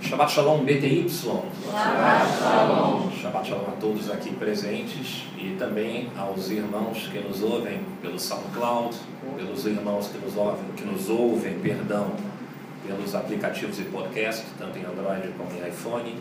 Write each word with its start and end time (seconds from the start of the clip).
Shabbat 0.00 0.30
Shalom 0.30 0.64
BTY. 0.64 1.04
Shabbat 1.04 2.38
Shalom. 2.38 3.10
Shabbat 3.10 3.46
Shalom 3.46 3.68
a 3.68 3.76
todos 3.78 4.10
aqui 4.10 4.34
presentes 4.34 5.24
e 5.36 5.56
também 5.58 6.08
aos 6.16 6.50
irmãos 6.50 7.06
que 7.12 7.18
nos 7.18 7.42
ouvem 7.42 7.82
pelo 8.00 8.18
SoundCloud, 8.18 8.96
pelos 9.36 9.66
irmãos 9.66 10.08
que 10.08 10.18
nos 10.18 10.36
ouvem, 10.36 10.64
que 10.74 10.84
nos 10.84 11.10
ouvem, 11.10 11.58
perdão, 11.58 12.12
pelos 12.86 13.14
aplicativos 13.14 13.76
de 13.76 13.84
podcast, 13.84 14.46
tanto 14.58 14.78
em 14.78 14.84
Android 14.84 15.28
como 15.36 15.50
em 15.52 15.68
iPhone, 15.68 16.16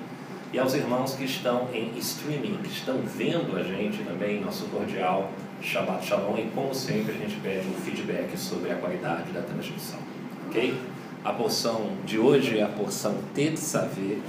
e 0.52 0.59
aos 0.59 0.73
irmãos 0.73 1.14
que 1.14 1.23
estão 1.23 1.70
em 1.73 1.98
streaming, 1.98 2.57
que 2.57 2.70
estão 2.70 2.98
vendo 3.04 3.55
a 3.55 3.64
gente 3.64 4.04
também, 4.04 4.41
nosso 4.41 4.66
cordial 4.66 5.32
Shabbat 5.61 6.05
Shalom, 6.05 6.38
e 6.38 6.52
como 6.54 6.75
sempre 6.75 7.14
a 7.14 7.18
gente 7.18 7.39
pede 7.39 7.66
um 7.68 7.82
feedback 7.82 8.38
sobre 8.38 8.71
a 8.71 8.75
qualidade 8.75 9.32
da 9.32 9.41
transmissão, 9.41 10.00
ok? 10.48 10.77
A 11.23 11.33
porção 11.33 11.97
de 12.05 12.17
hoje 12.17 12.59
é 12.59 12.63
a 12.63 12.67
porção 12.67 13.17
Tetsavé. 13.36 14.19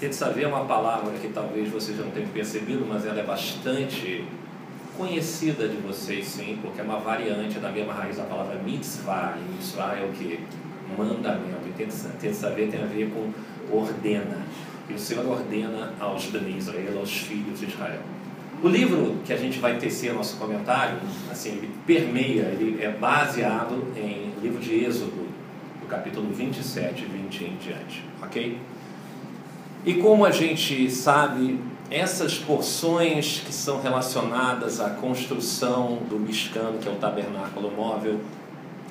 Tetsavé 0.00 0.42
é 0.42 0.48
uma 0.48 0.64
palavra 0.64 1.12
que 1.12 1.28
talvez 1.28 1.70
vocês 1.70 1.96
não 1.96 2.10
tenham 2.10 2.28
percebido, 2.30 2.84
mas 2.88 3.06
ela 3.06 3.20
é 3.20 3.22
bastante 3.22 4.24
conhecida 4.98 5.68
de 5.68 5.76
vocês 5.76 6.26
sim, 6.26 6.58
porque 6.60 6.80
é 6.80 6.84
uma 6.84 6.98
variante 6.98 7.60
da 7.60 7.70
mesma 7.70 7.92
raiz 7.92 8.16
da 8.16 8.24
palavra 8.24 8.60
mitzvah. 8.64 9.38
Mitzvah 9.52 9.96
é 9.96 10.04
o 10.04 10.08
que? 10.10 10.40
Mandamento. 10.98 11.68
E 11.68 11.86
Tetsavé 12.20 12.66
tem 12.66 12.82
a 12.82 12.86
ver 12.86 13.12
com 13.12 13.30
ordena. 13.72 14.44
E 14.90 14.94
o 14.94 14.98
Senhor 14.98 15.24
ordena 15.24 15.92
aos 16.00 16.26
Bnei 16.26 16.56
Israel, 16.56 16.98
aos 16.98 17.12
filhos 17.12 17.60
de 17.60 17.66
Israel. 17.66 18.00
O 18.60 18.68
livro 18.68 19.18
que 19.24 19.32
a 19.32 19.36
gente 19.36 19.58
vai 19.58 19.78
tecer 19.78 20.12
nosso 20.14 20.36
comentário, 20.36 20.98
assim, 21.30 21.50
ele 21.50 21.70
permeia, 21.86 22.44
ele 22.44 22.82
é 22.82 22.90
baseado 22.90 23.84
em 23.96 24.32
livro 24.42 24.58
de 24.58 24.84
Êxodo, 24.84 25.10
do 25.10 25.13
capítulo 25.94 26.32
27 26.32 27.02
e 27.02 27.06
20 27.06 27.44
em 27.44 27.56
diante, 27.56 28.04
ok? 28.20 28.58
E 29.86 29.94
como 29.94 30.24
a 30.24 30.30
gente 30.30 30.90
sabe, 30.90 31.60
essas 31.90 32.36
porções 32.36 33.42
que 33.44 33.52
são 33.52 33.80
relacionadas 33.80 34.80
à 34.80 34.90
construção 34.90 35.98
do 36.08 36.18
Mishkan, 36.18 36.78
que 36.80 36.88
é 36.88 36.92
o 36.92 36.96
tabernáculo 36.96 37.70
móvel, 37.70 38.18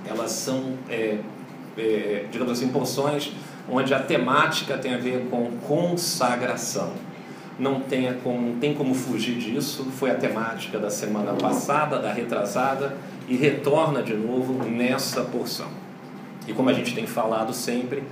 elas 0.05 0.31
são, 0.31 0.77
é, 0.89 1.17
é, 1.77 2.25
digamos 2.31 2.53
assim, 2.53 2.69
porções 2.69 3.31
onde 3.69 3.93
a 3.93 3.99
temática 3.99 4.77
tem 4.77 4.93
a 4.93 4.97
ver 4.97 5.27
com 5.29 5.51
consagração. 5.67 6.93
Não 7.57 7.79
tem, 7.79 8.11
não 8.11 8.57
tem 8.59 8.73
como 8.73 8.93
fugir 8.93 9.37
disso, 9.37 9.85
foi 9.97 10.11
a 10.11 10.15
temática 10.15 10.79
da 10.79 10.89
semana 10.89 11.33
passada, 11.33 11.99
da 11.99 12.11
retrasada, 12.11 12.95
e 13.27 13.35
retorna 13.35 14.01
de 14.01 14.13
novo 14.13 14.63
nessa 14.63 15.21
porção. 15.21 15.82
E 16.47 16.53
como 16.53 16.69
a 16.69 16.73
gente 16.73 16.93
tem 16.93 17.07
falado 17.07 17.53
sempre, 17.53 18.03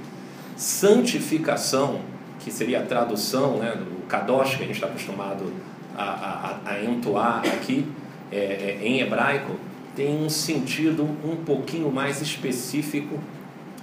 santificação, 0.56 2.02
que 2.40 2.52
seria 2.52 2.80
a 2.80 2.86
tradução 2.86 3.58
né, 3.58 3.76
do 3.76 4.06
kadosh 4.08 4.56
que 4.56 4.64
a 4.64 4.66
gente 4.66 4.76
está 4.76 4.88
acostumado 4.88 5.52
a, 5.98 6.04
a, 6.04 6.72
a, 6.72 6.84
entoar 6.84 7.44
aqui 7.46 7.86
é, 8.32 8.38
é, 8.38 8.80
em 8.82 9.02
hebraico, 9.02 9.56
tem 9.96 10.24
um 10.24 10.30
sentido 10.30 11.04
um 11.04 11.36
pouquinho 11.36 11.92
mais 11.92 12.22
específico 12.22 13.20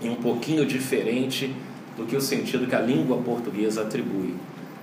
e 0.00 0.08
um 0.08 0.16
pouquinho 0.16 0.64
diferente 0.64 1.54
do 1.96 2.06
que 2.06 2.16
o 2.16 2.20
sentido 2.20 2.66
que 2.66 2.74
a 2.74 2.80
língua 2.80 3.18
portuguesa 3.18 3.82
atribui. 3.82 4.34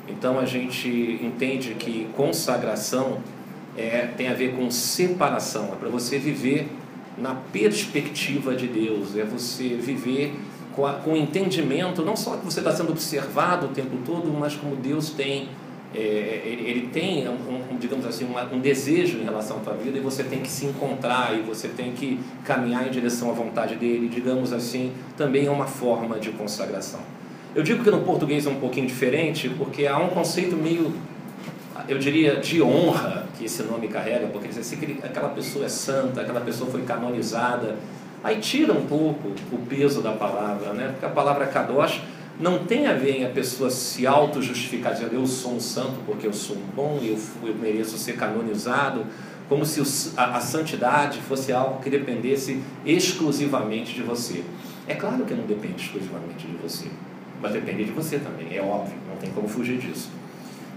Então 0.08 0.40
a 0.40 0.46
gente 0.46 0.88
entende 1.22 1.74
que 1.76 2.08
consagração 2.16 3.20
é, 3.76 4.08
tem 4.16 4.28
a 4.28 4.34
ver 4.34 4.56
com 4.56 4.70
separação, 4.70 5.72
é 5.74 5.76
para 5.76 5.90
você 5.90 6.20
viver 6.20 6.70
na 7.18 7.36
perspectiva 7.36 8.56
de 8.56 8.68
Deus, 8.68 9.16
é 9.16 9.24
você 9.24 9.70
viver 9.70 10.36
com, 10.76 10.86
a, 10.86 10.94
com 10.94 11.16
entendimento, 11.16 12.04
não 12.04 12.16
só 12.16 12.38
que 12.38 12.46
você 12.46 12.60
está 12.60 12.72
sendo 12.72 12.92
observado 12.92 13.68
o 13.68 13.70
tempo 13.70 13.98
todo, 14.06 14.32
mas 14.38 14.56
como 14.56 14.76
Deus 14.76 15.12
tem, 15.12 15.48
é, 15.94 16.42
ele, 16.46 16.70
ele, 16.70 16.88
tem, 16.88 17.28
um 17.30 17.78
digamos 17.80 18.06
assim, 18.06 18.26
uma, 18.26 18.44
um 18.52 18.60
desejo 18.60 19.18
em 19.18 19.24
relação 19.24 19.58
à 19.58 19.60
tua 19.62 19.74
vida 19.74 19.98
e 19.98 20.02
você 20.02 20.24
tem 20.24 20.42
que 20.42 20.50
se 20.50 20.66
encontrar 20.66 21.38
e 21.38 21.42
você 21.42 21.70
tem 21.70 21.94
que 21.94 22.20
caminhar 22.44 22.86
em 22.86 22.92
direção 22.92 23.30
à 23.30 23.34
vontade 23.34 23.76
dele, 23.76 24.10
digamos 24.10 24.52
assim, 24.52 24.92
também 25.16 25.46
é 25.46 25.52
uma 25.52 25.68
forma 25.68 26.20
de 26.20 26.32
consagração. 26.32 27.00
Eu 27.56 27.64
digo 27.64 27.82
que 27.82 27.90
no 27.90 28.02
português 28.02 28.46
é 28.46 28.50
um 28.50 28.60
pouquinho 28.60 28.88
diferente, 28.88 29.48
porque 29.58 29.88
há 29.88 29.98
um 29.98 30.10
conceito 30.10 30.58
meio 30.58 30.94
eu 31.88 32.00
diria, 32.00 32.38
de 32.38 32.62
honra 32.62 33.25
que 33.38 33.46
esse 33.46 33.64
nome 33.64 33.88
carrega, 33.88 34.28
porque 34.28 34.48
que 34.48 35.00
aquela 35.04 35.30
pessoa 35.30 35.66
é 35.66 35.70
santa, 35.70 36.22
aquela 36.22 36.42
pessoa 36.42 36.70
foi 36.70 36.82
canonizada. 36.84 37.76
Aí 38.24 38.40
tira 38.40 38.74
um 38.74 38.86
pouco 38.88 39.30
o 39.52 39.58
peso 39.68 40.02
da 40.02 40.14
palavra, 40.14 40.74
né? 40.74 40.90
porque 40.92 41.06
a 41.06 41.10
palavra 41.10 41.46
kadosh 41.46 42.02
não 42.40 42.66
tem 42.66 42.88
a 42.88 42.94
ver 42.94 43.18
em 43.18 43.26
a 43.26 43.30
pessoa 43.30 43.70
se 43.70 44.06
auto-justificar, 44.06 44.94
dizendo 44.94 45.14
eu 45.14 45.26
sou 45.26 45.54
um 45.54 45.60
santo 45.60 46.00
porque 46.06 46.28
eu 46.28 46.34
sou 46.34 46.56
um 46.56 46.66
bom 46.76 47.00
eu, 47.02 47.18
eu 47.48 47.56
mereço 47.56 47.98
ser 47.98 48.18
canonizado, 48.18 49.06
como 49.48 49.66
se 49.66 49.82
a, 50.18 50.38
a 50.38 50.42
santidade 50.42 51.20
fosse 51.22 51.54
algo 51.54 51.82
que 51.82 51.90
dependesse 51.90 52.62
exclusivamente 52.86 53.94
de 53.94 54.02
você. 54.02 54.44
É 54.88 54.96
claro 54.96 55.24
que 55.24 55.34
não 55.34 55.46
depende 55.46 55.84
exclusivamente 55.84 56.48
de 56.48 56.58
você, 56.58 56.88
mas 57.42 57.54
depende 57.54 57.86
de 57.86 57.92
você 57.92 58.20
também, 58.20 58.56
é 58.56 58.62
óbvio, 58.62 58.96
não 59.08 59.18
tem 59.18 59.30
como 59.32 59.48
fugir 59.48 59.78
disso. 59.78 60.10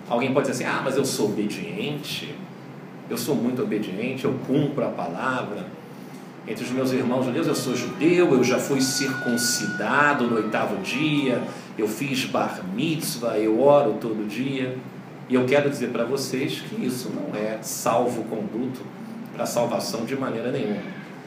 Alguém 0.08 0.32
pode 0.32 0.50
dizer 0.50 0.64
assim: 0.64 0.76
ah, 0.76 0.82
mas 0.82 0.96
eu 0.96 1.04
sou 1.04 1.26
obediente, 1.26 2.34
eu 3.10 3.16
sou 3.16 3.34
muito 3.34 3.62
obediente, 3.62 4.24
eu 4.24 4.34
cumpro 4.46 4.84
a 4.84 4.88
palavra. 4.88 5.66
Entre 6.46 6.64
os 6.64 6.70
meus 6.70 6.92
irmãos 6.92 7.26
judeus, 7.26 7.46
eu 7.46 7.54
sou 7.54 7.76
judeu, 7.76 8.32
eu 8.32 8.42
já 8.42 8.58
fui 8.58 8.80
circuncidado 8.80 10.26
no 10.26 10.36
oitavo 10.36 10.80
dia, 10.82 11.42
eu 11.76 11.86
fiz 11.86 12.24
bar 12.24 12.62
mitzvah, 12.74 13.38
eu 13.38 13.60
oro 13.60 13.98
todo 14.00 14.26
dia. 14.26 14.76
E 15.28 15.34
eu 15.34 15.44
quero 15.44 15.68
dizer 15.68 15.90
para 15.90 16.04
vocês 16.04 16.60
que 16.60 16.86
isso 16.86 17.10
não 17.10 17.38
é 17.38 17.58
salvo-conduto 17.60 18.80
para 19.34 19.42
a 19.42 19.46
salvação 19.46 20.06
de 20.06 20.16
maneira 20.16 20.50
nenhuma. 20.50 20.80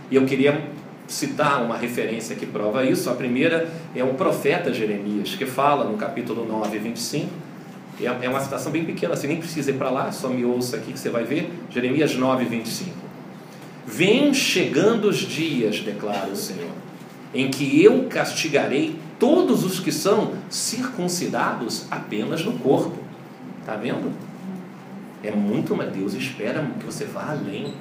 E 0.10 0.16
eu 0.16 0.26
queria 0.26 0.60
citar 1.08 1.64
uma 1.64 1.78
referência 1.78 2.36
que 2.36 2.48
prova 2.48 2.84
isso. 2.84 3.08
A 3.08 3.14
primeira 3.14 3.70
é 3.96 4.04
o 4.04 4.16
profeta 4.16 4.74
Jeremias, 4.74 5.36
que 5.36 5.46
fala 5.46 5.86
no 5.86 5.98
capítulo 5.98 6.48
9, 6.48 6.80
25 6.80 7.51
é, 8.06 8.20
é 8.22 8.30
uma 8.30 8.40
citação 8.40 8.72
bem 8.72 8.86
pequena, 8.86 9.16
você 9.16 9.28
nem 9.28 9.38
precisa 9.38 9.72
ir 9.72 9.76
para 9.76 9.90
lá, 9.90 10.12
só 10.12 10.30
me 10.30 10.44
ouça 10.46 10.78
aqui 10.78 10.94
que 10.94 11.00
você 11.00 11.10
vai 11.10 11.24
ver. 11.24 11.52
Jeremias 11.70 12.16
9, 12.16 12.46
25. 12.46 12.92
Vem 13.86 14.34
chegando 14.34 15.10
os 15.10 15.18
dias, 15.18 15.80
declara 15.82 16.30
o 16.30 16.36
Senhor, 16.36 16.72
em 17.34 17.50
que 17.50 17.84
eu 17.84 18.06
castigarei 18.10 18.96
todos 19.20 19.64
os 19.64 19.80
que 19.80 19.92
são 19.92 20.34
circuncidados 20.50 21.86
apenas 21.92 22.44
no 22.44 22.54
corpo. 22.54 22.98
Está 23.60 23.76
vendo? 23.76 24.12
É 25.24 25.32
muito 25.32 25.76
mais. 25.76 25.92
Deus 25.92 26.14
espera 26.14 26.66
que 26.80 26.86
você 26.86 27.06
vá 27.06 27.32
além. 27.32 27.74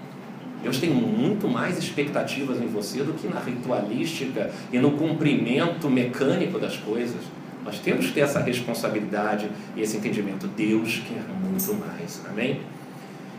Deus 0.62 0.78
tem 0.78 0.90
muito 0.90 1.48
mais 1.48 1.78
expectativas 1.78 2.60
em 2.60 2.66
você 2.66 3.02
do 3.02 3.14
que 3.14 3.26
na 3.26 3.40
ritualística 3.40 4.50
e 4.70 4.78
no 4.78 4.92
cumprimento 4.92 5.88
mecânico 5.88 6.58
das 6.58 6.76
coisas. 6.76 7.20
Nós 7.64 7.78
temos 7.78 8.06
que 8.06 8.12
ter 8.12 8.20
essa 8.20 8.40
responsabilidade 8.40 9.50
e 9.76 9.82
esse 9.82 9.96
entendimento. 9.96 10.46
Deus 10.46 11.02
quer 11.06 11.22
muito 11.42 11.74
mais. 11.74 12.20
Amém? 12.28 12.60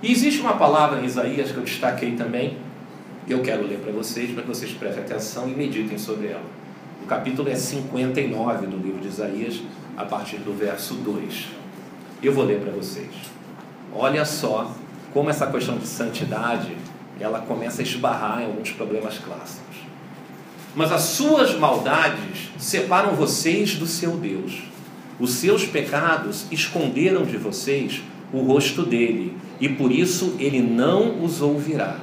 E 0.01 0.11
existe 0.11 0.41
uma 0.41 0.53
palavra 0.53 0.99
em 1.01 1.05
Isaías 1.05 1.51
que 1.51 1.57
eu 1.57 1.63
destaquei 1.63 2.15
também, 2.15 2.57
que 3.27 3.33
eu 3.33 3.41
quero 3.41 3.65
ler 3.67 3.79
para 3.79 3.91
vocês, 3.91 4.31
para 4.31 4.41
que 4.43 4.47
vocês 4.47 4.71
prestem 4.71 5.03
atenção 5.03 5.47
e 5.47 5.51
meditem 5.51 5.97
sobre 5.97 6.27
ela. 6.27 6.43
O 7.03 7.05
capítulo 7.05 7.49
é 7.49 7.55
59 7.55 8.67
do 8.67 8.77
livro 8.77 8.99
de 8.99 9.07
Isaías, 9.07 9.61
a 9.97 10.05
partir 10.05 10.37
do 10.37 10.57
verso 10.57 10.95
2. 10.95 11.47
Eu 12.21 12.33
vou 12.33 12.43
ler 12.43 12.59
para 12.59 12.71
vocês. 12.71 13.09
Olha 13.93 14.23
só 14.25 14.73
como 15.13 15.29
essa 15.29 15.47
questão 15.47 15.77
de 15.77 15.87
santidade 15.87 16.75
ela 17.19 17.39
começa 17.41 17.81
a 17.81 17.83
esbarrar 17.83 18.41
em 18.41 18.45
alguns 18.45 18.71
problemas 18.71 19.17
clássicos. 19.19 19.70
Mas 20.75 20.91
as 20.91 21.01
suas 21.01 21.53
maldades 21.57 22.49
separam 22.57 23.15
vocês 23.15 23.75
do 23.75 23.85
seu 23.85 24.11
Deus. 24.11 24.63
Os 25.19 25.33
seus 25.33 25.65
pecados 25.65 26.45
esconderam 26.51 27.25
de 27.25 27.37
vocês 27.37 28.01
o 28.33 28.41
rosto 28.41 28.83
dele, 28.83 29.35
e 29.59 29.67
por 29.67 29.91
isso 29.91 30.35
ele 30.39 30.61
não 30.61 31.23
os 31.23 31.41
ouvirá, 31.41 31.97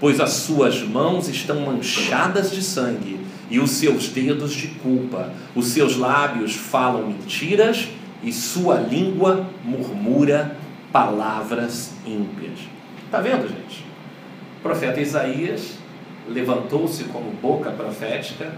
pois 0.00 0.18
as 0.18 0.30
suas 0.30 0.82
mãos 0.82 1.28
estão 1.28 1.60
manchadas 1.60 2.50
de 2.50 2.62
sangue 2.62 3.20
e 3.50 3.60
os 3.60 3.70
seus 3.70 4.08
dedos 4.08 4.52
de 4.52 4.68
culpa. 4.68 5.30
Os 5.54 5.68
seus 5.68 5.96
lábios 5.96 6.54
falam 6.54 7.08
mentiras 7.08 7.88
e 8.22 8.32
sua 8.32 8.76
língua 8.76 9.46
murmura 9.62 10.56
palavras 10.90 11.92
ímpias. 12.06 12.58
Está 13.04 13.20
vendo, 13.20 13.46
gente? 13.46 13.84
O 14.58 14.62
profeta 14.62 15.00
Isaías 15.00 15.74
levantou-se 16.28 17.04
como 17.04 17.30
boca 17.32 17.70
profética 17.70 18.52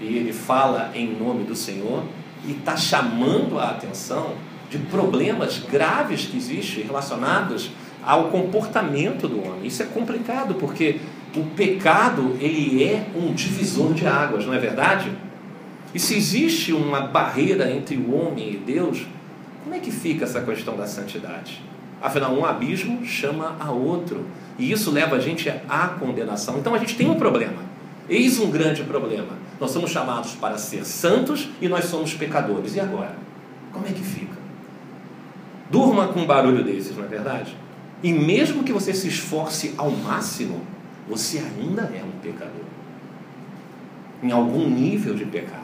e 0.00 0.16
ele 0.16 0.32
fala 0.32 0.90
em 0.94 1.14
nome 1.14 1.44
do 1.44 1.54
Senhor 1.54 2.04
e 2.46 2.52
está 2.52 2.76
chamando 2.76 3.58
a 3.58 3.70
atenção 3.70 4.34
de 4.70 4.78
problemas 4.78 5.58
graves 5.58 6.26
que 6.26 6.36
existem 6.36 6.84
relacionados 6.84 7.70
ao 8.04 8.24
comportamento 8.24 9.28
do 9.28 9.40
homem. 9.46 9.66
Isso 9.66 9.82
é 9.82 9.86
complicado 9.86 10.54
porque 10.54 10.98
o 11.36 11.44
pecado 11.54 12.36
ele 12.40 12.82
é 12.82 13.06
um 13.14 13.32
divisor 13.32 13.94
de 13.94 14.06
águas, 14.06 14.44
não 14.44 14.54
é 14.54 14.58
verdade? 14.58 15.12
E 15.94 15.98
se 15.98 16.16
existe 16.16 16.72
uma 16.72 17.02
barreira 17.02 17.70
entre 17.70 17.96
o 17.96 18.14
homem 18.14 18.54
e 18.54 18.56
Deus, 18.56 19.06
como 19.62 19.74
é 19.74 19.78
que 19.78 19.90
fica 19.90 20.24
essa 20.24 20.40
questão 20.40 20.76
da 20.76 20.86
santidade? 20.86 21.60
Afinal, 22.00 22.32
um 22.32 22.44
abismo 22.44 23.04
chama 23.04 23.56
a 23.60 23.70
outro. 23.70 24.26
E 24.58 24.70
isso 24.70 24.90
leva 24.90 25.16
a 25.16 25.20
gente 25.20 25.48
à 25.68 25.88
condenação. 25.88 26.58
Então 26.58 26.74
a 26.74 26.78
gente 26.78 26.96
tem 26.96 27.08
um 27.08 27.16
problema. 27.16 27.62
Eis 28.08 28.38
um 28.38 28.50
grande 28.50 28.82
problema. 28.82 29.38
Nós 29.60 29.70
somos 29.70 29.90
chamados 29.90 30.34
para 30.34 30.58
ser 30.58 30.84
santos 30.84 31.48
e 31.60 31.68
nós 31.68 31.84
somos 31.86 32.14
pecadores. 32.14 32.74
E 32.74 32.80
agora? 32.80 33.16
Como 33.72 33.86
é 33.86 33.90
que 33.90 34.02
fica? 34.02 34.36
Durma 35.70 36.08
com 36.08 36.20
um 36.20 36.26
barulho 36.26 36.62
desses, 36.62 36.96
não 36.96 37.04
é 37.04 37.08
verdade? 37.08 37.56
E 38.02 38.12
mesmo 38.12 38.64
que 38.64 38.72
você 38.72 38.92
se 38.92 39.08
esforce 39.08 39.74
ao 39.78 39.90
máximo, 39.90 40.60
você 41.08 41.38
ainda 41.38 41.82
é 41.82 42.02
um 42.04 42.18
pecador. 42.20 42.64
Em 44.22 44.30
algum 44.30 44.68
nível 44.68 45.14
de 45.14 45.24
pecado. 45.24 45.62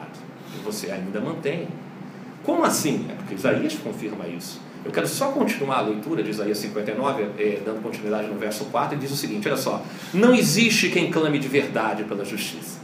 Você 0.63 0.91
ainda 0.91 1.19
mantém. 1.19 1.67
Como 2.43 2.63
assim? 2.63 3.05
É 3.09 3.13
porque 3.13 3.35
Isaías 3.35 3.75
confirma 3.75 4.27
isso. 4.27 4.59
Eu 4.83 4.91
quero 4.91 5.07
só 5.07 5.31
continuar 5.31 5.79
a 5.79 5.81
leitura 5.81 6.23
de 6.23 6.29
Isaías 6.29 6.57
59, 6.57 7.23
eh, 7.37 7.59
dando 7.65 7.81
continuidade 7.81 8.27
no 8.27 8.35
verso 8.35 8.65
4, 8.65 8.95
e 8.95 8.99
diz 8.99 9.11
o 9.11 9.15
seguinte: 9.15 9.47
olha 9.47 9.57
só. 9.57 9.83
Não 10.13 10.33
existe 10.33 10.89
quem 10.89 11.11
clame 11.11 11.37
de 11.37 11.47
verdade 11.47 12.03
pela 12.05 12.23
justiça, 12.23 12.79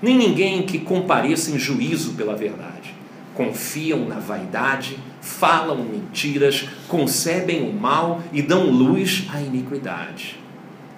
nem 0.00 0.16
ninguém 0.16 0.62
que 0.62 0.78
compareça 0.78 1.50
em 1.50 1.58
juízo 1.58 2.14
pela 2.14 2.34
verdade. 2.34 2.94
Confiam 3.34 4.06
na 4.06 4.18
vaidade, 4.18 4.98
falam 5.20 5.84
mentiras, 5.84 6.68
concebem 6.88 7.68
o 7.68 7.72
mal 7.72 8.22
e 8.32 8.40
dão 8.40 8.70
luz 8.70 9.26
à 9.32 9.40
iniquidade. 9.40 10.38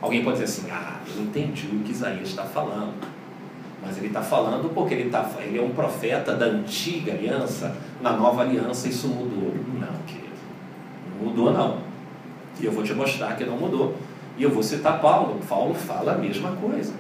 Alguém 0.00 0.22
pode 0.22 0.38
dizer 0.40 0.44
assim: 0.44 0.70
ah, 0.70 1.00
eu 1.14 1.22
entendi 1.22 1.66
o 1.72 1.80
que 1.80 1.90
Isaías 1.90 2.28
está 2.28 2.44
falando. 2.44 2.94
Mas 3.82 3.98
ele 3.98 4.08
está 4.08 4.22
falando 4.22 4.72
porque 4.74 4.94
ele, 4.94 5.10
tá, 5.10 5.30
ele 5.40 5.58
é 5.58 5.62
um 5.62 5.70
profeta 5.70 6.34
da 6.34 6.46
antiga 6.46 7.12
aliança, 7.12 7.76
na 8.00 8.12
nova 8.12 8.42
aliança 8.42 8.88
isso 8.88 9.06
mudou. 9.06 9.54
Não, 9.78 10.02
querido. 10.06 10.26
Mudou, 11.20 11.52
não. 11.52 11.78
E 12.60 12.64
eu 12.64 12.72
vou 12.72 12.82
te 12.82 12.94
mostrar 12.94 13.36
que 13.36 13.44
não 13.44 13.56
mudou. 13.56 13.96
E 14.38 14.42
eu 14.42 14.50
vou 14.50 14.62
citar 14.62 15.00
Paulo. 15.00 15.40
Paulo 15.48 15.74
fala 15.74 16.12
a 16.12 16.18
mesma 16.18 16.52
coisa. 16.52 16.92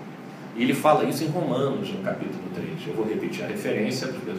E 0.56 0.62
ele 0.62 0.74
fala 0.74 1.04
isso 1.04 1.24
em 1.24 1.28
Romanos, 1.28 1.90
no 1.90 2.02
capítulo 2.02 2.42
3. 2.54 2.68
Eu 2.86 2.94
vou 2.94 3.06
repetir 3.06 3.44
a 3.44 3.48
referência, 3.48 4.08
porque 4.08 4.32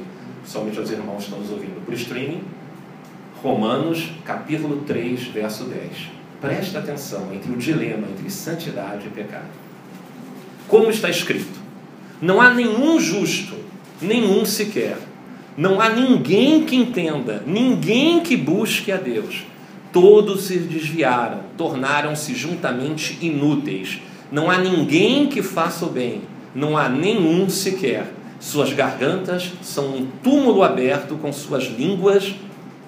somente 0.43 0.79
os 0.79 0.89
irmãos 0.91 1.23
estão 1.23 1.39
nos 1.39 1.51
ouvindo 1.51 1.83
por 1.85 1.93
streaming. 1.93 2.41
Romanos, 3.43 4.11
capítulo 4.25 4.77
3, 4.87 5.25
verso 5.27 5.65
10. 5.65 6.09
Presta 6.41 6.79
atenção 6.79 7.31
entre 7.33 7.51
o 7.51 7.55
dilema 7.55 8.07
entre 8.07 8.29
santidade 8.29 9.07
e 9.07 9.09
pecado. 9.09 9.49
Como 10.67 10.89
está 10.89 11.09
escrito: 11.09 11.59
Não 12.19 12.41
há 12.41 12.53
nenhum 12.53 12.99
justo, 12.99 13.55
nenhum 14.01 14.43
sequer. 14.45 14.97
Não 15.55 15.81
há 15.81 15.89
ninguém 15.89 16.63
que 16.65 16.75
entenda, 16.75 17.41
ninguém 17.45 18.19
que 18.19 18.37
busque 18.37 18.91
a 18.91 18.97
Deus. 18.97 19.43
Todos 19.99 20.43
se 20.43 20.59
desviaram, 20.59 21.39
tornaram-se 21.57 22.35
juntamente 22.35 23.17
inúteis. 23.19 23.99
Não 24.31 24.51
há 24.51 24.59
ninguém 24.59 25.25
que 25.25 25.41
faça 25.41 25.87
o 25.87 25.89
bem, 25.89 26.21
não 26.53 26.77
há 26.77 26.87
nenhum 26.87 27.49
sequer. 27.49 28.13
Suas 28.39 28.71
gargantas 28.73 29.51
são 29.63 29.87
um 29.95 30.07
túmulo 30.21 30.61
aberto, 30.61 31.15
com 31.15 31.33
suas 31.33 31.63
línguas 31.63 32.35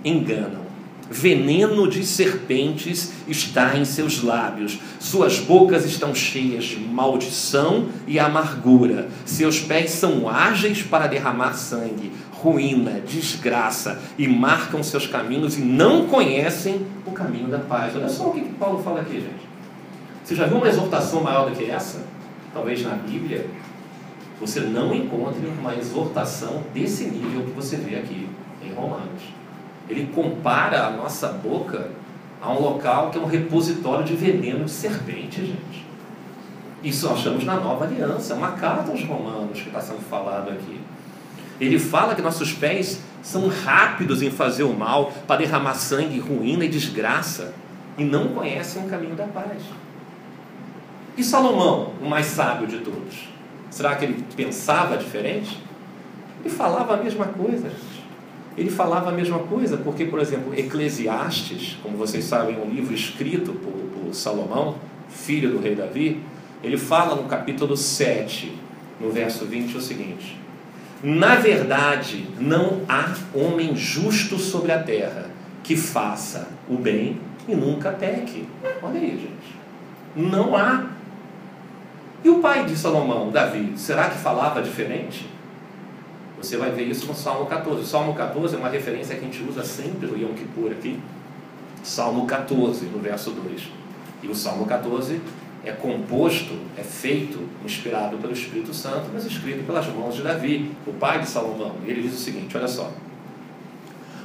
enganam. 0.05 0.69
Veneno 1.09 1.89
de 1.89 2.05
serpentes 2.05 3.11
está 3.27 3.75
em 3.75 3.83
seus 3.83 4.21
lábios, 4.21 4.77
suas 4.99 5.39
bocas 5.39 5.85
estão 5.85 6.13
cheias 6.13 6.65
de 6.65 6.77
maldição 6.77 7.87
e 8.05 8.19
amargura, 8.19 9.09
seus 9.25 9.59
pés 9.59 9.89
são 9.89 10.29
ágeis 10.29 10.83
para 10.83 11.07
derramar 11.07 11.53
sangue, 11.53 12.11
ruína, 12.41 13.01
desgraça, 13.01 13.99
e 14.17 14.27
marcam 14.27 14.81
seus 14.81 15.05
caminhos 15.07 15.57
e 15.57 15.61
não 15.61 16.07
conhecem 16.07 16.85
o 17.05 17.11
caminho 17.11 17.47
da 17.47 17.59
paz. 17.59 17.95
Olha 17.95 18.09
só 18.09 18.29
o 18.29 18.33
que 18.33 18.41
Paulo 18.53 18.81
fala 18.81 19.01
aqui, 19.01 19.15
gente. 19.15 19.49
Você 20.23 20.35
já 20.35 20.45
viu 20.45 20.57
uma 20.57 20.67
exortação 20.67 21.23
maior 21.23 21.49
do 21.49 21.55
que 21.55 21.69
essa? 21.69 22.03
Talvez 22.53 22.83
na 22.83 22.95
Bíblia 22.95 23.45
você 24.39 24.61
não 24.61 24.93
encontre 24.93 25.45
uma 25.59 25.75
exortação 25.75 26.63
desse 26.73 27.05
nível 27.05 27.43
que 27.43 27.51
você 27.51 27.75
vê 27.75 27.97
aqui 27.97 28.29
em 28.63 28.73
Romanos. 28.73 29.21
Ele 29.89 30.07
compara 30.13 30.85
a 30.85 30.91
nossa 30.91 31.27
boca 31.29 31.89
a 32.41 32.51
um 32.51 32.61
local 32.61 33.09
que 33.09 33.17
é 33.17 33.21
um 33.21 33.25
repositório 33.25 34.05
de 34.05 34.15
veneno 34.15 34.63
de 34.65 34.71
serpente, 34.71 35.45
gente. 35.45 35.85
Isso 36.81 37.07
nós 37.09 37.19
achamos 37.19 37.43
na 37.43 37.55
nova 37.55 37.83
aliança, 37.83 38.33
é 38.33 38.37
uma 38.37 38.51
carta 38.51 38.91
aos 38.91 39.03
romanos 39.03 39.59
que 39.59 39.67
está 39.67 39.81
sendo 39.81 39.99
falado 39.99 40.49
aqui. 40.49 40.79
Ele 41.59 41.77
fala 41.77 42.15
que 42.15 42.21
nossos 42.21 42.53
pés 42.53 43.01
são 43.21 43.47
rápidos 43.47 44.21
em 44.21 44.31
fazer 44.31 44.63
o 44.63 44.73
mal, 44.73 45.11
para 45.27 45.41
derramar 45.41 45.73
sangue, 45.73 46.19
ruína 46.19 46.65
e 46.65 46.69
desgraça, 46.69 47.53
e 47.97 48.03
não 48.03 48.29
conhecem 48.29 48.85
o 48.85 48.87
caminho 48.87 49.15
da 49.15 49.25
paz. 49.25 49.61
E 51.17 51.23
Salomão, 51.23 51.93
o 52.01 52.07
mais 52.07 52.27
sábio 52.27 52.65
de 52.65 52.77
todos? 52.77 53.27
Será 53.69 53.95
que 53.95 54.05
ele 54.05 54.23
pensava 54.35 54.97
diferente? 54.97 55.61
Ele 56.43 56.53
falava 56.53 56.93
a 56.93 56.97
mesma 56.97 57.25
coisa. 57.25 57.69
Ele 58.57 58.69
falava 58.69 59.09
a 59.09 59.11
mesma 59.11 59.39
coisa, 59.39 59.77
porque, 59.77 60.05
por 60.05 60.19
exemplo, 60.19 60.57
Eclesiastes, 60.57 61.77
como 61.83 61.97
vocês 61.97 62.23
sabem, 62.23 62.55
é 62.55 62.59
um 62.59 62.69
livro 62.69 62.93
escrito 62.93 63.53
por, 63.53 63.71
por 63.71 64.13
Salomão, 64.13 64.75
filho 65.09 65.51
do 65.51 65.59
rei 65.59 65.75
Davi, 65.75 66.21
ele 66.63 66.77
fala 66.77 67.15
no 67.15 67.23
capítulo 67.23 67.75
7, 67.75 68.53
no 68.99 69.11
verso 69.11 69.45
20, 69.45 69.77
o 69.77 69.81
seguinte: 69.81 70.37
Na 71.01 71.35
verdade, 71.35 72.27
não 72.39 72.81
há 72.89 73.13
homem 73.33 73.75
justo 73.75 74.37
sobre 74.37 74.71
a 74.71 74.83
terra 74.83 75.29
que 75.63 75.75
faça 75.75 76.49
o 76.67 76.75
bem 76.75 77.19
e 77.47 77.55
nunca 77.55 77.91
peque. 77.91 78.47
Olha 78.81 78.99
aí, 78.99 79.11
gente. 79.11 79.55
Não 80.15 80.55
há. 80.55 80.87
E 82.23 82.29
o 82.29 82.39
pai 82.39 82.65
de 82.65 82.75
Salomão, 82.75 83.31
Davi, 83.31 83.73
será 83.77 84.09
que 84.09 84.17
falava 84.17 84.61
diferente? 84.61 85.29
Você 86.41 86.57
vai 86.57 86.71
ver 86.71 86.83
isso 86.83 87.05
no 87.05 87.15
Salmo 87.15 87.45
14. 87.45 87.81
O 87.81 87.85
Salmo 87.85 88.13
14 88.13 88.55
é 88.55 88.57
uma 88.57 88.69
referência 88.69 89.15
que 89.15 89.21
a 89.21 89.23
gente 89.25 89.43
usa 89.43 89.63
sempre 89.63 90.07
no 90.07 90.17
Yom 90.17 90.33
Kippur 90.33 90.71
aqui. 90.71 90.99
Salmo 91.81 92.25
14, 92.25 92.85
no 92.85 92.99
verso 92.99 93.31
2. 93.31 93.69
E 94.23 94.27
o 94.27 94.35
Salmo 94.35 94.65
14 94.65 95.21
é 95.65 95.71
composto, 95.71 96.53
é 96.77 96.83
feito, 96.83 97.39
inspirado 97.65 98.17
pelo 98.17 98.33
Espírito 98.33 98.73
Santo, 98.73 99.09
mas 99.13 99.25
escrito 99.25 99.65
pelas 99.65 99.87
mãos 99.87 100.15
de 100.15 100.21
Davi, 100.21 100.71
o 100.87 100.93
pai 100.93 101.19
de 101.19 101.29
Salomão. 101.29 101.75
Ele 101.85 102.01
diz 102.01 102.13
o 102.13 102.17
seguinte: 102.17 102.55
olha 102.57 102.67
só. 102.67 102.91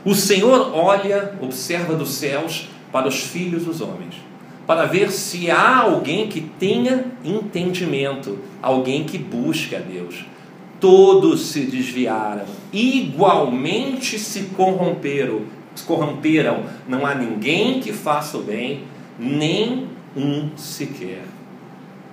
O 0.05 0.15
Senhor 0.15 0.75
olha, 0.75 1.35
observa 1.41 1.95
dos 1.95 2.11
céus 2.11 2.69
para 2.93 3.09
os 3.09 3.23
filhos 3.23 3.65
dos 3.65 3.81
homens, 3.81 4.17
para 4.67 4.85
ver 4.85 5.11
se 5.11 5.51
há 5.51 5.79
alguém 5.79 6.29
que 6.29 6.41
tenha 6.41 7.07
entendimento, 7.25 8.39
alguém 8.61 9.05
que 9.05 9.19
busque 9.19 9.75
a 9.75 9.81
Deus 9.81 10.27
todos 10.85 11.47
se 11.47 11.61
desviaram, 11.61 12.45
igualmente 12.71 14.19
se 14.19 14.43
corromperam, 14.55 15.41
se 15.75 15.83
corromperam. 15.83 16.65
Não 16.87 17.07
há 17.07 17.15
ninguém 17.15 17.81
que 17.81 17.91
faça 17.91 18.37
o 18.37 18.43
bem, 18.43 18.83
nem 19.19 19.87
um 20.15 20.51
sequer. 20.59 21.25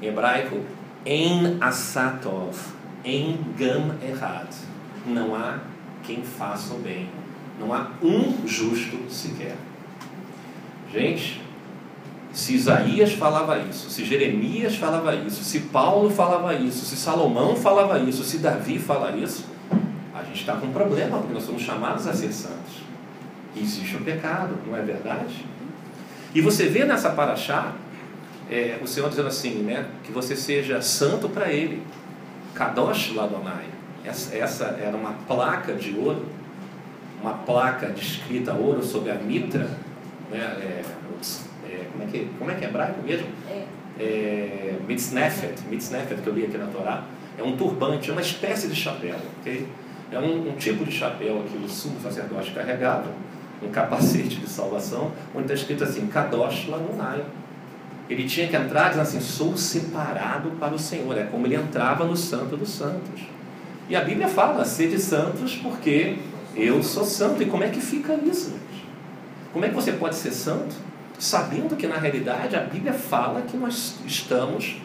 Em 0.02 0.08
hebraico, 0.08 0.60
en 1.06 1.58
asatov, 1.62 2.58
em 3.06 3.40
gam 3.58 3.96
errado. 4.02 4.56
Não 5.06 5.36
há 5.36 5.60
quem 6.04 6.24
faça 6.24 6.74
o 6.74 6.80
bem. 6.80 7.10
Não 7.60 7.74
há 7.74 7.92
um 8.02 8.48
justo 8.48 8.98
sequer. 9.10 9.56
Gente, 10.92 11.42
se 12.34 12.56
Isaías 12.56 13.14
falava 13.14 13.60
isso, 13.60 13.90
se 13.90 14.06
Jeremias 14.06 14.76
falava 14.76 15.14
isso, 15.16 15.44
se 15.44 15.60
Paulo 15.62 16.10
falava 16.10 16.54
isso, 16.54 16.86
se 16.86 16.96
Salomão 16.96 17.56
falava 17.56 18.00
isso, 18.00 18.24
se 18.24 18.38
Davi 18.38 18.80
fala 18.80 19.16
isso, 19.16 19.46
a 20.14 20.24
gente 20.24 20.40
está 20.42 20.56
com 20.56 20.68
um 20.68 20.72
problema, 20.72 21.18
porque 21.18 21.34
nós 21.34 21.44
somos 21.44 21.62
chamados 21.62 22.08
a 22.08 22.14
ser 22.14 22.32
santos. 22.32 22.82
E 23.56 23.62
existe 23.62 23.98
um 23.98 24.04
pecado, 24.04 24.56
não 24.66 24.76
é 24.78 24.82
verdade? 24.82 25.46
E 26.34 26.42
você 26.42 26.68
vê 26.68 26.86
nessa 26.86 27.10
paraxá 27.10 27.74
é, 28.52 28.78
o 28.82 28.88
Senhor 28.88 29.10
dizendo 29.10 29.30
assim, 29.30 29.64
né, 29.64 29.86
que 30.04 30.12
você 30.12 30.36
seja 30.36 30.82
santo 30.82 31.30
para 31.30 31.52
Ele. 31.52 31.82
Kadosh 32.54 33.14
Ladonai. 33.16 33.66
Essa, 34.04 34.36
essa 34.36 34.66
era 34.82 34.96
uma 34.96 35.14
placa 35.28 35.74
de 35.74 35.98
ouro, 35.98 36.26
uma 37.22 37.34
placa 37.34 37.88
de 37.88 38.02
escrita 38.02 38.54
ouro 38.54 38.84
sobre 38.84 39.12
a 39.12 39.16
mitra, 39.16 39.70
né, 40.30 40.40
é, 40.40 40.84
como 41.92 42.04
é 42.04 42.08
que, 42.08 42.28
como 42.38 42.52
é, 42.52 42.56
que 42.56 42.66
é 42.66 42.68
hebraico 42.68 43.02
mesmo? 43.04 43.28
É. 43.50 43.66
é 44.00 44.78
mitznefet, 44.88 45.62
mitznefet 45.70 46.22
que 46.22 46.28
eu 46.28 46.34
li 46.34 46.46
aqui 46.46 46.58
na 46.58 46.68
Torá. 46.68 47.04
É 47.38 47.44
um 47.44 47.56
turbante, 47.56 48.10
é 48.10 48.14
uma 48.14 48.22
espécie 48.22 48.68
de 48.68 48.76
chapéu, 48.76 49.16
ok? 49.40 49.68
É 50.12 50.20
um, 50.20 50.50
um 50.50 50.56
tipo 50.56 50.84
de 50.84 50.92
chapéu 50.92 51.44
que 51.50 51.58
o 51.58 51.70
sumo 51.70 52.00
sacerdote 52.02 52.52
carregava, 52.52 53.12
um 53.64 53.70
capacete 53.70 54.38
de 54.38 54.48
salvação, 54.48 55.12
onde 55.34 55.44
está 55.44 55.54
escrito 55.54 55.84
assim, 55.84 56.08
Kadosh 56.08 56.68
Lanunai. 56.68 57.24
Ele 58.12 58.26
tinha 58.26 58.46
que 58.46 58.56
entrar 58.58 58.90
dizendo 58.90 59.04
assim, 59.04 59.22
sou 59.22 59.56
separado 59.56 60.52
para 60.60 60.74
o 60.74 60.78
Senhor. 60.78 61.18
É 61.18 61.24
como 61.24 61.48
ele 61.48 61.56
entrava 61.56 62.04
no 62.04 62.18
Santo 62.18 62.58
dos 62.58 62.70
Santos. 62.70 63.22
E 63.88 63.96
a 63.96 64.02
Bíblia 64.02 64.28
fala, 64.28 64.66
sede 64.66 65.00
santos 65.00 65.56
porque 65.56 66.18
eu 66.54 66.84
sou 66.84 67.06
santo. 67.06 67.42
E 67.42 67.46
como 67.46 67.64
é 67.64 67.70
que 67.70 67.80
fica 67.80 68.14
isso? 68.16 68.54
Como 69.54 69.64
é 69.64 69.70
que 69.70 69.76
você 69.76 69.94
pode 69.94 70.16
ser 70.16 70.34
santo 70.34 70.76
sabendo 71.18 71.78
que 71.78 71.88
na 71.88 71.96
realidade 71.96 72.54
a 72.54 72.60
Bíblia 72.60 72.92
fala 72.92 73.44
que 73.44 73.56
nós 73.56 73.96
estamos, 74.06 74.76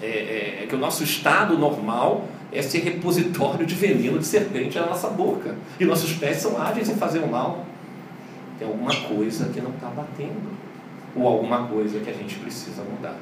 é, 0.00 0.62
é, 0.62 0.66
que 0.66 0.74
o 0.74 0.78
nosso 0.78 1.04
estado 1.04 1.58
normal 1.58 2.26
é 2.50 2.62
ser 2.62 2.78
repositório 2.78 3.66
de 3.66 3.74
veneno 3.74 4.18
de 4.18 4.24
serpente 4.24 4.78
na 4.78 4.86
nossa 4.86 5.10
boca. 5.10 5.54
E 5.78 5.84
nossos 5.84 6.14
pés 6.14 6.38
são 6.38 6.58
ágeis 6.58 6.88
em 6.88 6.94
fazer 6.94 7.18
o 7.18 7.26
mal. 7.26 7.66
Tem 8.58 8.66
alguma 8.66 8.94
coisa 9.02 9.50
que 9.50 9.60
não 9.60 9.72
está 9.72 9.88
batendo. 9.88 10.63
Ou 11.16 11.26
alguma 11.26 11.66
coisa 11.66 12.00
que 12.00 12.10
a 12.10 12.12
gente 12.12 12.36
precisa 12.36 12.82
mudar. 12.82 13.16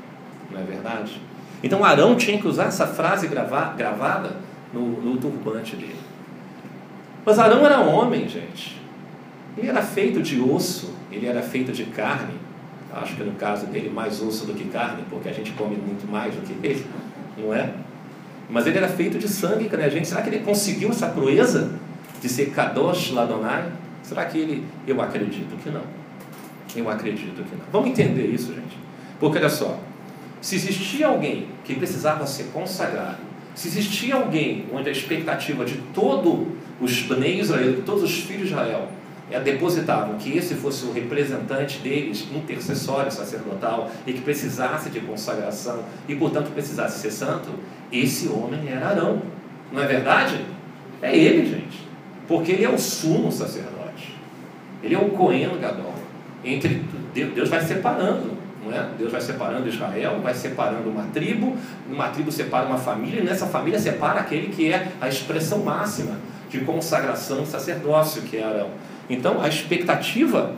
Não 0.51 0.61
é 0.61 0.65
verdade? 0.65 1.21
Então 1.63 1.85
Arão 1.85 2.17
tinha 2.17 2.39
que 2.39 2.49
usar 2.49 2.65
essa 2.65 2.87
frase 2.87 3.29
grava, 3.29 3.75
gravada 3.77 4.37
no, 4.73 5.01
no 5.01 5.17
turbante 5.19 5.77
dele. 5.77 5.97
Mas 7.25 7.39
Arão 7.39 7.65
era 7.65 7.81
homem, 7.81 8.29
gente. 8.29 8.81
Ele 9.57 9.69
era 9.69 9.83
feito 9.83 10.21
de 10.21 10.41
osso, 10.41 10.95
ele 11.11 11.27
era 11.27 11.43
feito 11.43 11.73
de 11.73 11.85
carne. 11.85 12.35
Acho 12.93 13.17
que 13.17 13.23
no 13.23 13.33
caso 13.33 13.67
dele, 13.67 13.89
mais 13.89 14.21
osso 14.21 14.45
do 14.47 14.55
que 14.55 14.65
carne, 14.65 15.05
porque 15.09 15.29
a 15.29 15.33
gente 15.33 15.53
come 15.53 15.77
muito 15.77 16.11
mais 16.11 16.35
do 16.35 16.43
que 16.43 16.67
ele, 16.67 16.87
não 17.39 17.55
é? 17.55 17.73
Mas 18.51 18.67
ele 18.67 18.77
era 18.77 18.89
feito 18.89 19.19
de 19.19 19.29
sangue, 19.29 19.69
né, 19.75 19.89
gente? 19.89 20.09
Será 20.09 20.21
que 20.21 20.29
ele 20.29 20.41
conseguiu 20.41 20.91
essa 20.91 21.07
proeza 21.07 21.73
de 22.21 22.29
ser 22.29 22.51
Kadosh 22.51 23.13
Ladonai? 23.13 23.71
Será 24.03 24.27
que 24.27 24.37
ele. 24.37 24.67
Eu 24.87 25.01
acredito 25.01 25.57
que 25.63 25.71
não. 25.71 26.01
Eu 26.76 26.88
acredito 26.88 27.43
que 27.45 27.57
não. 27.57 27.64
Vamos 27.71 27.91
entender 27.91 28.26
isso, 28.26 28.55
gente. 28.55 28.76
Porque 29.21 29.38
olha 29.38 29.49
só, 29.49 29.79
se 30.41 30.57
existia 30.57 31.07
alguém 31.07 31.49
que 31.64 31.75
precisava 31.75 32.26
ser 32.26 32.45
consagrado, 32.52 33.19
se 33.55 33.69
existia 33.69 34.14
alguém 34.14 34.67
onde 34.73 34.88
a 34.88 34.93
expectativa 34.93 35.64
de 35.64 35.76
todos 35.95 36.49
os 36.81 37.02
Bnei 37.02 37.41
Israel, 37.41 37.75
de 37.75 37.83
todos 37.83 38.02
os 38.02 38.21
filhos 38.21 38.49
de 38.49 38.55
Israel, 38.55 38.88
é 39.31 39.41
depositavam 39.41 40.19
que 40.19 40.37
esse 40.37 40.55
fosse 40.55 40.85
o 40.85 40.93
representante 40.93 41.79
deles, 41.79 42.26
intercessório 42.35 43.11
sacerdotal, 43.11 43.91
e 44.07 44.12
que 44.12 44.21
precisasse 44.21 44.91
de 44.91 45.00
consagração 45.00 45.85
e, 46.09 46.14
portanto, 46.14 46.50
precisasse 46.52 47.00
ser 47.00 47.11
santo, 47.11 47.49
esse 47.91 48.29
homem 48.29 48.69
era 48.69 48.88
Arão. 48.88 49.23
Não 49.73 49.83
é 49.83 49.87
verdade? 49.87 50.45
É 51.00 51.17
ele, 51.17 51.47
gente. 51.47 51.87
Porque 52.29 52.52
ele 52.52 52.64
é 52.64 52.69
o 52.69 52.79
sumo 52.79 53.33
sacerdote. 53.33 54.17
Ele 54.83 54.95
é 54.95 54.99
o 54.99 55.11
Cohen 55.11 55.59
Gadol. 55.59 55.92
Entre 56.45 56.83
Deus 57.15 57.49
vai 57.49 57.61
separando, 57.61 58.33
não 58.65 58.73
é? 58.73 58.89
Deus 58.99 59.13
vai 59.13 59.21
separando 59.21 59.69
Israel, 59.69 60.21
vai 60.23 60.35
separando 60.35 60.89
uma 60.89 61.05
tribo, 61.05 61.57
uma 61.91 62.09
tribo 62.09 62.33
separa 62.33 62.67
uma 62.67 62.79
família, 62.79 63.21
e 63.21 63.25
nessa 63.25 63.47
família 63.47 63.79
separa 63.79 64.21
aquele 64.21 64.49
que 64.49 64.73
é 64.73 64.89
a 65.01 65.09
expressão 65.09 65.59
máxima 65.59 66.19
de 66.49 66.61
consagração 66.61 67.47
sacerdócio, 67.47 68.23
que 68.23 68.37
é 68.37 68.45
Arão. 68.45 68.71
Então, 69.09 69.41
a 69.41 69.49
expectativa 69.49 70.55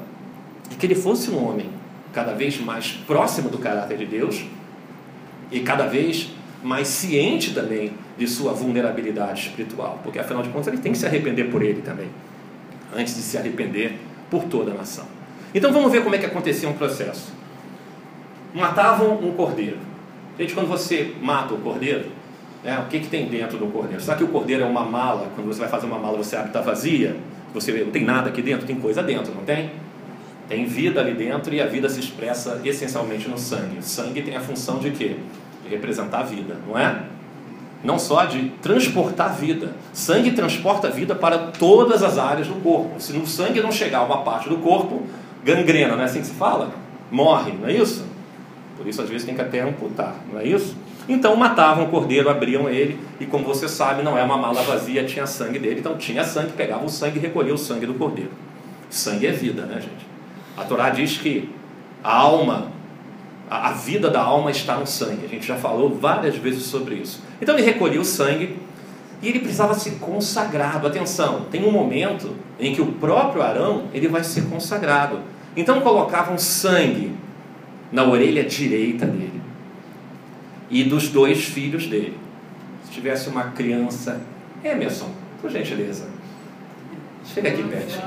é 0.70 0.74
que 0.74 0.86
ele 0.86 0.94
fosse 0.94 1.30
um 1.30 1.44
homem 1.44 1.68
cada 2.12 2.32
vez 2.32 2.60
mais 2.60 2.92
próximo 3.06 3.48
do 3.48 3.58
caráter 3.58 3.98
de 3.98 4.06
Deus 4.06 4.44
e 5.50 5.60
cada 5.60 5.86
vez 5.86 6.30
mais 6.62 6.88
ciente 6.88 7.52
também 7.52 7.92
de 8.16 8.26
sua 8.26 8.52
vulnerabilidade 8.52 9.48
espiritual, 9.48 10.00
porque 10.02 10.18
afinal 10.18 10.42
de 10.42 10.48
contas 10.48 10.68
ele 10.68 10.78
tem 10.78 10.92
que 10.92 10.98
se 10.98 11.06
arrepender 11.06 11.50
por 11.50 11.62
ele 11.62 11.82
também, 11.82 12.08
antes 12.96 13.14
de 13.14 13.22
se 13.22 13.36
arrepender 13.36 13.98
por 14.30 14.44
toda 14.44 14.70
a 14.70 14.74
nação. 14.74 15.06
Então 15.54 15.72
vamos 15.72 15.92
ver 15.92 16.02
como 16.02 16.14
é 16.16 16.18
que 16.18 16.26
acontecia 16.26 16.68
um 16.68 16.72
processo. 16.72 17.32
Matavam 18.52 19.14
um 19.22 19.32
cordeiro. 19.32 19.78
Gente, 20.38 20.52
quando 20.52 20.66
você 20.66 21.14
mata 21.22 21.54
o 21.54 21.58
cordeiro, 21.58 22.06
né, 22.64 22.78
o 22.80 22.88
que, 22.88 22.98
que 22.98 23.06
tem 23.06 23.26
dentro 23.26 23.56
do 23.56 23.66
cordeiro? 23.66 24.02
Será 24.02 24.16
que 24.16 24.24
o 24.24 24.28
cordeiro 24.28 24.64
é 24.64 24.66
uma 24.66 24.84
mala? 24.84 25.30
Quando 25.36 25.46
você 25.46 25.60
vai 25.60 25.68
fazer 25.68 25.86
uma 25.86 25.98
mala, 25.98 26.16
você 26.16 26.34
abre 26.34 26.48
está 26.48 26.60
vazia? 26.60 27.16
Você 27.52 27.72
não 27.84 27.92
tem 27.92 28.04
nada 28.04 28.30
aqui 28.30 28.42
dentro? 28.42 28.66
Tem 28.66 28.74
coisa 28.76 29.00
dentro, 29.00 29.32
não 29.32 29.44
tem? 29.44 29.70
Tem 30.48 30.66
vida 30.66 31.00
ali 31.00 31.14
dentro 31.14 31.54
e 31.54 31.60
a 31.60 31.66
vida 31.66 31.88
se 31.88 32.00
expressa 32.00 32.60
essencialmente 32.64 33.28
no 33.28 33.38
sangue. 33.38 33.78
O 33.78 33.82
sangue 33.82 34.22
tem 34.22 34.36
a 34.36 34.40
função 34.40 34.78
de 34.78 34.90
quê? 34.90 35.16
De 35.62 35.70
representar 35.70 36.20
a 36.20 36.22
vida, 36.24 36.56
não 36.66 36.76
é? 36.76 37.02
Não 37.84 37.98
só 37.98 38.24
de 38.24 38.48
transportar 38.60 39.36
vida. 39.36 39.72
Sangue 39.92 40.32
transporta 40.32 40.90
vida 40.90 41.14
para 41.14 41.38
todas 41.38 42.02
as 42.02 42.18
áreas 42.18 42.48
do 42.48 42.54
corpo. 42.56 43.00
Se 43.00 43.12
no 43.12 43.26
sangue 43.26 43.60
não 43.60 43.70
chegar 43.70 44.02
uma 44.02 44.22
parte 44.22 44.48
do 44.48 44.56
corpo, 44.56 45.04
gangrena, 45.44 45.94
não 45.94 46.02
é 46.02 46.06
assim 46.06 46.20
que 46.20 46.26
se 46.26 46.34
fala? 46.34 46.72
Morre, 47.10 47.52
não 47.52 47.68
é 47.68 47.72
isso? 47.72 48.04
Por 48.76 48.86
isso, 48.86 49.00
às 49.02 49.08
vezes, 49.08 49.24
tem 49.24 49.34
que 49.34 49.40
até 49.40 49.60
amputar, 49.60 50.16
não 50.32 50.40
é 50.40 50.44
isso? 50.44 50.76
Então 51.08 51.36
matavam 51.36 51.84
o 51.84 51.88
cordeiro, 51.88 52.30
abriam 52.30 52.68
ele, 52.68 52.98
e 53.20 53.26
como 53.26 53.44
você 53.44 53.68
sabe, 53.68 54.02
não 54.02 54.16
é 54.16 54.22
uma 54.22 54.38
mala 54.38 54.62
vazia, 54.62 55.04
tinha 55.04 55.26
sangue 55.26 55.58
dele, 55.58 55.80
então 55.80 55.96
tinha 55.98 56.24
sangue, 56.24 56.52
pegavam 56.52 56.86
o 56.86 56.90
sangue 56.90 57.18
e 57.18 57.20
recolhiam 57.20 57.54
o 57.54 57.58
sangue 57.58 57.84
do 57.84 57.94
cordeiro. 57.94 58.30
Sangue 58.88 59.26
é 59.26 59.32
vida, 59.32 59.66
né, 59.66 59.74
gente? 59.74 60.06
A 60.56 60.64
Torá 60.64 60.90
diz 60.90 61.18
que 61.18 61.50
a 62.02 62.16
alma, 62.16 62.68
a 63.50 63.72
vida 63.72 64.08
da 64.08 64.22
alma 64.22 64.50
está 64.50 64.76
no 64.76 64.86
sangue. 64.86 65.24
A 65.24 65.28
gente 65.28 65.46
já 65.46 65.56
falou 65.56 65.90
várias 65.90 66.36
vezes 66.36 66.62
sobre 66.64 66.94
isso. 66.96 67.22
Então 67.40 67.56
ele 67.56 67.64
recolhia 67.64 68.00
o 68.00 68.04
sangue 68.04 68.56
e 69.20 69.28
ele 69.28 69.40
precisava 69.40 69.74
ser 69.74 69.92
consagrado. 69.98 70.86
Atenção, 70.86 71.46
tem 71.50 71.64
um 71.64 71.72
momento 71.72 72.34
em 72.58 72.74
que 72.74 72.80
o 72.80 72.86
próprio 72.86 73.42
Arão 73.42 73.84
ele 73.92 74.06
vai 74.06 74.22
ser 74.22 74.48
consagrado. 74.48 75.18
Então 75.56 75.80
colocavam 75.80 76.36
sangue 76.36 77.12
na 77.92 78.04
orelha 78.04 78.44
direita 78.44 79.06
dele 79.06 79.40
e 80.70 80.82
dos 80.82 81.08
dois 81.08 81.44
filhos 81.44 81.86
dele. 81.86 82.18
Se 82.84 82.90
tivesse 82.90 83.28
uma 83.28 83.44
criança, 83.44 84.20
Emerson, 84.62 85.10
por 85.40 85.50
gentileza, 85.50 86.08
chega 87.24 87.50
aqui 87.50 87.62
perto. 87.62 88.02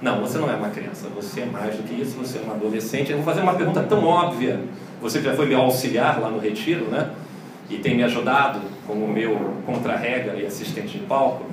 Não, 0.00 0.20
você 0.20 0.36
não 0.38 0.50
é 0.50 0.56
uma 0.56 0.70
criança, 0.70 1.08
você 1.14 1.42
é 1.42 1.46
mais 1.46 1.76
do 1.76 1.84
que 1.84 1.94
isso, 2.00 2.16
você 2.16 2.38
é 2.38 2.42
uma 2.42 2.54
adolescente. 2.54 3.12
Eu 3.12 3.18
vou 3.18 3.24
fazer 3.24 3.40
uma 3.40 3.54
pergunta 3.54 3.82
tão 3.84 4.04
óbvia. 4.04 4.60
Você 5.00 5.22
já 5.22 5.34
foi 5.34 5.46
meu 5.46 5.60
auxiliar 5.60 6.20
lá 6.20 6.28
no 6.28 6.40
retiro, 6.40 6.86
né? 6.86 7.10
E 7.70 7.78
tem 7.78 7.96
me 7.96 8.02
ajudado 8.02 8.60
como 8.84 9.06
meu 9.06 9.54
contra-regra 9.64 10.34
e 10.34 10.44
assistente 10.44 10.98
de 10.98 11.04
palco. 11.04 11.46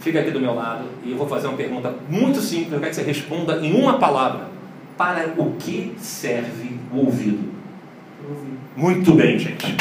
Fica 0.00 0.20
aqui 0.20 0.30
do 0.30 0.40
meu 0.40 0.54
lado 0.54 0.84
e 1.04 1.12
eu 1.12 1.18
vou 1.18 1.28
fazer 1.28 1.48
uma 1.48 1.56
pergunta 1.56 1.94
muito 2.08 2.40
simples. 2.40 2.72
Eu 2.72 2.80
quero 2.80 2.90
que 2.90 2.96
você 2.96 3.02
responda 3.02 3.58
em 3.58 3.72
uma 3.78 3.98
palavra. 3.98 4.51
Para 4.96 5.34
o 5.36 5.52
que 5.58 5.94
serve 5.98 6.78
o 6.92 6.98
ouvido? 6.98 7.52
Muito 8.76 9.14
bem, 9.14 9.38
gente. 9.38 9.66
Senta 9.66 9.76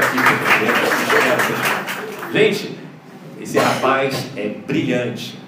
aqui, 0.00 0.18
Gente, 2.32 2.78
esse 3.40 3.58
rapaz 3.58 4.30
é 4.36 4.48
brilhante. 4.66 5.38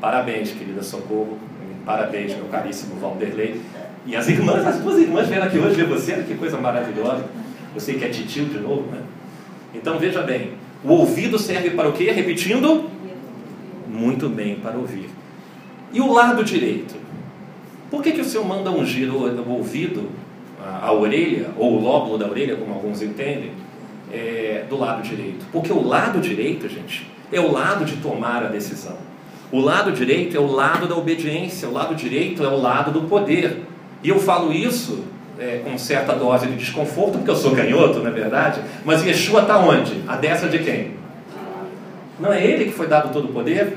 Parabéns, 0.00 0.52
querida 0.52 0.82
Socorro. 0.82 1.38
Parabéns, 1.84 2.34
meu 2.34 2.46
caríssimo 2.46 3.00
Valderlei. 3.00 3.60
E 4.04 4.16
as 4.16 4.28
irmãs, 4.28 4.66
as 4.66 4.78
duas 4.78 4.98
irmãs 4.98 5.28
vieram 5.28 5.46
aqui 5.46 5.58
hoje 5.58 5.76
ver 5.76 5.86
você, 5.86 6.14
que 6.22 6.34
coisa 6.34 6.58
maravilhosa. 6.58 7.24
Eu 7.74 7.80
sei 7.80 7.96
que 7.96 8.04
é 8.04 8.08
titio 8.08 8.46
de 8.46 8.58
novo, 8.58 8.90
né? 8.90 9.00
Então 9.74 9.98
veja 9.98 10.22
bem, 10.22 10.54
o 10.84 10.90
ouvido 10.90 11.38
serve 11.38 11.70
para 11.70 11.88
o 11.88 11.92
quê? 11.92 12.10
Repetindo? 12.10 12.90
Muito 13.88 14.28
bem, 14.28 14.56
para 14.56 14.76
ouvir. 14.76 15.08
E 15.92 16.00
o 16.00 16.12
lado 16.12 16.42
direito? 16.42 16.94
Por 17.90 18.02
que, 18.02 18.12
que 18.12 18.20
o 18.20 18.24
Senhor 18.24 18.46
manda 18.46 18.70
ungir 18.70 19.12
o, 19.12 19.50
ouvido, 19.50 20.08
a, 20.58 20.86
a, 20.86 20.92
orelha, 20.92 21.50
ou 21.58 21.74
o 21.74 21.80
lóbulo 21.80 22.16
da 22.16 22.26
orelha, 22.26 22.56
como 22.56 22.72
alguns 22.72 23.02
entendem, 23.02 23.50
é, 24.10 24.64
do 24.68 24.78
lado 24.78 25.02
direito? 25.02 25.44
Porque 25.52 25.70
o 25.70 25.86
lado 25.86 26.18
direito, 26.20 26.68
gente, 26.68 27.06
é 27.30 27.38
o 27.38 27.52
lado 27.52 27.84
de 27.84 27.96
tomar 27.96 28.42
a 28.42 28.48
decisão. 28.48 28.96
O 29.50 29.60
lado 29.60 29.92
direito 29.92 30.34
é 30.34 30.40
o 30.40 30.50
lado 30.50 30.88
da 30.88 30.96
obediência, 30.96 31.68
o 31.68 31.72
lado 31.72 31.94
direito 31.94 32.42
é 32.42 32.48
o 32.48 32.58
lado 32.58 32.90
do 32.90 33.02
poder. 33.02 33.62
E 34.02 34.08
eu 34.08 34.18
falo 34.18 34.50
isso 34.50 35.04
é, 35.38 35.60
com 35.62 35.76
certa 35.76 36.14
dose 36.14 36.46
de 36.46 36.56
desconforto, 36.56 37.18
porque 37.18 37.30
eu 37.30 37.36
sou 37.36 37.54
canhoto, 37.54 37.98
não 37.98 38.06
é 38.06 38.10
verdade? 38.10 38.62
Mas 38.86 39.04
Yeshua 39.04 39.42
está 39.42 39.58
onde? 39.58 40.02
A 40.08 40.16
destra 40.16 40.48
de 40.48 40.60
quem? 40.60 40.92
Não 42.18 42.32
é 42.32 42.42
ele 42.42 42.66
que 42.66 42.72
foi 42.72 42.86
dado 42.86 43.12
todo 43.12 43.26
o 43.26 43.32
poder? 43.32 43.76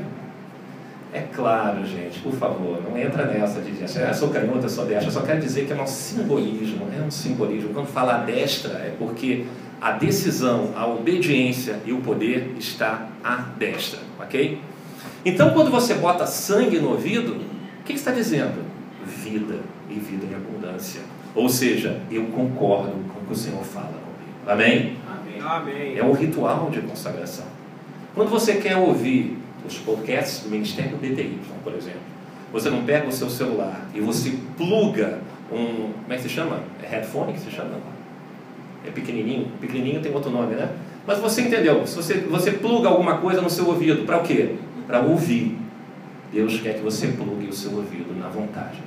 É 1.16 1.30
claro, 1.34 1.86
gente, 1.86 2.20
por 2.20 2.34
favor, 2.34 2.84
não 2.84 2.98
entra 2.98 3.26
nessa 3.26 3.62
de 3.62 3.72
dizer, 3.72 4.04
ah, 4.04 4.14
sou 4.14 4.28
canhota, 4.28 4.68
sou 4.68 4.86
destra. 4.86 5.08
Eu 5.08 5.12
só 5.14 5.22
quero 5.22 5.40
dizer 5.40 5.66
que 5.66 5.72
é 5.72 5.82
um 5.82 5.88
simbolismo, 5.88 6.90
é 6.94 7.02
um 7.02 7.10
simbolismo. 7.10 7.74
Quando 7.74 7.88
fala 7.88 8.18
destra, 8.18 8.74
é 8.80 8.94
porque 9.00 9.46
a 9.80 9.94
decisão, 9.94 10.74
a 10.76 10.86
obediência 10.86 11.80
e 11.86 11.94
o 11.94 12.02
poder 12.02 12.54
está 12.60 13.08
à 13.24 13.36
destra, 13.58 14.00
ok? 14.20 14.60
Então, 15.24 15.52
quando 15.52 15.72
você 15.72 15.94
bota 15.94 16.28
sangue 16.28 16.80
no 16.80 16.90
ouvido, 16.90 17.38
o 17.80 17.84
que 17.86 17.94
está 17.94 18.12
dizendo? 18.12 18.62
Vida 19.06 19.60
e 19.90 19.94
vida 19.94 20.26
em 20.30 20.36
abundância. 20.36 21.00
Ou 21.34 21.48
seja, 21.48 22.02
eu 22.12 22.26
concordo 22.26 22.92
com 23.14 23.22
o 23.22 23.26
que 23.26 23.32
o 23.32 23.36
Senhor 23.38 23.64
fala 23.64 23.88
comigo. 23.88 24.46
Amém? 24.46 24.98
Amém. 25.42 25.98
É 25.98 26.04
o 26.04 26.12
ritual 26.12 26.70
de 26.70 26.82
consagração. 26.82 27.46
Quando 28.14 28.30
você 28.30 28.56
quer 28.56 28.76
ouvir 28.76 29.45
os 29.68 29.78
podcasts 29.78 30.44
do 30.44 30.50
Ministério 30.50 30.98
BTY, 30.98 31.40
por 31.64 31.74
exemplo. 31.74 32.00
Você 32.54 32.70
não 32.70 32.84
pega 32.84 33.08
o 33.08 33.12
seu 33.12 33.30
celular 33.30 33.90
e 33.94 34.00
você 34.00 34.34
pluga 34.56 35.20
um. 35.52 35.92
Como 35.92 36.14
é 36.14 36.16
que 36.16 36.24
se 36.24 36.30
chama? 36.30 36.62
É 36.82 36.88
headphone 36.88 37.34
que 37.34 37.40
se 37.40 37.52
chama? 37.52 37.72
É 38.86 38.92
pequenininho? 38.92 39.48
Pequenininho 39.60 40.02
tem 40.02 40.14
outro 40.14 40.30
nome, 40.30 40.56
né? 40.56 40.70
Mas 41.06 41.20
você 41.20 41.42
entendeu? 41.42 41.86
Se 41.86 41.96
você, 41.96 42.14
você 42.16 42.52
pluga 42.52 42.90
alguma 42.90 43.18
coisa 43.18 43.42
no 43.42 43.50
seu 43.50 43.68
ouvido, 43.68 44.06
para 44.06 44.18
o 44.18 44.24
quê? 44.24 44.56
Para 44.88 45.02
ouvir. 45.02 45.58
Deus 46.32 46.60
quer 46.60 46.76
que 46.76 46.82
você 46.82 47.08
plugue 47.08 47.48
o 47.48 47.54
seu 47.54 47.72
ouvido 47.76 48.18
na 48.20 48.28
vontade. 48.28 48.80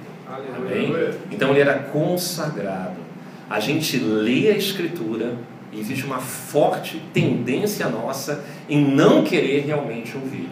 Amém? 0.57 0.93
Então 1.31 1.51
ele 1.51 1.61
era 1.61 1.75
consagrado. 1.75 2.97
A 3.49 3.61
gente 3.61 3.97
lê 3.99 4.51
a 4.51 4.57
Escritura 4.57 5.37
e 5.73 5.81
existe 5.81 6.05
uma 6.05 6.19
forte 6.19 7.03
tendência 7.13 7.89
nossa 7.89 8.45
em 8.69 8.85
não 8.85 9.23
querer 9.23 9.65
realmente 9.65 10.17
ouvir. 10.17 10.49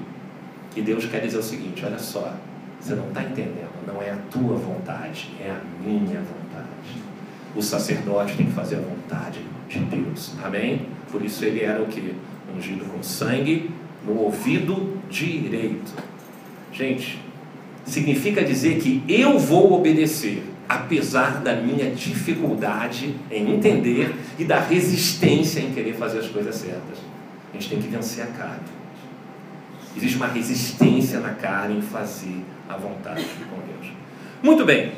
E 0.76 0.82
Deus 0.82 1.06
quer 1.06 1.22
dizer 1.22 1.38
o 1.38 1.42
seguinte: 1.42 1.84
olha 1.84 1.98
só, 1.98 2.34
você 2.78 2.94
não 2.94 3.08
está 3.08 3.22
entendendo, 3.22 3.70
não 3.86 4.00
é 4.02 4.10
a 4.10 4.16
tua 4.30 4.56
vontade, 4.56 5.30
é 5.40 5.50
a 5.50 5.60
minha 5.82 6.20
vontade. 6.20 6.66
O 7.54 7.62
sacerdote 7.62 8.36
tem 8.36 8.46
que 8.46 8.52
fazer 8.52 8.76
a 8.76 8.80
vontade 8.80 9.40
de 9.68 9.78
Deus. 9.78 10.34
Amém? 10.44 10.86
Por 11.10 11.24
isso 11.24 11.42
ele 11.44 11.62
era 11.62 11.82
o 11.82 11.86
que? 11.86 12.14
Ungido 12.54 12.84
com 12.84 13.02
sangue 13.02 13.70
no 14.06 14.20
ouvido 14.20 14.98
direito. 15.10 15.94
Gente, 16.70 17.18
significa 17.86 18.44
dizer 18.44 18.78
que 18.78 19.02
eu 19.08 19.38
vou 19.38 19.72
obedecer, 19.72 20.42
apesar 20.68 21.40
da 21.40 21.56
minha 21.56 21.90
dificuldade 21.90 23.14
em 23.30 23.54
entender 23.54 24.14
e 24.38 24.44
da 24.44 24.60
resistência 24.60 25.60
em 25.60 25.72
querer 25.72 25.94
fazer 25.94 26.18
as 26.18 26.28
coisas 26.28 26.54
certas. 26.54 26.98
A 27.50 27.56
gente 27.56 27.70
tem 27.70 27.80
que 27.80 27.88
vencer 27.88 28.24
a 28.24 28.26
carne. 28.26 28.75
Existe 29.96 30.16
uma 30.16 30.26
resistência 30.26 31.20
na 31.20 31.30
carne 31.30 31.78
em 31.78 31.82
fazer 31.82 32.44
a 32.68 32.76
vontade 32.76 33.24
com 33.48 33.56
Deus. 33.66 33.92
Muito 34.42 34.64
bem. 34.64 34.92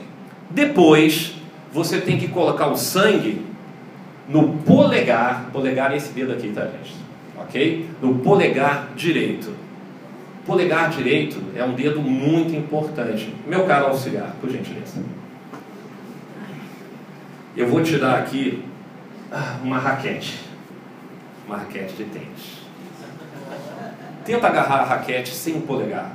Depois, 0.51 1.35
você 1.73 2.01
tem 2.01 2.19
que 2.19 2.29
colocar 2.29 2.67
o 2.67 2.77
sangue 2.77 3.47
no 4.29 4.59
polegar, 4.59 5.51
polegar 5.53 5.93
é 5.93 5.97
esse 5.97 6.13
dedo 6.13 6.33
aqui, 6.33 6.51
tá, 6.51 6.63
gente? 6.63 6.95
Ok? 7.37 7.89
No 8.03 8.17
polegar 8.17 8.91
direito. 8.97 9.55
Polegar 10.45 10.91
direito 10.91 11.43
é 11.55 11.63
um 11.63 11.75
dedo 11.75 12.01
muito 12.01 12.55
importante. 12.57 13.33
Meu 13.47 13.65
caro 13.65 13.87
auxiliar, 13.87 14.35
por 14.41 14.51
gentileza. 14.51 15.03
Eu 17.57 17.69
vou 17.69 17.83
te 17.83 17.97
dar 17.99 18.19
aqui 18.19 18.65
uma 19.63 19.79
raquete. 19.79 20.41
Uma 21.47 21.59
raquete 21.59 21.95
de 21.95 22.05
tênis. 22.05 22.58
Tenta 24.29 24.47
agarrar 24.47 24.81
a 24.81 24.85
raquete 24.85 25.35
sem 25.35 25.55
o 25.55 25.63
polegar. 25.63 26.13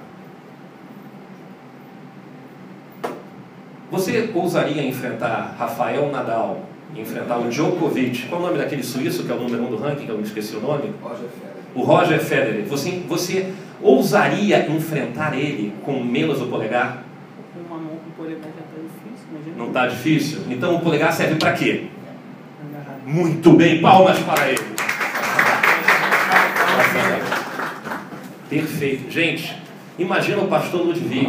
Você 3.90 4.30
ousaria 4.36 4.86
enfrentar 4.86 5.56
Rafael 5.58 6.12
Nadal, 6.12 6.62
enfrentar 6.96 7.40
o 7.40 7.50
Djokovic? 7.50 8.28
Qual 8.28 8.40
é 8.40 8.44
o 8.44 8.48
nome 8.50 8.60
daquele 8.60 8.84
suíço 8.84 9.24
que 9.24 9.32
é 9.32 9.34
o 9.34 9.40
número 9.40 9.64
um 9.64 9.72
do 9.72 9.78
ranking, 9.78 10.06
que 10.06 10.12
eu 10.12 10.18
me 10.18 10.24
esqueci 10.24 10.56
o 10.56 10.62
nome? 10.62 10.94
Roger 11.02 11.28
Federer. 11.28 11.64
O 11.74 11.82
Roger 11.82 12.20
Federer. 12.20 12.66
Você, 12.68 13.04
você 13.10 13.52
ousaria 13.82 14.70
enfrentar 14.70 15.36
ele 15.36 15.74
com 15.84 16.04
menos 16.04 16.40
o 16.40 16.46
polegar? 16.46 17.04
Com 17.52 17.62
uma 17.62 17.82
mão 17.82 17.96
com 17.96 18.10
o 18.10 18.14
polegar 18.16 18.44
já 18.44 18.62
está 18.62 18.80
difícil, 18.80 19.28
imagina. 19.32 19.56
Não 19.58 19.68
está 19.70 19.88
difícil? 19.88 20.40
Então 20.52 20.76
o 20.76 20.82
polegar 20.82 21.12
serve 21.12 21.34
para 21.38 21.54
quê? 21.54 21.88
Agarrar. 22.70 23.00
Muito 23.08 23.54
bem, 23.54 23.82
palmas 23.82 24.20
para 24.20 24.50
ele. 24.50 24.73
Perfeito. 28.54 29.12
Gente, 29.12 29.56
imagina 29.98 30.42
o 30.42 30.48
pastor 30.48 30.86
Ludwig 30.86 31.28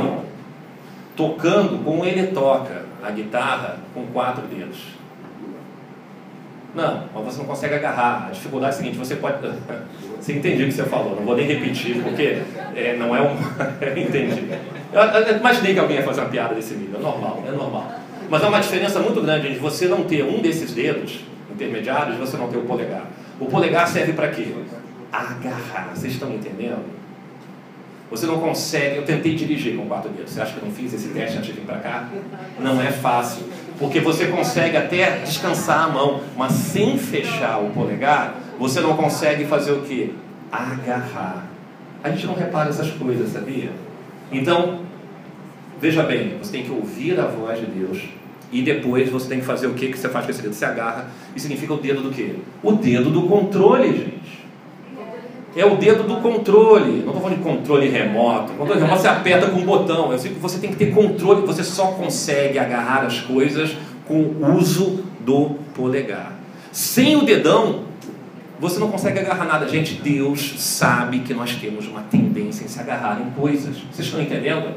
tocando 1.17 1.83
como 1.85 2.05
ele 2.05 2.29
toca 2.29 2.85
a 3.03 3.11
guitarra 3.11 3.79
com 3.95 4.07
quatro 4.07 4.47
dedos. 4.47 4.95
Não, 6.75 7.05
mas 7.15 7.25
você 7.25 7.39
não 7.39 7.45
consegue 7.47 7.75
agarrar. 7.75 8.27
A 8.29 8.31
dificuldade 8.33 8.75
é 8.75 8.75
a 8.75 8.79
seguinte: 8.79 8.99
você 8.99 9.17
pode. 9.17 9.39
Você 10.21 10.33
entendeu 10.33 10.65
o 10.65 10.71
que 10.71 10.75
você 10.75 10.85
falou, 10.85 11.17
não 11.17 11.23
vou 11.23 11.37
nem 11.37 11.47
repetir, 11.47 12.03
porque 12.03 12.39
é, 12.75 12.97
não 12.99 13.15
é 13.15 13.21
um. 13.21 13.37
Eu 13.79 13.99
entendi. 13.99 14.49
Eu, 14.91 15.03
eu 15.03 15.37
imaginei 15.37 15.75
que 15.75 15.79
alguém 15.79 15.99
ia 15.99 16.03
fazer 16.03 16.23
uma 16.23 16.31
piada 16.31 16.55
desse 16.55 16.73
nível, 16.77 16.99
é 16.99 17.03
normal, 17.03 17.45
é 17.47 17.51
normal. 17.51 17.93
Mas 18.31 18.43
há 18.43 18.49
uma 18.49 18.59
diferença 18.59 19.01
muito 19.01 19.21
grande 19.21 19.49
entre 19.49 19.59
você 19.59 19.87
não 19.87 20.05
ter 20.05 20.25
um 20.25 20.41
desses 20.41 20.73
dedos 20.73 21.21
intermediários 21.53 22.17
e 22.17 22.19
você 22.19 22.39
não 22.39 22.49
ter 22.49 22.57
o 22.57 22.63
polegar. 22.63 23.05
O 23.39 23.45
polegar 23.45 23.87
serve 23.87 24.15
para 24.15 24.29
quê? 24.29 24.47
Agarrar. 25.13 25.91
Vocês 25.95 26.15
estão 26.15 26.33
entendendo? 26.33 26.83
Você 28.11 28.27
não 28.27 28.39
consegue. 28.39 28.97
Eu 28.97 29.05
tentei 29.05 29.35
dirigir 29.35 29.77
com 29.77 29.87
quatro 29.87 30.11
dedos. 30.11 30.33
Você 30.33 30.41
acha 30.41 30.53
que 30.53 30.59
eu 30.59 30.65
não 30.65 30.75
fiz 30.75 30.93
esse 30.93 31.09
teste 31.09 31.39
antes 31.39 31.47
de 31.47 31.53
vir 31.53 31.67
para 31.67 31.79
cá? 31.79 32.09
Não 32.61 32.81
é 32.81 32.91
fácil. 32.91 33.45
Porque 33.79 34.01
você 34.01 34.27
consegue 34.27 34.77
até 34.77 35.19
descansar 35.19 35.85
a 35.85 35.89
mão, 35.89 36.21
mas 36.37 36.53
sem 36.53 36.97
fechar 36.97 37.59
o 37.59 37.71
polegar, 37.71 38.37
você 38.59 38.81
não 38.81 38.97
consegue 38.97 39.45
fazer 39.47 39.73
o 39.73 39.83
que? 39.83 40.15
Agarrar. 40.53 41.47
A 42.03 42.11
gente 42.11 42.27
não 42.27 42.35
repara 42.35 42.69
essas 42.69 42.91
coisas, 42.91 43.33
sabia? 43.33 43.71
Então, 44.31 44.81
veja 45.81 46.03
bem, 46.03 46.37
você 46.39 46.53
tem 46.53 46.63
que 46.65 46.71
ouvir 46.71 47.19
a 47.19 47.27
voz 47.27 47.59
de 47.59 47.67
Deus. 47.67 47.99
E 48.53 48.63
depois 48.63 49.11
você 49.11 49.29
tem 49.29 49.41
que 49.41 49.45
fazer 49.45 49.67
o 49.67 49.75
que 49.75 49.89
que 49.89 49.99
você 49.99 50.09
faz 50.09 50.25
com 50.25 50.31
esse 50.31 50.41
dedo? 50.41 50.55
Você 50.55 50.65
agarra. 50.65 51.09
E 51.35 51.41
significa 51.41 51.75
o 51.75 51.79
dedo 51.79 52.03
do 52.03 52.11
quê? 52.11 52.37
O 52.63 52.73
dedo 52.73 53.11
do 53.11 53.23
controle, 53.23 53.89
gente. 53.89 54.24
É 55.57 55.65
o 55.65 55.77
dedo 55.77 56.03
do 56.03 56.17
controle. 56.17 57.03
Não 57.03 57.09
estou 57.09 57.21
falando 57.21 57.39
de 57.39 57.45
controle 57.45 57.89
remoto. 57.89 58.53
Controle 58.55 58.81
remoto 58.81 59.01
você 59.01 59.09
aperta 59.09 59.47
com 59.49 59.59
um 59.59 59.65
botão. 59.65 60.11
Eu 60.11 60.19
sei 60.19 60.33
que 60.33 60.41
você 60.41 60.59
tem 60.59 60.71
que 60.71 60.77
ter 60.77 60.93
controle. 60.93 61.47
Você 61.47 61.63
só 61.63 61.89
consegue 61.93 62.59
agarrar 62.59 63.05
as 63.05 63.21
coisas 63.21 63.77
com 64.07 64.15
o 64.15 64.57
uso 64.57 65.05
do 65.21 65.51
polegar. 65.75 66.33
Sem 66.73 67.17
o 67.17 67.25
dedão, 67.25 67.85
você 68.59 68.79
não 68.79 68.91
consegue 68.91 69.19
agarrar 69.21 69.45
nada. 69.45 69.69
Gente, 69.69 69.95
Deus 69.95 70.55
sabe 70.59 71.21
que 71.21 71.33
nós 71.33 71.55
temos 71.55 71.87
uma 71.87 72.03
tendência 72.03 72.65
em 72.65 72.69
se 72.69 72.81
agarrar 72.81 73.21
em 73.21 73.31
coisas. 73.31 73.77
Vocês 73.93 74.09
estão 74.09 74.21
entendendo? 74.21 74.75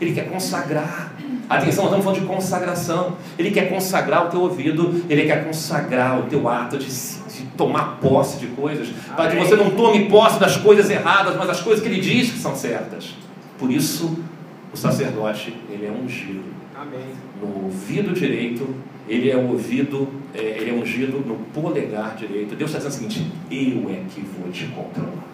Ele 0.00 0.12
quer 0.12 0.28
consagrar. 0.28 1.12
Atenção, 1.48 1.84
nós 1.84 1.94
estamos 1.94 2.04
falando 2.04 2.20
de 2.20 2.26
consagração. 2.26 3.16
Ele 3.38 3.50
quer 3.50 3.68
consagrar 3.68 4.26
o 4.26 4.30
teu 4.30 4.40
ouvido, 4.40 5.02
ele 5.08 5.24
quer 5.24 5.44
consagrar 5.44 6.20
o 6.20 6.22
teu 6.24 6.48
ato 6.48 6.78
de, 6.78 6.86
de 6.86 7.17
tomar 7.58 7.98
posse 8.00 8.38
de 8.38 8.46
coisas, 8.46 8.88
para 9.16 9.30
que 9.30 9.36
você 9.36 9.56
não 9.56 9.70
tome 9.70 10.08
posse 10.08 10.38
das 10.38 10.56
coisas 10.56 10.88
erradas, 10.88 11.36
mas 11.36 11.48
das 11.48 11.60
coisas 11.60 11.82
que 11.82 11.90
ele 11.90 12.00
diz 12.00 12.30
que 12.30 12.38
são 12.38 12.54
certas. 12.54 13.16
Por 13.58 13.70
isso, 13.70 14.16
o 14.72 14.76
sacerdote, 14.76 15.52
ele 15.68 15.84
é 15.84 15.90
ungido. 15.90 16.44
Amém. 16.74 17.00
No 17.42 17.64
ouvido 17.64 18.14
direito, 18.14 18.66
ele 19.08 19.28
é 19.28 19.36
ouvido, 19.36 20.06
é, 20.32 20.58
ele 20.60 20.70
é 20.70 20.72
ungido 20.72 21.18
no 21.26 21.34
polegar 21.52 22.14
direito. 22.14 22.54
Deus 22.54 22.70
está 22.70 22.88
dizendo 22.88 23.08
o 23.08 23.12
seguinte: 23.12 23.32
eu 23.50 23.90
é 23.90 24.02
que 24.08 24.20
vou 24.20 24.50
te 24.52 24.66
controlar. 24.66 25.26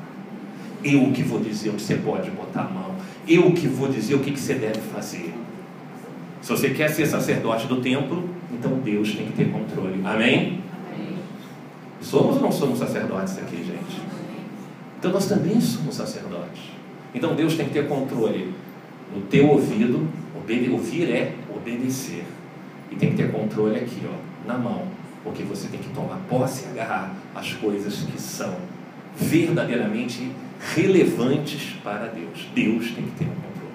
Eu 0.83 1.13
que 1.13 1.23
vou 1.23 1.41
dizer 1.41 1.71
onde 1.71 1.83
você 1.83 1.97
pode 1.97 2.31
botar 2.31 2.63
a 2.63 2.71
mão. 2.71 2.95
Eu 3.29 3.53
que 3.53 3.67
vou 3.67 3.89
dizer 3.89 4.15
o 4.15 4.21
que, 4.21 4.31
que 4.31 4.41
você 4.41 4.55
deve 4.55 4.81
fazer. 4.81 5.33
Se 6.41 6.51
você 6.51 6.71
quer 6.71 6.89
ser 6.89 7.07
sacerdote 7.07 7.67
do 7.67 7.81
templo, 7.81 8.29
então 8.53 8.79
Deus 8.79 9.15
tem 9.15 9.27
que 9.27 9.33
ter 9.33 9.51
controle. 9.51 10.01
Amém? 10.05 10.64
Somos 12.05 12.37
ou 12.37 12.43
não 12.43 12.53
somos 12.53 12.79
sacerdotes 12.79 13.39
aqui, 13.39 13.57
gente? 13.57 14.01
Então 14.99 15.11
nós 15.11 15.27
também 15.27 15.59
somos 15.61 15.95
sacerdotes. 15.95 16.63
Então 17.15 17.35
Deus 17.35 17.57
tem 17.57 17.67
que 17.67 17.73
ter 17.73 17.89
controle 17.89 18.53
no 19.15 19.23
teu 19.23 19.49
ouvido. 19.49 20.07
Ouvir 20.73 21.11
é 21.11 21.33
obedecer. 21.49 22.25
E 22.91 22.97
tem 22.97 23.11
que 23.11 23.17
ter 23.17 23.33
controle 23.33 23.77
aqui, 23.77 24.03
ó, 24.07 24.47
na 24.47 24.59
mão. 24.59 24.83
Porque 25.23 25.43
você 25.43 25.69
tem 25.69 25.81
que 25.81 25.89
tomar 25.89 26.19
posse 26.29 26.67
e 26.67 26.69
agarrar 26.69 27.15
as 27.35 27.55
coisas 27.55 28.01
que 28.01 28.21
são 28.21 28.55
verdadeiramente 29.17 30.31
relevantes 30.75 31.77
para 31.83 32.09
Deus. 32.09 32.47
Deus 32.55 32.91
tem 32.91 33.05
que 33.05 33.13
ter 33.13 33.25
um 33.25 33.35
controle. 33.35 33.75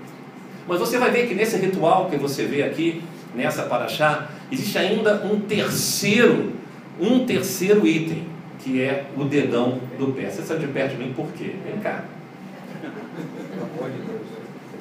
Mas 0.68 0.80
você 0.80 1.00
vai 1.00 1.10
ver 1.10 1.28
que 1.28 1.34
nesse 1.34 1.58
ritual 1.58 2.08
que 2.08 2.18
você 2.18 2.46
vê 2.46 2.62
aqui, 2.62 3.02
nessa 3.34 3.64
paraxá, 3.64 4.30
existe 4.52 4.78
ainda 4.78 5.26
um 5.26 5.40
terceiro, 5.40 6.54
um 7.00 7.26
terceiro 7.26 7.86
item, 7.88 8.26
que 8.60 8.82
é 8.82 9.06
o 9.16 9.24
dedão 9.24 9.80
do 9.98 10.08
pé. 10.14 10.30
Você 10.30 10.42
sabe 10.42 10.62
de 10.66 10.68
perto 10.68 10.96
de 10.98 11.04
mim 11.04 11.14
por 11.14 11.28
quê? 11.32 11.56
Vem 11.66 11.80
cá. 11.82 12.04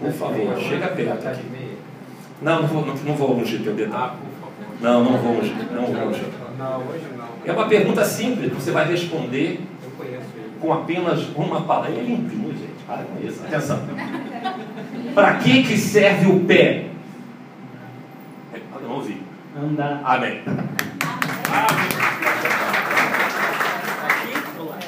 Por 0.01 0.13
favor, 0.13 0.59
chega 0.61 0.89
perto 0.89 1.27
aqui. 1.29 1.45
Não, 2.41 2.63
não 2.63 2.69
vou, 2.69 2.87
não, 2.87 2.95
não 2.95 3.15
vou 3.17 3.37
ungir 3.37 3.63
teu 3.63 3.73
Ah, 3.73 3.77
dedão. 3.77 3.93
favor. 3.99 4.17
Não, 4.81 5.05
não 5.05 5.19
vou 5.19 5.39
ungir, 5.39 5.55
não 5.73 5.87
vou 5.87 6.09
ungir. 6.09 6.25
Não, 6.57 6.79
hoje 6.89 7.05
não. 7.17 7.29
É 7.45 7.53
uma 7.53 7.69
pergunta 7.69 8.05
simples, 8.05 8.53
você 8.53 8.71
vai 8.71 8.87
responder 8.89 9.61
com 10.61 10.73
apenas 10.73 11.25
uma 11.37 11.63
palavra. 11.63 11.91
Ele 11.91 12.01
é 12.01 12.03
limpinho, 12.17 12.51
gente. 12.53 12.85
Para 12.87 13.03
com 13.05 13.27
isso. 13.27 13.43
Atenção. 13.45 13.81
Para 15.15 15.35
que, 15.35 15.63
que 15.65 15.77
serve 15.77 16.27
o 16.27 16.41
pé? 16.45 16.87
Eu 18.75 18.81
não 18.83 18.97
ouvi. 18.97 19.21
Andar. 19.57 20.01
Amém. 20.05 20.41
Aqui 24.07 24.59
ou 24.59 24.69
lá? 24.69 24.79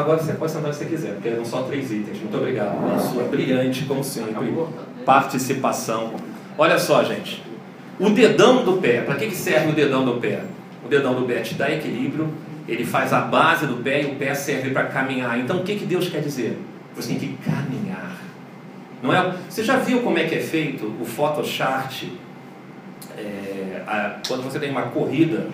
Agora 0.00 0.18
você 0.18 0.32
pode 0.32 0.50
sentar 0.50 0.72
se 0.72 0.78
você 0.80 0.84
quiser, 0.86 1.12
porque 1.12 1.28
eram 1.28 1.44
só 1.44 1.62
três 1.62 1.92
itens. 1.92 2.18
Muito 2.18 2.36
obrigado 2.36 2.82
pela 2.82 2.98
sua 2.98 3.24
brilhante, 3.24 3.84
como 3.84 4.02
sempre, 4.02 4.54
participação. 5.04 6.14
Olha 6.56 6.78
só, 6.78 7.04
gente. 7.04 7.42
O 7.98 8.08
dedão 8.08 8.64
do 8.64 8.78
pé. 8.78 9.02
Para 9.02 9.16
que, 9.16 9.26
que 9.26 9.36
serve 9.36 9.70
o 9.70 9.74
dedão 9.74 10.04
do 10.04 10.14
pé? 10.14 10.42
O 10.84 10.88
dedão 10.88 11.14
do 11.14 11.26
pé 11.26 11.40
te 11.40 11.54
dá 11.54 11.70
equilíbrio, 11.70 12.32
ele 12.66 12.84
faz 12.84 13.12
a 13.12 13.20
base 13.20 13.66
do 13.66 13.76
pé 13.82 14.02
e 14.02 14.06
o 14.06 14.14
pé 14.14 14.32
serve 14.32 14.70
para 14.70 14.84
caminhar. 14.84 15.38
Então 15.38 15.58
o 15.58 15.64
que, 15.64 15.76
que 15.76 15.84
Deus 15.84 16.08
quer 16.08 16.22
dizer? 16.22 16.58
Você 16.96 17.10
tem 17.10 17.18
que 17.18 17.38
caminhar. 17.44 18.16
Não 19.02 19.14
é? 19.14 19.34
Você 19.48 19.62
já 19.62 19.76
viu 19.76 20.00
como 20.00 20.16
é 20.16 20.24
que 20.24 20.34
é 20.34 20.40
feito 20.40 20.86
o 20.98 21.04
photochart 21.04 22.04
é, 23.18 23.82
a, 23.86 24.16
quando 24.26 24.42
você 24.42 24.58
tem 24.58 24.70
uma 24.70 24.82
corrida 24.82 25.46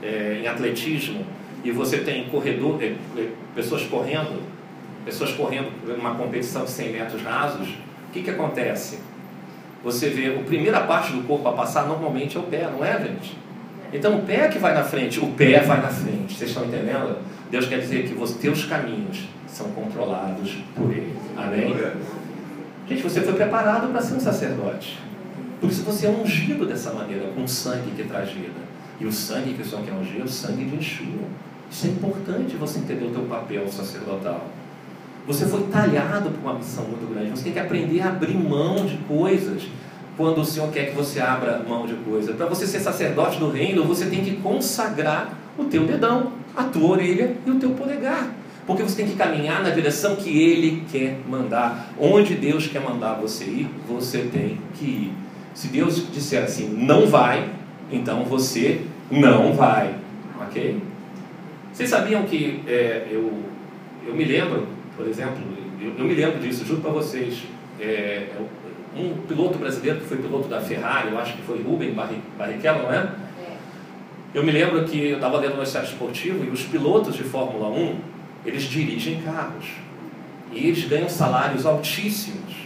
é, 0.00 0.40
em 0.42 0.46
atletismo 0.46 1.24
e 1.64 1.70
você 1.70 1.98
tem 1.98 2.28
corredor, 2.28 2.82
é, 2.82 2.94
é 3.16 3.28
pessoas 3.54 3.82
correndo, 3.84 4.42
pessoas 5.04 5.32
correndo 5.32 5.70
numa 5.86 6.14
competição 6.14 6.64
de 6.64 6.70
100 6.70 6.92
metros 6.92 7.22
rasos, 7.22 7.68
o 7.68 8.12
que, 8.12 8.22
que 8.22 8.30
acontece? 8.30 8.98
Você 9.84 10.10
vê 10.10 10.36
a 10.36 10.42
primeira 10.44 10.80
parte 10.80 11.12
do 11.12 11.22
corpo 11.22 11.48
a 11.48 11.52
passar 11.52 11.86
normalmente 11.86 12.36
é 12.36 12.40
o 12.40 12.44
pé, 12.44 12.68
não 12.70 12.84
é, 12.84 12.98
gente? 12.98 13.36
Então 13.92 14.18
o 14.18 14.22
pé 14.22 14.46
é 14.46 14.48
que 14.48 14.58
vai 14.58 14.74
na 14.74 14.84
frente, 14.84 15.20
o 15.20 15.28
pé 15.28 15.60
vai 15.60 15.80
na 15.80 15.88
frente. 15.88 16.34
Vocês 16.34 16.50
estão 16.50 16.64
entendendo? 16.64 17.18
Deus 17.50 17.66
quer 17.66 17.80
dizer 17.80 18.08
que 18.08 18.14
os 18.14 18.32
teus 18.32 18.64
caminhos 18.64 19.28
são 19.46 19.68
controlados 19.72 20.56
por 20.74 20.90
Ele. 20.90 21.12
Amém? 21.36 21.74
Gente, 22.88 23.02
você 23.02 23.20
foi 23.20 23.34
preparado 23.34 23.90
para 23.90 24.00
ser 24.00 24.14
um 24.14 24.20
sacerdote. 24.20 24.98
Por 25.60 25.70
isso 25.70 25.82
você 25.82 26.06
é 26.06 26.10
ungido 26.10 26.66
dessa 26.66 26.92
maneira, 26.92 27.28
com 27.34 27.46
sangue 27.46 27.90
que 27.94 28.04
traz 28.04 28.30
vida. 28.30 28.60
E 28.98 29.04
o 29.04 29.12
sangue 29.12 29.54
que 29.54 29.62
o 29.62 29.64
Senhor 29.64 29.84
quer 29.84 29.92
ungir 29.92 30.20
é 30.20 30.24
o 30.24 30.28
sangue 30.28 30.64
de 30.64 30.76
Yeshua. 30.76 31.28
Isso 31.72 31.86
é 31.86 31.90
importante 31.90 32.54
você 32.56 32.80
entender 32.80 33.06
o 33.06 33.10
teu 33.10 33.22
papel 33.22 33.66
sacerdotal. 33.72 34.46
Você 35.26 35.46
foi 35.46 35.62
talhado 35.72 36.28
para 36.30 36.50
uma 36.50 36.58
missão 36.58 36.84
muito 36.84 37.10
grande. 37.12 37.30
Você 37.30 37.44
tem 37.44 37.52
que 37.54 37.58
aprender 37.58 38.02
a 38.02 38.08
abrir 38.08 38.36
mão 38.36 38.84
de 38.84 38.98
coisas 39.08 39.62
quando 40.14 40.42
o 40.42 40.44
Senhor 40.44 40.70
quer 40.70 40.90
que 40.90 40.94
você 40.94 41.18
abra 41.18 41.64
mão 41.66 41.86
de 41.86 41.94
coisas. 41.94 42.36
Para 42.36 42.44
você 42.44 42.66
ser 42.66 42.80
sacerdote 42.80 43.38
do 43.38 43.50
reino, 43.50 43.84
você 43.84 44.04
tem 44.06 44.22
que 44.22 44.36
consagrar 44.36 45.32
o 45.56 45.64
teu 45.64 45.86
dedão, 45.86 46.32
a 46.54 46.64
tua 46.64 46.90
orelha 46.90 47.36
e 47.46 47.50
o 47.50 47.58
teu 47.58 47.70
polegar. 47.70 48.28
Porque 48.66 48.82
você 48.82 48.96
tem 48.96 49.06
que 49.06 49.16
caminhar 49.16 49.62
na 49.62 49.70
direção 49.70 50.14
que 50.14 50.28
Ele 50.28 50.84
quer 50.92 51.20
mandar. 51.26 51.90
Onde 51.98 52.34
Deus 52.34 52.66
quer 52.66 52.82
mandar 52.82 53.14
você 53.14 53.44
ir, 53.44 53.70
você 53.88 54.28
tem 54.30 54.58
que 54.74 54.84
ir. 54.84 55.12
Se 55.54 55.68
Deus 55.68 56.12
disser 56.12 56.44
assim, 56.44 56.68
não 56.68 57.06
vai, 57.06 57.48
então 57.90 58.24
você 58.24 58.82
não 59.10 59.54
vai. 59.54 59.94
Ok? 60.38 60.91
Vocês 61.72 61.88
sabiam 61.88 62.24
que 62.24 62.62
é, 62.66 63.08
eu, 63.10 63.32
eu 64.06 64.14
me 64.14 64.24
lembro, 64.24 64.68
por 64.96 65.06
exemplo, 65.08 65.42
eu, 65.80 65.94
eu 65.96 66.04
me 66.04 66.14
lembro 66.14 66.38
disso, 66.38 66.64
juro 66.66 66.80
para 66.80 66.90
vocês. 66.90 67.42
É, 67.80 68.28
um 68.94 69.26
piloto 69.26 69.58
brasileiro 69.58 70.00
que 70.00 70.06
foi 70.06 70.18
piloto 70.18 70.48
da 70.48 70.60
Ferrari, 70.60 71.10
eu 71.10 71.18
acho 71.18 71.34
que 71.34 71.42
foi 71.42 71.62
Rubem 71.62 71.94
Barrichello, 71.94 72.82
não 72.82 72.92
é? 72.92 72.98
é? 72.98 73.56
Eu 74.34 74.44
me 74.44 74.52
lembro 74.52 74.84
que 74.84 75.08
eu 75.08 75.14
estava 75.16 75.38
lendo 75.38 75.56
no 75.56 75.64
site 75.64 75.88
esportivo 75.88 76.44
e 76.44 76.50
os 76.50 76.62
pilotos 76.64 77.14
de 77.14 77.22
Fórmula 77.22 77.68
1, 77.68 77.96
eles 78.44 78.64
dirigem 78.64 79.22
carros. 79.22 79.66
E 80.52 80.68
eles 80.68 80.84
ganham 80.84 81.08
salários 81.08 81.64
altíssimos. 81.64 82.61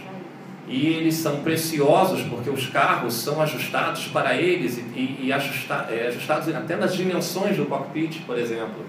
E 0.67 0.87
eles 0.87 1.15
são 1.15 1.41
preciosos 1.41 2.23
porque 2.23 2.49
os 2.49 2.67
carros 2.67 3.13
são 3.13 3.41
ajustados 3.41 4.07
para 4.07 4.35
eles 4.35 4.77
e, 4.77 5.19
e 5.23 5.33
ajusta, 5.33 5.87
é, 5.89 6.07
ajustados 6.07 6.53
até 6.53 6.75
nas 6.75 6.93
dimensões 6.93 7.55
do 7.55 7.65
cockpit, 7.65 8.21
por 8.25 8.37
exemplo. 8.37 8.85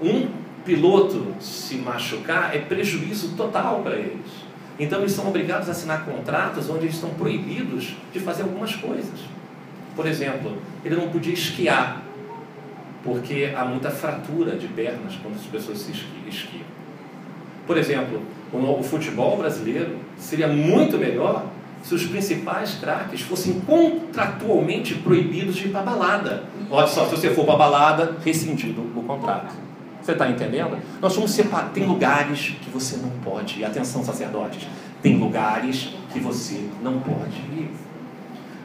Um 0.00 0.28
piloto 0.64 1.34
se 1.40 1.76
machucar 1.76 2.54
é 2.54 2.58
prejuízo 2.58 3.36
total 3.36 3.82
para 3.82 3.94
eles. 3.94 4.42
Então 4.78 5.00
eles 5.00 5.12
são 5.12 5.28
obrigados 5.28 5.68
a 5.68 5.72
assinar 5.72 6.04
contratos 6.04 6.68
onde 6.68 6.86
eles 6.86 6.96
estão 6.96 7.10
proibidos 7.10 7.94
de 8.12 8.18
fazer 8.18 8.42
algumas 8.42 8.74
coisas. 8.74 9.20
Por 9.94 10.06
exemplo, 10.06 10.56
ele 10.84 10.96
não 10.96 11.08
podia 11.08 11.34
esquiar, 11.34 12.02
porque 13.04 13.52
há 13.56 13.64
muita 13.64 13.90
fratura 13.90 14.56
de 14.56 14.66
pernas 14.68 15.14
quando 15.22 15.36
as 15.36 15.42
pessoas 15.42 15.78
se 15.78 15.92
esquiam. 16.26 16.64
Por 17.66 17.76
exemplo, 17.76 18.22
o 18.52 18.82
futebol 18.82 19.36
brasileiro 19.36 19.96
seria 20.16 20.48
muito 20.48 20.98
melhor 20.98 21.46
se 21.82 21.94
os 21.94 22.04
principais 22.04 22.74
craques 22.74 23.22
fossem 23.22 23.60
contratualmente 23.60 24.94
proibidos 24.96 25.56
de 25.56 25.66
ir 25.66 25.70
para 25.70 25.82
balada. 25.82 26.44
Olha 26.70 26.86
só, 26.86 27.06
se 27.06 27.16
você 27.16 27.30
for 27.30 27.44
para 27.44 27.56
balada, 27.56 28.16
rescindido 28.24 28.82
o 28.94 29.02
contrato. 29.02 29.54
Você 30.00 30.12
está 30.12 30.28
entendendo? 30.28 30.78
Nós 31.00 31.12
somos 31.12 31.30
separados. 31.30 31.72
Tem 31.72 31.84
lugares 31.84 32.54
que 32.60 32.70
você 32.70 32.96
não 32.96 33.10
pode 33.24 33.60
ir. 33.60 33.64
Atenção, 33.64 34.04
sacerdotes. 34.04 34.66
Tem 35.00 35.16
lugares 35.16 35.94
que 36.12 36.18
você 36.18 36.68
não 36.82 36.98
pode 37.00 37.36
ir. 37.52 37.70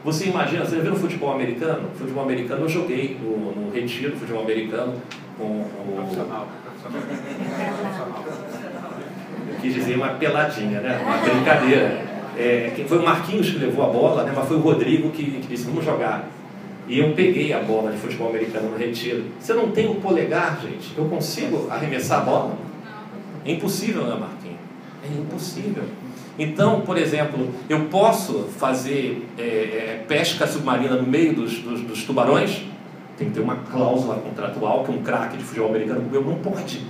Você 0.04 0.26
imagina, 0.26 0.64
você 0.64 0.76
já 0.76 0.82
viu 0.82 0.92
no 0.92 0.98
futebol 0.98 1.32
americano? 1.32 1.90
Futebol 1.96 2.22
americano 2.24 2.62
eu 2.62 2.68
joguei 2.68 3.18
no, 3.20 3.52
no 3.54 3.70
retiro, 3.70 4.16
futebol 4.16 4.42
americano 4.42 4.94
com 5.36 5.44
o. 5.44 5.92
Profissional. 5.96 6.48
Eu 6.84 8.32
quis 9.60 9.74
dizer 9.74 9.96
uma 9.96 10.08
peladinha, 10.10 10.80
né? 10.80 11.00
Uma 11.04 11.18
brincadeira. 11.18 12.08
É, 12.36 12.72
foi 12.86 12.98
o 12.98 13.04
Marquinhos 13.04 13.50
que 13.50 13.58
levou 13.58 13.84
a 13.84 13.88
bola, 13.88 14.22
né? 14.22 14.32
mas 14.34 14.46
foi 14.46 14.56
o 14.56 14.60
Rodrigo 14.60 15.10
que, 15.10 15.24
que 15.24 15.46
disse: 15.48 15.64
vamos 15.64 15.84
jogar. 15.84 16.28
E 16.86 17.00
eu 17.00 17.12
peguei 17.12 17.52
a 17.52 17.58
bola 17.58 17.90
de 17.90 17.98
futebol 17.98 18.30
americano 18.30 18.70
no 18.70 18.78
retiro. 18.78 19.24
Você 19.38 19.52
não 19.52 19.70
tem 19.70 19.90
o 19.90 19.96
polegar, 19.96 20.58
gente? 20.62 20.96
Eu 20.96 21.04
consigo 21.04 21.68
arremessar 21.70 22.20
a 22.20 22.24
bola? 22.24 22.58
É 23.44 23.52
impossível, 23.52 24.04
né, 24.04 24.16
Marquinhos? 24.18 24.58
É 25.04 25.20
impossível. 25.20 25.84
Então, 26.38 26.82
por 26.82 26.96
exemplo, 26.96 27.50
eu 27.68 27.86
posso 27.86 28.44
fazer 28.56 29.28
é, 29.36 29.42
é, 29.42 30.04
pesca 30.06 30.46
submarina 30.46 30.96
no 30.96 31.06
meio 31.06 31.34
dos, 31.34 31.58
dos, 31.58 31.80
dos, 31.80 32.04
tubarões? 32.04 32.62
Tem 33.16 33.28
que 33.28 33.34
ter 33.34 33.40
uma 33.40 33.56
cláusula 33.56 34.14
contratual 34.14 34.84
que 34.84 34.92
um 34.92 35.02
craque 35.02 35.36
de 35.36 35.42
futebol 35.42 35.70
americano 35.70 36.08
meu 36.10 36.24
não 36.24 36.36
pode. 36.36 36.86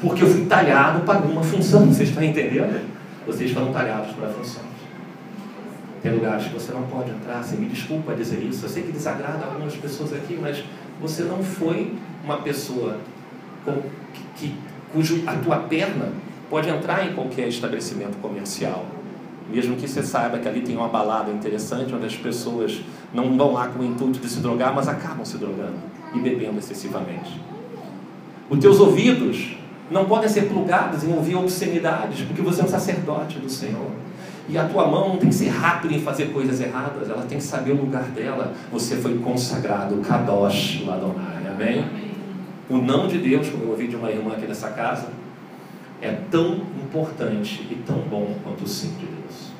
Porque 0.00 0.22
eu 0.22 0.28
fui 0.28 0.46
talhado 0.46 1.00
para 1.04 1.18
uma 1.18 1.42
função. 1.42 1.86
Vocês 1.86 2.08
estão 2.08 2.22
entendendo? 2.22 2.88
Vocês 3.26 3.50
foram 3.52 3.72
talhados 3.72 4.12
para 4.12 4.28
função. 4.28 4.62
Tem 6.02 6.12
lugares 6.12 6.48
que 6.48 6.52
você 6.52 6.70
não 6.70 6.82
pode 6.82 7.10
entrar, 7.10 7.42
você 7.42 7.56
me 7.56 7.66
desculpa 7.66 8.14
dizer 8.14 8.38
isso. 8.42 8.66
Eu 8.66 8.68
sei 8.68 8.82
que 8.82 8.92
desagrada 8.92 9.46
algumas 9.46 9.74
pessoas 9.74 10.12
aqui, 10.12 10.38
mas 10.38 10.62
você 11.00 11.22
não 11.22 11.42
foi 11.42 11.94
uma 12.22 12.36
pessoa 12.38 12.98
com, 13.64 13.80
que, 14.36 14.54
cujo 14.92 15.22
a 15.26 15.34
tua 15.36 15.56
perna 15.60 16.12
pode 16.50 16.68
entrar 16.68 17.08
em 17.08 17.14
qualquer 17.14 17.48
estabelecimento 17.48 18.18
comercial. 18.18 18.84
Mesmo 19.50 19.76
que 19.76 19.88
você 19.88 20.02
saiba 20.02 20.38
que 20.38 20.46
ali 20.46 20.60
tem 20.60 20.76
uma 20.76 20.88
balada 20.88 21.30
interessante, 21.30 21.94
onde 21.94 22.04
as 22.04 22.16
pessoas 22.16 22.82
não 23.12 23.34
vão 23.36 23.54
lá 23.54 23.68
com 23.68 23.80
o 23.80 23.84
intuito 23.84 24.18
de 24.18 24.28
se 24.28 24.40
drogar, 24.40 24.74
mas 24.74 24.88
acabam 24.88 25.24
se 25.24 25.38
drogando 25.38 25.76
e 26.14 26.20
bebendo 26.20 26.58
excessivamente. 26.58 27.40
Os 28.50 28.58
teus 28.58 28.78
ouvidos 28.78 29.56
não 29.90 30.06
podem 30.06 30.28
ser 30.28 30.48
plugados 30.48 31.04
em 31.04 31.12
ouvir 31.12 31.36
obscenidades, 31.36 32.22
porque 32.22 32.42
você 32.42 32.62
é 32.62 32.64
um 32.64 32.68
sacerdote 32.68 33.38
do 33.38 33.50
Senhor. 33.50 33.90
E 34.48 34.58
a 34.58 34.64
tua 34.64 34.86
mão 34.86 35.10
não 35.10 35.16
tem 35.16 35.28
que 35.28 35.34
ser 35.34 35.48
rápida 35.48 35.94
em 35.94 36.00
fazer 36.00 36.26
coisas 36.26 36.60
erradas, 36.60 37.08
ela 37.08 37.22
tem 37.22 37.38
que 37.38 37.44
saber 37.44 37.72
o 37.72 37.76
lugar 37.76 38.04
dela. 38.04 38.52
Você 38.70 38.96
foi 38.96 39.18
consagrado, 39.18 39.96
Kadosh 39.96 40.82
Ladonai, 40.86 41.46
amém? 41.48 41.84
O 42.68 42.78
não 42.78 43.06
de 43.06 43.18
Deus, 43.18 43.48
como 43.48 43.64
eu 43.64 43.70
ouvi 43.70 43.88
de 43.88 43.96
uma 43.96 44.10
irmã 44.10 44.32
aqui 44.32 44.46
nessa 44.46 44.70
casa, 44.70 45.08
é 46.00 46.10
tão 46.30 46.62
importante 46.82 47.66
e 47.70 47.74
tão 47.86 47.98
bom 47.98 48.34
quanto 48.42 48.64
o 48.64 48.68
sim 48.68 48.90
de 48.98 49.06
Deus. 49.06 49.52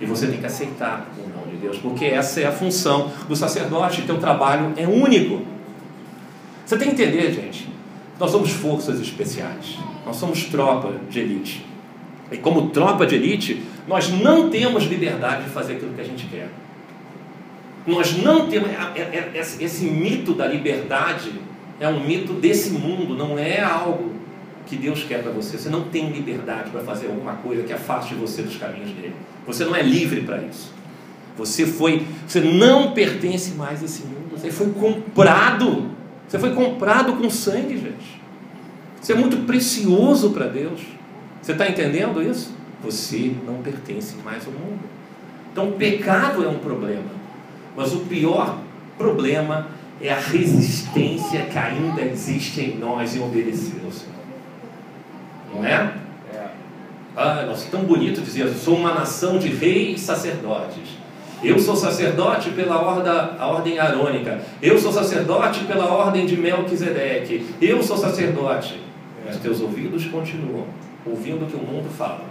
E 0.00 0.06
você 0.06 0.28
tem 0.28 0.38
que 0.38 0.46
aceitar 0.46 1.08
o 1.18 1.28
não 1.36 1.50
de 1.50 1.56
Deus, 1.56 1.78
porque 1.78 2.04
essa 2.04 2.40
é 2.40 2.46
a 2.46 2.52
função 2.52 3.10
do 3.28 3.34
sacerdote, 3.34 4.02
teu 4.02 4.18
trabalho 4.18 4.72
é 4.76 4.86
único. 4.86 5.42
Você 6.64 6.76
tem 6.76 6.94
que 6.94 7.02
entender, 7.02 7.32
gente, 7.32 7.68
nós 8.18 8.30
somos 8.30 8.50
forças 8.50 9.00
especiais, 9.00 9.78
nós 10.04 10.16
somos 10.16 10.44
tropa 10.44 10.94
de 11.08 11.20
elite. 11.20 11.64
E 12.30 12.36
como 12.36 12.70
tropa 12.70 13.06
de 13.06 13.14
elite, 13.14 13.62
nós 13.86 14.10
não 14.10 14.50
temos 14.50 14.84
liberdade 14.84 15.44
de 15.44 15.50
fazer 15.50 15.74
aquilo 15.74 15.94
que 15.94 16.00
a 16.00 16.04
gente 16.04 16.26
quer. 16.26 16.50
Nós 17.86 18.16
não 18.22 18.48
temos. 18.48 18.68
É, 18.68 19.00
é, 19.00 19.30
é, 19.34 19.40
esse 19.40 19.84
mito 19.86 20.34
da 20.34 20.46
liberdade 20.46 21.32
é 21.80 21.88
um 21.88 22.04
mito 22.04 22.34
desse 22.34 22.70
mundo, 22.70 23.14
não 23.14 23.38
é 23.38 23.60
algo 23.60 24.12
que 24.66 24.76
Deus 24.76 25.04
quer 25.04 25.22
para 25.22 25.32
você. 25.32 25.56
Você 25.56 25.70
não 25.70 25.84
tem 25.84 26.10
liberdade 26.10 26.70
para 26.70 26.82
fazer 26.82 27.06
alguma 27.06 27.34
coisa 27.36 27.62
que 27.62 27.72
afaste 27.72 28.14
você 28.14 28.42
dos 28.42 28.56
caminhos 28.56 28.90
dele. 28.90 29.14
Você 29.46 29.64
não 29.64 29.74
é 29.74 29.82
livre 29.82 30.20
para 30.20 30.42
isso. 30.42 30.70
Você 31.38 31.64
foi, 31.64 32.06
você 32.26 32.40
não 32.40 32.92
pertence 32.92 33.52
mais 33.52 33.80
a 33.80 33.86
esse 33.86 34.02
mundo. 34.02 34.32
Você 34.32 34.50
foi 34.50 34.70
comprado. 34.70 35.97
Você 36.28 36.38
foi 36.38 36.54
comprado 36.54 37.14
com 37.14 37.30
sangue, 37.30 37.78
gente. 37.78 38.20
Você 39.00 39.12
é 39.14 39.16
muito 39.16 39.46
precioso 39.46 40.30
para 40.30 40.46
Deus. 40.46 40.82
Você 41.40 41.52
está 41.52 41.68
entendendo 41.68 42.22
isso? 42.22 42.52
Você 42.84 43.34
não 43.46 43.62
pertence 43.62 44.16
mais 44.22 44.46
ao 44.46 44.52
mundo. 44.52 44.80
Então, 45.50 45.70
o 45.70 45.72
pecado 45.72 46.44
é 46.44 46.48
um 46.48 46.58
problema, 46.58 47.10
mas 47.74 47.92
o 47.94 48.00
pior 48.00 48.58
problema 48.96 49.68
é 50.00 50.12
a 50.12 50.18
resistência 50.18 51.46
que 51.46 51.58
ainda 51.58 52.02
existe 52.02 52.60
em 52.60 52.76
nós 52.76 53.16
em 53.16 53.22
obedecer 53.22 53.80
ao 53.84 53.90
Senhor. 53.90 54.14
Não 55.54 55.64
é? 55.64 55.94
é. 56.32 56.46
Ah, 57.16 57.44
nossa, 57.46 57.68
tão 57.70 57.84
bonito 57.84 58.20
dizer, 58.20 58.42
eu 58.42 58.54
sou 58.54 58.76
uma 58.76 58.94
nação 58.94 59.38
de 59.38 59.48
reis 59.48 60.02
e 60.02 60.04
sacerdotes. 60.04 60.97
Eu 61.42 61.58
sou 61.58 61.76
sacerdote 61.76 62.50
pela 62.50 62.80
ordem, 62.80 63.12
a 63.38 63.46
ordem 63.46 63.78
arônica. 63.78 64.40
Eu 64.60 64.78
sou 64.78 64.92
sacerdote 64.92 65.64
pela 65.64 65.86
ordem 65.86 66.26
de 66.26 66.36
Melquisedeque. 66.36 67.46
Eu 67.60 67.82
sou 67.82 67.96
sacerdote. 67.96 68.80
Mas 69.24 69.36
teus 69.36 69.60
ouvidos 69.60 70.06
continuam 70.06 70.66
ouvindo 71.06 71.44
o 71.44 71.46
que 71.46 71.56
o 71.56 71.60
mundo 71.60 71.88
fala. 71.96 72.24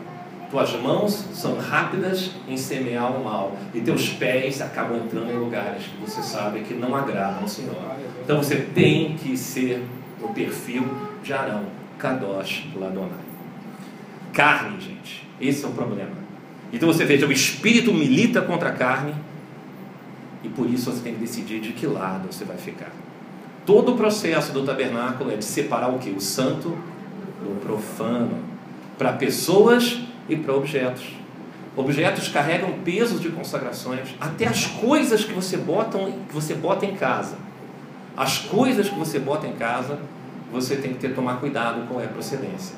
Tuas 0.50 0.74
mãos 0.82 1.26
são 1.34 1.58
rápidas 1.58 2.32
em 2.48 2.56
semear 2.56 3.12
o 3.12 3.24
mal 3.24 3.58
e 3.74 3.82
teus 3.82 4.10
pés 4.10 4.62
acabam 4.62 4.98
entrando 4.98 5.30
em 5.30 5.38
lugares 5.38 5.84
que 5.84 5.98
você 6.02 6.22
sabe 6.22 6.62
que 6.62 6.74
não 6.74 6.96
agradam 6.96 7.42
ao 7.42 7.48
Senhor. 7.48 7.76
Então 8.24 8.38
você 8.38 8.56
tem 8.56 9.16
que 9.18 9.38
ser 9.38 9.84
o 10.22 10.30
perfil 10.30 10.86
de 11.22 11.34
Arão, 11.34 11.64
Kadosh 12.00 12.66
Ladonai. 12.76 13.28
Carne, 14.34 14.80
gente, 14.80 15.28
esse 15.40 15.66
é 15.66 15.68
o 15.68 15.72
problema. 15.72 16.27
Então 16.72 16.92
você 16.92 17.06
veja, 17.06 17.26
o 17.26 17.32
espírito 17.32 17.94
milita 17.94 18.42
contra 18.42 18.70
a 18.70 18.74
carne 18.74 19.14
e 20.44 20.50
por 20.50 20.70
isso 20.70 20.92
você 20.92 21.02
tem 21.02 21.14
que 21.14 21.20
decidir 21.20 21.60
de 21.60 21.74
que 21.74 21.88
lado 21.88 22.28
você 22.32 22.44
vai 22.44 22.58
ficar. 22.58 22.92
Todo 23.66 23.94
o 23.94 23.98
processo 23.98 24.54
do 24.54 24.64
tabernáculo 24.64 25.32
é 25.32 25.36
de 25.36 25.46
separar 25.46 25.90
o 25.90 26.00
que? 26.00 26.10
O 26.10 26.22
santo 26.22 26.70
do 26.70 27.60
profano. 27.62 28.38
Para 28.98 29.14
pessoas 29.14 30.00
e 30.30 30.36
para 30.36 30.54
objetos. 30.54 31.04
Objetos 31.76 32.28
carregam 32.30 32.80
pesos 32.84 33.22
de 33.22 33.30
consagrações, 33.30 34.16
até 34.20 34.48
as 34.48 34.66
coisas 34.66 35.24
que 35.24 35.34
você 35.34 35.58
bota, 35.58 36.00
que 36.00 36.34
você 36.34 36.56
bota 36.56 36.86
em 36.86 36.96
casa. 36.96 37.38
As 38.16 38.40
coisas 38.40 38.90
que 38.90 38.98
você 38.98 39.20
bota 39.20 39.46
em 39.46 39.54
casa, 39.54 40.00
você 40.52 40.78
tem 40.78 40.94
que 40.94 41.00
ter 41.00 41.14
tomar 41.14 41.36
cuidado 41.36 41.88
com 41.88 42.00
a 42.00 42.08
procedência. 42.08 42.76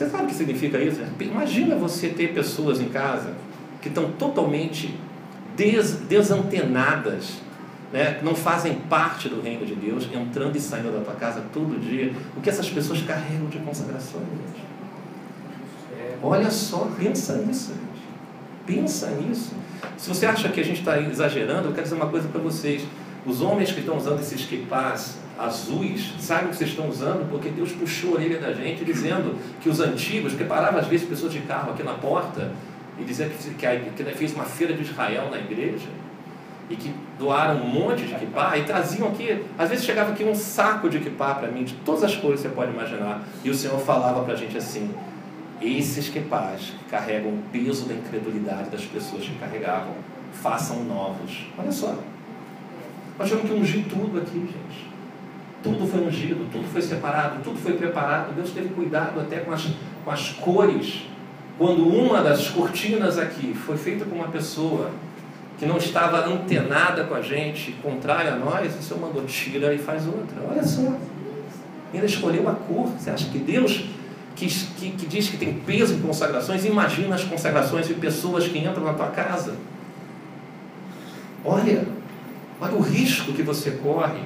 Você 0.00 0.08
sabe 0.08 0.24
o 0.24 0.26
que 0.28 0.34
significa 0.34 0.78
isso? 0.78 0.98
Imagina 1.20 1.76
você 1.76 2.08
ter 2.08 2.32
pessoas 2.32 2.80
em 2.80 2.88
casa 2.88 3.34
que 3.82 3.88
estão 3.88 4.10
totalmente 4.12 4.98
des, 5.54 5.92
desantenadas, 5.92 7.34
né? 7.92 8.18
não 8.22 8.34
fazem 8.34 8.76
parte 8.88 9.28
do 9.28 9.42
reino 9.42 9.66
de 9.66 9.74
Deus, 9.74 10.08
entrando 10.10 10.56
e 10.56 10.60
saindo 10.60 10.90
da 10.90 11.04
tua 11.04 11.12
casa 11.16 11.44
todo 11.52 11.78
dia. 11.78 12.14
O 12.34 12.40
que 12.40 12.48
essas 12.48 12.70
pessoas 12.70 13.02
carregam 13.02 13.48
de 13.48 13.58
consagrações, 13.58 14.24
gente? 14.24 14.64
Olha 16.22 16.50
só, 16.50 16.90
pensa 16.98 17.36
nisso, 17.36 17.74
gente. 17.74 18.00
Pensa 18.64 19.10
nisso. 19.10 19.52
Se 19.98 20.08
você 20.08 20.24
acha 20.24 20.48
que 20.48 20.60
a 20.60 20.64
gente 20.64 20.78
está 20.78 20.98
exagerando, 20.98 21.68
eu 21.68 21.72
quero 21.72 21.82
dizer 21.82 21.96
uma 21.96 22.08
coisa 22.08 22.26
para 22.26 22.40
vocês. 22.40 22.86
Os 23.26 23.42
homens 23.42 23.70
que 23.70 23.80
estão 23.80 23.98
usando 23.98 24.20
esses 24.20 24.46
kipás 24.46 25.18
azuis, 25.40 26.14
sabem 26.18 26.46
o 26.46 26.48
que 26.50 26.56
vocês 26.56 26.70
estão 26.70 26.88
usando? 26.88 27.28
Porque 27.30 27.48
Deus 27.48 27.72
puxou 27.72 28.12
a 28.12 28.14
orelha 28.14 28.38
da 28.38 28.52
gente 28.52 28.84
dizendo 28.84 29.36
que 29.60 29.68
os 29.68 29.80
antigos, 29.80 30.34
que 30.34 30.44
parava 30.44 30.78
às 30.78 30.86
vezes 30.86 31.08
pessoas 31.08 31.32
de 31.32 31.40
carro 31.40 31.72
aqui 31.72 31.82
na 31.82 31.94
porta 31.94 32.52
e 32.98 33.04
dizia 33.04 33.28
que, 33.28 33.54
que, 33.54 34.04
que 34.04 34.12
fez 34.12 34.34
uma 34.34 34.44
feira 34.44 34.74
de 34.74 34.82
Israel 34.82 35.28
na 35.30 35.38
igreja 35.38 35.88
e 36.68 36.76
que 36.76 36.94
doaram 37.18 37.62
um 37.62 37.66
monte 37.66 38.04
de 38.04 38.14
equipar 38.14 38.56
e 38.58 38.64
traziam 38.64 39.08
aqui, 39.08 39.44
às 39.58 39.68
vezes 39.68 39.84
chegava 39.84 40.12
aqui 40.12 40.22
um 40.22 40.34
saco 40.34 40.88
de 40.88 40.98
equipar 40.98 41.40
para 41.40 41.48
mim, 41.48 41.64
de 41.64 41.74
todas 41.74 42.04
as 42.04 42.14
cores 42.14 42.40
que 42.40 42.48
você 42.48 42.54
pode 42.54 42.70
imaginar, 42.70 43.24
e 43.42 43.50
o 43.50 43.54
Senhor 43.54 43.78
falava 43.80 44.22
para 44.22 44.34
a 44.34 44.36
gente 44.36 44.56
assim: 44.56 44.88
esses 45.60 46.08
quepás 46.08 46.72
que 46.78 46.84
carregam 46.84 47.32
o 47.32 47.42
peso 47.50 47.86
da 47.86 47.94
incredulidade 47.94 48.70
das 48.70 48.84
pessoas 48.84 49.24
que 49.24 49.34
carregavam, 49.34 49.94
façam 50.32 50.84
novos. 50.84 51.46
Olha 51.58 51.72
só. 51.72 51.96
Nós 53.18 53.28
tivemos 53.28 53.50
que 53.50 53.56
ungir 53.58 53.84
tudo 53.86 54.18
aqui, 54.18 54.38
gente. 54.38 54.90
Tudo 55.62 55.86
foi 55.86 56.00
ungido, 56.00 56.50
tudo 56.50 56.66
foi 56.72 56.80
separado, 56.80 57.42
tudo 57.42 57.58
foi 57.58 57.74
preparado. 57.74 58.34
Deus 58.34 58.50
teve 58.50 58.70
cuidado 58.70 59.20
até 59.20 59.38
com 59.40 59.52
as, 59.52 59.68
com 60.04 60.10
as 60.10 60.30
cores. 60.30 61.06
Quando 61.58 61.86
uma 61.86 62.22
das 62.22 62.48
cortinas 62.48 63.18
aqui 63.18 63.52
foi 63.54 63.76
feita 63.76 64.04
com 64.04 64.16
uma 64.16 64.28
pessoa 64.28 64.90
que 65.58 65.66
não 65.66 65.76
estava 65.76 66.26
antenada 66.26 67.04
com 67.04 67.14
a 67.14 67.20
gente, 67.20 67.72
contrária 67.82 68.32
a 68.32 68.36
nós, 68.36 68.74
o 68.74 68.82
Senhor 68.82 69.00
mandou 69.00 69.24
tira 69.26 69.74
e 69.74 69.78
faz 69.78 70.06
outra. 70.06 70.36
Olha 70.50 70.64
só. 70.64 70.96
Ele 71.92 72.06
escolheu 72.06 72.48
a 72.48 72.54
cor. 72.54 72.86
Você 72.98 73.10
acha 73.10 73.28
que 73.28 73.38
Deus 73.38 73.84
que, 74.34 74.46
que, 74.46 74.90
que 74.92 75.06
diz 75.06 75.28
que 75.28 75.36
tem 75.36 75.52
peso 75.52 75.94
em 75.94 76.00
consagrações, 76.00 76.64
imagina 76.64 77.14
as 77.14 77.24
consagrações 77.24 77.86
de 77.86 77.94
pessoas 77.94 78.48
que 78.48 78.58
entram 78.58 78.84
na 78.84 78.94
tua 78.94 79.08
casa. 79.08 79.54
Olha, 81.44 81.84
olha 82.60 82.74
o 82.74 82.80
risco 82.80 83.32
que 83.32 83.42
você 83.42 83.72
corre. 83.72 84.20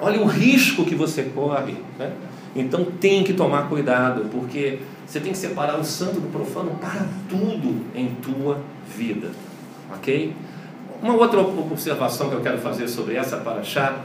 Olha 0.00 0.20
o 0.20 0.26
risco 0.26 0.84
que 0.84 0.94
você 0.94 1.24
corre. 1.24 1.76
Né? 1.98 2.12
Então 2.54 2.84
tem 2.84 3.22
que 3.22 3.32
tomar 3.32 3.68
cuidado, 3.68 4.26
porque 4.30 4.78
você 5.06 5.20
tem 5.20 5.32
que 5.32 5.38
separar 5.38 5.78
o 5.78 5.84
santo 5.84 6.20
do 6.20 6.30
profano 6.30 6.72
para 6.80 7.06
tudo 7.28 7.84
em 7.94 8.08
tua 8.22 8.60
vida. 8.96 9.30
Ok? 9.94 10.32
Uma 11.02 11.14
outra 11.14 11.40
observação 11.40 12.28
que 12.28 12.34
eu 12.34 12.40
quero 12.40 12.58
fazer 12.58 12.88
sobre 12.88 13.16
essa 13.16 13.38
paraxá 13.38 14.04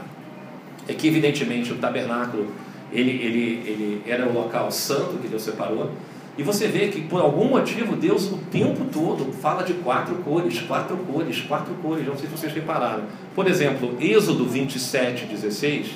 é 0.88 0.94
que, 0.94 1.08
evidentemente, 1.08 1.72
o 1.72 1.76
tabernáculo 1.76 2.46
ele, 2.92 3.10
ele, 3.10 3.62
ele 3.66 4.02
era 4.06 4.26
o 4.26 4.32
local 4.32 4.70
santo 4.70 5.18
que 5.20 5.28
Deus 5.28 5.42
separou. 5.42 5.90
E 6.38 6.42
você 6.42 6.68
vê 6.68 6.88
que 6.88 7.02
por 7.02 7.20
algum 7.20 7.48
motivo 7.48 7.96
Deus 7.96 8.30
o 8.30 8.36
tempo 8.50 8.84
todo 8.92 9.32
fala 9.32 9.62
de 9.62 9.74
quatro 9.74 10.14
cores, 10.16 10.60
quatro 10.60 10.96
cores, 10.98 11.40
quatro 11.40 11.74
cores. 11.82 12.06
Não 12.06 12.16
sei 12.16 12.28
se 12.28 12.36
vocês 12.36 12.52
repararam. 12.52 13.04
Por 13.36 13.46
exemplo, 13.46 13.94
Êxodo 14.00 14.46
27, 14.46 15.26
16. 15.26 15.88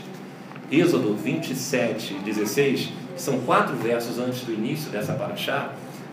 Êxodo 0.70 1.14
27, 1.14 2.14
16, 2.22 2.92
que 3.16 3.20
são 3.20 3.40
quatro 3.40 3.74
versos 3.76 4.18
antes 4.18 4.42
do 4.42 4.52
início 4.52 4.90
dessa 4.90 5.14
paraxá, 5.14 5.70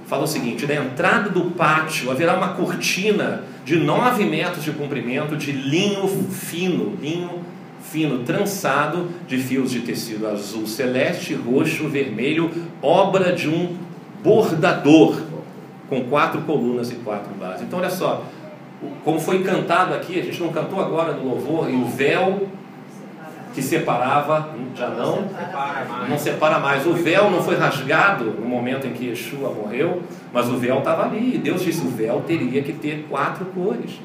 fala 0.07 0.23
o 0.23 0.27
seguinte: 0.27 0.65
na 0.65 0.75
entrada 0.75 1.29
do 1.29 1.51
pátio 1.51 2.09
haverá 2.09 2.35
uma 2.35 2.53
cortina 2.53 3.43
de 3.65 3.75
nove 3.75 4.23
metros 4.23 4.63
de 4.63 4.71
comprimento 4.71 5.35
de 5.35 5.51
linho 5.51 6.07
fino, 6.07 6.97
linho 7.01 7.41
fino 7.81 8.23
trançado 8.23 9.09
de 9.27 9.37
fios 9.37 9.69
de 9.69 9.81
tecido 9.81 10.27
azul 10.27 10.65
celeste, 10.65 11.33
roxo, 11.33 11.89
vermelho, 11.89 12.49
obra 12.81 13.33
de 13.33 13.49
um 13.49 13.75
bordador, 14.23 15.21
com 15.89 16.05
quatro 16.05 16.41
colunas 16.43 16.89
e 16.89 16.95
quatro 16.95 17.33
bases. 17.35 17.63
Então, 17.63 17.79
olha 17.79 17.89
só, 17.89 18.25
como 19.03 19.19
foi 19.19 19.43
cantado 19.43 19.93
aqui, 19.93 20.19
a 20.19 20.23
gente 20.23 20.39
não 20.41 20.49
cantou 20.49 20.79
agora 20.79 21.13
no 21.13 21.29
louvor, 21.29 21.69
e 21.69 21.75
o 21.75 21.85
véu 21.85 22.47
que 23.53 23.61
separava, 23.61 24.51
já 24.75 24.87
não, 24.89 25.27
não 26.07 26.17
separa 26.17 26.59
mais. 26.59 26.85
O 26.85 26.93
véu 26.93 27.31
não 27.31 27.41
foi 27.41 27.55
rasgado 27.55 28.25
no 28.25 28.45
momento 28.47 28.85
em 28.85 28.93
que 28.93 29.05
Yeshua 29.07 29.51
morreu, 29.51 30.03
mas 30.31 30.47
o 30.47 30.57
véu 30.57 30.77
estava 30.77 31.05
ali. 31.05 31.39
Deus 31.39 31.63
disse 31.63 31.81
que 31.81 31.87
o 31.87 31.89
véu 31.89 32.21
teria 32.21 32.61
que 32.61 32.71
ter 32.71 33.07
quatro 33.09 33.45
cores. 33.45 33.99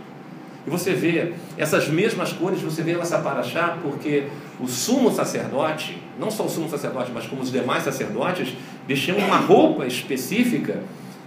E 0.66 0.70
você 0.70 0.94
vê 0.94 1.34
essas 1.58 1.88
mesmas 1.88 2.32
cores, 2.32 2.62
você 2.62 2.82
vê 2.82 2.94
nessa 2.94 3.18
paraxá, 3.18 3.76
porque 3.82 4.28
o 4.58 4.66
sumo 4.66 5.10
sacerdote, 5.10 6.00
não 6.18 6.30
só 6.30 6.44
o 6.44 6.48
sumo 6.48 6.68
sacerdote, 6.68 7.10
mas 7.12 7.26
como 7.26 7.42
os 7.42 7.52
demais 7.52 7.82
sacerdotes, 7.82 8.54
vestiam 8.88 9.18
uma 9.18 9.36
roupa 9.36 9.84
específica 9.84 10.80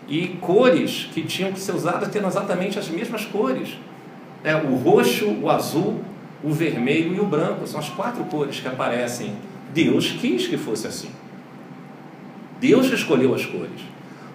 e 0.07 0.27
cores 0.41 1.09
que 1.13 1.23
tinham 1.23 1.51
que 1.51 1.59
ser 1.59 1.73
usadas 1.73 2.09
tendo 2.09 2.27
exatamente 2.27 2.77
as 2.77 2.87
mesmas 2.89 3.25
cores. 3.25 3.77
É, 4.43 4.55
o 4.55 4.75
roxo, 4.75 5.27
o 5.41 5.49
azul, 5.49 6.01
o 6.43 6.51
vermelho 6.51 7.15
e 7.15 7.19
o 7.19 7.25
branco 7.25 7.65
são 7.65 7.79
as 7.79 7.89
quatro 7.89 8.23
cores 8.25 8.59
que 8.59 8.67
aparecem. 8.67 9.33
Deus 9.73 10.11
quis 10.11 10.47
que 10.47 10.57
fosse 10.57 10.87
assim. 10.87 11.09
Deus 12.59 12.87
escolheu 12.87 13.33
as 13.33 13.45
cores. 13.45 13.81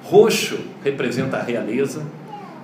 Roxo 0.03 0.59
representa 0.83 1.37
a 1.37 1.43
realeza, 1.43 2.05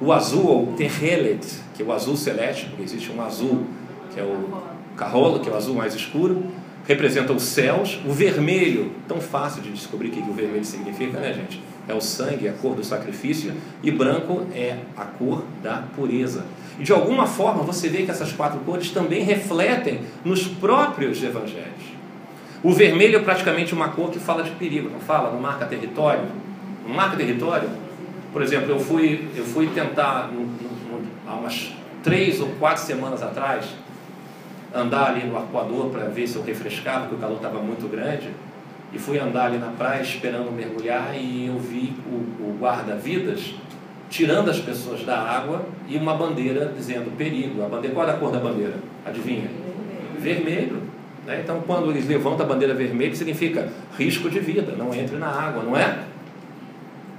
o 0.01 0.13
azul, 0.13 0.47
ou 0.47 0.67
terrelet, 0.73 1.47
que 1.75 1.83
é 1.83 1.87
o 1.87 1.93
azul 1.93 2.17
celeste, 2.17 2.67
porque 2.67 2.83
existe 2.83 3.11
um 3.13 3.23
azul 3.23 3.65
que 4.13 4.21
é 4.21 4.23
o 4.23 4.63
carrolo, 4.97 5.41
que 5.41 5.49
é 5.49 5.53
o 5.53 5.57
azul 5.57 5.75
mais 5.75 5.95
escuro, 5.95 6.45
representa 6.87 7.33
os 7.33 7.43
céus. 7.43 8.01
O 8.05 8.13
vermelho, 8.13 8.93
tão 9.09 9.21
fácil 9.21 9.63
de 9.63 9.71
descobrir 9.71 10.09
o 10.09 10.11
que 10.13 10.21
o 10.21 10.33
vermelho 10.33 10.65
significa, 10.65 11.19
né, 11.19 11.33
gente? 11.33 11.63
É 11.89 11.95
o 11.95 12.01
sangue, 12.01 12.47
é 12.47 12.51
a 12.51 12.53
cor 12.53 12.75
do 12.75 12.85
sacrifício. 12.85 13.53
E 13.83 13.91
branco 13.91 14.47
é 14.55 14.79
a 14.97 15.05
cor 15.05 15.45
da 15.63 15.85
pureza. 15.95 16.45
E 16.79 16.83
de 16.83 16.93
alguma 16.93 17.27
forma 17.27 17.63
você 17.63 17.89
vê 17.89 18.03
que 18.03 18.11
essas 18.11 18.33
quatro 18.33 18.59
cores 18.61 18.91
também 18.91 19.23
refletem 19.23 20.01
nos 20.25 20.47
próprios 20.47 21.23
evangelhos. 21.23 21.97
O 22.63 22.73
vermelho 22.73 23.17
é 23.17 23.23
praticamente 23.23 23.73
uma 23.75 23.89
cor 23.91 24.11
que 24.11 24.19
fala 24.19 24.43
de 24.43 24.51
perigo, 24.53 24.91
não 24.91 25.01
fala? 25.01 25.31
Não 25.31 25.41
marca 25.41 25.67
território? 25.67 26.25
Não 26.87 26.95
marca 26.95 27.17
território? 27.17 27.69
Por 28.33 28.43
exemplo, 28.43 28.71
eu 28.71 28.81
fui, 28.81 29.29
eu 29.37 29.45
fui 29.45 29.69
tentar, 29.69 30.31
há 31.27 31.35
umas 31.35 31.73
três 32.03 32.41
ou 32.41 32.49
quatro 32.59 32.83
semanas 32.83 33.23
atrás, 33.23 33.67
andar 34.75 35.11
ali 35.11 35.27
no 35.27 35.37
arcoador 35.37 35.91
para 35.91 36.05
ver 36.07 36.27
se 36.27 36.37
eu 36.37 36.43
refrescava, 36.43 37.01
porque 37.01 37.17
o 37.17 37.19
calor 37.19 37.37
estava 37.37 37.61
muito 37.61 37.89
grande. 37.91 38.31
E 38.93 38.99
fui 38.99 39.19
andar 39.19 39.47
ali 39.47 39.59
na 39.59 39.69
praia 39.69 40.01
esperando 40.01 40.51
mergulhar 40.53 41.15
e 41.15 41.47
eu 41.47 41.59
vi 41.59 41.95
o, 42.07 42.15
o 42.45 42.59
guarda-vidas 42.61 43.55
tirando 44.09 44.51
as 44.51 44.59
pessoas 44.59 45.03
da 45.03 45.19
água 45.19 45.67
e 45.89 45.97
uma 45.97 46.15
bandeira 46.15 46.73
dizendo 46.77 47.15
perigo. 47.17 47.63
A 47.65 47.69
bandeira, 47.69 47.95
qual 47.95 48.09
é 48.09 48.13
a 48.13 48.17
cor 48.17 48.31
da 48.31 48.39
bandeira? 48.39 48.75
Adivinha? 49.05 49.51
Vermelho. 50.19 50.83
Né? 51.27 51.41
Então, 51.43 51.61
quando 51.67 51.91
eles 51.91 52.07
levantam 52.07 52.47
a 52.47 52.49
bandeira 52.49 52.75
vermelha, 52.75 53.15
significa 53.15 53.69
risco 53.99 54.31
de 54.31 54.39
vida, 54.39 54.75
não 54.77 54.95
entre 54.95 55.17
na 55.17 55.29
água, 55.29 55.63
não 55.65 55.77
é? 55.77 56.05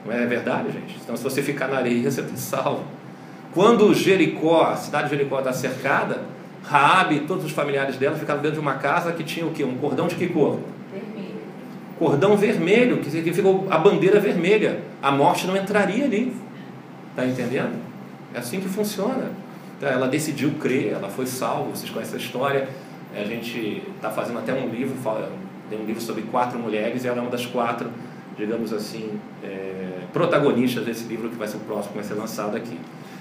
Não 0.06 0.14
é 0.14 0.26
verdade, 0.26 0.72
gente? 0.72 0.98
Então, 1.04 1.16
se 1.18 1.24
você 1.24 1.42
ficar 1.42 1.68
na 1.68 1.78
areia, 1.78 2.04
você 2.10 2.22
está 2.22 2.36
salvo. 2.38 2.86
Quando 3.54 3.94
Jericó, 3.94 4.64
a 4.64 4.76
cidade 4.76 5.10
de 5.10 5.18
Jericó 5.18 5.40
está 5.40 5.52
cercada, 5.52 6.22
Raabe 6.68 7.16
e 7.16 7.20
todos 7.22 7.46
os 7.46 7.52
familiares 7.52 7.96
dela 7.96 8.18
ficaram 8.18 8.42
dentro 8.42 8.56
de 8.56 8.62
uma 8.62 8.76
casa 8.76 9.14
que 9.14 9.24
tinha 9.24 9.46
o 9.46 9.52
quê? 9.52 9.64
Um 9.64 9.78
cordão 9.78 10.08
de 10.08 10.16
que 10.16 10.28
cor? 10.28 10.60
Vermelho. 10.92 11.36
Cordão 11.98 12.36
vermelho, 12.36 12.98
que 12.98 13.10
significa 13.10 13.48
a 13.70 13.78
bandeira 13.78 14.20
vermelha. 14.20 14.82
A 15.02 15.12
morte 15.12 15.48
não 15.48 15.56
entraria 15.56 16.04
ali. 16.04 16.36
Está 17.12 17.26
entendendo? 17.26 17.82
É 18.34 18.40
assim 18.40 18.60
que 18.60 18.68
funciona. 18.68 19.32
Então, 19.78 19.90
ela 19.90 20.08
decidiu 20.08 20.52
crer, 20.60 20.94
ela 20.94 21.08
foi 21.08 21.26
salva. 21.26 21.70
Vocês 21.70 21.90
conhecem 21.90 22.16
a 22.16 22.18
história. 22.22 22.68
A 23.16 23.24
gente 23.24 23.84
está 23.96 24.10
fazendo 24.10 24.40
até 24.40 24.54
um 24.54 24.68
livro, 24.70 24.96
tem 25.70 25.80
um 25.80 25.86
livro 25.86 26.02
sobre 26.02 26.24
quatro 26.24 26.60
mulheres, 26.60 27.06
e 27.06 27.08
ela 27.08 27.18
é 27.18 27.22
uma 27.22 27.32
das 27.32 27.46
quatro, 27.46 27.90
digamos 28.38 28.74
assim, 28.74 29.20
é, 29.44 30.02
protagonistas 30.12 30.84
desse 30.86 31.06
livro 31.06 31.30
que 31.30 31.36
vai 31.36 31.48
ser 31.48 31.58
o 31.58 31.62
próximo, 31.62 31.94
que 31.94 32.00
vai 32.00 32.08
ser 32.08 32.16
lançado 32.16 32.58
aqui. 32.58 32.78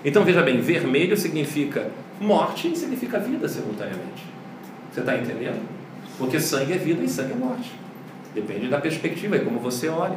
Então 0.07 0.25
veja 0.25 0.41
bem, 0.41 0.61
vermelho 0.61 1.17
significa 1.17 1.91
morte 2.21 2.69
e 2.69 2.77
significa 2.77 3.19
vida 3.19 3.49
simultaneamente. 3.49 4.25
Você 4.93 5.01
está 5.01 5.17
entendendo? 5.17 5.61
Porque 6.17 6.39
sangue 6.39 6.75
é 6.75 6.79
vida 6.79 7.03
e 7.03 7.09
sangue 7.09 7.33
é 7.33 7.35
morte. 7.35 7.73
Depende 8.33 8.69
da 8.69 8.81
perspectiva 8.81 9.37
e 9.37 9.41
como 9.41 9.59
você 9.59 9.89
olha. 9.89 10.17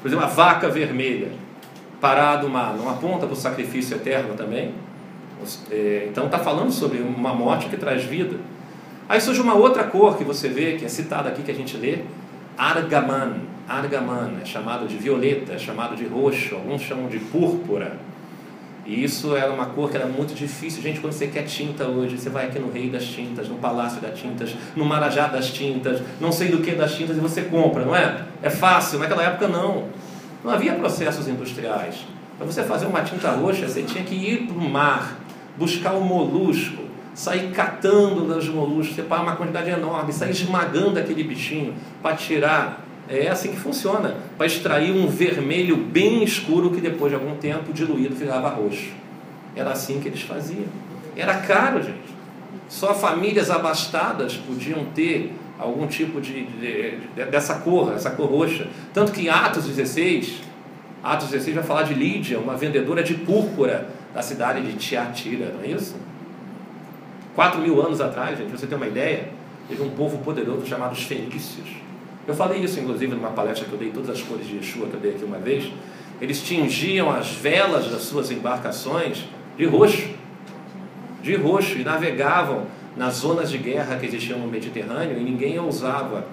Por 0.00 0.06
exemplo, 0.06 0.24
a 0.24 0.28
vaca 0.28 0.68
vermelha 0.68 1.32
parada 2.00 2.46
mar 2.48 2.76
não 2.76 2.88
aponta 2.88 3.26
para 3.26 3.32
o 3.32 3.36
sacrifício 3.36 3.96
eterno 3.96 4.34
também? 4.34 4.72
É, 5.68 6.06
então 6.08 6.26
está 6.26 6.38
falando 6.38 6.70
sobre 6.70 6.98
uma 6.98 7.34
morte 7.34 7.68
que 7.68 7.76
traz 7.76 8.04
vida. 8.04 8.36
Aí 9.08 9.20
surge 9.20 9.40
uma 9.40 9.54
outra 9.54 9.82
cor 9.82 10.16
que 10.16 10.22
você 10.22 10.48
vê, 10.48 10.76
que 10.76 10.84
é 10.84 10.88
citada 10.88 11.28
aqui, 11.28 11.42
que 11.42 11.50
a 11.50 11.54
gente 11.54 11.76
lê, 11.76 11.98
argaman. 12.56 13.38
Argaman 13.66 14.34
é 14.40 14.44
chamado 14.44 14.86
de 14.86 14.96
violeta, 14.96 15.54
é 15.54 15.58
chamado 15.58 15.96
de 15.96 16.04
roxo, 16.04 16.54
alguns 16.54 16.82
chamam 16.82 17.08
de 17.08 17.18
púrpura. 17.18 17.98
E 18.86 19.02
isso 19.02 19.34
era 19.34 19.50
uma 19.50 19.66
cor 19.66 19.90
que 19.90 19.96
era 19.96 20.06
muito 20.06 20.34
difícil. 20.34 20.82
Gente, 20.82 21.00
quando 21.00 21.14
você 21.14 21.26
quer 21.26 21.44
tinta 21.44 21.86
hoje, 21.86 22.18
você 22.18 22.28
vai 22.28 22.46
aqui 22.46 22.58
no 22.58 22.70
Rei 22.70 22.90
das 22.90 23.04
Tintas, 23.04 23.48
no 23.48 23.56
Palácio 23.56 24.00
das 24.00 24.18
Tintas, 24.18 24.54
no 24.76 24.84
Marajá 24.84 25.26
das 25.26 25.50
Tintas, 25.50 26.02
não 26.20 26.30
sei 26.30 26.48
do 26.48 26.58
que 26.58 26.72
das 26.72 26.94
tintas, 26.94 27.16
e 27.16 27.20
você 27.20 27.42
compra, 27.42 27.84
não 27.84 27.96
é? 27.96 28.24
É 28.42 28.50
fácil. 28.50 28.98
Naquela 28.98 29.22
época, 29.22 29.48
não. 29.48 29.84
Não 30.44 30.50
havia 30.50 30.74
processos 30.74 31.26
industriais. 31.26 32.04
Para 32.36 32.46
você 32.46 32.62
fazer 32.62 32.84
uma 32.86 33.00
tinta 33.02 33.30
roxa, 33.30 33.66
você 33.66 33.82
tinha 33.82 34.04
que 34.04 34.14
ir 34.14 34.46
para 34.46 34.56
o 34.56 34.68
mar, 34.68 35.18
buscar 35.56 35.92
o 35.92 36.02
molusco, 36.02 36.82
sair 37.14 37.50
catando 37.52 38.22
dos 38.22 38.48
moluscos, 38.48 38.96
separar 38.96 39.22
uma 39.22 39.36
quantidade 39.36 39.70
enorme, 39.70 40.12
sair 40.12 40.32
esmagando 40.32 40.98
aquele 40.98 41.24
bichinho 41.24 41.74
para 42.02 42.16
tirar. 42.16 42.84
É 43.08 43.28
assim 43.28 43.50
que 43.50 43.58
funciona, 43.58 44.16
para 44.38 44.46
extrair 44.46 44.92
um 44.92 45.06
vermelho 45.06 45.76
bem 45.76 46.24
escuro 46.24 46.70
que 46.70 46.80
depois 46.80 47.10
de 47.10 47.16
algum 47.16 47.36
tempo 47.36 47.72
diluído 47.72 48.14
virava 48.14 48.48
roxo. 48.48 48.92
Era 49.54 49.72
assim 49.72 50.00
que 50.00 50.08
eles 50.08 50.22
faziam. 50.22 50.64
Era 51.16 51.34
caro, 51.40 51.82
gente. 51.82 52.14
Só 52.68 52.94
famílias 52.94 53.50
abastadas 53.50 54.36
podiam 54.36 54.86
ter 54.86 55.32
algum 55.58 55.86
tipo 55.86 56.20
de, 56.20 56.44
de, 56.46 56.98
de, 57.14 57.24
dessa 57.26 57.56
cor, 57.56 57.92
essa 57.92 58.10
cor 58.10 58.26
roxa. 58.26 58.66
Tanto 58.92 59.12
que 59.12 59.22
em 59.22 59.28
Atos 59.28 59.64
16, 59.66 60.40
Atos 61.02 61.28
16 61.28 61.56
vai 61.56 61.64
falar 61.64 61.82
de 61.82 61.94
Lídia, 61.94 62.38
uma 62.38 62.56
vendedora 62.56 63.02
de 63.02 63.14
púrpura 63.14 63.88
da 64.14 64.22
cidade 64.22 64.62
de 64.62 64.72
Tiatira, 64.76 65.52
não 65.54 65.62
é 65.62 65.68
isso? 65.68 65.96
Quatro 67.34 67.60
mil 67.60 67.84
anos 67.84 68.00
atrás, 68.00 68.38
gente, 68.38 68.50
você 68.50 68.66
tem 68.66 68.76
uma 68.76 68.86
ideia, 68.86 69.28
teve 69.68 69.82
um 69.82 69.90
povo 69.90 70.18
poderoso 70.18 70.66
chamado 70.66 70.92
os 70.92 71.02
fenícios. 71.02 71.83
Eu 72.26 72.34
falei 72.34 72.60
isso, 72.60 72.80
inclusive, 72.80 73.14
numa 73.14 73.30
palestra 73.30 73.66
que 73.66 73.72
eu 73.72 73.78
dei, 73.78 73.90
todas 73.90 74.10
as 74.10 74.22
cores 74.22 74.46
de 74.46 74.56
Yeshua, 74.56 74.86
que 74.88 74.94
eu 74.94 75.00
dei 75.00 75.12
aqui 75.12 75.24
uma 75.24 75.38
vez. 75.38 75.70
Eles 76.20 76.42
tingiam 76.42 77.10
as 77.10 77.32
velas 77.32 77.90
das 77.90 78.02
suas 78.02 78.30
embarcações 78.30 79.24
de 79.56 79.66
roxo, 79.66 80.08
de 81.22 81.34
roxo, 81.36 81.78
e 81.78 81.84
navegavam 81.84 82.66
nas 82.96 83.14
zonas 83.16 83.50
de 83.50 83.58
guerra 83.58 83.96
que 83.96 84.06
existiam 84.06 84.38
no 84.38 84.46
Mediterrâneo, 84.46 85.18
e 85.18 85.24
ninguém 85.24 85.58
ousava 85.58 86.26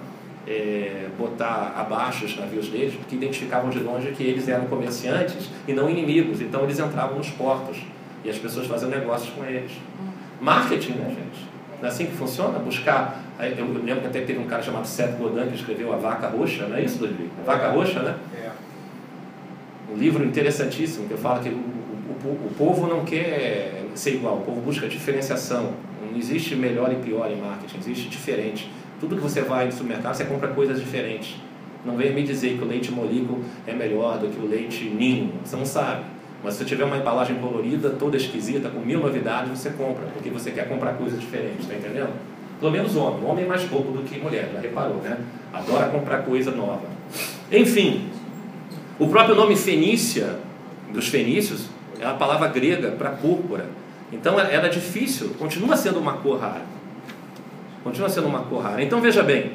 é, 0.46 1.08
botar 1.18 1.74
abaixo 1.76 2.24
os 2.24 2.36
navios 2.36 2.68
deles, 2.68 2.94
porque 2.94 3.14
identificavam 3.16 3.70
de 3.70 3.78
longe 3.78 4.12
que 4.12 4.22
eles 4.22 4.48
eram 4.48 4.66
comerciantes 4.66 5.50
e 5.66 5.72
não 5.72 5.88
inimigos, 5.88 6.40
então 6.40 6.62
eles 6.64 6.78
entravam 6.78 7.18
nos 7.18 7.30
portos 7.30 7.78
e 8.24 8.30
as 8.30 8.38
pessoas 8.38 8.66
faziam 8.66 8.90
negócios 8.90 9.30
com 9.30 9.44
eles. 9.44 9.72
Marketing, 10.40 10.92
né, 10.92 11.08
gente? 11.08 11.51
Não 11.82 11.88
é 11.88 11.90
assim 11.90 12.06
que 12.06 12.12
funciona? 12.12 12.60
Buscar. 12.60 13.20
Eu 13.40 13.66
lembro 13.82 14.02
que 14.02 14.06
até 14.06 14.20
teve 14.20 14.38
um 14.38 14.46
cara 14.46 14.62
chamado 14.62 14.86
Seth 14.86 15.18
Godin 15.18 15.48
que 15.48 15.56
escreveu 15.56 15.92
A 15.92 15.96
Vaca 15.96 16.28
Roxa, 16.28 16.68
não 16.68 16.76
é 16.76 16.84
isso, 16.84 17.02
Ludwig? 17.02 17.28
A 17.40 17.44
Vaca 17.44 17.70
Roxa, 17.70 18.00
né? 18.00 18.14
É. 18.36 18.50
Um 19.92 19.96
livro 19.96 20.24
interessantíssimo 20.24 21.08
que 21.08 21.16
fala 21.16 21.40
que 21.40 21.48
o, 21.48 21.52
o, 21.54 22.46
o 22.46 22.54
povo 22.56 22.86
não 22.86 23.04
quer 23.04 23.82
ser 23.96 24.14
igual, 24.14 24.36
o 24.36 24.40
povo 24.42 24.60
busca 24.60 24.86
diferenciação. 24.86 25.72
Não 26.00 26.16
existe 26.16 26.54
melhor 26.54 26.92
e 26.92 26.96
pior 26.96 27.28
em 27.28 27.40
marketing, 27.40 27.78
existe 27.78 28.08
diferente. 28.08 28.70
Tudo 29.00 29.16
que 29.16 29.22
você 29.22 29.40
vai 29.40 29.66
no 29.66 29.72
supermercado, 29.72 30.14
você 30.14 30.24
compra 30.24 30.48
coisas 30.48 30.78
diferentes. 30.78 31.34
Não 31.84 31.96
venha 31.96 32.12
me 32.12 32.22
dizer 32.22 32.56
que 32.58 32.62
o 32.62 32.68
leite 32.68 32.92
molico 32.92 33.40
é 33.66 33.72
melhor 33.72 34.18
do 34.18 34.28
que 34.28 34.38
o 34.38 34.48
leite 34.48 34.84
ninho. 34.84 35.32
Você 35.44 35.56
não 35.56 35.66
sabe. 35.66 36.04
Mas 36.42 36.54
se 36.54 36.64
tiver 36.64 36.84
uma 36.84 36.96
embalagem 36.96 37.36
colorida, 37.36 37.90
toda 37.90 38.16
esquisita, 38.16 38.68
com 38.68 38.80
mil 38.80 38.98
novidades, 38.98 39.58
você 39.58 39.70
compra, 39.70 40.04
porque 40.12 40.28
você 40.28 40.50
quer 40.50 40.68
comprar 40.68 40.94
coisas 40.94 41.20
diferentes, 41.20 41.66
tá 41.66 41.74
entendendo? 41.74 42.10
Pelo 42.58 42.72
menos 42.72 42.96
homem. 42.96 43.24
Homem 43.24 43.44
é 43.44 43.48
mais 43.48 43.64
bobo 43.64 43.92
do 43.92 44.02
que 44.02 44.18
mulher, 44.18 44.50
já 44.52 44.60
reparou, 44.60 44.96
né? 44.96 45.18
Adora 45.52 45.88
comprar 45.88 46.18
coisa 46.22 46.50
nova. 46.50 46.86
Enfim, 47.50 48.08
o 48.98 49.08
próprio 49.08 49.34
nome 49.34 49.56
Fenícia, 49.56 50.38
dos 50.92 51.08
fenícios, 51.08 51.68
é 52.00 52.06
a 52.06 52.14
palavra 52.14 52.48
grega 52.48 52.90
para 52.92 53.10
púrpura. 53.10 53.66
Então 54.12 54.38
era 54.38 54.68
difícil, 54.68 55.30
continua 55.38 55.76
sendo 55.76 55.98
uma 55.98 56.14
cor 56.14 56.38
rara. 56.38 56.62
Continua 57.82 58.08
sendo 58.08 58.26
uma 58.26 58.40
cor 58.40 58.62
rara. 58.62 58.82
Então 58.82 59.00
veja 59.00 59.22
bem, 59.22 59.52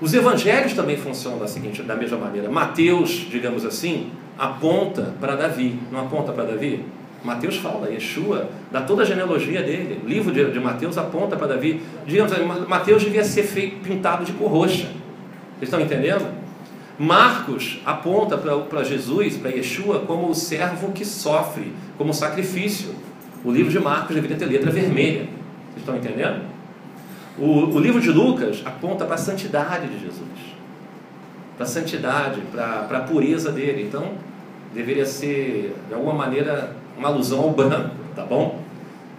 os 0.00 0.12
evangelhos 0.12 0.74
também 0.74 0.96
funcionam 0.96 1.38
da 1.38 1.46
seguinte, 1.46 1.82
da 1.82 1.96
mesma 1.96 2.18
maneira. 2.18 2.50
Mateus, 2.50 3.10
digamos 3.30 3.64
assim, 3.64 4.10
aponta 4.38 5.14
para 5.20 5.36
Davi. 5.36 5.78
Não 5.90 6.00
aponta 6.00 6.32
para 6.32 6.44
Davi? 6.44 6.84
Mateus 7.24 7.56
fala, 7.56 7.88
Yeshua, 7.88 8.50
dá 8.70 8.82
toda 8.82 9.02
a 9.02 9.06
genealogia 9.06 9.62
dele. 9.62 10.00
O 10.04 10.08
livro 10.08 10.32
de, 10.32 10.60
Mateus 10.60 10.98
aponta 10.98 11.36
para 11.36 11.48
Davi. 11.48 11.80
Digamos, 12.06 12.32
Mateus 12.68 13.02
devia 13.02 13.24
ser 13.24 13.44
feito, 13.44 13.82
pintado 13.82 14.24
de 14.24 14.32
cor 14.32 14.50
roxa. 14.50 14.88
Vocês 15.58 15.62
estão 15.62 15.80
entendendo? 15.80 16.26
Marcos 16.98 17.80
aponta 17.84 18.36
para 18.36 18.84
Jesus, 18.84 19.38
para 19.38 19.50
Yeshua, 19.50 20.00
como 20.00 20.28
o 20.28 20.34
servo 20.34 20.92
que 20.92 21.04
sofre, 21.04 21.72
como 21.96 22.12
sacrifício. 22.12 22.94
O 23.42 23.50
livro 23.50 23.72
de 23.72 23.78
Marcos 23.78 24.14
deveria 24.14 24.36
ter 24.36 24.46
letra 24.46 24.70
vermelha. 24.70 25.28
Vocês 25.70 25.78
estão 25.78 25.96
entendendo? 25.96 26.42
O, 27.38 27.74
o 27.74 27.78
livro 27.80 28.00
de 28.00 28.10
Lucas 28.10 28.62
aponta 28.64 29.04
para 29.04 29.14
a 29.14 29.18
santidade 29.18 29.88
de 29.88 29.98
Jesus 29.98 30.53
para 31.56 31.64
a 31.64 31.68
santidade, 31.68 32.40
para 32.52 32.86
a 32.90 33.00
pureza 33.00 33.52
dele. 33.52 33.84
Então, 33.86 34.12
deveria 34.74 35.06
ser, 35.06 35.74
de 35.88 35.94
alguma 35.94 36.14
maneira, 36.14 36.74
uma 36.98 37.08
alusão 37.08 37.40
ao 37.40 37.50
branco, 37.50 37.94
tá 38.14 38.24
bom? 38.24 38.60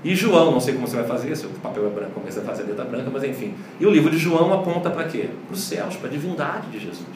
E 0.04 0.13
João, 0.13 0.52
não 0.52 0.60
sei 0.60 0.76
como 0.76 0.88
você 0.88 0.98
vai 0.98 1.06
fazer, 1.06 1.36
se 1.36 1.48
o 1.48 1.50
papel 1.50 1.88
é 1.88 1.89
branco, 1.89 2.12
como 2.13 2.32
você 2.32 2.41
fazer 2.41 2.63
a 2.63 2.65
letra 2.67 2.86
branca, 2.86 3.10
mas 3.12 3.24
enfim. 3.24 3.56
E 3.80 3.86
o 3.88 3.89
livro 3.89 4.12
de 4.12 4.19
João 4.19 4.54
aponta 4.54 4.89
para 4.91 5.06
quê? 5.06 5.30
Para 5.48 5.54
os 5.56 5.62
céus, 5.62 5.95
para 5.95 6.08
a 6.08 6.12
divindade 6.12 6.67
de 6.69 6.80
Jesus, 6.80 7.08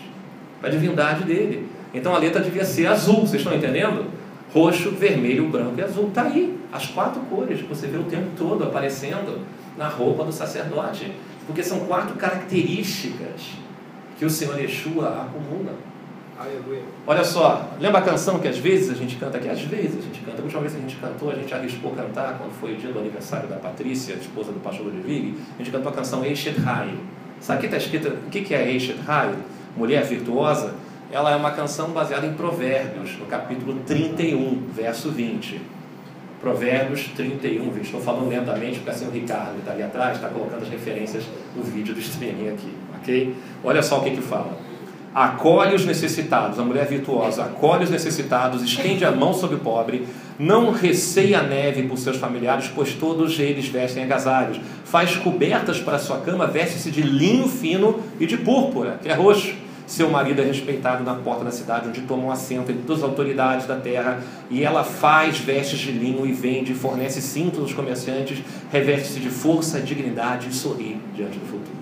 para 0.60 0.69
a 0.69 0.71
divindade 0.71 1.23
dele. 1.23 1.67
Então 1.93 2.15
a 2.15 2.17
letra 2.17 2.41
devia 2.41 2.65
ser 2.65 2.88
azul, 2.88 3.21
vocês 3.21 3.41
estão 3.41 3.53
entendendo? 3.53 4.05
Roxo, 4.51 4.89
vermelho, 4.91 5.47
branco 5.49 5.75
e 5.77 5.84
azul. 5.84 6.08
Está 6.08 6.23
aí, 6.23 6.58
as 6.71 6.88
quatro 6.88 7.21
cores 7.29 7.62
que 7.62 7.67
você 7.67 7.86
vê 7.86 7.97
o 7.97 8.05
tempo 8.05 8.29
todo 8.36 8.63
aparecendo 8.63 9.45
na 9.77 9.88
roupa 9.88 10.23
do 10.23 10.32
sacerdote. 10.32 11.12
Porque 11.45 11.62
são 11.62 11.82
quatro 11.82 12.15
características 12.15 13.53
que 14.19 14.25
o 14.25 14.29
Senhor 14.29 14.60
Yeshua 14.60 15.21
acumula. 15.21 15.73
Aleluia. 16.38 16.84
Olha 17.08 17.23
só, 17.23 17.69
lembra 17.79 17.99
a 17.99 18.01
canção 18.01 18.38
que 18.38 18.49
às 18.49 18.58
vezes 18.58 18.91
a 18.91 18.93
gente 18.93 19.15
canta 19.15 19.38
aqui? 19.38 19.47
Às 19.47 19.62
vezes 19.62 19.97
a 19.97 20.01
gente 20.01 20.19
canta. 20.19 20.41
A 20.41 20.43
última 20.43 20.60
vez 20.60 20.73
que 20.73 20.79
a 20.79 20.82
gente 20.82 20.95
cantou, 20.97 21.32
a 21.32 21.36
gente 21.36 21.53
arriscou 21.53 21.91
cantar 21.91 22.38
quando 22.38 22.51
foi 22.51 22.73
o 22.73 22.77
dia 22.77 22.91
do 22.91 22.99
aniversário 22.99 23.47
da 23.47 23.55
Patrícia, 23.55 24.13
esposa 24.13 24.51
do 24.51 24.60
pastor 24.60 24.88
Ludwig. 24.88 25.38
A 25.55 25.58
gente 25.60 25.71
cantou 25.71 25.89
a 25.89 25.95
canção 25.95 26.23
Eishet 26.25 26.58
Hai. 26.65 26.94
Sabe 27.39 27.60
o 27.60 27.62
que 27.62 27.67
está 27.67 27.77
escrito? 27.77 28.10
O 28.10 28.29
que 28.29 28.54
é 28.54 28.69
Eishet 28.69 29.00
Hai? 29.08 29.33
Mulher 29.77 30.04
virtuosa. 30.04 30.75
Ela 31.10 31.31
é 31.31 31.35
uma 31.37 31.52
canção 31.52 31.91
baseada 31.91 32.27
em 32.27 32.33
Provérbios, 32.33 33.17
no 33.17 33.25
capítulo 33.25 33.79
31, 33.87 34.67
verso 34.73 35.12
20. 35.12 35.62
Provérbios 36.41 37.08
31, 37.15 37.71
20. 37.71 37.85
Estou 37.85 38.02
falando 38.02 38.27
lentamente 38.27 38.79
porque 38.79 38.91
assim 38.91 39.08
o 39.08 39.12
Ricardo 39.12 39.60
está 39.60 39.71
ali 39.71 39.83
atrás, 39.83 40.17
está 40.17 40.27
colocando 40.27 40.63
as 40.63 40.69
referências 40.69 41.23
no 41.56 41.63
vídeo 41.63 41.94
do 41.94 42.00
streaming 42.02 42.50
aqui 42.50 42.73
ok? 43.02 43.35
Olha 43.63 43.81
só 43.81 44.00
o 44.00 44.04
que 44.04 44.12
que 44.12 44.21
fala. 44.21 44.69
Acolhe 45.13 45.75
os 45.75 45.85
necessitados, 45.85 46.60
a 46.60 46.63
mulher 46.63 46.87
virtuosa 46.87 47.43
acolhe 47.43 47.83
os 47.83 47.89
necessitados, 47.89 48.62
estende 48.62 49.04
a 49.04 49.12
mão 49.12 49.33
sobre 49.33 49.56
o 49.56 49.60
pobre, 49.60 50.08
não 50.37 50.71
receia 50.71 51.39
a 51.39 51.43
neve 51.43 51.83
por 51.83 51.97
seus 51.97 52.17
familiares, 52.17 52.71
pois 52.73 52.93
todos 52.93 53.39
eles 53.39 53.67
vestem 53.67 54.04
agasalhos. 54.04 54.62
Faz 54.85 55.15
cobertas 55.15 55.79
para 55.79 55.97
sua 55.97 56.19
cama, 56.19 56.45
veste-se 56.45 56.91
de 56.91 57.02
linho 57.02 57.47
fino 57.47 58.00
e 58.19 58.27
de 58.27 58.37
púrpura, 58.37 59.00
que 59.02 59.10
é 59.10 59.13
roxo. 59.13 59.54
Seu 59.87 60.08
marido 60.08 60.39
é 60.39 60.45
respeitado 60.45 61.04
na 61.04 61.15
porta 61.15 61.43
da 61.43 61.50
cidade, 61.50 61.89
onde 61.89 62.02
tomam 62.02 62.29
assento 62.29 62.71
entre 62.71 62.83
todas 62.83 63.04
as 63.04 63.10
autoridades 63.10 63.65
da 63.65 63.75
terra. 63.75 64.21
E 64.52 64.63
ela 64.63 64.83
faz 64.83 65.39
vestes 65.39 65.79
de 65.79 65.91
linho 65.91 66.27
e 66.27 66.31
vende, 66.31 66.75
fornece 66.75 67.19
cintos 67.19 67.62
aos 67.62 67.73
comerciantes, 67.73 68.37
reveste-se 68.71 69.19
de 69.19 69.29
força, 69.29 69.81
dignidade 69.81 70.47
e 70.50 70.54
sorri 70.54 71.02
diante 71.15 71.39
do 71.39 71.45
futuro. 71.47 71.79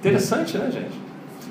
Interessante, 0.00 0.56
né, 0.56 0.70
gente? 0.72 0.98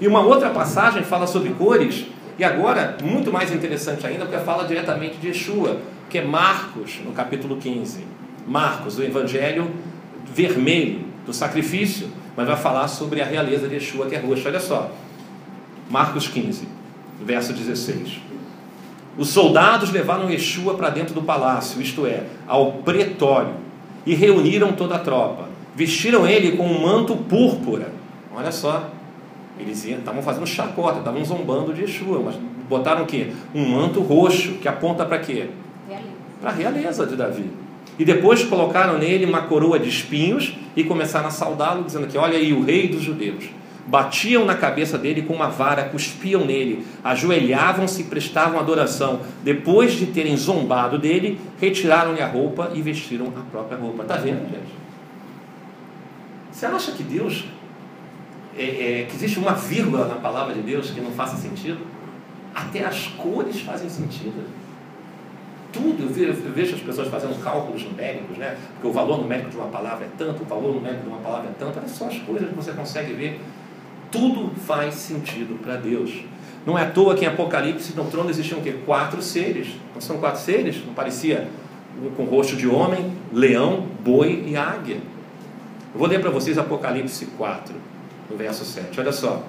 E 0.02 0.08
uma 0.08 0.22
outra 0.22 0.50
passagem 0.50 1.04
fala 1.04 1.28
sobre 1.28 1.52
cores, 1.52 2.06
e 2.38 2.44
agora, 2.44 2.98
muito 3.04 3.32
mais 3.32 3.54
interessante 3.54 4.08
ainda, 4.08 4.26
porque 4.26 4.44
fala 4.44 4.66
diretamente 4.66 5.18
de 5.18 5.28
Yeshua, 5.28 5.78
que 6.10 6.18
é 6.18 6.24
Marcos, 6.24 7.00
no 7.06 7.12
capítulo 7.12 7.58
15. 7.58 8.04
Marcos, 8.48 8.98
o 8.98 9.04
evangelho 9.04 9.70
vermelho 10.34 11.02
do 11.26 11.34
sacrifício, 11.34 12.08
mas 12.36 12.48
vai 12.48 12.56
falar 12.56 12.88
sobre 12.88 13.22
a 13.22 13.26
realeza 13.26 13.68
de 13.68 13.76
Yeshua, 13.76 14.08
que 14.08 14.16
é 14.16 14.20
roxa. 14.20 14.50
Olha 14.50 14.60
só, 14.60 14.92
Marcos 15.90 16.28
15, 16.28 16.68
verso 17.24 17.54
16. 17.54 18.22
Os 19.18 19.30
soldados 19.30 19.92
levaram 19.92 20.30
Yeshua 20.30 20.76
para 20.76 20.90
dentro 20.90 21.14
do 21.14 21.22
palácio, 21.22 21.82
isto 21.82 22.08
é, 22.08 22.24
ao 22.48 22.72
pretório, 22.72 23.54
e 24.06 24.16
reuniram 24.16 24.72
toda 24.72 24.96
a 24.96 25.00
tropa. 25.00 25.50
Vestiram 25.76 26.26
ele 26.26 26.56
com 26.56 26.66
um 26.66 26.82
manto 26.82 27.16
púrpura. 27.16 27.99
Olha 28.36 28.52
só, 28.52 28.90
eles 29.60 29.84
estavam 29.84 30.22
fazendo 30.22 30.48
chacota, 30.48 31.00
estavam 31.00 31.24
zombando 31.26 31.74
de 31.74 31.82
Yeshua, 31.82 32.22
mas 32.24 32.36
botaram 32.70 33.04
o 33.04 33.06
quê? 33.06 33.32
Um 33.54 33.68
manto 33.68 34.02
roxo, 34.02 34.54
que 34.54 34.68
aponta 34.68 35.06
para 35.06 35.20
quê? 35.20 35.50
Para 36.40 36.52
a 36.52 36.54
realeza 36.54 37.06
de 37.06 37.16
Davi. 37.16 37.50
E 37.98 38.06
depois 38.06 38.44
colocaram 38.44 38.98
nele 38.98 39.26
uma 39.26 39.42
coroa 39.42 39.78
de 39.78 39.90
espinhos 39.90 40.56
e 40.76 40.84
começaram 40.86 41.28
a 41.28 41.32
saudá-lo, 41.32 41.84
dizendo 41.84 42.08
que 42.08 42.18
olha 42.18 42.38
aí 42.38 42.54
o 42.54 42.64
rei 42.64 42.88
dos 42.88 43.02
judeus. 43.02 43.50
Batiam 43.86 44.46
na 44.46 44.56
cabeça 44.56 44.98
dele 44.98 45.24
com 45.24 45.34
uma 45.34 45.50
vara, 45.50 45.86
cuspiam 45.86 46.46
nele, 46.46 46.86
ajoelhavam-se 47.04 48.04
e 48.04 48.06
prestavam 48.06 48.60
adoração. 48.60 49.22
Depois 49.44 49.94
de 49.94 50.06
terem 50.06 50.38
zombado 50.38 50.98
dele, 50.98 51.42
retiraram-lhe 51.60 52.22
a 52.22 52.28
roupa 52.28 52.72
e 52.74 52.82
vestiram 52.82 53.28
a 53.36 53.42
própria 53.52 53.78
roupa. 53.78 54.04
Está 54.04 54.16
vendo, 54.16 54.44
gente? 54.44 54.80
Você 56.52 56.66
acha 56.68 56.92
que 56.92 57.04
Deus 57.04 57.46
é, 58.60 59.02
é, 59.02 59.06
que 59.06 59.16
existe 59.16 59.40
uma 59.40 59.54
vírgula 59.54 60.06
na 60.06 60.16
palavra 60.16 60.54
de 60.54 60.62
Deus 60.62 60.92
que 60.92 61.00
não 61.00 61.12
faça 61.12 61.38
sentido? 61.38 61.80
Até 62.54 62.84
as 62.84 63.08
cores 63.08 63.62
fazem 63.62 63.90
sentido. 63.90 64.44
Tudo, 65.72 66.04
eu 66.04 66.34
vejo, 66.52 66.76
as 66.76 66.82
pessoas 66.82 67.08
fazendo 67.08 67.42
cálculos 67.42 67.84
numéricos, 67.84 68.38
né? 68.38 68.58
Porque 68.74 68.88
o 68.88 68.92
valor 68.92 69.22
numérico 69.22 69.50
de 69.50 69.56
uma 69.56 69.68
palavra 69.68 70.06
é 70.06 70.10
tanto, 70.18 70.44
o 70.44 70.46
valor 70.46 70.74
numérico 70.74 71.04
de 71.04 71.08
uma 71.08 71.20
palavra 71.20 71.50
é 71.50 71.54
tanto. 71.58 71.80
Olha 71.80 71.88
só 71.88 72.08
as 72.08 72.18
coisas 72.20 72.50
que 72.50 72.56
você 72.56 72.72
consegue 72.74 73.14
ver. 73.14 73.40
Tudo 74.12 74.52
faz 74.60 74.96
sentido 74.96 75.58
para 75.62 75.78
Deus. 75.78 76.12
Não 76.66 76.78
é 76.78 76.84
à 76.84 76.90
toa 76.90 77.16
que 77.16 77.24
em 77.24 77.28
Apocalipse 77.28 77.96
no 77.96 78.06
trono 78.06 78.30
existiam 78.30 78.60
o 78.60 78.64
quê? 78.64 78.76
Quatro 78.86 79.22
seres. 79.22 79.70
Não 79.94 80.02
são 80.02 80.18
quatro 80.18 80.42
seres? 80.42 80.84
Não 80.86 80.94
parecia 80.94 81.48
com 82.18 82.24
rosto 82.26 82.56
de 82.56 82.68
homem, 82.68 83.14
leão, 83.32 83.86
boi 84.04 84.44
e 84.48 84.58
águia. 84.58 84.98
Eu 85.94 86.00
vou 86.00 86.08
ler 86.08 86.20
para 86.20 86.30
vocês 86.30 86.58
Apocalipse 86.58 87.26
4, 87.38 87.76
no 88.30 88.38
verso 88.38 88.64
7. 88.64 89.00
Olha 89.00 89.12
só. 89.12 89.44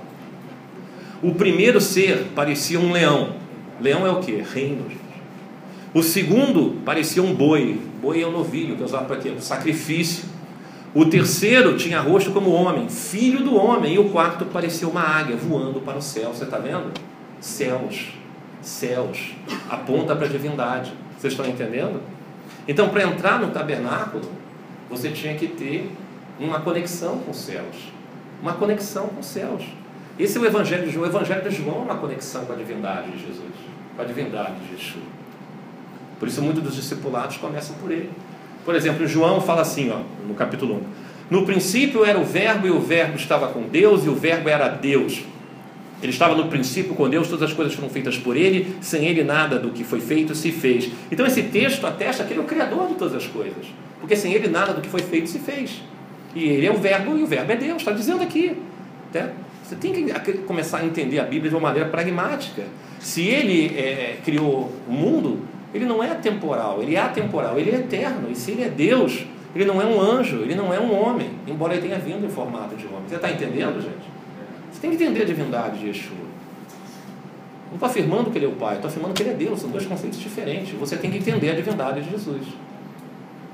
O 1.22 1.34
primeiro 1.34 1.80
ser 1.80 2.28
parecia 2.34 2.80
um 2.80 2.92
leão. 2.92 3.34
Leão 3.80 4.06
é 4.06 4.10
o 4.10 4.20
que? 4.20 4.32
Reino. 4.32 4.86
O 5.92 6.02
segundo 6.02 6.80
parecia 6.84 7.22
um 7.22 7.34
boi. 7.34 7.80
Boi 8.00 8.22
é 8.22 8.26
um 8.26 8.30
novilho, 8.32 8.76
que 8.76 8.82
é 8.82 8.84
usado 8.84 9.06
para 9.06 9.16
quê? 9.16 9.32
Sacrifício. 9.38 10.24
O 10.94 11.04
terceiro 11.04 11.76
tinha 11.76 12.00
rosto 12.00 12.30
como 12.32 12.50
homem, 12.50 12.88
filho 12.88 13.44
do 13.44 13.54
homem. 13.54 13.94
E 13.94 13.98
o 13.98 14.08
quarto 14.08 14.46
parecia 14.46 14.88
uma 14.88 15.02
águia 15.02 15.36
voando 15.36 15.80
para 15.80 15.98
o 15.98 16.02
céu. 16.02 16.32
Você 16.32 16.44
está 16.44 16.58
vendo? 16.58 16.92
Céus. 17.40 18.12
Céus. 18.62 19.34
Aponta 19.68 20.16
para 20.16 20.26
a 20.26 20.28
divindade. 20.28 20.92
Vocês 21.18 21.32
estão 21.32 21.46
entendendo? 21.46 22.00
Então, 22.66 22.88
para 22.88 23.04
entrar 23.04 23.40
no 23.40 23.48
tabernáculo, 23.48 24.24
você 24.88 25.10
tinha 25.10 25.34
que 25.34 25.46
ter 25.48 25.90
uma 26.38 26.60
conexão 26.60 27.18
com 27.18 27.30
os 27.30 27.36
céus. 27.36 27.76
Uma 28.42 28.54
conexão 28.54 29.08
com 29.08 29.20
os 29.20 29.26
céus. 29.26 29.62
Esse 30.18 30.38
é 30.38 30.40
o 30.40 30.46
Evangelho 30.46 30.86
de 30.86 30.92
João. 30.92 31.06
O 31.06 31.08
Evangelho 31.08 31.48
de 31.48 31.56
João 31.56 31.78
é 31.78 31.84
uma 31.84 31.96
conexão 31.96 32.44
com 32.44 32.52
a 32.52 32.56
divindade 32.56 33.10
de 33.10 33.18
Jesus, 33.18 33.52
com 33.96 34.02
a 34.02 34.04
divindade 34.04 34.54
de 34.60 34.76
Jesus. 34.76 35.04
Por 36.18 36.28
isso, 36.28 36.42
muitos 36.42 36.62
dos 36.62 36.76
discipulados 36.76 37.38
começam 37.38 37.76
por 37.76 37.90
ele. 37.90 38.10
Por 38.64 38.74
exemplo, 38.74 39.06
João 39.06 39.40
fala 39.40 39.62
assim, 39.62 39.90
ó, 39.90 40.00
no 40.26 40.34
capítulo 40.34 40.74
1. 40.74 40.82
No 41.30 41.46
princípio 41.46 42.04
era 42.04 42.18
o 42.18 42.24
Verbo, 42.24 42.66
e 42.66 42.70
o 42.70 42.80
Verbo 42.80 43.16
estava 43.16 43.48
com 43.48 43.62
Deus, 43.62 44.04
e 44.04 44.08
o 44.08 44.14
Verbo 44.14 44.48
era 44.48 44.68
Deus. 44.68 45.22
Ele 46.02 46.12
estava 46.12 46.34
no 46.34 46.48
princípio 46.48 46.94
com 46.94 47.08
Deus, 47.08 47.28
todas 47.28 47.50
as 47.50 47.54
coisas 47.54 47.74
foram 47.74 47.88
feitas 47.88 48.16
por 48.16 48.36
ele, 48.36 48.74
sem 48.80 49.06
ele 49.06 49.22
nada 49.22 49.58
do 49.58 49.70
que 49.70 49.84
foi 49.84 50.00
feito 50.00 50.34
se 50.34 50.50
fez. 50.50 50.90
Então 51.10 51.26
esse 51.26 51.42
texto 51.44 51.86
atesta 51.86 52.24
que 52.24 52.32
ele 52.32 52.40
é 52.40 52.42
o 52.42 52.46
criador 52.46 52.88
de 52.88 52.94
todas 52.94 53.14
as 53.14 53.26
coisas, 53.26 53.66
porque 54.00 54.16
sem 54.16 54.32
ele 54.32 54.48
nada 54.48 54.72
do 54.72 54.80
que 54.80 54.88
foi 54.88 55.02
feito 55.02 55.28
se 55.28 55.38
fez. 55.38 55.82
E 56.34 56.44
ele 56.44 56.66
é 56.66 56.70
o 56.70 56.76
Verbo 56.76 57.16
e 57.18 57.22
o 57.22 57.26
Verbo 57.26 57.52
é 57.52 57.56
Deus, 57.56 57.78
está 57.78 57.92
dizendo 57.92 58.22
aqui. 58.22 58.56
Né? 59.12 59.32
Você 59.64 59.76
tem 59.76 59.92
que 59.92 60.32
começar 60.38 60.78
a 60.78 60.84
entender 60.84 61.18
a 61.20 61.24
Bíblia 61.24 61.50
de 61.50 61.54
uma 61.56 61.68
maneira 61.68 61.88
pragmática. 61.88 62.64
Se 62.98 63.26
ele 63.26 63.78
é, 63.78 64.18
criou 64.24 64.72
o 64.88 64.92
mundo, 64.92 65.40
ele 65.72 65.84
não 65.84 66.02
é 66.02 66.14
temporal, 66.14 66.82
ele 66.82 66.96
é 66.96 67.00
atemporal, 67.00 67.58
ele 67.58 67.70
é 67.70 67.76
eterno. 67.76 68.30
E 68.30 68.34
se 68.36 68.50
ele 68.50 68.64
é 68.64 68.68
Deus, 68.68 69.24
ele 69.54 69.64
não 69.64 69.80
é 69.80 69.86
um 69.86 70.00
anjo, 70.00 70.42
ele 70.42 70.54
não 70.54 70.72
é 70.72 70.80
um 70.80 70.92
homem, 70.92 71.30
embora 71.46 71.74
ele 71.74 71.82
tenha 71.82 71.98
vindo 71.98 72.24
em 72.26 72.28
formato 72.28 72.76
de 72.76 72.86
homem. 72.86 73.02
Você 73.08 73.16
está 73.16 73.30
entendendo, 73.30 73.80
gente? 73.80 74.10
Você 74.72 74.80
tem 74.80 74.90
que 74.90 74.96
entender 74.96 75.22
a 75.22 75.24
divindade 75.24 75.78
de 75.78 75.88
Yeshua. 75.88 76.16
Não 77.68 77.74
estou 77.74 77.88
afirmando 77.88 78.30
que 78.30 78.38
ele 78.38 78.46
é 78.46 78.48
o 78.48 78.52
Pai, 78.52 78.74
estou 78.74 78.88
afirmando 78.88 79.14
que 79.14 79.22
ele 79.22 79.30
é 79.30 79.34
Deus. 79.34 79.60
São 79.60 79.70
dois 79.70 79.86
conceitos 79.86 80.18
diferentes. 80.18 80.72
Você 80.78 80.96
tem 80.96 81.10
que 81.10 81.18
entender 81.18 81.50
a 81.50 81.54
divindade 81.54 82.02
de 82.02 82.10
Jesus. 82.10 82.42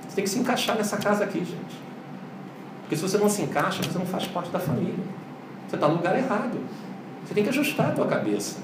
Você 0.08 0.16
tem 0.16 0.24
que 0.24 0.30
se 0.30 0.38
encaixar 0.38 0.76
nessa 0.76 0.96
casa 0.96 1.24
aqui, 1.24 1.40
gente. 1.40 1.85
Porque 2.86 2.94
se 2.94 3.02
você 3.02 3.18
não 3.18 3.28
se 3.28 3.42
encaixa, 3.42 3.82
você 3.82 3.98
não 3.98 4.06
faz 4.06 4.28
parte 4.28 4.48
da 4.50 4.60
família. 4.60 4.94
Você 5.66 5.74
está 5.74 5.88
no 5.88 5.94
lugar 5.94 6.16
errado. 6.16 6.56
Você 7.24 7.34
tem 7.34 7.42
que 7.42 7.50
ajustar 7.50 7.88
a 7.88 7.90
tua 7.90 8.06
cabeça. 8.06 8.58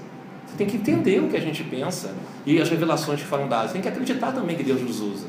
Você 0.47 0.57
tem 0.57 0.67
que 0.69 0.77
entender 0.77 1.19
o 1.19 1.29
que 1.29 1.37
a 1.37 1.41
gente 1.41 1.65
pensa 1.65 2.15
e 2.47 2.63
as 2.63 2.71
revelações 2.71 3.21
que 3.21 3.27
foram 3.27 3.49
dadas. 3.49 3.71
Você 3.71 3.73
tem 3.73 3.83
que 3.83 3.89
acreditar 3.89 4.31
também 4.31 4.57
que 4.57 4.63
Deus 4.63 4.81
nos 4.81 5.01
usa. 5.01 5.27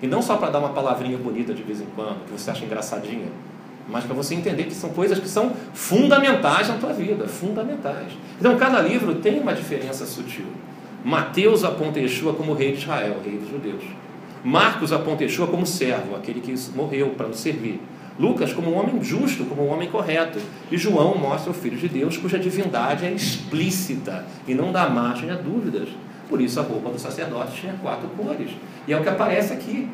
E 0.00 0.06
não 0.06 0.22
só 0.22 0.38
para 0.38 0.48
dar 0.48 0.58
uma 0.58 0.70
palavrinha 0.70 1.18
bonita 1.18 1.52
de 1.52 1.62
vez 1.62 1.82
em 1.82 1.86
quando, 1.94 2.24
que 2.24 2.32
você 2.32 2.50
acha 2.50 2.64
engraçadinha, 2.64 3.28
mas 3.88 4.04
para 4.04 4.14
você 4.14 4.34
entender 4.34 4.64
que 4.64 4.74
são 4.74 4.90
coisas 4.90 5.18
que 5.18 5.28
são 5.28 5.52
fundamentais 5.74 6.68
na 6.68 6.76
tua 6.76 6.94
vida, 6.94 7.28
fundamentais. 7.28 8.12
Então, 8.38 8.56
cada 8.56 8.80
livro 8.80 9.16
tem 9.16 9.38
uma 9.38 9.52
diferença 9.52 10.06
sutil. 10.06 10.46
Mateus 11.04 11.62
aponta 11.62 12.00
Yeshua 12.00 12.32
como 12.32 12.54
rei 12.54 12.72
de 12.72 12.78
Israel, 12.78 13.16
rei 13.22 13.36
dos 13.36 13.50
judeus. 13.50 13.84
Marcos 14.46 14.92
aponta 14.92 15.24
Yeshua 15.24 15.48
como 15.48 15.66
servo, 15.66 16.14
aquele 16.14 16.40
que 16.40 16.54
morreu 16.72 17.08
para 17.16 17.26
nos 17.26 17.40
servir. 17.40 17.80
Lucas 18.16 18.52
como 18.52 18.70
um 18.70 18.78
homem 18.78 19.02
justo, 19.02 19.44
como 19.44 19.66
um 19.66 19.72
homem 19.72 19.90
correto. 19.90 20.38
E 20.70 20.78
João 20.78 21.18
mostra 21.18 21.50
o 21.50 21.52
Filho 21.52 21.76
de 21.76 21.88
Deus, 21.88 22.16
cuja 22.16 22.38
divindade 22.38 23.04
é 23.04 23.10
explícita 23.10 24.24
e 24.46 24.54
não 24.54 24.70
dá 24.70 24.88
margem 24.88 25.32
a 25.32 25.34
dúvidas. 25.34 25.88
Por 26.28 26.40
isso 26.40 26.60
a 26.60 26.62
roupa 26.62 26.90
do 26.90 26.98
sacerdote 26.98 27.60
tinha 27.60 27.72
quatro 27.82 28.06
cores. 28.10 28.50
E 28.86 28.92
é 28.92 28.96
o 28.96 29.02
que 29.02 29.08
aparece 29.08 29.52
aqui, 29.52 29.88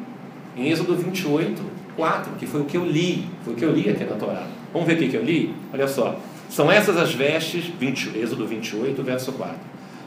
em 0.55 0.68
Êxodo 0.68 0.96
28, 0.96 1.62
4, 1.96 2.32
que 2.38 2.46
foi 2.46 2.61
o 2.61 2.66
que 2.66 2.76
eu 2.76 2.84
li, 2.84 3.26
foi 3.46 3.55
o 3.55 3.57
que 3.57 3.64
eu 3.64 3.72
li 3.72 3.88
aqui 3.88 4.05
na 4.05 4.16
Torá. 4.16 4.46
Vamos 4.70 4.86
ver 4.86 5.03
o 5.03 5.11
que 5.11 5.16
eu 5.16 5.24
li? 5.24 5.55
Olha 5.72 5.88
só. 5.88 6.20
São 6.50 6.70
essas 6.70 6.98
as 6.98 7.14
vestes, 7.14 7.72
20, 7.80 8.18
Êxodo 8.18 8.46
28, 8.46 9.03
verso 9.03 9.32
4. 9.32 9.57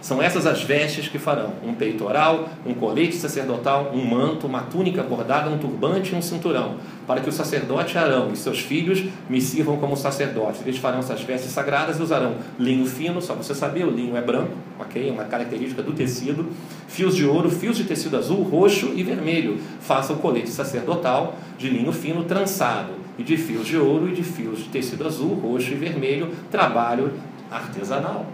São 0.06 0.22
essas 0.22 0.46
as 0.46 0.62
vestes 0.62 1.08
que 1.08 1.18
farão: 1.18 1.54
um 1.64 1.74
peitoral, 1.74 2.48
um 2.64 2.76
colete 2.76 3.16
sacerdotal, 3.16 3.90
um 3.92 4.06
manto, 4.06 4.46
uma 4.46 4.62
túnica 4.62 5.02
bordada, 5.02 5.50
um 5.50 5.58
turbante 5.58 6.14
e 6.14 6.16
um 6.16 6.22
cinturão, 6.22 6.76
para 7.08 7.22
que 7.22 7.28
o 7.28 7.32
sacerdote 7.32 7.98
Arão 7.98 8.30
e 8.32 8.38
seus 8.38 8.60
filhos 8.60 9.04
me 9.28 9.42
sirvam 9.42 9.78
como 9.78 9.98
sacerdotes. 9.98 10.62
Eles 10.62 10.78
farão 10.78 11.00
essas 11.00 11.24
vestes 11.24 11.50
sagradas 11.50 11.98
e 11.98 12.04
usarão 12.04 12.36
linho 12.60 12.86
fino, 12.86 13.20
só 13.20 13.34
você 13.34 13.56
saber, 13.56 13.84
o 13.84 13.90
linho 13.90 14.16
é 14.16 14.22
branco, 14.22 14.52
ok? 14.80 15.10
É 15.10 15.12
uma 15.12 15.24
característica 15.24 15.82
do 15.82 15.92
tecido, 15.92 16.50
fios 16.88 17.16
de 17.16 17.26
ouro, 17.26 17.50
fios 17.50 17.76
de 17.76 17.86
tecido 17.86 18.16
azul, 18.16 18.44
roxo 18.44 18.92
e 18.96 19.02
vermelho. 19.02 19.58
Faça 19.82 20.14
o 20.14 20.18
colete 20.18 20.52
sacerdotal 20.52 21.34
de 21.58 21.68
linho 21.68 21.92
fino 21.92 22.24
trançado, 22.26 22.94
e 23.18 23.24
de 23.24 23.38
fios 23.38 23.66
de 23.66 23.76
ouro 23.76 24.08
e 24.08 24.14
de 24.14 24.22
fios 24.22 24.60
de 24.60 24.70
tecido 24.70 25.08
azul, 25.08 25.34
roxo 25.34 25.72
e 25.72 25.76
vermelho, 25.76 26.30
trabalho 26.52 27.12
artesanal. 27.50 28.28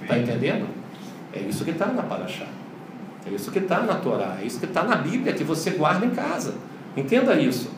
Está 0.00 0.16
entendendo? 0.16 0.83
É 1.34 1.40
isso 1.40 1.64
que 1.64 1.70
está 1.70 1.86
na 1.86 2.02
Paraxá. 2.02 2.46
É 3.26 3.30
isso 3.30 3.50
que 3.50 3.58
está 3.58 3.80
na 3.80 3.94
Torá. 3.94 4.36
É 4.40 4.44
isso 4.44 4.60
que 4.60 4.66
está 4.66 4.82
na 4.82 4.96
Bíblia 4.96 5.32
que 5.32 5.42
você 5.42 5.70
guarda 5.70 6.04
em 6.06 6.10
casa. 6.10 6.54
Entenda 6.96 7.34
isso. 7.34 7.70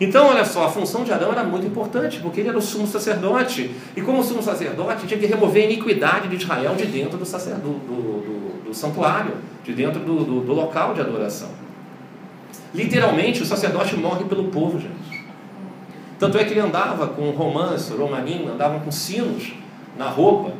Então, 0.00 0.28
olha 0.28 0.44
só, 0.44 0.66
a 0.66 0.68
função 0.68 1.04
de 1.04 1.12
Arão 1.12 1.32
era 1.32 1.44
muito 1.44 1.66
importante, 1.66 2.18
porque 2.20 2.40
ele 2.40 2.48
era 2.48 2.58
o 2.58 2.62
sumo 2.62 2.86
sacerdote. 2.86 3.74
E 3.96 4.02
como 4.02 4.22
sumo 4.22 4.42
sacerdote, 4.42 5.06
tinha 5.06 5.18
que 5.18 5.26
remover 5.26 5.62
a 5.62 5.66
iniquidade 5.66 6.28
de 6.28 6.36
Israel 6.36 6.74
de 6.74 6.86
dentro 6.86 7.16
do, 7.16 7.24
sacer, 7.24 7.54
do, 7.54 7.74
do, 7.74 8.64
do, 8.64 8.74
santuário, 8.74 9.34
de 9.64 9.72
dentro 9.72 10.00
do, 10.00 10.52
local 10.52 10.94
de 10.94 11.00
adoração. 11.00 11.50
Literalmente, 12.74 13.42
o 13.42 13.46
sacerdote 13.46 13.96
morre 13.96 14.24
pelo 14.24 14.44
povo, 14.44 14.80
gente. 14.80 15.22
Tanto 16.18 16.38
é 16.38 16.44
que 16.44 16.52
ele 16.52 16.60
andava 16.60 17.08
com 17.08 17.30
romance, 17.30 17.92
romaninho, 17.92 18.52
andavam 18.52 18.80
com 18.80 18.90
sinos 18.90 19.52
na 19.96 20.08
roupa, 20.08 20.52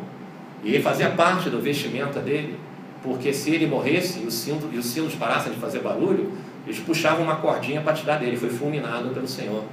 e 0.63 0.75
ele 0.75 0.83
fazia 0.83 1.11
parte 1.11 1.51
do 1.51 1.61
vestimenta 1.61 2.21
dele, 2.21 2.57
porque 3.03 3.33
se 3.33 3.51
ele 3.51 3.67
morresse 3.67 4.21
e 4.21 4.75
e 4.75 4.79
os 4.79 4.87
sinos 4.87 5.15
parassem 5.15 5.53
de 5.53 5.59
fazer 5.59 5.81
barulho, 5.81 6.33
eles 6.67 6.79
puxavam 6.79 7.25
uma 7.25 7.37
cordinha 7.37 7.81
para 7.81 7.93
tirar 7.93 8.19
dele, 8.19 8.37
foi 8.37 8.49
fulminado 8.49 9.09
pelo 9.11 9.27
Senhor. 9.27 9.65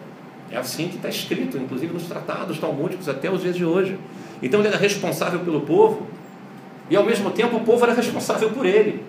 É 0.51 0.57
assim 0.57 0.87
que 0.87 0.95
está 0.95 1.07
escrito, 1.07 1.57
inclusive 1.57 1.93
nos 1.93 2.07
tratados 2.07 2.57
talmúdicos 2.57 3.07
até 3.07 3.29
os 3.29 3.41
dias 3.41 3.55
de 3.55 3.63
hoje. 3.63 3.99
Então 4.41 4.59
ele 4.59 4.69
era 4.69 4.77
responsável 4.77 5.39
pelo 5.41 5.61
povo, 5.61 6.07
e 6.89 6.95
ao 6.95 7.05
mesmo 7.05 7.29
tempo 7.29 7.57
o 7.57 7.59
povo 7.61 7.83
era 7.83 7.93
responsável 7.93 8.49
por 8.49 8.65
ele. 8.65 9.03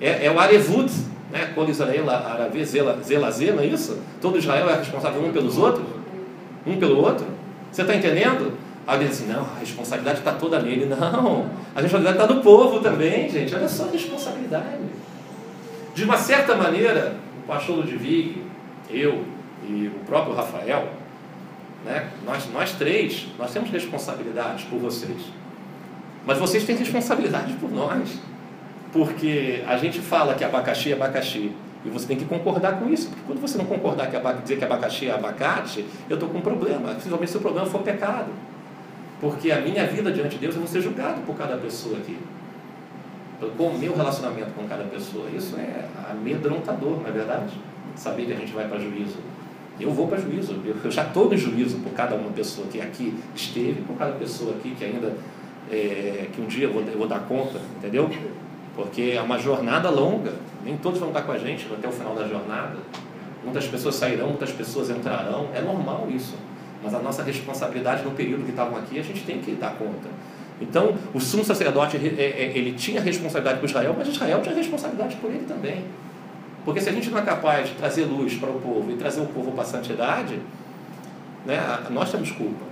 É, 0.00 0.26
é 0.26 0.30
o 0.30 0.38
Arevut, 0.38 0.92
né? 1.32 1.52
Quando 1.54 1.70
Israel, 1.70 2.10
Aravi, 2.10 2.64
Zela, 2.64 3.00
Zelazê, 3.02 3.50
não 3.52 3.62
é 3.62 3.66
isso? 3.66 3.98
Todo 4.20 4.36
Israel 4.36 4.68
é 4.68 4.76
responsável 4.76 5.24
um 5.24 5.32
pelos 5.32 5.56
outros? 5.56 5.86
Um 6.66 6.76
pelo 6.76 6.98
outro? 6.98 7.26
Você 7.72 7.80
está 7.80 7.94
entendendo? 7.94 8.52
Alguém 8.86 9.08
diz 9.08 9.22
assim, 9.22 9.32
não, 9.32 9.42
a 9.42 9.58
responsabilidade 9.58 10.18
está 10.18 10.32
toda 10.32 10.60
nele. 10.60 10.84
Não, 10.94 11.48
a 11.74 11.80
responsabilidade 11.80 12.22
está 12.22 12.34
no 12.34 12.42
povo 12.42 12.80
também, 12.80 13.30
gente. 13.30 13.54
Olha 13.54 13.68
só 13.68 13.84
a 13.84 13.90
responsabilidade. 13.90 14.82
De 15.94 16.04
uma 16.04 16.18
certa 16.18 16.54
maneira, 16.54 17.16
o 17.42 17.46
pastor 17.46 17.76
Ludwig, 17.76 18.42
eu 18.90 19.24
e 19.66 19.86
o 19.88 20.04
próprio 20.04 20.34
Rafael, 20.34 20.88
né, 21.84 22.10
nós, 22.26 22.50
nós 22.52 22.72
três, 22.72 23.26
nós 23.38 23.52
temos 23.52 23.70
responsabilidades 23.70 24.64
por 24.64 24.78
vocês. 24.78 25.18
Mas 26.26 26.38
vocês 26.38 26.64
têm 26.64 26.76
responsabilidade 26.76 27.54
por 27.54 27.70
nós. 27.70 28.18
Porque 28.92 29.62
a 29.66 29.76
gente 29.76 29.98
fala 30.00 30.34
que 30.34 30.44
abacaxi 30.44 30.92
é 30.92 30.94
abacaxi. 30.94 31.52
E 31.84 31.90
você 31.90 32.06
tem 32.06 32.16
que 32.16 32.24
concordar 32.24 32.78
com 32.78 32.88
isso. 32.88 33.08
Porque 33.08 33.22
quando 33.26 33.40
você 33.40 33.58
não 33.58 33.66
concordar 33.66 34.10
que 34.10 34.42
dizer 34.42 34.56
que 34.56 34.64
abacaxi 34.64 35.08
é 35.08 35.12
abacate, 35.12 35.84
eu 36.08 36.14
estou 36.14 36.28
com 36.28 36.38
um 36.38 36.40
problema. 36.40 36.90
Principalmente 36.90 37.30
se 37.30 37.36
o 37.36 37.40
problema 37.40 37.66
for 37.66 37.82
pecado. 37.82 38.28
Porque 39.24 39.50
a 39.50 39.58
minha 39.58 39.86
vida 39.86 40.12
diante 40.12 40.32
de 40.32 40.38
Deus, 40.38 40.54
eu 40.54 40.60
vou 40.60 40.68
ser 40.68 40.82
julgado 40.82 41.22
por 41.22 41.34
cada 41.34 41.56
pessoa 41.56 41.96
aqui. 41.96 42.14
Com 43.56 43.68
o 43.68 43.78
meu 43.78 43.96
relacionamento 43.96 44.50
com 44.52 44.68
cada 44.68 44.84
pessoa. 44.84 45.30
Isso 45.34 45.56
é 45.56 45.86
amedrontador, 46.10 47.00
não 47.00 47.08
é 47.08 47.10
verdade? 47.10 47.54
Saber 47.96 48.26
que 48.26 48.34
a 48.34 48.36
gente 48.36 48.52
vai 48.52 48.68
para 48.68 48.78
juízo. 48.78 49.16
Eu 49.80 49.90
vou 49.90 50.08
para 50.08 50.18
juízo. 50.18 50.60
Eu 50.84 50.90
já 50.90 51.04
estou 51.04 51.30
no 51.30 51.38
juízo 51.38 51.78
por 51.78 51.94
cada 51.94 52.16
uma 52.16 52.32
pessoa 52.32 52.66
que 52.66 52.82
aqui 52.82 53.14
esteve, 53.34 53.80
por 53.80 53.96
cada 53.96 54.12
pessoa 54.12 54.56
aqui 54.56 54.74
que 54.78 54.84
ainda. 54.84 55.14
É, 55.72 56.28
que 56.30 56.42
um 56.42 56.44
dia 56.44 56.66
eu 56.66 56.74
vou, 56.74 56.82
eu 56.82 56.98
vou 56.98 57.08
dar 57.08 57.20
conta, 57.20 57.58
entendeu? 57.78 58.10
Porque 58.76 59.14
é 59.16 59.22
uma 59.22 59.38
jornada 59.38 59.88
longa. 59.88 60.34
Nem 60.62 60.76
todos 60.76 61.00
vão 61.00 61.08
estar 61.08 61.22
com 61.22 61.32
a 61.32 61.38
gente 61.38 61.66
até 61.72 61.88
o 61.88 61.92
final 61.92 62.14
da 62.14 62.28
jornada. 62.28 62.76
Muitas 63.42 63.66
pessoas 63.66 63.94
sairão, 63.94 64.28
muitas 64.28 64.52
pessoas 64.52 64.90
entrarão. 64.90 65.48
É 65.54 65.62
normal 65.62 66.08
isso. 66.10 66.34
Mas 66.84 66.94
a 66.94 66.98
nossa 66.98 67.22
responsabilidade 67.22 68.04
no 68.04 68.10
período 68.10 68.44
que 68.44 68.50
estavam 68.50 68.76
aqui, 68.78 68.98
a 68.98 69.02
gente 69.02 69.24
tem 69.24 69.38
que 69.38 69.52
dar 69.52 69.74
conta. 69.76 70.08
Então, 70.60 70.94
o 71.12 71.18
sumo 71.18 71.44
sacerdote, 71.44 71.96
é, 71.96 72.00
é, 72.00 72.52
ele 72.54 72.72
tinha 72.72 73.00
responsabilidade 73.00 73.58
por 73.58 73.66
Israel, 73.66 73.94
mas 73.98 74.06
Israel 74.06 74.40
tinha 74.42 74.54
responsabilidade 74.54 75.16
por 75.16 75.30
ele 75.30 75.44
também. 75.48 75.84
Porque 76.64 76.80
se 76.80 76.88
a 76.88 76.92
gente 76.92 77.10
não 77.10 77.18
é 77.18 77.22
capaz 77.22 77.68
de 77.68 77.74
trazer 77.74 78.04
luz 78.04 78.34
para 78.34 78.50
o 78.50 78.60
povo 78.60 78.90
e 78.90 78.96
trazer 78.96 79.20
o 79.20 79.26
povo 79.26 79.52
para 79.52 79.62
a 79.62 79.66
santidade, 79.66 80.38
né, 81.44 81.58
nós 81.90 82.10
temos 82.10 82.30
culpa. 82.30 82.64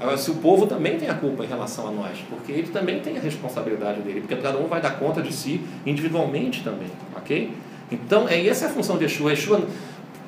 Agora, 0.00 0.16
se 0.16 0.30
o 0.30 0.36
povo 0.36 0.66
também 0.66 0.98
tem 0.98 1.08
a 1.08 1.14
culpa 1.14 1.44
em 1.44 1.46
relação 1.46 1.88
a 1.88 1.90
nós, 1.90 2.18
porque 2.28 2.50
ele 2.50 2.68
também 2.68 3.00
tem 3.00 3.16
a 3.16 3.20
responsabilidade 3.20 4.00
dele, 4.00 4.20
porque 4.20 4.36
cada 4.36 4.58
um 4.58 4.66
vai 4.66 4.80
dar 4.80 4.98
conta 4.98 5.22
de 5.22 5.32
si 5.32 5.60
individualmente 5.86 6.62
também, 6.64 6.88
ok? 7.16 7.52
Então, 7.92 8.28
é 8.28 8.44
essa 8.46 8.64
é 8.64 8.68
a 8.68 8.70
função 8.72 8.96
de 8.96 9.04
Yeshua. 9.04 9.30
Yeshua, 9.30 9.62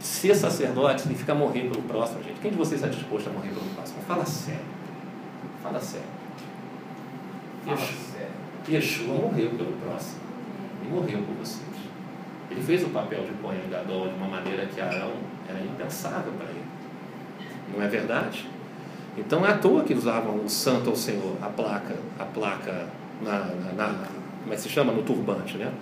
ser 0.01 0.35
sacerdote 0.35 1.03
significa 1.03 1.35
morrer 1.35 1.63
pelo 1.63 1.83
próximo, 1.83 2.23
gente. 2.23 2.41
Quem 2.41 2.51
de 2.51 2.57
vocês 2.57 2.83
está 2.83 2.89
disposto 2.95 3.29
a 3.29 3.33
morrer 3.33 3.49
pelo 3.49 3.67
próximo? 3.75 4.01
Fala 4.07 4.25
sério. 4.25 4.61
Fala 5.63 5.81
sério. 5.81 6.07
Yeshua, 7.67 8.29
Yeshua 8.69 9.15
morreu 9.15 9.51
pelo 9.51 9.73
próximo. 9.73 10.21
Ele 10.83 10.95
morreu 10.95 11.23
por 11.23 11.35
vocês. 11.37 11.67
Ele 12.51 12.63
fez 12.63 12.85
o 12.85 12.89
papel 12.91 13.25
de 13.25 13.33
Cohen 13.43 13.69
Gadol 13.71 14.09
de 14.09 14.15
uma 14.15 14.29
maneira 14.29 14.67
que 14.67 14.81
Arão 14.81 15.13
era 15.49 15.59
impensável 15.61 16.33
para 16.33 16.49
ele. 16.51 16.65
Não 17.75 17.83
é 17.83 17.89
verdade? 17.89 18.49
Então 19.19 19.45
é 19.45 19.51
à 19.51 19.59
toa 19.59 19.83
que 19.83 19.95
usavam 19.95 20.45
o 20.45 20.49
santo 20.49 20.91
ao 20.91 20.97
Senhor, 20.97 21.37
a 21.43 21.49
placa, 21.49 21.97
a 22.19 22.25
placa 22.25 22.87
na, 23.23 23.47
na, 23.47 23.73
na 23.73 24.09
como 24.47 24.53
é 24.53 24.57
que 24.57 24.63
se 24.63 24.69
chama? 24.69 24.93
No 24.93 25.03
turbante, 25.03 25.57
né? 25.57 25.73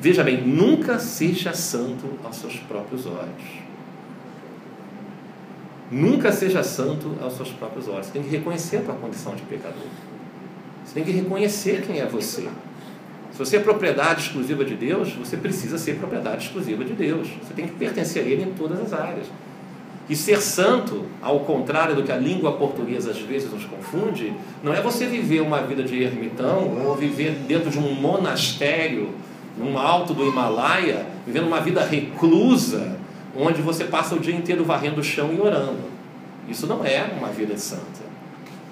Veja 0.00 0.22
bem, 0.22 0.40
nunca 0.40 0.98
seja 0.98 1.52
santo 1.52 2.06
aos 2.24 2.36
seus 2.36 2.56
próprios 2.56 3.06
olhos. 3.06 3.62
Nunca 5.90 6.32
seja 6.32 6.62
santo 6.62 7.16
aos 7.20 7.34
seus 7.34 7.50
próprios 7.50 7.86
olhos. 7.88 8.06
Você 8.06 8.12
tem 8.12 8.22
que 8.22 8.30
reconhecer 8.30 8.78
a 8.78 8.80
tua 8.82 8.94
condição 8.94 9.34
de 9.34 9.42
pecador. 9.42 9.86
Você 10.84 10.94
tem 10.94 11.04
que 11.04 11.12
reconhecer 11.12 11.82
quem 11.86 12.00
é 12.00 12.06
você. 12.06 12.48
Se 13.32 13.38
você 13.38 13.56
é 13.56 13.60
propriedade 13.60 14.22
exclusiva 14.22 14.64
de 14.64 14.74
Deus, 14.74 15.12
você 15.12 15.36
precisa 15.36 15.78
ser 15.78 15.96
propriedade 15.96 16.46
exclusiva 16.46 16.84
de 16.84 16.92
Deus. 16.92 17.28
Você 17.42 17.54
tem 17.54 17.66
que 17.66 17.72
pertencer 17.72 18.24
a 18.24 18.26
Ele 18.26 18.42
em 18.42 18.52
todas 18.52 18.80
as 18.80 18.92
áreas. 18.92 19.26
E 20.08 20.16
ser 20.16 20.40
santo, 20.40 21.06
ao 21.22 21.40
contrário 21.40 21.94
do 21.94 22.02
que 22.02 22.12
a 22.12 22.16
língua 22.16 22.52
portuguesa 22.52 23.10
às 23.10 23.20
vezes 23.20 23.50
nos 23.50 23.64
confunde, 23.64 24.32
não 24.62 24.74
é 24.74 24.80
você 24.80 25.06
viver 25.06 25.40
uma 25.40 25.62
vida 25.62 25.82
de 25.82 26.02
ermitão 26.02 26.84
ou 26.86 26.94
viver 26.94 27.32
dentro 27.46 27.70
de 27.70 27.78
um 27.78 27.94
monastério, 27.94 29.10
num 29.56 29.78
alto 29.78 30.14
do 30.14 30.26
Himalaia, 30.26 31.06
vivendo 31.26 31.46
uma 31.46 31.60
vida 31.60 31.84
reclusa, 31.84 32.96
onde 33.36 33.62
você 33.62 33.84
passa 33.84 34.14
o 34.14 34.18
dia 34.18 34.34
inteiro 34.34 34.64
varrendo 34.64 35.00
o 35.00 35.04
chão 35.04 35.32
e 35.32 35.40
orando. 35.40 35.92
Isso 36.48 36.66
não 36.66 36.84
é 36.84 37.04
uma 37.18 37.28
vida 37.28 37.56
santa. 37.56 38.02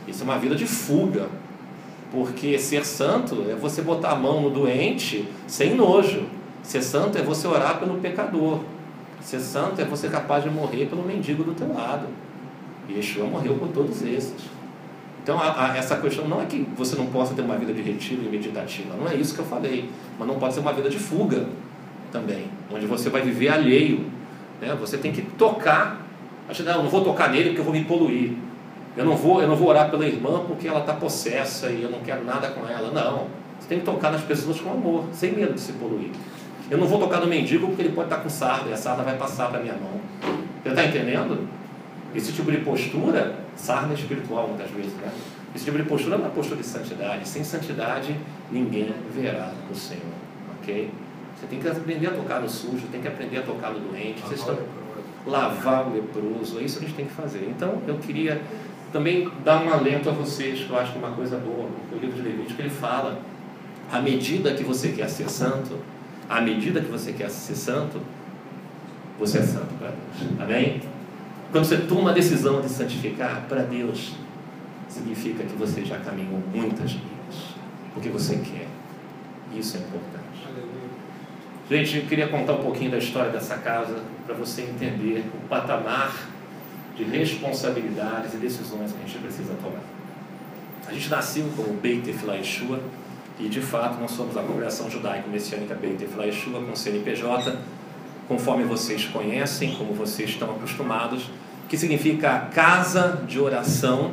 Isso 0.07 0.23
é 0.23 0.25
uma 0.25 0.39
vida 0.39 0.55
de 0.55 0.67
fuga. 0.67 1.29
Porque 2.11 2.59
ser 2.59 2.85
santo 2.85 3.47
é 3.49 3.55
você 3.55 3.83
botar 3.83 4.11
a 4.11 4.17
mão 4.17 4.41
no 4.41 4.51
doente 4.51 5.29
sem 5.47 5.75
nojo. 5.75 6.25
Ser 6.63 6.83
santo 6.83 7.17
é 7.17 7.23
você 7.23 7.47
orar 7.47 7.79
pelo 7.79 7.99
pecador. 7.99 8.61
Ser 9.23 9.41
santo 9.41 9.81
é 9.81 9.85
você 9.85 10.09
capaz 10.09 10.43
de 10.43 10.51
morrer 10.51 10.87
pelo 10.87 11.03
mendigo 11.03 11.45
do 11.45 11.55
teu 11.55 11.73
lado. 11.73 12.07
E 12.89 12.95
Yeshua 12.95 13.27
morreu 13.27 13.55
por 13.55 13.69
todos 13.69 14.03
esses. 14.03 14.35
Então, 15.23 15.39
a, 15.39 15.73
a, 15.73 15.77
essa 15.77 15.97
questão 15.97 16.27
não 16.27 16.41
é 16.41 16.47
que 16.47 16.67
você 16.77 16.97
não 16.97 17.07
possa 17.07 17.35
ter 17.35 17.43
uma 17.43 17.57
vida 17.57 17.73
de 17.73 17.83
retiro 17.83 18.23
e 18.25 18.29
meditativa, 18.29 18.95
não 18.97 19.09
é 19.09 19.15
isso 19.15 19.35
que 19.35 19.41
eu 19.41 19.45
falei, 19.45 19.91
mas 20.19 20.27
não 20.27 20.37
pode 20.37 20.55
ser 20.55 20.61
uma 20.61 20.73
vida 20.73 20.89
de 20.89 20.99
fuga 20.99 21.47
também, 22.11 22.47
onde 22.73 22.87
você 22.87 23.11
vai 23.11 23.23
viver 23.23 23.49
alheio. 23.49 24.07
Né? 24.61 24.77
Você 24.81 24.99
tem 24.99 25.13
que 25.13 25.23
tocar. 25.23 26.01
Acho, 26.49 26.63
não, 26.63 26.77
eu 26.77 26.83
não 26.83 26.91
vou 26.91 27.03
tocar 27.03 27.31
nele 27.31 27.51
porque 27.51 27.61
eu 27.61 27.65
vou 27.65 27.73
me 27.73 27.85
poluir. 27.85 28.33
Eu 28.97 29.05
não 29.05 29.17
vou, 29.17 29.41
eu 29.41 29.49
não 29.49 29.57
vou 29.57 29.69
orar 29.69 29.91
pela 29.91 30.07
irmã 30.07 30.45
porque 30.47 30.67
ela 30.67 30.81
está 30.81 30.93
possessa 30.93 31.71
e 31.71 31.83
eu 31.83 31.91
não 31.91 32.01
quero 32.01 32.25
nada 32.25 32.49
com 32.49 32.67
ela. 32.67 32.91
Não. 32.91 33.29
Você 33.59 33.69
tem 33.69 33.79
que 33.79 33.85
tocar 33.85 34.11
nas 34.11 34.23
pessoas 34.23 34.61
com 34.61 34.71
amor, 34.71 35.05
sem 35.13 35.33
medo 35.33 35.55
de 35.55 35.61
se 35.61 35.73
poluir. 35.73 36.11
Eu 36.71 36.79
não 36.79 36.87
vou 36.87 36.99
tocar 36.99 37.21
no 37.21 37.27
mendigo 37.27 37.69
porque 37.69 37.83
ele 37.83 37.93
pode 37.93 38.09
estar 38.09 38.23
com 38.23 38.29
sarda 38.29 38.69
e 38.71 38.73
a 38.73 38.77
sarda 38.77 39.03
vai 39.03 39.17
passar 39.17 39.49
para 39.49 39.61
minha 39.61 39.75
mão. 39.75 40.01
Você 40.63 40.71
está 40.71 40.85
entendendo? 40.85 41.49
Esse 42.15 42.33
tipo 42.33 42.51
de 42.51 42.59
postura, 42.59 43.37
sarna 43.57 43.95
espiritual 43.95 44.49
muitas 44.49 44.71
vezes, 44.71 44.93
né? 44.95 45.11
Esse 45.55 45.65
tipo 45.65 45.77
de 45.77 45.85
postura 45.85 46.17
é 46.17 46.19
uma 46.19 46.31
postura 46.31 46.61
de 46.61 46.67
santidade. 46.67 47.29
Sem 47.29 47.43
santidade, 47.45 48.17
ninguém 48.51 48.93
verá 49.15 49.53
o 49.71 49.75
Senhor. 49.75 50.03
Ok? 50.61 50.91
Você 51.37 51.47
tem 51.47 51.59
que 51.59 51.69
aprender 51.69 52.07
a 52.09 52.11
tocar 52.11 52.41
no 52.41 52.49
sujo, 52.49 52.87
tem 52.91 53.01
que 53.01 53.09
aprender 53.09 53.39
a 53.39 53.43
tocar 53.43 53.71
no 53.71 53.81
doente. 53.81 54.21
Vocês 54.21 54.41
estão... 54.41 54.59
Lavar 55.27 55.87
o 55.87 55.95
leproso, 55.95 56.59
é 56.59 56.63
isso 56.63 56.79
que 56.79 56.87
a 56.87 56.89
gente 56.89 56.97
tem 56.97 57.07
que 57.07 57.13
fazer. 57.13 57.47
Então, 57.51 57.83
eu 57.87 57.99
queria 57.99 58.41
também 58.91 59.31
dar 59.45 59.63
um 59.63 59.71
alento 59.71 60.09
a 60.09 60.13
vocês, 60.13 60.61
que 60.61 60.71
eu 60.71 60.79
acho 60.79 60.93
que 60.93 60.99
é 60.99 61.07
uma 61.07 61.15
coisa 61.15 61.37
boa. 61.37 61.69
O 61.93 61.99
livro 61.99 62.17
de 62.17 62.23
Levítico 62.23 62.63
ele 62.63 62.71
fala: 62.71 63.21
à 63.93 64.01
medida 64.01 64.55
que 64.55 64.65
você 64.65 64.89
quer 64.89 65.11
ser 65.11 65.29
santo, 65.29 65.77
à 66.29 66.41
medida 66.41 66.81
que 66.81 66.91
você 66.91 67.13
quer 67.13 67.29
ser 67.29 67.55
santo, 67.55 68.01
você 69.19 69.39
é 69.39 69.43
santo 69.43 69.75
para 69.79 69.89
Deus. 69.89 70.41
Amém? 70.41 70.81
Quando 71.53 71.65
você 71.65 71.79
toma 71.79 72.11
a 72.11 72.13
decisão 72.13 72.61
de 72.61 72.69
santificar 72.69 73.47
para 73.49 73.63
Deus, 73.63 74.13
significa 74.89 75.43
que 75.43 75.55
você 75.55 75.85
já 75.85 75.99
caminhou 75.99 76.41
muitas 76.55 76.93
milhas, 76.93 77.55
porque 77.93 78.09
você 78.09 78.37
quer. 78.37 78.69
Isso 79.53 79.77
é 79.77 79.81
importante. 79.81 80.21
Gente, 81.69 81.99
eu 81.99 82.07
queria 82.07 82.29
contar 82.29 82.55
um 82.55 82.63
pouquinho 82.63 82.91
da 82.91 82.99
história 82.99 83.31
dessa 83.31 83.57
casa 83.59 84.01
para 84.27 84.35
você 84.35 84.63
entender 84.63 85.25
o 85.35 85.49
patamar 85.49 86.29
de 86.97 87.05
responsabilidades 87.05 88.35
e 88.35 88.37
decisões 88.37 88.93
que 88.93 88.99
a 89.03 89.07
gente 89.07 89.19
precisa 89.19 89.55
tomar. 89.55 89.83
A 90.87 90.93
gente 90.93 91.09
nasceu 91.09 91.49
como 91.57 91.75
Beit 91.75 92.09
Efla 92.11 92.37
Yeshua, 92.37 92.81
e 93.39 93.49
de 93.49 93.61
fato 93.61 94.01
nós 94.01 94.11
somos 94.11 94.37
a 94.37 94.43
congregação 94.43 94.91
judaico-messiânica 94.91 95.75
Beit 95.75 96.03
Efla 96.03 96.27
Yeshua 96.27 96.63
com 96.63 96.77
CNPJ, 96.77 97.59
conforme 98.31 98.63
vocês 98.63 99.07
conhecem, 99.07 99.75
como 99.75 99.93
vocês 99.93 100.31
estão 100.31 100.53
acostumados, 100.53 101.29
que 101.69 101.77
significa 101.77 102.49
casa 102.55 103.25
de 103.27 103.41
oração 103.41 104.13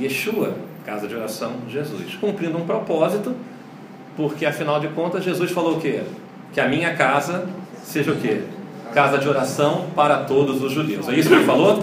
Yeshua, 0.00 0.54
casa 0.86 1.08
de 1.08 1.16
oração 1.16 1.54
Jesus, 1.68 2.14
cumprindo 2.20 2.56
um 2.56 2.64
propósito, 2.64 3.34
porque 4.16 4.46
afinal 4.46 4.78
de 4.78 4.86
contas 4.90 5.24
Jesus 5.24 5.50
falou 5.50 5.78
o 5.78 5.80
quê? 5.80 6.04
Que 6.52 6.60
a 6.60 6.68
minha 6.68 6.94
casa 6.94 7.48
seja 7.82 8.12
o 8.12 8.16
quê? 8.16 8.44
Casa 8.94 9.18
de 9.18 9.28
oração 9.28 9.86
para 9.96 10.18
todos 10.18 10.62
os 10.62 10.70
judeus. 10.70 11.08
É 11.08 11.14
isso 11.14 11.28
que 11.28 11.34
ele 11.34 11.44
falou? 11.44 11.82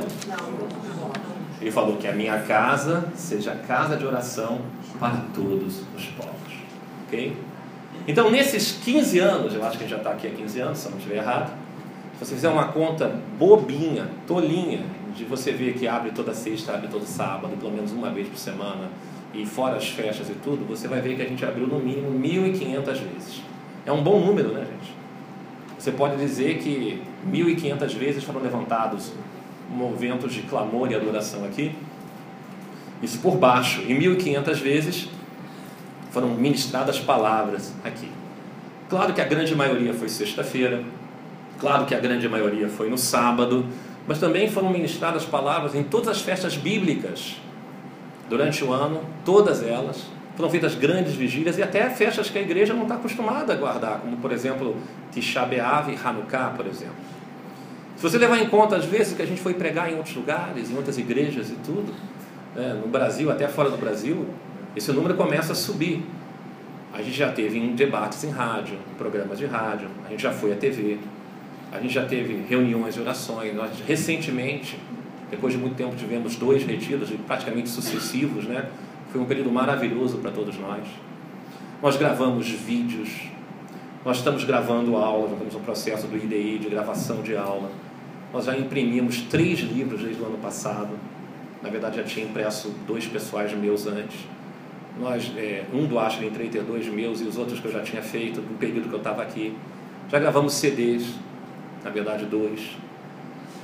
Ele 1.60 1.72
falou 1.72 1.98
que 1.98 2.08
a 2.08 2.14
minha 2.14 2.40
casa 2.40 3.10
seja 3.14 3.52
casa 3.68 3.98
de 3.98 4.06
oração 4.06 4.62
para 4.98 5.18
todos 5.36 5.82
os 5.94 6.06
povos. 6.06 6.54
Ok? 7.06 7.36
Então, 8.08 8.32
nesses 8.32 8.72
15 8.72 9.20
anos, 9.20 9.54
eu 9.54 9.64
acho 9.64 9.78
que 9.78 9.84
a 9.84 9.88
gente 9.88 9.90
já 9.90 9.98
está 9.98 10.12
aqui 10.12 10.28
há 10.28 10.32
15 10.32 10.60
anos, 10.62 10.78
se 10.78 10.86
eu 10.86 10.92
não 10.92 10.98
estiver 10.98 11.18
errado, 11.18 11.52
se 12.14 12.26
você 12.26 12.36
fizer 12.36 12.50
uma 12.50 12.70
conta 12.70 13.20
bobinha, 13.38 14.10
tolinha, 14.26 14.86
de 15.16 15.26
você 15.26 15.52
ver 15.52 15.74
que 15.74 15.88
abre 15.88 16.12
toda 16.12 16.34
sexta, 16.34 16.74
abre 16.74 16.88
todo 16.88 17.06
sábado, 17.06 17.58
pelo 17.60 17.72
menos 17.72 17.92
uma 17.92 18.10
vez 18.10 18.28
por 18.28 18.38
semana, 18.38 18.90
e 19.34 19.46
fora 19.46 19.76
as 19.76 19.90
festas 19.90 20.30
e 20.30 20.34
tudo, 20.34 20.66
você 20.66 20.88
vai 20.88 21.02
ver 21.02 21.16
que 21.16 21.22
a 21.22 21.26
gente 21.26 21.44
abriu 21.44 21.68
no 21.68 21.80
mínimo 21.80 22.18
1.500 22.20 22.86
vezes. 22.86 23.42
É 23.86 23.92
um 23.92 24.02
bom 24.02 24.20
número, 24.20 24.50
né, 24.50 24.62
gente? 24.62 24.94
Você 25.78 25.92
pode 25.92 26.18
dizer 26.18 26.58
que 26.60 27.02
1.500 27.30 27.96
vezes 27.96 28.24
foram 28.24 28.42
levantados 28.42 29.12
movimentos 29.70 30.34
de 30.34 30.42
clamor 30.44 30.92
e 30.92 30.96
adoração 30.96 31.46
aqui. 31.46 31.76
Isso 33.02 33.20
por 33.20 33.36
baixo. 33.38 33.82
E 33.82 33.94
1.500 33.94 34.56
vezes 34.56 35.10
foram 36.12 36.30
ministradas 36.30 37.00
palavras 37.00 37.74
aqui. 37.84 38.10
Claro 38.90 39.14
que 39.14 39.22
a 39.22 39.26
grande 39.26 39.54
maioria 39.56 39.94
foi 39.94 40.08
sexta-feira, 40.08 40.84
claro 41.60 41.86
que 41.86 41.94
a 41.94 42.00
grande 42.00 42.28
maioria 42.30 42.70
foi 42.70 42.90
no 42.90 42.98
sábado, 42.98 43.66
mas 44.08 44.20
também 44.20 44.50
foram 44.50 44.70
ministradas 44.70 45.26
palavras 45.26 45.76
em 45.76 45.84
todas 45.84 46.08
as 46.08 46.22
festas 46.22 46.56
bíblicas 46.56 47.36
durante 48.30 48.64
o 48.64 48.72
ano, 48.72 49.02
todas 49.26 49.62
elas. 49.62 50.06
Foram 50.38 50.50
feitas 50.52 50.76
grandes 50.76 51.16
vigílias 51.16 51.58
e 51.58 51.64
até 51.64 51.90
festas 51.90 52.30
que 52.30 52.38
a 52.38 52.42
igreja 52.42 52.74
não 52.74 52.84
está 52.84 52.96
acostumada 52.96 53.54
a 53.54 53.56
guardar, 53.56 54.00
como 54.00 54.18
por 54.18 54.32
exemplo 54.32 54.76
Tisha 55.12 55.44
B'Av 55.44 55.92
e 55.92 55.98
Hanukkah, 56.02 56.54
por 56.56 56.68
exemplo. 56.68 56.96
Se 57.96 58.04
você 58.04 58.20
levar 58.20 58.38
em 58.38 58.48
conta 58.48 58.76
as 58.76 58.86
vezes 58.86 59.16
que 59.16 59.24
a 59.24 59.26
gente 59.26 59.42
foi 59.42 59.56
pregar 59.56 59.92
em 59.92 59.96
outros 59.96 60.16
lugares, 60.16 60.70
em 60.70 60.76
outras 60.76 61.00
igrejas 61.00 61.50
e 61.50 61.56
tudo, 61.66 61.92
né, 62.56 62.80
no 62.80 62.88
Brasil, 62.88 63.32
até 63.32 63.48
fora 63.48 63.72
do 63.72 63.78
Brasil, 63.78 64.28
esse 64.78 64.92
número 64.92 65.16
começa 65.16 65.54
a 65.54 65.56
subir. 65.56 66.04
A 66.94 67.02
gente 67.02 67.18
já 67.18 67.32
teve 67.32 67.58
em 67.58 67.76
debates 67.76 68.24
em 68.24 68.30
rádio, 68.30 68.78
em 68.92 68.96
programas 68.96 69.38
de 69.38 69.46
rádio, 69.46 69.90
a 70.06 70.10
gente 70.10 70.24
já 70.24 70.32
foi 70.32 70.54
à 70.54 70.56
TV, 70.56 70.98
a 71.72 71.80
gente 71.80 71.94
já 71.94 72.06
teve 72.06 72.46
reuniões 72.48 72.96
e 72.96 73.00
orações. 73.00 73.54
Nós, 73.54 73.72
recentemente, 73.86 74.80
depois 75.30 75.54
de 75.54 75.60
muito 75.60 75.76
tempo, 75.76 75.96
tivemos 75.96 76.36
dois 76.36 76.64
retiros 76.64 77.10
praticamente 77.26 77.70
sucessivos, 77.70 78.46
né? 78.46 78.70
Foi 79.12 79.20
um 79.20 79.26
período 79.26 79.52
maravilhoso 79.52 80.18
para 80.20 80.32
todos 80.32 80.58
nós. 80.58 80.84
Nós 81.82 81.98
gravamos 81.98 82.50
vídeos, 82.50 83.10
nós 84.06 84.18
estamos 84.18 84.44
gravando 84.44 84.96
aulas, 84.96 85.32
nós 85.32 85.40
temos 85.40 85.56
um 85.56 85.60
processo 85.60 86.08
do 86.08 86.16
IDI 86.18 86.60
de 86.60 86.70
gravação 86.70 87.22
de 87.22 87.36
aula. 87.36 87.70
Nós 88.34 88.46
já 88.46 88.58
imprimimos 88.58 89.22
três 89.24 89.60
livros 89.60 90.02
desde 90.02 90.22
o 90.22 90.26
ano 90.26 90.38
passado. 90.38 90.90
Na 91.62 91.70
verdade, 91.70 91.98
já 91.98 92.04
tinha 92.04 92.26
impresso 92.26 92.74
dois 92.88 93.06
pessoais 93.06 93.54
meus 93.54 93.86
antes. 93.86 94.18
Nós, 95.00 95.32
é, 95.38 95.66
um 95.74 95.86
do 95.86 95.96
Trader, 95.96 96.64
dois 96.64 96.88
meus, 96.88 97.22
e 97.22 97.24
os 97.24 97.38
outros 97.38 97.60
que 97.60 97.68
eu 97.68 97.72
já 97.72 97.82
tinha 97.82 98.02
feito 98.02 98.42
no 98.42 98.58
período 98.58 98.90
que 98.90 98.96
eu 98.96 99.00
estava 99.00 99.22
aqui. 99.22 99.56
Já 100.10 100.20
gravamos 100.20 100.54
CDs, 100.54 101.14
na 101.84 101.90
verdade, 101.90 102.26
dois. 102.26 102.76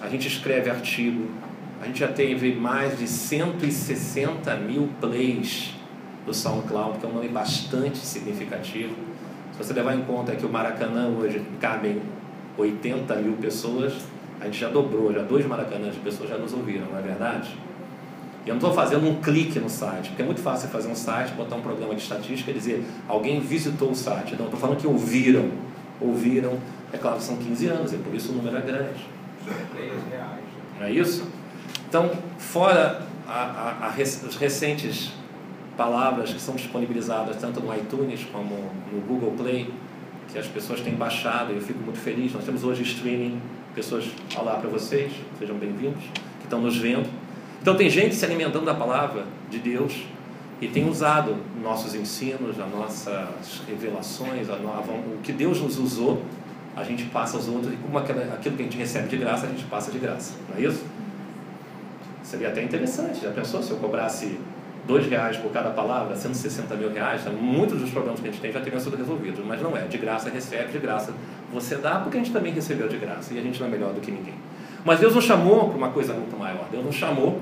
A 0.02 0.08
gente 0.08 0.28
escreve 0.28 0.70
artigo. 0.70 1.28
A 1.82 1.86
gente 1.86 2.00
já 2.00 2.08
teve 2.08 2.54
mais 2.54 2.98
de 2.98 3.08
160 3.08 4.56
mil 4.58 4.90
plays 5.02 5.74
do 6.26 6.34
SoundCloud, 6.34 7.00
que 7.00 7.06
é 7.06 7.10
um 7.10 7.14
nome 7.14 7.30
bastante 7.30 7.98
significativo. 7.98 8.96
Se 9.52 9.58
você 9.58 9.74
levar 9.74 9.96
em 9.96 10.02
conta 10.04 10.36
que 10.36 10.46
o 10.46 10.50
Maracanã 10.50 11.10
hoje 11.10 11.42
cabem 11.60 12.02
80 12.58 13.16
mil 13.16 13.34
pessoas, 13.34 13.94
a 14.40 14.46
gente 14.46 14.60
já 14.60 14.70
dobrou, 14.70 15.14
já 15.14 15.22
dois 15.22 15.46
Maracanãs 15.46 15.94
de 15.94 16.00
pessoas 16.00 16.30
já 16.30 16.38
nos 16.38 16.54
ouviram, 16.54 16.88
não 16.88 16.98
é 16.98 17.02
verdade? 17.02 17.56
E 18.46 18.50
eu 18.50 18.56
não 18.56 18.60
estou 18.60 18.74
fazendo 18.74 19.08
um 19.08 19.22
clique 19.22 19.60
no 19.60 19.70
site, 19.70 20.10
porque 20.10 20.22
é 20.22 20.26
muito 20.26 20.42
fácil 20.42 20.68
fazer 20.70 20.90
um 20.90 20.96
site, 20.96 21.34
botar 21.34 21.56
um 21.56 21.62
programa 21.62 21.96
de 21.96 22.02
estatística 22.02 22.52
e 22.52 22.54
dizer 22.54 22.84
alguém 23.08 23.40
visitou 23.40 23.92
o 23.92 23.96
site. 23.96 24.36
Não, 24.36 24.46
estou 24.46 24.60
falando 24.60 24.78
que 24.78 24.88
ouviram. 24.88 25.50
Ouviram, 26.02 26.58
é 26.92 26.98
claro, 26.98 27.22
são 27.22 27.38
15 27.38 27.68
anos, 27.68 27.94
e 27.94 27.98
por 27.98 28.14
isso 28.14 28.34
o 28.34 28.36
número 28.36 28.58
é 28.58 28.62
grande. 28.62 29.06
Não 30.80 30.86
é 30.88 30.92
isso? 30.92 31.26
Então, 31.88 32.12
fora 32.38 33.04
a, 33.28 33.32
a, 33.32 33.88
a, 33.88 33.88
as 33.88 34.36
recentes 34.36 35.14
palavras 35.78 36.34
que 36.34 36.42
são 36.42 36.56
disponibilizadas 36.56 37.38
tanto 37.38 37.60
no 37.60 37.74
iTunes 37.74 38.26
como 38.32 38.56
no 38.92 39.02
Google 39.08 39.32
Play, 39.32 39.74
que 40.32 40.38
as 40.38 40.48
pessoas 40.48 40.82
têm 40.82 40.96
baixado 40.96 41.52
e 41.54 41.56
eu 41.56 41.62
fico 41.62 41.80
muito 41.80 42.00
feliz. 42.00 42.34
Nós 42.34 42.44
temos 42.44 42.64
hoje 42.64 42.84
streaming, 42.84 43.40
pessoas, 43.74 44.06
olá 44.36 44.56
para 44.56 44.70
vocês, 44.70 45.14
sejam 45.40 45.56
bem-vindos, 45.56 46.04
que 46.40 46.46
estão 46.46 46.62
nos 46.62 46.78
vendo. 46.78 47.08
Então 47.64 47.76
tem 47.76 47.90
gente 47.90 48.14
se 48.14 48.26
alimentando 48.26 48.66
da 48.66 48.74
palavra 48.74 49.24
de 49.50 49.58
Deus 49.58 50.04
e 50.60 50.68
tem 50.68 50.86
usado 50.86 51.38
nossos 51.64 51.96
ensinos, 51.96 52.60
as 52.60 52.70
nossas 52.70 53.62
revelações, 53.66 54.50
a, 54.50 54.56
a, 54.56 54.82
o 54.82 55.20
que 55.24 55.32
Deus 55.32 55.62
nos 55.62 55.80
usou, 55.80 56.22
a 56.76 56.84
gente 56.84 57.06
passa 57.06 57.38
aos 57.38 57.48
outros 57.48 57.74
e 57.74 57.78
como 57.78 57.98
aquilo, 57.98 58.20
que 58.42 58.50
a 58.50 58.66
gente 58.66 58.78
recebe 58.78 59.08
de 59.08 59.16
graça, 59.16 59.46
a 59.46 59.50
gente 59.50 59.64
passa 59.64 59.94
de 59.94 59.98
graça, 59.98 60.34
não 60.50 60.58
é 60.58 60.68
isso? 60.68 60.84
Seria 62.22 62.50
até 62.50 62.62
interessante, 62.62 63.22
já 63.22 63.32
pensou 63.32 63.64
se 63.64 63.72
eu 63.72 63.78
cobrasse 63.78 64.38
dois 64.86 65.08
reais 65.08 65.38
por 65.38 65.50
cada 65.50 65.70
palavra, 65.70 66.18
160 66.18 66.76
mil 66.76 66.92
reais, 66.92 67.22
muitos 67.42 67.80
dos 67.80 67.92
problemas 67.92 68.20
que 68.20 68.28
a 68.28 68.32
gente 68.32 68.42
tem 68.42 68.52
já 68.52 68.60
teriam 68.60 68.82
sido 68.82 68.98
resolvidos, 68.98 69.40
mas 69.46 69.62
não 69.62 69.78
é, 69.78 69.84
de 69.84 69.98
graça 69.98 70.30
recebe, 70.30 70.74
de 70.74 70.80
graça 70.80 71.14
você 71.54 71.78
dá, 71.78 72.00
porque 72.00 72.18
a 72.18 72.20
gente 72.20 72.34
também 72.34 72.52
recebeu 72.52 72.90
de 72.90 72.98
graça 72.98 73.34
e 73.34 73.40
a 73.40 73.42
gente 73.42 73.58
não 73.62 73.68
é 73.68 73.72
melhor 73.72 73.94
do 73.94 74.02
que 74.02 74.12
ninguém. 74.12 74.36
Mas 74.86 75.00
Deus 75.00 75.16
nos 75.16 75.24
chamou 75.24 75.70
para 75.70 75.78
uma 75.78 75.90
coisa 75.90 76.14
muito 76.14 76.38
maior. 76.38 76.68
Deus 76.70 76.86
nos 76.86 76.96
chamou 76.96 77.42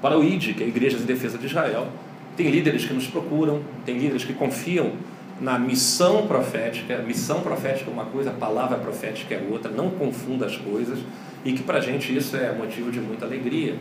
para 0.00 0.18
o 0.18 0.24
ID, 0.24 0.54
que 0.54 0.62
é 0.62 0.66
a 0.66 0.68
Igreja 0.68 0.96
de 0.96 1.04
Defesa 1.04 1.36
de 1.36 1.46
Israel. 1.46 1.88
Tem 2.36 2.50
líderes 2.50 2.84
que 2.84 2.92
nos 2.92 3.06
procuram, 3.06 3.60
tem 3.84 3.98
líderes 3.98 4.24
que 4.24 4.32
confiam 4.32 4.92
na 5.40 5.58
missão 5.58 6.26
profética. 6.26 6.98
Missão 6.98 7.40
profética 7.40 7.90
é 7.90 7.92
uma 7.92 8.06
coisa, 8.06 8.30
palavra 8.30 8.78
profética 8.78 9.34
é 9.34 9.46
outra. 9.50 9.70
Não 9.70 9.90
confunda 9.90 10.46
as 10.46 10.56
coisas. 10.56 10.98
E 11.44 11.52
que 11.52 11.62
para 11.62 11.78
a 11.78 11.80
gente 11.80 12.16
isso 12.16 12.36
é 12.36 12.52
motivo 12.52 12.90
de 12.90 13.00
muita 13.00 13.26
alegria. 13.26 13.76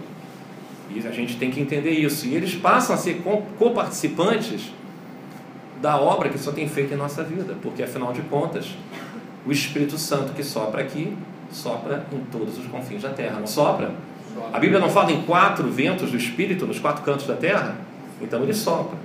E 0.94 1.00
a 1.08 1.12
gente 1.12 1.38
tem 1.38 1.50
que 1.50 1.62
entender 1.62 1.92
isso. 1.92 2.28
E 2.28 2.36
eles 2.36 2.54
passam 2.56 2.96
a 2.96 2.98
ser 2.98 3.22
co-participantes 3.58 4.72
da 5.82 5.98
obra 5.98 6.30
que 6.30 6.38
só 6.38 6.52
tem 6.52 6.68
feito 6.68 6.94
em 6.94 6.98
nossa 6.98 7.24
vida. 7.24 7.56
Porque 7.62 7.84
afinal 7.84 8.12
de 8.12 8.22
contas, 8.24 8.76
o 9.46 9.52
Espírito 9.52 9.98
Santo 9.98 10.34
que 10.34 10.44
sopra 10.44 10.82
aqui 10.82 11.16
sopra 11.56 12.06
em 12.12 12.20
todos 12.32 12.58
os 12.58 12.66
confins 12.68 13.02
da 13.02 13.10
terra. 13.10 13.40
Não 13.40 13.48
sopra? 13.48 13.92
A 14.52 14.60
Bíblia 14.60 14.80
não 14.80 14.90
fala 14.90 15.12
em 15.12 15.22
quatro 15.24 15.70
ventos 15.70 16.12
do 16.12 16.18
Espírito 16.18 16.66
nos 16.66 16.80
quatro 16.80 17.04
cantos 17.04 17.28
da 17.28 17.36
terra? 17.36 17.78
Então 18.22 18.42
ele 18.44 18.54
sopra. 18.54 18.98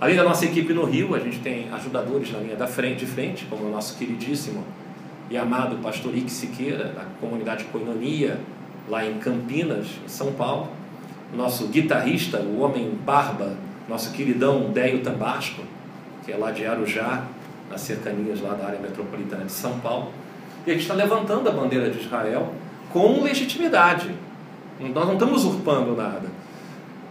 Além 0.00 0.16
da 0.16 0.24
nossa 0.24 0.46
equipe 0.46 0.72
no 0.72 0.84
Rio, 0.84 1.14
a 1.14 1.18
gente 1.18 1.40
tem 1.40 1.68
ajudadores 1.72 2.32
na 2.32 2.38
linha 2.38 2.56
da 2.56 2.66
frente, 2.66 3.00
de 3.00 3.06
frente, 3.06 3.44
como 3.44 3.66
o 3.66 3.70
nosso 3.70 3.98
queridíssimo 3.98 4.64
e 5.28 5.36
amado 5.36 5.76
pastor 5.76 6.16
Ike 6.16 6.30
Siqueira, 6.30 6.84
da 6.84 7.04
comunidade 7.20 7.64
Coinonia, 7.64 8.40
lá 8.88 9.04
em 9.04 9.18
Campinas, 9.18 9.86
em 10.04 10.08
São 10.08 10.32
Paulo. 10.32 10.68
Nosso 11.34 11.68
guitarrista, 11.68 12.38
o 12.38 12.60
homem 12.60 12.98
barba, 13.04 13.54
nosso 13.88 14.10
queridão 14.12 14.70
Déio 14.70 15.00
Tambasco, 15.02 15.62
que 16.24 16.32
é 16.32 16.36
lá 16.36 16.50
de 16.50 16.66
Arujá, 16.66 17.24
nas 17.70 17.82
cercanias 17.82 18.40
lá 18.40 18.54
da 18.54 18.66
área 18.66 18.80
metropolitana 18.80 19.44
de 19.44 19.52
São 19.52 19.78
Paulo. 19.80 20.10
E 20.66 20.70
a 20.70 20.74
gente 20.74 20.82
está 20.82 20.94
levantando 20.94 21.48
a 21.48 21.52
bandeira 21.52 21.90
de 21.90 21.98
Israel 21.98 22.52
com 22.92 23.22
legitimidade. 23.22 24.10
Nós 24.80 25.06
não 25.06 25.14
estamos 25.14 25.44
usurpando 25.44 25.94
nada. 25.94 26.28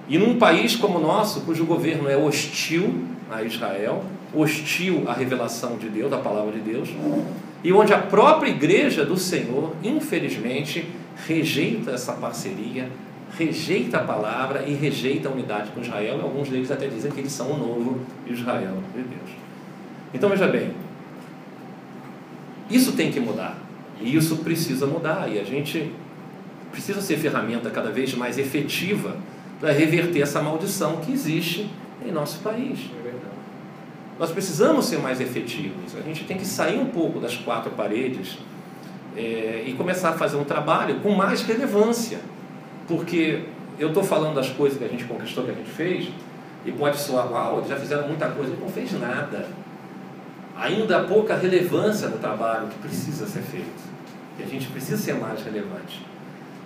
E 0.07 0.17
num 0.17 0.37
país 0.37 0.75
como 0.75 0.97
o 0.97 1.01
nosso, 1.01 1.41
cujo 1.41 1.65
governo 1.65 2.09
é 2.09 2.17
hostil 2.17 3.05
a 3.31 3.43
Israel, 3.43 4.03
hostil 4.33 5.03
à 5.07 5.13
revelação 5.13 5.77
de 5.77 5.87
Deus, 5.87 6.09
da 6.09 6.17
palavra 6.17 6.51
de 6.51 6.59
Deus, 6.59 6.89
e 7.63 7.71
onde 7.71 7.93
a 7.93 7.99
própria 7.99 8.49
igreja 8.49 9.05
do 9.05 9.17
Senhor, 9.17 9.73
infelizmente, 9.83 10.89
rejeita 11.27 11.91
essa 11.91 12.13
parceria, 12.13 12.89
rejeita 13.37 13.97
a 13.97 14.03
palavra 14.03 14.63
e 14.65 14.73
rejeita 14.73 15.29
a 15.29 15.31
unidade 15.31 15.69
com 15.71 15.81
Israel, 15.81 16.17
e 16.17 16.21
alguns 16.21 16.49
deles 16.49 16.71
até 16.71 16.87
dizem 16.87 17.11
que 17.11 17.19
eles 17.19 17.31
são 17.31 17.51
o 17.51 17.57
novo 17.57 17.99
Israel 18.25 18.77
de 18.95 19.03
Deus. 19.03 19.29
Então 20.11 20.29
veja 20.29 20.47
bem, 20.47 20.71
isso 22.69 22.93
tem 22.93 23.11
que 23.11 23.19
mudar. 23.19 23.57
E 24.01 24.15
isso 24.15 24.37
precisa 24.37 24.85
mudar. 24.85 25.29
E 25.31 25.39
a 25.39 25.43
gente 25.43 25.91
precisa 26.71 27.01
ser 27.01 27.17
ferramenta 27.17 27.69
cada 27.69 27.89
vez 27.89 28.13
mais 28.13 28.37
efetiva 28.37 29.17
para 29.59 29.71
reverter 29.71 30.21
essa 30.21 30.41
maldição 30.41 30.97
que 30.97 31.11
existe 31.11 31.69
em 32.05 32.11
nosso 32.11 32.39
país. 32.39 32.79
Nós 34.17 34.31
precisamos 34.31 34.85
ser 34.85 34.99
mais 34.99 35.19
efetivos. 35.21 35.95
A 35.97 36.01
gente 36.01 36.25
tem 36.25 36.37
que 36.37 36.45
sair 36.45 36.77
um 36.77 36.87
pouco 36.87 37.19
das 37.19 37.37
quatro 37.37 37.71
paredes 37.71 38.37
é, 39.15 39.63
e 39.65 39.73
começar 39.73 40.09
a 40.09 40.13
fazer 40.13 40.37
um 40.37 40.43
trabalho 40.43 40.99
com 40.99 41.11
mais 41.11 41.41
relevância. 41.41 42.19
Porque 42.87 43.43
eu 43.79 43.89
estou 43.89 44.03
falando 44.03 44.35
das 44.35 44.49
coisas 44.49 44.77
que 44.77 44.83
a 44.83 44.87
gente 44.87 45.05
conquistou, 45.05 45.45
que 45.45 45.51
a 45.51 45.53
gente 45.53 45.69
fez, 45.69 46.09
e 46.65 46.71
pode 46.71 46.99
soar, 46.99 47.31
uau, 47.31 47.57
eles 47.59 47.69
já 47.69 47.77
fizeram 47.77 48.07
muita 48.07 48.27
coisa, 48.27 48.51
ele 48.51 48.61
não 48.61 48.69
fez 48.69 48.91
nada 48.99 49.47
ainda 50.59 50.97
há 50.97 51.03
pouca 51.05 51.35
relevância 51.35 52.09
no 52.09 52.17
trabalho 52.17 52.67
que 52.67 52.77
precisa 52.79 53.25
ser 53.25 53.41
feito. 53.41 53.89
E 54.37 54.43
a 54.43 54.45
gente 54.45 54.67
precisa 54.67 54.97
ser 54.97 55.13
mais 55.15 55.41
relevante. 55.43 56.05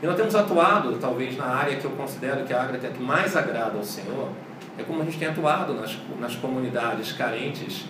E 0.01 0.05
nós 0.05 0.15
temos 0.15 0.35
atuado, 0.35 0.97
talvez, 0.99 1.37
na 1.37 1.45
área 1.45 1.77
que 1.77 1.85
eu 1.85 1.91
considero 1.91 2.43
que 2.43 2.53
a 2.53 2.61
área 2.61 2.77
que 2.77 3.01
mais 3.01 3.35
agrada 3.37 3.77
ao 3.77 3.83
Senhor, 3.83 4.29
é 4.77 4.83
como 4.83 5.01
a 5.01 5.05
gente 5.05 5.17
tem 5.17 5.27
atuado 5.27 5.73
nas, 5.73 5.97
nas 6.19 6.35
comunidades 6.35 7.11
carentes 7.13 7.85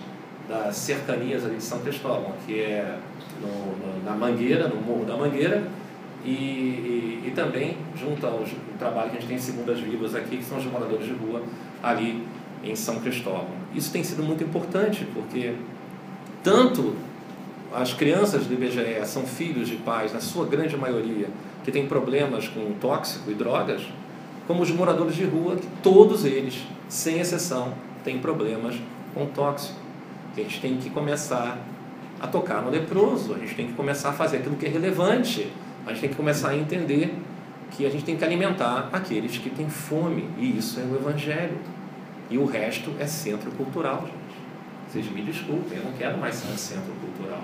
das 0.48 0.76
cercanias 0.76 1.44
ali 1.44 1.56
de 1.56 1.64
São 1.64 1.80
Cristóvão, 1.80 2.34
que 2.46 2.60
é 2.60 2.98
no, 3.40 3.48
no, 3.48 4.04
na 4.04 4.12
Mangueira, 4.12 4.68
no 4.68 4.76
Morro 4.76 5.04
da 5.04 5.16
Mangueira, 5.16 5.64
e, 6.24 6.30
e, 6.30 7.24
e, 7.26 7.30
também 7.32 7.76
junto 7.96 8.26
ao 8.26 8.42
trabalho 8.78 9.10
que 9.10 9.16
a 9.16 9.20
gente 9.20 9.28
tem 9.28 9.36
em 9.36 9.40
Segundas 9.40 9.78
Vivas 9.80 10.14
aqui, 10.14 10.38
que 10.38 10.44
são 10.44 10.56
os 10.56 10.64
moradores 10.64 11.06
de 11.06 11.12
rua 11.12 11.42
ali 11.82 12.26
em 12.62 12.74
São 12.74 13.00
Cristóvão. 13.00 13.48
Isso 13.74 13.92
tem 13.92 14.02
sido 14.02 14.22
muito 14.22 14.42
importante, 14.42 15.06
porque 15.12 15.54
tanto 16.44 16.94
as 17.74 17.92
crianças 17.92 18.46
do 18.46 18.54
IBGE 18.54 19.04
são 19.04 19.24
filhos 19.24 19.66
de 19.66 19.76
pais, 19.76 20.12
na 20.12 20.20
sua 20.20 20.46
grande 20.46 20.76
maioria, 20.76 21.26
que 21.64 21.72
têm 21.72 21.88
problemas 21.88 22.46
com 22.46 22.72
tóxico 22.74 23.28
e 23.28 23.34
drogas, 23.34 23.82
como 24.46 24.62
os 24.62 24.70
moradores 24.70 25.16
de 25.16 25.24
rua, 25.24 25.56
que 25.56 25.66
todos 25.82 26.24
eles, 26.24 26.62
sem 26.88 27.18
exceção, 27.18 27.74
têm 28.04 28.18
problemas 28.18 28.76
com 29.12 29.26
tóxico. 29.26 29.80
A 30.36 30.40
gente 30.40 30.60
tem 30.60 30.76
que 30.76 30.90
começar 30.90 31.58
a 32.20 32.28
tocar 32.28 32.62
no 32.62 32.70
leproso, 32.70 33.34
a 33.34 33.38
gente 33.38 33.56
tem 33.56 33.66
que 33.66 33.72
começar 33.72 34.10
a 34.10 34.12
fazer 34.12 34.36
aquilo 34.36 34.54
que 34.54 34.66
é 34.66 34.68
relevante 34.68 35.50
a 35.86 35.90
gente 35.90 36.00
tem 36.00 36.10
que 36.10 36.16
começar 36.16 36.50
a 36.50 36.56
entender 36.56 37.14
que 37.70 37.84
a 37.84 37.90
gente 37.90 38.04
tem 38.04 38.16
que 38.16 38.24
alimentar 38.24 38.88
aqueles 38.92 39.36
que 39.36 39.50
têm 39.50 39.68
fome, 39.68 40.28
e 40.38 40.56
isso 40.56 40.80
é 40.80 40.82
o 40.82 40.94
Evangelho. 40.94 41.58
E 42.30 42.38
o 42.38 42.46
resto 42.46 42.90
é 42.98 43.06
centro 43.06 43.50
cultural, 43.50 44.02
gente. 44.06 44.23
Vocês 44.94 45.10
me 45.10 45.22
desculpem, 45.22 45.78
eu 45.78 45.84
não 45.86 45.92
quero 45.94 46.16
mais 46.18 46.36
ser 46.36 46.52
um 46.52 46.56
centro 46.56 46.92
cultural. 47.00 47.42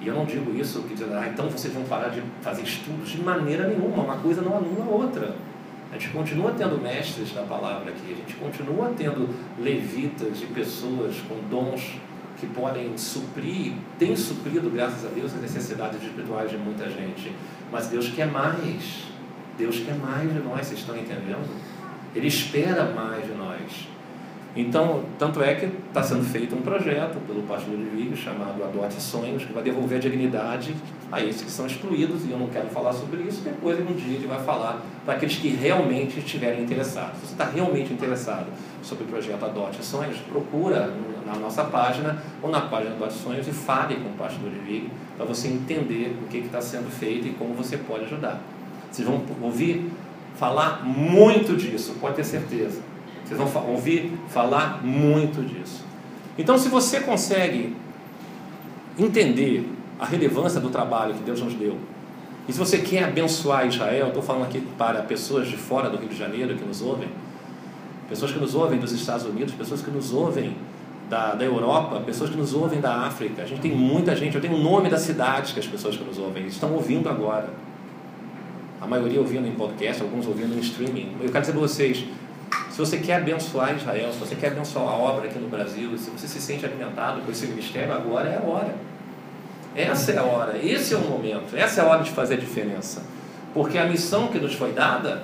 E 0.00 0.06
eu 0.06 0.14
não 0.14 0.24
digo 0.24 0.56
isso 0.56 0.80
que 0.82 0.94
dizer, 0.94 1.12
ah, 1.12 1.28
então 1.28 1.50
vocês 1.50 1.74
vão 1.74 1.82
parar 1.82 2.10
de 2.10 2.22
fazer 2.40 2.62
estudos 2.62 3.08
de 3.08 3.20
maneira 3.20 3.66
nenhuma, 3.66 4.04
uma 4.04 4.16
coisa 4.18 4.40
não 4.40 4.58
anula 4.58 4.84
a 4.84 4.88
outra. 4.88 5.34
A 5.90 5.94
gente 5.94 6.10
continua 6.10 6.52
tendo 6.56 6.80
mestres 6.80 7.32
da 7.32 7.42
palavra 7.42 7.90
aqui, 7.90 8.12
a 8.12 8.14
gente 8.14 8.36
continua 8.36 8.94
tendo 8.96 9.28
levitas 9.58 10.40
e 10.40 10.46
pessoas 10.46 11.16
com 11.28 11.34
dons 11.50 11.96
que 12.38 12.46
podem 12.46 12.96
suprir, 12.96 13.72
têm 13.98 14.14
suprido, 14.14 14.70
graças 14.70 15.04
a 15.04 15.08
Deus, 15.08 15.34
as 15.34 15.40
necessidades 15.40 16.00
espirituais 16.00 16.48
de 16.48 16.58
muita 16.58 16.88
gente. 16.88 17.32
Mas 17.72 17.88
Deus 17.88 18.08
quer 18.08 18.28
mais. 18.28 19.02
Deus 19.58 19.80
quer 19.80 19.96
mais 19.96 20.32
de 20.32 20.38
nós, 20.38 20.64
vocês 20.64 20.78
estão 20.78 20.96
entendendo? 20.96 21.50
Ele 22.14 22.28
espera 22.28 22.84
mais 22.84 23.26
de 23.26 23.32
nós. 23.32 23.90
Então, 24.56 25.04
tanto 25.16 25.40
é 25.42 25.54
que 25.54 25.66
está 25.66 26.02
sendo 26.02 26.24
feito 26.24 26.56
um 26.56 26.60
projeto 26.60 27.24
pelo 27.24 27.42
pastor 27.42 27.72
Ludwig 27.72 28.16
chamado 28.16 28.62
Adote 28.64 29.00
Sonhos, 29.00 29.44
que 29.44 29.52
vai 29.52 29.62
devolver 29.62 29.98
a 29.98 30.00
dignidade 30.00 30.74
a 31.10 31.22
esses 31.22 31.42
que 31.42 31.50
são 31.50 31.66
excluídos, 31.66 32.24
e 32.24 32.32
eu 32.32 32.38
não 32.38 32.48
quero 32.48 32.68
falar 32.68 32.92
sobre 32.92 33.22
isso, 33.22 33.42
depois 33.42 33.78
um 33.78 33.94
dia 33.94 34.16
ele 34.16 34.26
vai 34.26 34.42
falar 34.42 34.82
para 35.04 35.14
aqueles 35.14 35.36
que 35.36 35.48
realmente 35.48 36.18
estiverem 36.18 36.62
interessados. 36.62 37.20
Se 37.20 37.26
você 37.26 37.32
está 37.32 37.44
realmente 37.44 37.92
interessado 37.92 38.46
sobre 38.82 39.04
o 39.04 39.06
projeto 39.06 39.44
Adote 39.44 39.84
Sonhos, 39.84 40.18
procura 40.18 40.92
na 41.24 41.36
nossa 41.36 41.62
página 41.64 42.20
ou 42.42 42.50
na 42.50 42.62
página 42.62 42.96
Adote 42.96 43.14
Sonhos 43.14 43.46
e 43.46 43.52
fale 43.52 43.94
com 43.96 44.08
o 44.08 44.12
pastor 44.14 44.50
Ludwig 44.50 44.90
para 45.16 45.26
você 45.26 45.46
entender 45.46 46.16
o 46.24 46.26
que 46.26 46.38
está 46.38 46.60
sendo 46.60 46.90
feito 46.90 47.28
e 47.28 47.30
como 47.30 47.54
você 47.54 47.76
pode 47.76 48.04
ajudar. 48.06 48.40
Vocês 48.90 49.06
vão 49.06 49.22
ouvir 49.40 49.92
falar 50.34 50.84
muito 50.84 51.56
disso, 51.56 51.94
pode 52.00 52.16
ter 52.16 52.24
certeza 52.24 52.89
vocês 53.30 53.52
vão 53.52 53.70
ouvir 53.70 54.12
falar 54.28 54.84
muito 54.84 55.40
disso. 55.42 55.84
Então, 56.36 56.58
se 56.58 56.68
você 56.68 57.00
consegue 57.00 57.76
entender 58.98 59.68
a 59.98 60.04
relevância 60.04 60.60
do 60.60 60.68
trabalho 60.68 61.14
que 61.14 61.22
Deus 61.22 61.40
nos 61.40 61.54
deu, 61.54 61.76
e 62.48 62.52
se 62.52 62.58
você 62.58 62.78
quer 62.78 63.04
abençoar 63.04 63.66
Israel, 63.68 64.08
estou 64.08 64.22
falando 64.22 64.44
aqui 64.44 64.60
para 64.76 65.02
pessoas 65.02 65.46
de 65.46 65.56
fora 65.56 65.88
do 65.88 65.96
Rio 65.96 66.08
de 66.08 66.16
Janeiro 66.16 66.56
que 66.56 66.64
nos 66.64 66.82
ouvem, 66.82 67.08
pessoas 68.08 68.32
que 68.32 68.38
nos 68.38 68.54
ouvem 68.56 68.80
dos 68.80 68.90
Estados 68.90 69.24
Unidos, 69.24 69.54
pessoas 69.54 69.80
que 69.80 69.90
nos 69.90 70.12
ouvem 70.12 70.56
da, 71.08 71.34
da 71.34 71.44
Europa, 71.44 72.00
pessoas 72.00 72.30
que 72.30 72.36
nos 72.36 72.52
ouvem 72.52 72.80
da 72.80 73.02
África. 73.02 73.42
A 73.42 73.46
gente 73.46 73.60
tem 73.60 73.70
muita 73.70 74.16
gente, 74.16 74.34
eu 74.34 74.40
tenho 74.40 74.54
o 74.54 74.62
nome 74.62 74.88
das 74.88 75.02
cidades 75.02 75.52
que 75.52 75.60
as 75.60 75.66
pessoas 75.66 75.96
que 75.96 76.02
nos 76.02 76.18
ouvem 76.18 76.46
estão 76.46 76.72
ouvindo 76.72 77.08
agora. 77.08 77.50
A 78.80 78.86
maioria 78.86 79.20
ouvindo 79.20 79.46
em 79.46 79.52
podcast, 79.52 80.02
alguns 80.02 80.26
ouvindo 80.26 80.56
em 80.56 80.60
streaming. 80.60 81.12
Eu 81.20 81.30
quero 81.30 81.42
dizer 81.42 81.52
para 81.52 81.60
vocês, 81.60 82.04
você 82.80 82.98
quer 82.98 83.16
abençoar 83.16 83.76
Israel, 83.76 84.12
se 84.12 84.18
você 84.18 84.34
quer 84.34 84.48
abençoar 84.48 84.88
a 84.88 84.96
obra 84.96 85.28
aqui 85.28 85.38
no 85.38 85.48
Brasil, 85.48 85.96
se 85.98 86.10
você 86.10 86.26
se 86.26 86.40
sente 86.40 86.64
alimentado 86.64 87.20
por 87.20 87.30
esse 87.30 87.46
ministério, 87.46 87.92
agora 87.92 88.28
é 88.28 88.36
a 88.36 88.40
hora. 88.40 88.74
Essa 89.74 90.12
é 90.12 90.18
a 90.18 90.24
hora, 90.24 90.58
esse 90.58 90.94
é 90.94 90.96
o 90.96 91.02
momento, 91.02 91.56
essa 91.56 91.80
é 91.80 91.84
a 91.84 91.86
hora 91.86 92.02
de 92.02 92.10
fazer 92.10 92.34
a 92.34 92.36
diferença. 92.38 93.02
Porque 93.54 93.78
a 93.78 93.86
missão 93.86 94.28
que 94.28 94.38
nos 94.38 94.54
foi 94.54 94.72
dada 94.72 95.22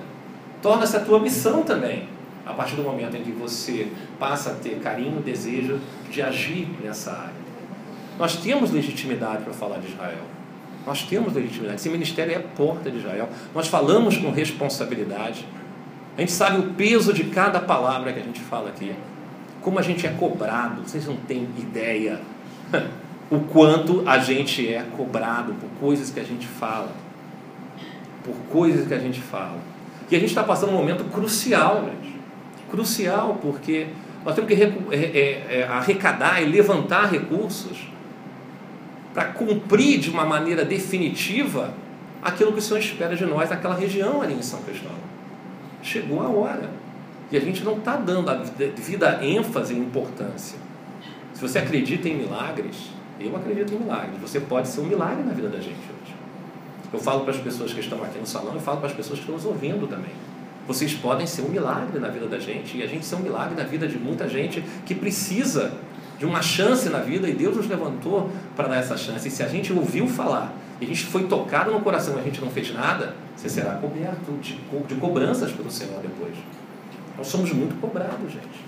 torna-se 0.62 0.96
a 0.96 1.00
tua 1.00 1.18
missão 1.18 1.62
também. 1.62 2.08
A 2.44 2.52
partir 2.52 2.76
do 2.76 2.82
momento 2.82 3.16
em 3.16 3.22
que 3.22 3.32
você 3.32 3.88
passa 4.20 4.50
a 4.50 4.54
ter 4.54 4.78
carinho, 4.78 5.20
desejo 5.20 5.80
de 6.10 6.22
agir 6.22 6.68
nessa 6.82 7.10
área. 7.10 7.46
Nós 8.18 8.36
temos 8.36 8.70
legitimidade 8.70 9.42
para 9.42 9.52
falar 9.52 9.78
de 9.78 9.88
Israel. 9.88 10.24
Nós 10.86 11.02
temos 11.02 11.34
legitimidade. 11.34 11.80
Esse 11.80 11.88
ministério 11.88 12.32
é 12.32 12.36
a 12.36 12.40
porta 12.40 12.88
de 12.90 12.98
Israel. 12.98 13.28
Nós 13.52 13.66
falamos 13.66 14.16
com 14.16 14.30
responsabilidade. 14.30 15.44
A 16.16 16.20
gente 16.20 16.32
sabe 16.32 16.60
o 16.60 16.72
peso 16.74 17.12
de 17.12 17.24
cada 17.24 17.60
palavra 17.60 18.12
que 18.12 18.20
a 18.20 18.22
gente 18.22 18.40
fala 18.40 18.70
aqui. 18.70 18.94
Como 19.60 19.78
a 19.78 19.82
gente 19.82 20.06
é 20.06 20.10
cobrado, 20.10 20.82
vocês 20.82 21.06
não 21.06 21.16
têm 21.16 21.48
ideia 21.58 22.20
o 23.30 23.40
quanto 23.40 24.02
a 24.08 24.18
gente 24.18 24.66
é 24.66 24.82
cobrado 24.96 25.52
por 25.54 25.68
coisas 25.78 26.10
que 26.10 26.18
a 26.18 26.24
gente 26.24 26.46
fala. 26.46 26.90
Por 28.24 28.34
coisas 28.50 28.88
que 28.88 28.94
a 28.94 28.98
gente 28.98 29.20
fala. 29.20 29.58
E 30.10 30.16
a 30.16 30.18
gente 30.18 30.30
está 30.30 30.42
passando 30.42 30.70
um 30.70 30.76
momento 30.76 31.04
crucial, 31.04 31.84
gente. 31.84 32.16
Crucial, 32.70 33.38
porque 33.42 33.88
nós 34.24 34.34
temos 34.34 34.50
que 34.50 34.62
é, 34.62 34.72
é, 34.90 35.58
é, 35.60 35.68
arrecadar 35.68 36.40
e 36.40 36.46
levantar 36.46 37.10
recursos 37.10 37.88
para 39.12 39.26
cumprir 39.26 39.98
de 39.98 40.10
uma 40.10 40.24
maneira 40.24 40.64
definitiva 40.64 41.74
aquilo 42.22 42.52
que 42.52 42.58
o 42.58 42.62
Senhor 42.62 42.80
espera 42.80 43.14
de 43.14 43.26
nós 43.26 43.50
naquela 43.50 43.74
região 43.74 44.22
ali 44.22 44.34
em 44.34 44.42
São 44.42 44.62
Cristóvão. 44.62 45.15
Chegou 45.86 46.20
a 46.20 46.28
hora. 46.28 46.68
E 47.30 47.36
a 47.36 47.40
gente 47.40 47.62
não 47.62 47.78
está 47.78 47.94
dando 47.94 48.28
a 48.28 48.34
devida 48.34 49.24
ênfase 49.24 49.72
e 49.72 49.78
importância. 49.78 50.58
Se 51.32 51.40
você 51.40 51.60
acredita 51.60 52.08
em 52.08 52.16
milagres, 52.16 52.90
eu 53.20 53.34
acredito 53.36 53.72
em 53.72 53.78
milagres. 53.78 54.20
Você 54.20 54.40
pode 54.40 54.66
ser 54.66 54.80
um 54.80 54.86
milagre 54.86 55.22
na 55.22 55.32
vida 55.32 55.48
da 55.48 55.58
gente 55.58 55.78
hoje. 55.78 56.14
Eu 56.92 56.98
falo 56.98 57.20
para 57.20 57.30
as 57.30 57.38
pessoas 57.38 57.72
que 57.72 57.78
estão 57.78 58.02
aqui 58.02 58.18
no 58.18 58.26
salão 58.26 58.56
e 58.56 58.60
falo 58.60 58.78
para 58.78 58.88
as 58.88 58.94
pessoas 58.94 59.20
que 59.20 59.24
estão 59.24 59.36
nos 59.36 59.44
ouvindo 59.44 59.86
também. 59.86 60.10
Vocês 60.66 60.92
podem 60.92 61.24
ser 61.24 61.42
um 61.42 61.50
milagre 61.50 62.00
na 62.00 62.08
vida 62.08 62.26
da 62.26 62.40
gente 62.40 62.76
e 62.76 62.82
a 62.82 62.86
gente 62.88 63.06
ser 63.06 63.14
um 63.14 63.20
milagre 63.20 63.54
na 63.54 63.62
vida 63.62 63.86
de 63.86 63.96
muita 63.96 64.28
gente 64.28 64.64
que 64.84 64.94
precisa 64.94 65.72
de 66.18 66.26
uma 66.26 66.42
chance 66.42 66.88
na 66.88 66.98
vida 66.98 67.28
e 67.28 67.32
Deus 67.32 67.56
nos 67.56 67.68
levantou 67.68 68.28
para 68.56 68.66
dar 68.66 68.76
essa 68.76 68.96
chance. 68.96 69.28
E 69.28 69.30
se 69.30 69.44
a 69.44 69.48
gente 69.48 69.72
ouviu 69.72 70.08
falar 70.08 70.52
e 70.80 70.84
a 70.84 70.88
gente 70.88 71.06
foi 71.06 71.24
tocado 71.24 71.70
no 71.70 71.80
coração 71.80 72.16
e 72.16 72.20
a 72.20 72.22
gente 72.22 72.40
não 72.40 72.50
fez 72.50 72.72
nada, 72.72 73.14
você 73.34 73.48
será 73.48 73.74
coberto 73.74 74.32
de, 74.40 74.56
de 74.86 74.94
cobranças 74.96 75.52
pelo 75.52 75.70
Senhor 75.70 76.00
depois. 76.00 76.34
Nós 77.16 77.26
somos 77.26 77.52
muito 77.52 77.80
cobrados, 77.80 78.30
gente. 78.30 78.66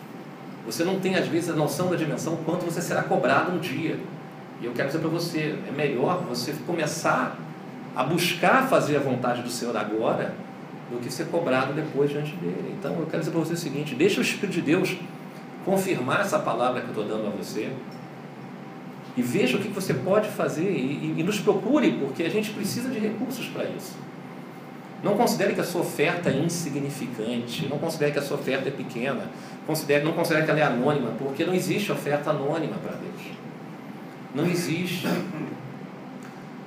Você 0.64 0.84
não 0.84 1.00
tem, 1.00 1.16
às 1.16 1.26
vezes, 1.26 1.50
a 1.50 1.54
noção 1.54 1.90
da 1.90 1.96
dimensão 1.96 2.36
quanto 2.44 2.64
você 2.64 2.80
será 2.80 3.02
cobrado 3.02 3.52
um 3.52 3.58
dia. 3.58 3.98
E 4.60 4.66
eu 4.66 4.72
quero 4.72 4.88
dizer 4.88 5.00
para 5.00 5.08
você, 5.08 5.58
é 5.66 5.70
melhor 5.70 6.22
você 6.28 6.54
começar 6.66 7.38
a 7.94 8.04
buscar 8.04 8.68
fazer 8.68 8.96
a 8.96 9.00
vontade 9.00 9.42
do 9.42 9.50
Senhor 9.50 9.76
agora 9.76 10.34
do 10.90 10.98
que 11.00 11.12
ser 11.12 11.26
cobrado 11.26 11.72
depois 11.74 12.10
diante 12.10 12.34
dele. 12.36 12.74
Então, 12.78 12.92
eu 12.98 13.06
quero 13.06 13.18
dizer 13.18 13.30
para 13.30 13.40
você 13.40 13.52
o 13.52 13.56
seguinte: 13.56 13.94
deixa 13.94 14.20
o 14.20 14.22
Espírito 14.22 14.54
de 14.54 14.62
Deus 14.62 14.96
confirmar 15.64 16.20
essa 16.20 16.38
palavra 16.38 16.80
que 16.80 16.86
eu 16.86 17.02
estou 17.02 17.04
dando 17.04 17.26
a 17.26 17.30
você 17.30 17.70
e 19.18 19.22
veja 19.22 19.56
o 19.56 19.60
que 19.60 19.66
você 19.66 19.92
pode 19.92 20.28
fazer 20.28 20.70
e, 20.70 21.14
e, 21.18 21.22
nos 21.24 21.40
procure, 21.40 21.90
porque 21.90 22.22
a 22.22 22.30
gente 22.30 22.50
precisa 22.50 22.88
de 22.88 23.00
recursos 23.00 23.46
para 23.46 23.64
isso. 23.64 23.96
Não 25.02 25.16
considere 25.16 25.54
que 25.54 25.60
a 25.60 25.64
sua 25.64 25.80
oferta 25.80 26.30
é 26.30 26.36
insignificante, 26.38 27.66
não 27.68 27.78
considere 27.78 28.12
que 28.12 28.20
a 28.20 28.22
sua 28.22 28.36
oferta 28.36 28.68
é 28.68 28.70
pequena, 28.70 29.24
considere, 29.66 30.04
não 30.04 30.12
considere 30.12 30.44
que 30.44 30.50
ela 30.52 30.60
é 30.60 30.62
anônima, 30.62 31.10
porque 31.18 31.44
não 31.44 31.52
existe 31.52 31.90
oferta 31.90 32.30
anônima 32.30 32.76
para 32.76 32.92
Deus. 32.92 33.32
Não 34.32 34.46
existe. 34.46 35.08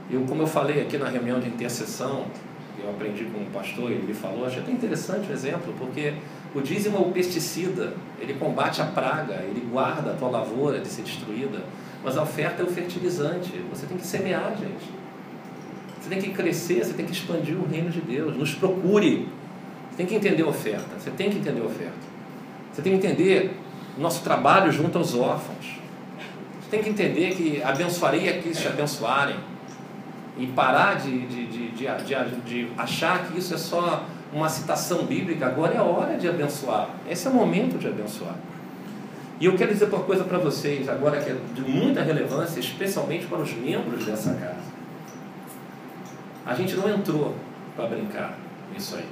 Eu, 0.09 0.23
como 0.27 0.41
eu 0.41 0.47
falei 0.47 0.81
aqui 0.81 0.97
na 0.97 1.07
reunião 1.07 1.39
de 1.39 1.47
intercessão, 1.47 2.25
eu 2.83 2.89
aprendi 2.89 3.23
com 3.25 3.39
um 3.39 3.45
pastor, 3.45 3.91
ele 3.91 4.03
me 4.05 4.13
falou, 4.13 4.45
achei 4.45 4.61
até 4.61 4.73
interessante 4.73 5.29
o 5.29 5.33
exemplo, 5.33 5.73
porque 5.77 6.13
o 6.53 6.59
dízimo 6.59 6.97
é 6.97 6.99
o 6.99 7.11
pesticida, 7.11 7.93
ele 8.19 8.33
combate 8.33 8.81
a 8.81 8.85
praga, 8.85 9.35
ele 9.35 9.65
guarda 9.71 10.11
a 10.11 10.13
tua 10.15 10.29
lavoura 10.29 10.79
de 10.79 10.87
ser 10.89 11.03
destruída, 11.03 11.61
mas 12.03 12.17
a 12.17 12.23
oferta 12.23 12.61
é 12.61 12.65
o 12.65 12.69
fertilizante, 12.69 13.51
você 13.69 13.85
tem 13.85 13.97
que 13.97 14.05
semear, 14.05 14.55
gente. 14.59 15.01
Você 15.99 16.09
tem 16.09 16.19
que 16.19 16.31
crescer, 16.31 16.83
você 16.83 16.93
tem 16.93 17.05
que 17.05 17.11
expandir 17.11 17.55
o 17.55 17.65
reino 17.67 17.89
de 17.91 18.01
Deus. 18.01 18.35
Nos 18.35 18.55
procure. 18.55 19.27
Você 19.89 19.97
tem 19.97 20.05
que 20.07 20.15
entender 20.15 20.41
a 20.41 20.47
oferta. 20.47 20.87
Você 20.97 21.11
tem 21.11 21.29
que 21.29 21.37
entender 21.37 21.61
a 21.61 21.65
oferta. 21.65 21.93
Você 22.73 22.81
tem 22.81 22.97
que 22.97 23.05
entender 23.05 23.55
o 23.97 24.01
nosso 24.01 24.23
trabalho 24.23 24.71
junto 24.71 24.97
aos 24.97 25.13
órfãos. 25.13 25.79
Você 26.59 26.71
tem 26.71 26.81
que 26.81 26.89
entender 26.89 27.35
que 27.35 27.61
abençoarei 27.61 28.29
aqueles 28.29 28.57
que 28.57 28.63
te 28.63 28.69
abençoarem. 28.69 29.35
e 30.37 30.47
parar 30.47 30.95
de, 30.95 31.27
de, 31.27 31.45
de, 31.45 31.71
de, 31.71 32.43
de 32.45 32.67
achar 32.77 33.27
que 33.27 33.37
isso 33.37 33.53
é 33.53 33.57
só 33.57 34.05
uma 34.33 34.47
citação 34.47 35.05
bíblica, 35.05 35.45
agora 35.45 35.73
é 35.73 35.77
a 35.77 35.83
hora 35.83 36.17
de 36.17 36.27
abençoar. 36.27 36.89
Esse 37.09 37.27
é 37.27 37.29
o 37.29 37.33
momento 37.33 37.77
de 37.77 37.87
abençoar. 37.87 38.35
E 39.41 39.45
eu 39.45 39.55
quero 39.57 39.73
dizer 39.73 39.85
uma 39.85 40.03
coisa 40.03 40.23
para 40.23 40.37
vocês, 40.37 40.87
agora 40.87 41.19
que 41.19 41.31
é 41.31 41.35
de 41.55 41.61
muita 41.63 42.03
relevância, 42.03 42.59
especialmente 42.59 43.25
para 43.25 43.39
os 43.39 43.51
membros 43.53 44.05
dessa 44.05 44.35
casa. 44.35 44.61
A 46.45 46.53
gente 46.53 46.75
não 46.75 46.87
entrou 46.87 47.35
para 47.75 47.87
brincar 47.87 48.37
nisso 48.71 48.95
aí. 48.95 49.05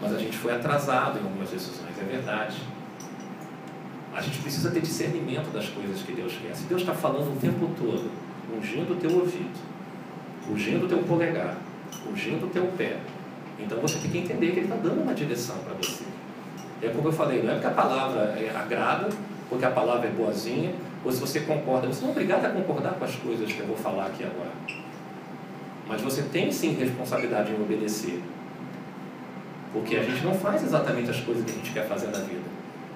Mas 0.00 0.14
a 0.14 0.18
gente 0.18 0.38
foi 0.38 0.54
atrasado 0.54 1.18
em 1.18 1.22
algumas 1.22 1.50
decisões, 1.50 1.90
é 2.00 2.02
verdade. 2.02 2.62
A 4.14 4.22
gente 4.22 4.38
precisa 4.38 4.70
ter 4.70 4.80
discernimento 4.80 5.52
das 5.52 5.68
coisas 5.68 6.00
que 6.00 6.12
Deus 6.12 6.32
quer. 6.40 6.56
Se 6.56 6.64
Deus 6.64 6.80
está 6.80 6.94
falando 6.94 7.36
o 7.36 7.38
tempo 7.38 7.68
todo, 7.76 8.10
ungindo 8.58 8.94
o 8.94 8.96
teu 8.96 9.14
ouvido, 9.18 9.60
ungindo 10.50 10.86
o 10.86 10.88
teu 10.88 11.02
polegar, 11.02 11.58
ungindo 12.10 12.46
o 12.46 12.48
teu 12.48 12.68
pé, 12.68 12.96
então 13.58 13.78
você 13.80 13.98
tem 13.98 14.10
que 14.10 14.18
entender 14.20 14.52
que 14.52 14.60
Ele 14.60 14.66
está 14.66 14.76
dando 14.76 15.02
uma 15.02 15.12
direção 15.12 15.58
para 15.58 15.74
você. 15.74 16.04
É 16.82 16.88
como 16.88 17.08
eu 17.08 17.12
falei, 17.12 17.42
não 17.42 17.50
é 17.50 17.54
porque 17.54 17.66
a 17.66 17.70
palavra 17.70 18.20
é 18.38 18.50
agrada, 18.56 19.08
porque 19.48 19.64
a 19.64 19.70
palavra 19.70 20.08
é 20.08 20.10
boazinha, 20.10 20.72
ou 21.04 21.12
se 21.12 21.20
você 21.20 21.40
concorda. 21.40 21.88
Você 21.88 22.02
não 22.02 22.08
é 22.08 22.12
obrigado 22.12 22.46
a 22.46 22.50
concordar 22.50 22.94
com 22.94 23.04
as 23.04 23.16
coisas 23.16 23.52
que 23.52 23.60
eu 23.60 23.66
vou 23.66 23.76
falar 23.76 24.06
aqui 24.06 24.24
agora. 24.24 24.52
Mas 25.86 26.00
você 26.00 26.22
tem 26.22 26.50
sim 26.52 26.74
responsabilidade 26.74 27.52
em 27.52 27.56
obedecer. 27.56 28.22
Porque 29.72 29.96
a 29.96 30.02
gente 30.02 30.24
não 30.24 30.34
faz 30.34 30.62
exatamente 30.62 31.10
as 31.10 31.20
coisas 31.20 31.44
que 31.44 31.50
a 31.50 31.54
gente 31.54 31.72
quer 31.72 31.86
fazer 31.86 32.06
na 32.06 32.18
vida. 32.18 32.48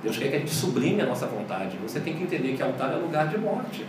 Deus 0.02 0.16
quer 0.18 0.28
que 0.28 0.36
a 0.36 0.38
gente 0.38 0.54
sublime 0.54 1.00
a 1.00 1.06
nossa 1.06 1.26
vontade. 1.26 1.76
Você 1.82 1.98
tem 1.98 2.14
que 2.14 2.22
entender 2.22 2.54
que 2.54 2.62
altar 2.62 2.92
é 2.92 2.96
lugar 2.96 3.28
de 3.28 3.38
morte. 3.38 3.84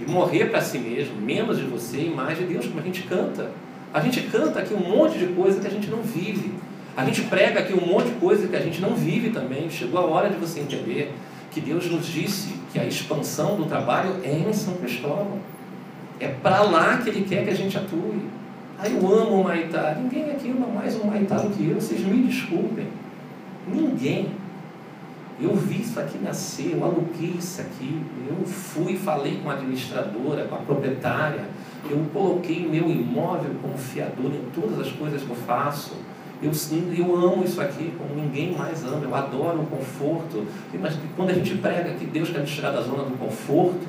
E 0.00 0.08
morrer 0.08 0.50
para 0.50 0.60
si 0.60 0.78
mesmo, 0.78 1.16
menos 1.20 1.58
de 1.58 1.64
você 1.64 2.02
e 2.02 2.10
mais 2.10 2.38
de 2.38 2.44
Deus, 2.44 2.66
como 2.66 2.80
a 2.80 2.82
gente 2.82 3.02
canta. 3.02 3.50
A 3.92 4.00
gente 4.00 4.20
canta 4.22 4.60
aqui 4.60 4.74
um 4.74 4.80
monte 4.80 5.18
de 5.18 5.26
coisa 5.28 5.60
que 5.60 5.66
a 5.66 5.70
gente 5.70 5.88
não 5.88 6.02
vive. 6.02 6.52
A 6.98 7.04
gente 7.04 7.22
prega 7.22 7.60
aqui 7.60 7.72
um 7.72 7.86
monte 7.86 8.06
de 8.06 8.16
coisa 8.16 8.48
que 8.48 8.56
a 8.56 8.60
gente 8.60 8.80
não 8.80 8.92
vive 8.92 9.30
também. 9.30 9.70
Chegou 9.70 10.00
a 10.00 10.04
hora 10.04 10.28
de 10.28 10.34
você 10.34 10.58
entender 10.58 11.14
que 11.48 11.60
Deus 11.60 11.88
nos 11.88 12.08
disse 12.08 12.54
que 12.72 12.78
a 12.80 12.84
expansão 12.84 13.54
do 13.54 13.66
trabalho 13.66 14.16
é 14.24 14.32
em 14.32 14.52
São 14.52 14.74
Cristóvão. 14.74 15.38
É 16.18 16.26
para 16.26 16.60
lá 16.62 16.98
que 16.98 17.08
Ele 17.08 17.22
quer 17.22 17.44
que 17.44 17.50
a 17.50 17.54
gente 17.54 17.78
atue. 17.78 18.20
Aí 18.76 18.96
eu 18.96 19.14
amo 19.14 19.40
o 19.40 19.44
Maitá. 19.44 19.96
Ninguém 19.96 20.28
aqui 20.28 20.50
ama 20.50 20.66
mais 20.66 20.96
o 20.96 21.06
Maitá 21.06 21.36
do 21.36 21.50
que 21.50 21.70
eu. 21.70 21.80
Vocês 21.80 22.00
me 22.00 22.26
desculpem. 22.26 22.88
Ninguém. 23.68 24.30
Eu 25.40 25.54
vi 25.54 25.82
isso 25.82 26.00
aqui 26.00 26.18
nascer, 26.18 26.72
eu 26.72 26.82
aluguei 26.82 27.36
isso 27.38 27.60
aqui, 27.60 28.02
eu 28.28 28.44
fui, 28.44 28.96
falei 28.96 29.38
com 29.40 29.48
a 29.48 29.52
administradora, 29.52 30.48
com 30.48 30.56
a 30.56 30.58
proprietária, 30.58 31.44
eu 31.88 32.04
coloquei 32.12 32.68
meu 32.68 32.90
imóvel 32.90 33.52
como 33.62 33.78
fiador 33.78 34.32
em 34.32 34.50
todas 34.52 34.80
as 34.80 34.90
coisas 34.90 35.22
que 35.22 35.30
eu 35.30 35.36
faço. 35.36 35.94
Eu, 36.40 36.52
eu 36.96 37.16
amo 37.16 37.44
isso 37.44 37.60
aqui 37.60 37.92
como 37.98 38.14
ninguém 38.14 38.56
mais 38.56 38.84
ama, 38.84 39.02
eu 39.02 39.14
adoro 39.14 39.62
o 39.62 39.66
conforto. 39.66 40.46
Mas 40.80 40.96
quando 41.16 41.30
a 41.30 41.34
gente 41.34 41.56
prega 41.56 41.94
que 41.94 42.06
Deus 42.06 42.30
quer 42.30 42.40
nos 42.40 42.50
tirar 42.50 42.70
da 42.70 42.80
zona 42.80 43.04
do 43.04 43.18
conforto, 43.18 43.86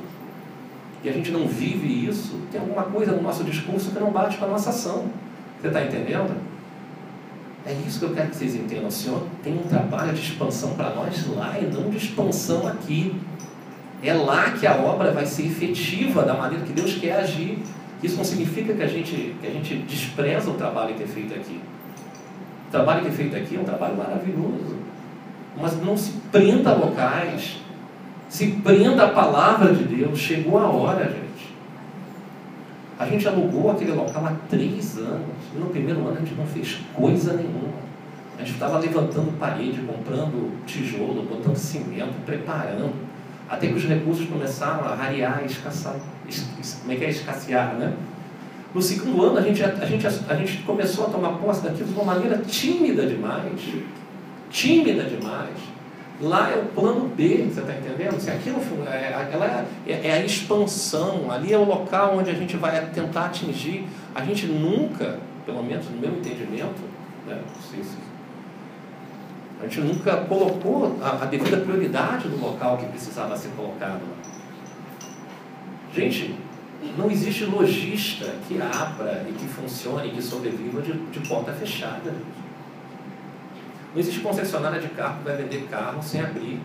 e 1.04 1.10
a 1.10 1.14
gente 1.14 1.32
não 1.32 1.48
vive 1.48 2.08
isso, 2.08 2.36
tem 2.52 2.60
alguma 2.60 2.84
coisa 2.84 3.12
no 3.14 3.22
nosso 3.22 3.44
discurso 3.44 3.92
que 3.92 4.00
não 4.00 4.12
bate 4.12 4.38
com 4.38 4.46
a 4.46 4.48
nossa 4.50 4.72
ação. 4.72 5.06
Você 5.62 5.68
está 5.68 5.84
entendendo? 5.84 6.36
É 7.66 7.74
isso 7.88 8.00
que 8.00 8.06
eu 8.06 8.14
quero 8.14 8.30
que 8.30 8.36
vocês 8.36 8.56
entendam. 8.56 8.88
O 8.88 8.92
Senhor 8.92 9.24
tem 9.44 9.54
um 9.54 9.64
trabalho 9.64 10.12
de 10.14 10.22
expansão 10.22 10.74
para 10.74 10.90
nós 10.90 11.26
lá 11.36 11.58
e 11.60 11.66
não 11.66 11.90
de 11.90 11.98
expansão 11.98 12.68
aqui. 12.68 13.16
É 14.02 14.14
lá 14.14 14.52
que 14.52 14.66
a 14.66 14.76
obra 14.76 15.12
vai 15.12 15.26
ser 15.26 15.46
efetiva 15.46 16.24
da 16.24 16.34
maneira 16.34 16.66
que 16.66 16.74
Deus 16.74 16.96
quer 16.96 17.18
agir. 17.18 17.60
Isso 18.02 18.18
não 18.18 18.24
significa 18.24 18.74
que 18.74 18.82
a 18.82 18.88
gente, 18.88 19.36
que 19.40 19.48
a 19.48 19.52
gente 19.52 19.76
despreza 19.80 20.50
o 20.50 20.54
trabalho 20.54 20.96
que 20.96 21.04
é 21.04 21.08
feito 21.08 21.34
aqui. 21.34 21.60
O 22.70 22.72
trabalho 22.72 23.02
que 23.02 23.08
é 23.08 23.12
feito 23.12 23.36
aqui 23.36 23.56
é 23.56 23.60
um 23.60 23.64
trabalho 23.64 23.98
maravilhoso. 23.98 24.78
Mas 25.60 25.82
não 25.82 25.98
se 25.98 26.12
prenda 26.32 26.70
a 26.70 26.76
locais. 26.76 27.58
Se 28.30 28.52
prenda 28.64 29.06
a 29.06 29.10
palavra 29.10 29.74
de 29.74 29.86
Deus. 29.86 30.20
Chegou 30.20 30.60
a 30.60 30.68
hora, 30.68 31.06
gente. 31.06 31.52
A 33.00 33.08
gente 33.08 33.28
alugou 33.28 33.72
aquele 33.72 33.94
local 33.94 34.24
há 34.24 34.34
três 34.48 35.00
anos. 35.00 35.36
E 35.56 35.58
no 35.58 35.66
primeiro 35.72 36.00
ano 36.02 36.18
a 36.18 36.20
gente 36.20 36.36
não 36.36 36.46
fez 36.46 36.80
coisa 36.94 37.34
nenhuma. 37.34 37.74
A 38.38 38.42
gente 38.42 38.54
estava 38.54 38.78
levantando 38.78 39.36
parede, 39.40 39.82
comprando 39.82 40.64
tijolo, 40.68 41.24
botando 41.24 41.56
cimento, 41.56 42.14
preparando. 42.24 42.94
Até 43.50 43.66
que 43.66 43.74
os 43.74 43.84
recursos 43.84 44.30
começaram 44.30 44.88
a 44.88 44.94
rarear, 44.94 45.44
escassear. 45.44 45.96
Como 46.82 46.92
é 46.92 46.96
que 46.96 47.04
é 47.04 47.10
escassear, 47.10 47.74
né? 47.74 47.96
No 48.74 48.82
segundo 48.82 49.24
ano, 49.24 49.38
a 49.40 49.42
gente, 49.42 49.64
a, 49.64 49.86
gente, 49.86 50.06
a 50.06 50.36
gente 50.36 50.58
começou 50.60 51.08
a 51.08 51.10
tomar 51.10 51.34
posse 51.40 51.64
daquilo 51.64 51.88
de 51.88 51.94
uma 51.94 52.04
maneira 52.04 52.38
tímida 52.38 53.06
demais. 53.06 53.60
Tímida 54.52 55.04
demais. 55.04 55.56
Lá 56.22 56.52
é 56.52 56.56
o 56.56 56.66
plano 56.66 57.08
B, 57.08 57.48
você 57.50 57.62
está 57.62 57.74
entendendo? 57.74 58.20
Se 58.20 58.30
aquilo 58.30 58.60
é, 58.88 59.16
é, 59.88 60.08
é, 60.08 60.14
a 60.14 60.26
expansão, 60.26 61.32
ali 61.32 61.54
é 61.54 61.58
o 61.58 61.64
local 61.64 62.18
onde 62.18 62.30
a 62.30 62.34
gente 62.34 62.58
vai 62.58 62.86
tentar 62.88 63.28
atingir. 63.28 63.88
A 64.14 64.24
gente 64.24 64.46
nunca, 64.46 65.18
pelo 65.46 65.64
menos 65.64 65.90
no 65.90 65.98
meu 65.98 66.12
entendimento, 66.12 66.82
né, 67.26 67.40
sei 67.72 67.84
se, 67.84 67.98
a 69.62 69.64
gente 69.64 69.82
nunca 69.82 70.18
colocou 70.18 70.98
a, 71.02 71.24
a 71.24 71.26
devida 71.26 71.58
prioridade 71.58 72.28
no 72.28 72.38
local 72.38 72.78
que 72.78 72.86
precisava 72.86 73.36
ser 73.36 73.50
colocado. 73.50 74.02
Gente, 75.94 76.36
não 76.98 77.12
existe 77.12 77.46
lojista 77.46 78.26
que 78.48 78.62
abra 78.62 79.26
e 79.30 79.34
que 79.34 79.48
funcione 79.48 80.10
e 80.10 80.12
que 80.12 80.22
sobreviva 80.22 80.82
de, 80.82 80.94
de 80.94 81.20
porta 81.28 81.52
fechada. 81.52 82.14
Não 83.94 84.00
existe 84.00 84.22
concessionária 84.22 84.80
de 84.80 84.90
carro 84.90 85.20
que 85.20 85.26
vai 85.26 85.38
vender 85.38 85.68
carro 85.70 86.02
sem 86.02 86.22
abrir. 86.22 86.62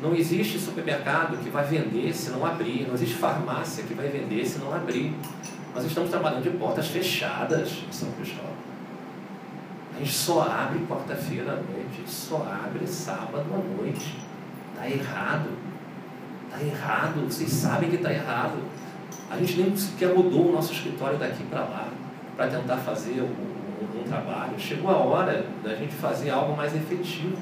Não 0.00 0.14
existe 0.14 0.58
supermercado 0.58 1.36
que 1.42 1.50
vai 1.50 1.64
vender 1.64 2.14
se 2.14 2.30
não 2.30 2.46
abrir. 2.46 2.86
Não 2.86 2.94
existe 2.94 3.16
farmácia 3.16 3.84
que 3.84 3.94
vai 3.94 4.08
vender 4.08 4.46
se 4.46 4.58
não 4.58 4.72
abrir. 4.72 5.12
Nós 5.74 5.84
estamos 5.84 6.10
trabalhando 6.10 6.44
de 6.44 6.50
portas 6.50 6.88
fechadas 6.88 7.82
em 7.88 7.92
São 7.92 8.10
Cristóvão. 8.12 8.52
A 9.94 9.98
gente 9.98 10.12
só 10.12 10.42
abre 10.42 10.78
quarta-feira 10.88 11.52
à 11.52 11.56
noite, 11.56 12.02
só 12.06 12.46
abre 12.64 12.86
sábado 12.86 13.46
à 13.52 13.82
noite. 13.82 14.16
Está 14.72 14.88
errado. 14.88 15.50
Está 16.46 16.64
errado. 16.64 17.26
Vocês 17.26 17.50
sabem 17.50 17.90
que 17.90 17.96
está 17.96 18.12
errado. 18.12 18.62
A 19.30 19.36
gente 19.36 19.60
nem 19.60 19.76
sequer 19.76 20.14
mudou 20.14 20.48
o 20.48 20.52
nosso 20.52 20.72
escritório 20.72 21.18
daqui 21.18 21.42
para 21.44 21.60
lá 21.60 21.88
para 22.36 22.46
tentar 22.46 22.76
fazer 22.76 23.20
o 23.20 23.24
um 23.24 24.02
trabalho, 24.04 24.58
chegou 24.58 24.90
a 24.90 24.96
hora 24.96 25.44
da 25.62 25.74
gente 25.74 25.94
fazer 25.94 26.30
algo 26.30 26.56
mais 26.56 26.74
efetivo. 26.74 27.36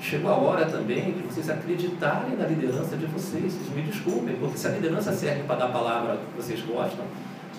Chegou 0.00 0.30
a 0.30 0.36
hora 0.36 0.66
também 0.66 1.12
de 1.12 1.22
vocês 1.22 1.50
acreditarem 1.50 2.36
na 2.36 2.46
liderança 2.46 2.96
de 2.96 3.06
vocês. 3.06 3.52
Vocês 3.52 3.74
me 3.74 3.82
desculpem, 3.82 4.36
porque 4.36 4.56
se 4.56 4.66
a 4.68 4.70
liderança 4.70 5.12
serve 5.12 5.42
para 5.42 5.56
dar 5.56 5.64
a 5.66 5.68
palavra 5.68 6.16
que 6.16 6.42
vocês 6.42 6.60
gostam, 6.62 7.04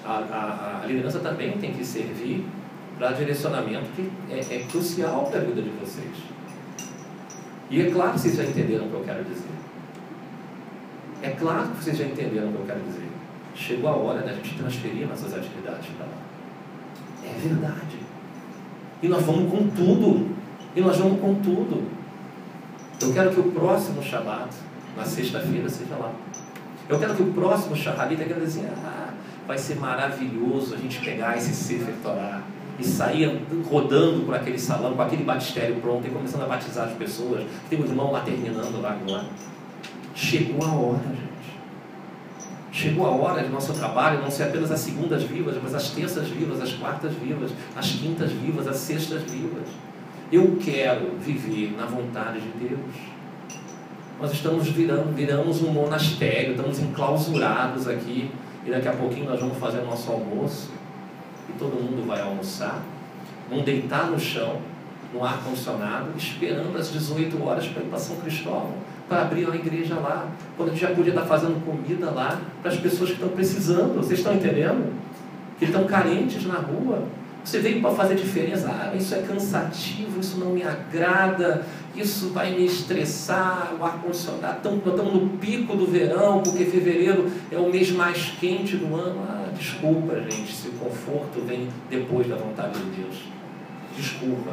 a, 0.05 0.11
a, 0.11 0.81
a 0.81 0.85
liderança 0.85 1.19
também 1.19 1.57
tem 1.57 1.73
que 1.73 1.83
servir 1.83 2.45
para 2.97 3.11
direcionamento 3.11 3.85
que 3.95 4.09
é, 4.31 4.39
é 4.39 4.59
crucial 4.71 5.25
para 5.25 5.41
a 5.41 5.43
vida 5.43 5.61
de 5.61 5.69
vocês. 5.71 6.15
E 7.69 7.81
é 7.81 7.91
claro 7.91 8.13
que 8.13 8.19
vocês 8.19 8.37
já 8.37 8.43
entenderam 8.43 8.85
o 8.85 8.89
que 8.89 8.95
eu 8.95 9.03
quero 9.03 9.23
dizer. 9.25 9.56
É 11.21 11.31
claro 11.31 11.69
que 11.69 11.83
vocês 11.83 11.97
já 11.97 12.05
entenderam 12.05 12.49
o 12.49 12.51
que 12.51 12.59
eu 12.59 12.65
quero 12.65 12.81
dizer. 12.81 13.07
Chegou 13.55 13.89
a 13.89 13.95
hora 13.95 14.21
da 14.21 14.33
gente 14.33 14.55
transferir 14.55 15.07
nossas 15.07 15.33
atividades 15.33 15.87
para 15.97 16.05
lá. 16.05 16.11
É 17.23 17.39
verdade. 17.39 17.97
E 19.01 19.07
nós 19.07 19.23
vamos 19.23 19.51
com 19.51 19.67
tudo. 19.69 20.35
E 20.75 20.81
nós 20.81 20.97
vamos 20.97 21.19
com 21.19 21.35
tudo. 21.35 21.83
Eu 23.01 23.13
quero 23.13 23.31
que 23.31 23.39
o 23.39 23.51
próximo 23.51 24.01
chamado, 24.01 24.55
na 24.95 25.03
sexta-feira, 25.03 25.67
seja 25.69 25.95
lá. 25.95 26.11
Eu 26.89 26.99
quero 26.99 27.15
que 27.15 27.23
o 27.23 27.33
próximo 27.33 27.75
chamado, 27.75 28.15
quero 28.15 28.41
dizer, 28.41 28.69
ah, 28.83 29.13
vai 29.47 29.57
ser 29.57 29.75
maravilhoso 29.75 30.75
a 30.75 30.77
gente 30.77 30.99
pegar 30.99 31.37
esse 31.37 31.53
Sefer 31.53 31.93
Torah 32.03 32.41
e 32.79 32.83
sair 32.83 33.41
rodando 33.69 34.23
por 34.25 34.35
aquele 34.35 34.59
salão, 34.59 34.93
com 34.93 35.01
aquele 35.01 35.23
batistério 35.23 35.75
pronto 35.81 36.05
e 36.07 36.11
começando 36.11 36.43
a 36.43 36.47
batizar 36.47 36.87
as 36.87 36.93
pessoas. 36.93 37.43
Tem 37.69 37.81
um 37.81 37.85
irmão 37.85 38.11
lá 38.11 38.21
terminando 38.21 38.81
lá 38.81 38.91
agora. 38.91 39.25
Chegou 40.17 40.65
a 40.65 40.71
hora, 40.71 41.03
gente. 41.09 41.27
Chegou 42.71 43.05
a 43.05 43.11
hora 43.11 43.43
de 43.43 43.49
nosso 43.49 43.71
trabalho 43.73 44.19
não 44.19 44.31
ser 44.31 44.45
apenas 44.45 44.71
as 44.71 44.79
segundas 44.79 45.21
vivas, 45.21 45.55
mas 45.61 45.75
as 45.75 45.91
terças 45.91 46.27
vivas, 46.27 46.59
as 46.59 46.73
quartas 46.73 47.13
vivas, 47.13 47.51
as 47.75 47.91
quintas 47.91 48.31
vivas, 48.31 48.67
as 48.67 48.77
sextas 48.77 49.21
vivas. 49.21 49.67
Eu 50.31 50.57
quero 50.59 51.19
viver 51.19 51.75
na 51.77 51.85
vontade 51.85 52.41
de 52.41 52.49
Deus. 52.67 52.95
Nós 54.19 54.33
estamos 54.33 54.67
virando, 54.69 55.13
viramos 55.13 55.61
um 55.61 55.71
monastério, 55.71 56.55
estamos 56.55 56.79
enclausurados 56.79 57.87
aqui, 57.87 58.31
e 58.65 58.71
daqui 58.71 58.87
a 58.87 58.93
pouquinho 58.93 59.29
nós 59.29 59.39
vamos 59.39 59.59
fazer 59.59 59.83
nosso 59.83 60.11
almoço, 60.11 60.71
e 61.47 61.53
todo 61.59 61.75
mundo 61.75 62.07
vai 62.07 62.21
almoçar, 62.21 62.81
vão 63.47 63.61
deitar 63.61 64.09
no 64.09 64.19
chão, 64.19 64.59
no 65.13 65.23
ar-condicionado, 65.23 66.09
esperando 66.17 66.75
às 66.75 66.91
18 66.91 67.43
horas 67.43 67.67
para 67.67 67.83
ir 67.83 67.85
para 67.85 67.99
São 67.99 68.15
Cristóvão. 68.15 68.96
Para 69.07 69.21
abrir 69.21 69.45
uma 69.45 69.55
igreja 69.55 69.95
lá, 69.95 70.27
quando 70.55 70.69
a 70.69 70.71
gente 70.73 70.81
já 70.81 70.91
podia 70.91 71.11
estar 71.11 71.25
fazendo 71.25 71.63
comida 71.65 72.11
lá 72.11 72.41
para 72.61 72.71
as 72.71 72.77
pessoas 72.77 73.09
que 73.09 73.15
estão 73.15 73.29
precisando. 73.29 73.95
Vocês 73.95 74.19
estão 74.19 74.33
entendendo? 74.33 74.93
Que 75.57 75.65
estão 75.65 75.85
carentes 75.85 76.45
na 76.45 76.59
rua. 76.59 77.03
Você 77.43 77.59
veio 77.59 77.81
para 77.81 77.91
fazer 77.91 78.15
diferença. 78.15 78.67
Ah, 78.69 78.93
isso 78.93 79.15
é 79.15 79.21
cansativo, 79.21 80.19
isso 80.19 80.37
não 80.37 80.51
me 80.51 80.63
agrada, 80.63 81.65
isso 81.95 82.31
vai 82.31 82.51
me 82.51 82.65
estressar. 82.65 83.73
O 83.79 83.83
ar-condicionado, 83.85 84.57
estamos 84.57 85.13
no 85.13 85.29
pico 85.37 85.77
do 85.77 85.85
verão, 85.85 86.41
porque 86.41 86.65
fevereiro 86.65 87.31
é 87.49 87.57
o 87.57 87.69
mês 87.71 87.89
mais 87.91 88.33
quente 88.37 88.75
do 88.75 88.93
ano. 88.93 89.21
Ah, 89.29 89.45
desculpa, 89.57 90.19
gente, 90.29 90.53
se 90.53 90.67
o 90.67 90.71
conforto 90.73 91.41
vem 91.47 91.69
depois 91.89 92.27
da 92.27 92.35
vontade 92.35 92.77
de 92.79 93.01
Deus. 93.01 93.23
Desculpa. 93.95 94.51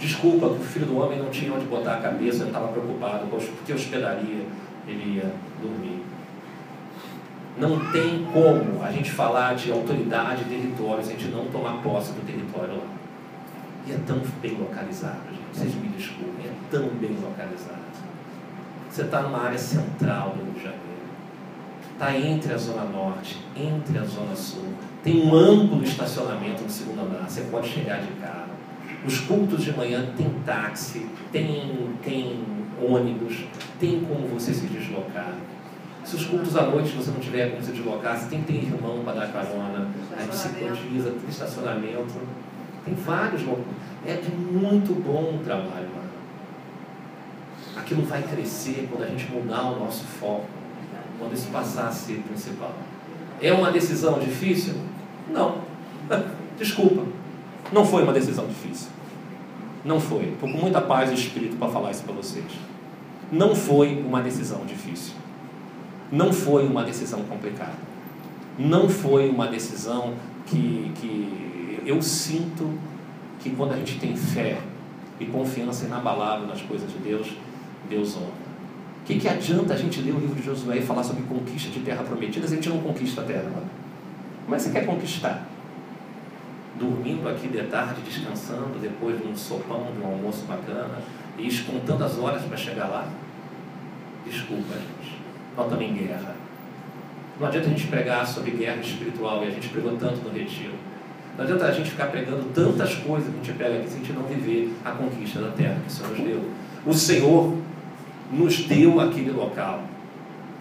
Desculpa 0.00 0.48
que 0.48 0.62
o 0.62 0.64
filho 0.64 0.86
do 0.86 0.98
homem 0.98 1.18
não 1.18 1.28
tinha 1.28 1.52
onde 1.52 1.66
botar 1.66 1.96
a 1.96 2.00
cabeça, 2.00 2.38
não 2.38 2.46
estava 2.46 2.68
preocupado 2.68 3.26
com 3.26 3.38
que 3.66 3.72
hospedaria 3.72 4.46
ele 4.88 5.16
ia 5.16 5.30
dormir. 5.60 6.02
Não 7.58 7.92
tem 7.92 8.24
como 8.32 8.82
a 8.82 8.90
gente 8.90 9.10
falar 9.10 9.54
de 9.54 9.70
autoridade 9.70 10.44
de 10.44 10.50
território 10.50 11.04
se 11.04 11.10
a 11.10 11.12
gente 11.12 11.28
não 11.28 11.44
tomar 11.46 11.82
posse 11.82 12.12
do 12.12 12.24
território 12.24 12.78
lá. 12.78 12.86
E 13.86 13.92
é 13.92 13.98
tão 14.06 14.20
bem 14.40 14.56
localizado, 14.58 15.20
gente. 15.28 15.40
Vocês 15.52 15.74
me 15.74 15.88
desculpem, 15.88 16.46
é 16.46 16.52
tão 16.70 16.88
bem 16.88 17.16
localizado. 17.20 17.80
Você 18.90 19.02
está 19.02 19.20
numa 19.22 19.42
área 19.44 19.58
central 19.58 20.30
do 20.30 20.44
Rio 20.44 20.54
de 20.54 20.62
Janeiro. 20.62 20.80
Está 21.92 22.16
entre 22.16 22.54
a 22.54 22.56
Zona 22.56 22.84
Norte, 22.84 23.38
entre 23.54 23.98
a 23.98 24.04
Zona 24.04 24.34
Sul. 24.34 24.72
Tem 25.04 25.22
um 25.26 25.34
amplo 25.34 25.82
estacionamento 25.82 26.62
no 26.62 26.70
segundo 26.70 27.02
andar. 27.02 27.28
Você 27.28 27.42
pode 27.42 27.68
chegar 27.68 28.00
de 28.00 28.12
carro. 28.12 28.49
Os 29.06 29.20
cultos 29.20 29.64
de 29.64 29.74
manhã 29.74 30.12
tem 30.16 30.28
táxi, 30.44 31.06
tem, 31.32 31.90
tem 32.02 32.44
ônibus, 32.82 33.44
tem 33.78 34.00
como 34.00 34.26
você 34.28 34.52
se 34.52 34.66
deslocar. 34.66 35.34
Se 36.04 36.16
os 36.16 36.26
cultos 36.26 36.56
à 36.56 36.62
noite 36.62 36.90
você 36.90 37.10
não 37.10 37.20
tiver 37.20 37.50
como 37.50 37.62
se 37.62 37.72
deslocar, 37.72 38.18
você 38.18 38.28
tem 38.28 38.42
que 38.42 38.52
ter 38.52 38.64
irmão 38.64 39.02
para 39.04 39.20
dar 39.20 39.32
carona. 39.32 39.88
A 40.16 40.22
gente 40.22 40.36
se 40.36 40.48
cotiza, 40.48 41.10
tem 41.10 41.28
estacionamento. 41.28 42.14
Tem 42.84 42.94
vários 42.94 43.42
É 44.06 44.14
de 44.14 44.30
muito 44.30 44.94
bom 45.02 45.36
o 45.36 45.44
trabalho 45.44 45.88
lá. 45.94 46.00
Aquilo 47.80 48.02
vai 48.02 48.22
crescer 48.22 48.88
quando 48.90 49.04
a 49.04 49.06
gente 49.06 49.30
mudar 49.30 49.70
o 49.70 49.78
nosso 49.78 50.04
foco, 50.04 50.46
quando 51.18 51.34
isso 51.34 51.48
passar 51.48 51.88
a 51.88 51.92
ser 51.92 52.22
principal. 52.26 52.74
É 53.40 53.52
uma 53.52 53.70
decisão 53.70 54.18
difícil? 54.18 54.74
Não. 55.30 55.58
Desculpa. 56.58 57.19
Não 57.72 57.84
foi 57.84 58.02
uma 58.02 58.12
decisão 58.12 58.46
difícil. 58.46 58.88
Não 59.84 60.00
foi. 60.00 60.24
Estou 60.24 60.50
com 60.50 60.58
muita 60.58 60.80
paz 60.80 61.10
de 61.10 61.20
espírito 61.20 61.56
para 61.56 61.68
falar 61.68 61.90
isso 61.90 62.02
para 62.02 62.14
vocês. 62.14 62.46
Não 63.30 63.54
foi 63.54 64.02
uma 64.04 64.20
decisão 64.20 64.64
difícil. 64.66 65.14
Não 66.10 66.32
foi 66.32 66.66
uma 66.66 66.82
decisão 66.82 67.22
complicada. 67.22 67.78
Não 68.58 68.88
foi 68.88 69.28
uma 69.28 69.46
decisão 69.46 70.14
que, 70.46 70.92
que 70.96 71.80
eu 71.86 72.02
sinto 72.02 72.78
que 73.38 73.50
quando 73.50 73.72
a 73.72 73.76
gente 73.76 73.98
tem 73.98 74.16
fé 74.16 74.58
e 75.18 75.26
confiança 75.26 75.86
inabalável 75.86 76.46
nas 76.46 76.60
coisas 76.60 76.90
de 76.90 76.98
Deus, 76.98 77.28
Deus 77.88 78.16
honra. 78.16 78.50
O 79.02 79.04
que, 79.04 79.18
que 79.18 79.28
adianta 79.28 79.74
a 79.74 79.76
gente 79.76 80.00
ler 80.00 80.14
o 80.14 80.18
livro 80.18 80.34
de 80.34 80.42
Josué 80.42 80.78
e 80.78 80.82
falar 80.82 81.02
sobre 81.02 81.22
conquista 81.22 81.70
de 81.70 81.80
terra 81.80 82.02
prometida 82.02 82.46
se 82.46 82.52
a 82.52 82.56
gente 82.56 82.68
não 82.68 82.78
conquista 82.78 83.22
a 83.22 83.24
terra? 83.24 83.50
Como 84.44 84.54
é 84.54 84.58
que 84.58 84.64
você 84.64 84.70
quer 84.70 84.84
conquistar? 84.84 85.48
Dormindo 86.80 87.28
aqui 87.28 87.48
de 87.48 87.62
tarde, 87.64 88.00
descansando, 88.00 88.78
depois 88.80 89.20
de 89.20 89.28
um 89.28 89.36
sopão, 89.36 89.92
de 89.92 90.02
um 90.02 90.06
almoço 90.06 90.46
bacana, 90.46 90.98
e 91.38 91.54
contando 91.58 92.02
as 92.02 92.18
horas 92.18 92.42
para 92.42 92.56
chegar 92.56 92.86
lá? 92.86 93.06
Desculpa, 94.24 94.74
gente 94.74 95.20
nós 95.56 95.66
estamos 95.66 95.84
em 95.84 95.94
guerra. 95.94 96.34
Não 97.38 97.46
adianta 97.46 97.66
a 97.66 97.70
gente 97.70 97.86
pregar 97.86 98.26
sobre 98.26 98.50
guerra 98.52 98.80
espiritual, 98.80 99.44
e 99.44 99.48
a 99.48 99.50
gente 99.50 99.68
pregou 99.68 99.96
tanto 99.96 100.16
no 100.22 100.30
retiro. 100.30 100.74
Não 101.36 101.44
adianta 101.44 101.66
a 101.66 101.72
gente 101.72 101.90
ficar 101.90 102.06
pregando 102.06 102.44
tantas 102.54 102.94
coisas 102.96 103.28
que 103.28 103.40
a 103.40 103.44
gente 103.44 103.58
pega 103.58 103.78
aqui 103.78 103.88
se 103.88 103.96
a 103.96 103.98
gente 103.98 104.12
não 104.12 104.22
viver 104.24 104.74
a 104.84 104.90
conquista 104.90 105.40
da 105.40 105.50
terra 105.50 105.78
que 105.80 105.88
o 105.88 105.90
Senhor 105.90 106.10
nos 106.10 106.20
deu. 106.20 106.50
O 106.86 106.94
Senhor 106.94 107.56
nos 108.32 108.64
deu 108.64 109.00
aquele 109.00 109.30
local 109.30 109.84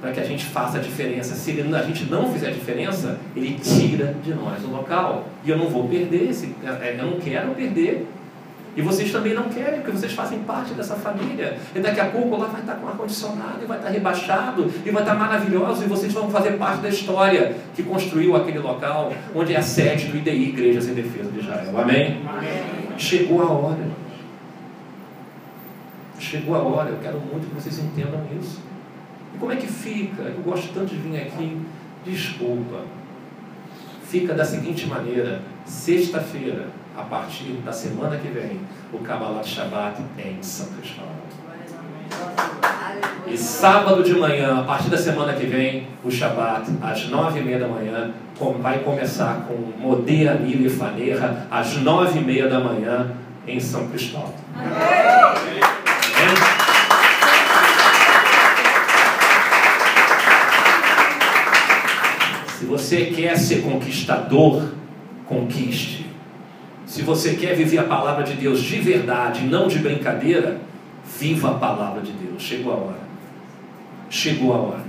para 0.01 0.11
que 0.11 0.19
a 0.19 0.23
gente 0.23 0.45
faça 0.45 0.77
a 0.77 0.81
diferença. 0.81 1.35
Se 1.35 1.51
ele, 1.51 1.75
a 1.75 1.81
gente 1.83 2.05
não 2.05 2.31
fizer 2.31 2.47
a 2.47 2.51
diferença, 2.51 3.19
ele 3.35 3.59
tira 3.59 4.15
de 4.23 4.33
nós 4.33 4.63
o 4.63 4.67
local. 4.67 5.27
E 5.43 5.49
eu 5.49 5.57
não 5.57 5.67
vou 5.67 5.87
perder 5.87 6.29
esse, 6.29 6.55
é, 6.63 6.95
eu 6.97 7.05
não 7.05 7.19
quero 7.19 7.51
perder 7.51 8.07
e 8.75 8.81
vocês 8.81 9.11
também 9.11 9.33
não 9.33 9.49
querem, 9.49 9.81
porque 9.81 9.91
vocês 9.91 10.13
fazem 10.13 10.39
parte 10.39 10.73
dessa 10.73 10.95
família. 10.95 11.57
E 11.75 11.79
daqui 11.79 11.99
a 11.99 12.05
pouco 12.05 12.37
lá 12.37 12.47
vai 12.47 12.61
estar 12.61 12.75
com 12.75 12.87
ar-condicionado, 12.87 13.61
e 13.61 13.65
vai 13.65 13.77
estar 13.77 13.89
rebaixado, 13.89 14.71
e 14.85 14.89
vai 14.89 15.01
estar 15.01 15.15
maravilhoso, 15.15 15.83
e 15.83 15.87
vocês 15.87 16.13
vão 16.13 16.29
fazer 16.29 16.51
parte 16.51 16.81
da 16.81 16.89
história 16.89 17.55
que 17.75 17.83
construiu 17.83 18.35
aquele 18.35 18.59
local, 18.59 19.11
onde 19.35 19.53
é 19.53 19.57
a 19.57 19.61
sede 19.61 20.07
do 20.07 20.17
IDI, 20.17 20.49
Igrejas 20.49 20.87
em 20.87 20.93
Defesa 20.93 21.31
de 21.31 21.39
Israel. 21.39 21.77
Amém? 21.77 22.21
Amém? 22.25 22.97
Chegou 22.97 23.41
a 23.41 23.51
hora. 23.51 23.99
Chegou 26.17 26.55
a 26.55 26.59
hora, 26.59 26.89
eu 26.89 26.99
quero 27.01 27.19
muito 27.19 27.49
que 27.49 27.55
vocês 27.55 27.79
entendam 27.79 28.21
isso. 28.39 28.68
Como 29.39 29.51
é 29.53 29.55
que 29.55 29.67
fica? 29.67 30.23
Eu 30.23 30.41
gosto 30.43 30.73
tanto 30.73 30.87
de 30.87 30.97
vir 30.97 31.21
aqui. 31.21 31.61
Desculpa. 32.05 32.81
Fica 34.03 34.33
da 34.33 34.43
seguinte 34.43 34.85
maneira: 34.87 35.41
sexta-feira, 35.65 36.67
a 36.97 37.03
partir 37.03 37.53
da 37.63 37.71
semana 37.71 38.17
que 38.17 38.27
vem, 38.27 38.59
o 38.91 38.99
Kabbalah 38.99 39.43
Shabbat 39.43 40.01
é 40.17 40.31
em 40.31 40.43
São 40.43 40.67
Cristóvão. 40.73 41.19
E 43.27 43.37
sábado 43.37 44.03
de 44.03 44.13
manhã, 44.15 44.59
a 44.59 44.63
partir 44.63 44.89
da 44.89 44.97
semana 44.97 45.33
que 45.33 45.45
vem, 45.45 45.87
o 46.03 46.09
Shabbat, 46.09 46.71
às 46.81 47.07
nove 47.07 47.39
e 47.39 47.43
meia 47.43 47.59
da 47.59 47.67
manhã, 47.67 48.11
vai 48.59 48.79
começar 48.79 49.45
com 49.47 49.53
Modê, 49.79 50.27
Anil 50.27 50.65
e 50.65 50.69
Faneira, 50.69 51.47
às 51.49 51.77
nove 51.77 52.19
e 52.19 52.23
meia 52.23 52.49
da 52.49 52.59
manhã, 52.59 53.11
em 53.47 53.59
São 53.59 53.87
Cristóvão. 53.87 54.33
Amém. 54.55 55.59
Se 62.58 62.58
você 62.69 63.07
quer 63.07 63.35
ser 63.35 63.63
conquistador, 63.63 64.63
conquiste. 65.25 66.05
Se 66.85 67.01
você 67.01 67.33
quer 67.33 67.55
viver 67.55 67.79
a 67.79 67.83
palavra 67.83 68.23
de 68.23 68.33
Deus 68.33 68.61
de 68.61 68.79
verdade, 68.79 69.41
não 69.41 69.67
de 69.67 69.79
brincadeira, 69.79 70.61
viva 71.17 71.49
a 71.49 71.53
palavra 71.55 72.01
de 72.03 72.11
Deus. 72.11 72.43
Chegou 72.43 72.71
a 72.71 72.75
hora. 72.75 72.99
Chegou 74.07 74.53
a 74.53 74.57
hora. 74.57 74.85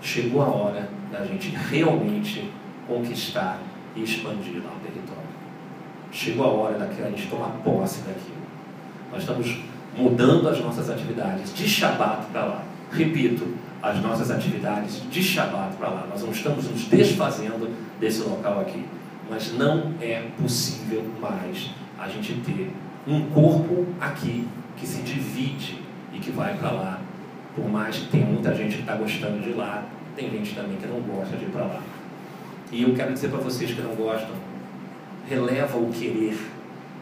Chegou 0.00 0.42
a 0.42 0.46
hora 0.46 0.88
da 1.10 1.24
gente 1.26 1.48
realmente 1.48 2.48
conquistar 2.86 3.58
e 3.96 4.04
expandir 4.04 4.62
lá 4.64 4.70
o 4.70 4.86
território. 4.86 5.30
Chegou 6.12 6.46
a 6.46 6.50
hora 6.50 6.78
da 6.78 6.86
que 6.86 7.02
a 7.02 7.10
gente 7.10 7.26
tomar 7.26 7.50
posse 7.64 8.02
daquilo. 8.02 8.40
Nós 9.10 9.22
estamos 9.22 9.58
mudando 9.96 10.48
as 10.48 10.60
nossas 10.60 10.88
atividades 10.88 11.52
de 11.52 11.68
Shabat 11.68 12.26
para 12.26 12.44
lá. 12.44 12.62
Repito, 12.92 13.46
as 13.82 14.00
nossas 14.02 14.30
atividades 14.30 15.02
de 15.10 15.22
Shabat 15.22 15.76
para 15.76 15.88
lá. 15.88 16.06
Nós 16.08 16.22
não 16.22 16.30
estamos 16.30 16.68
nos 16.68 16.84
desfazendo 16.84 17.74
desse 17.98 18.22
local 18.22 18.60
aqui 18.60 18.84
mas 19.30 19.54
não 19.56 19.94
é 20.00 20.26
possível 20.42 21.04
mais 21.20 21.70
a 21.96 22.08
gente 22.08 22.34
ter 22.44 22.72
um 23.06 23.26
corpo 23.30 23.86
aqui 24.00 24.46
que 24.76 24.84
se 24.84 25.02
divide 25.02 25.78
e 26.12 26.18
que 26.18 26.32
vai 26.32 26.56
para 26.56 26.72
lá. 26.72 27.00
Por 27.54 27.68
mais 27.68 27.96
que 27.96 28.08
tenha 28.08 28.26
muita 28.26 28.52
gente 28.54 28.76
que 28.76 28.80
está 28.80 28.96
gostando 28.96 29.40
de 29.40 29.52
lá, 29.52 29.84
tem 30.16 30.28
gente 30.30 30.54
também 30.54 30.76
que 30.76 30.86
não 30.88 31.00
gosta 31.00 31.36
de 31.36 31.44
ir 31.44 31.50
para 31.50 31.64
lá. 31.64 31.80
E 32.72 32.82
eu 32.82 32.92
quero 32.94 33.12
dizer 33.12 33.30
para 33.30 33.38
vocês 33.38 33.70
que 33.70 33.80
não 33.80 33.94
gostam, 33.94 34.34
releva 35.28 35.78
o 35.78 35.92
querer 35.92 36.36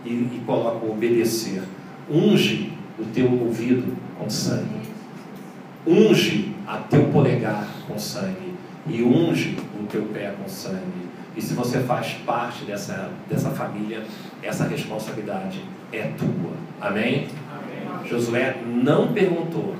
e, 0.04 0.10
e 0.10 0.42
coloca 0.44 0.84
o 0.84 0.92
obedecer. 0.92 1.62
Unge 2.10 2.72
o 2.98 3.04
teu 3.06 3.30
ouvido 3.30 3.96
com 4.18 4.28
sangue. 4.28 4.80
Unge 5.86 6.54
a 6.68 6.76
teu 6.76 7.04
polegar 7.06 7.66
com 7.86 7.98
sangue. 7.98 8.54
E 8.86 9.02
unge 9.02 9.56
o 9.78 9.86
teu 9.86 10.02
pé 10.02 10.34
com 10.40 10.48
sangue 10.48 11.08
e 11.38 11.40
se 11.40 11.54
você 11.54 11.78
faz 11.78 12.14
parte 12.26 12.64
dessa, 12.64 13.12
dessa 13.30 13.50
família, 13.50 14.02
essa 14.42 14.64
responsabilidade 14.64 15.62
é 15.92 16.10
tua. 16.18 16.50
Amém? 16.80 17.28
Amém? 17.48 18.08
Josué 18.08 18.56
não 18.66 19.12
perguntou 19.12 19.76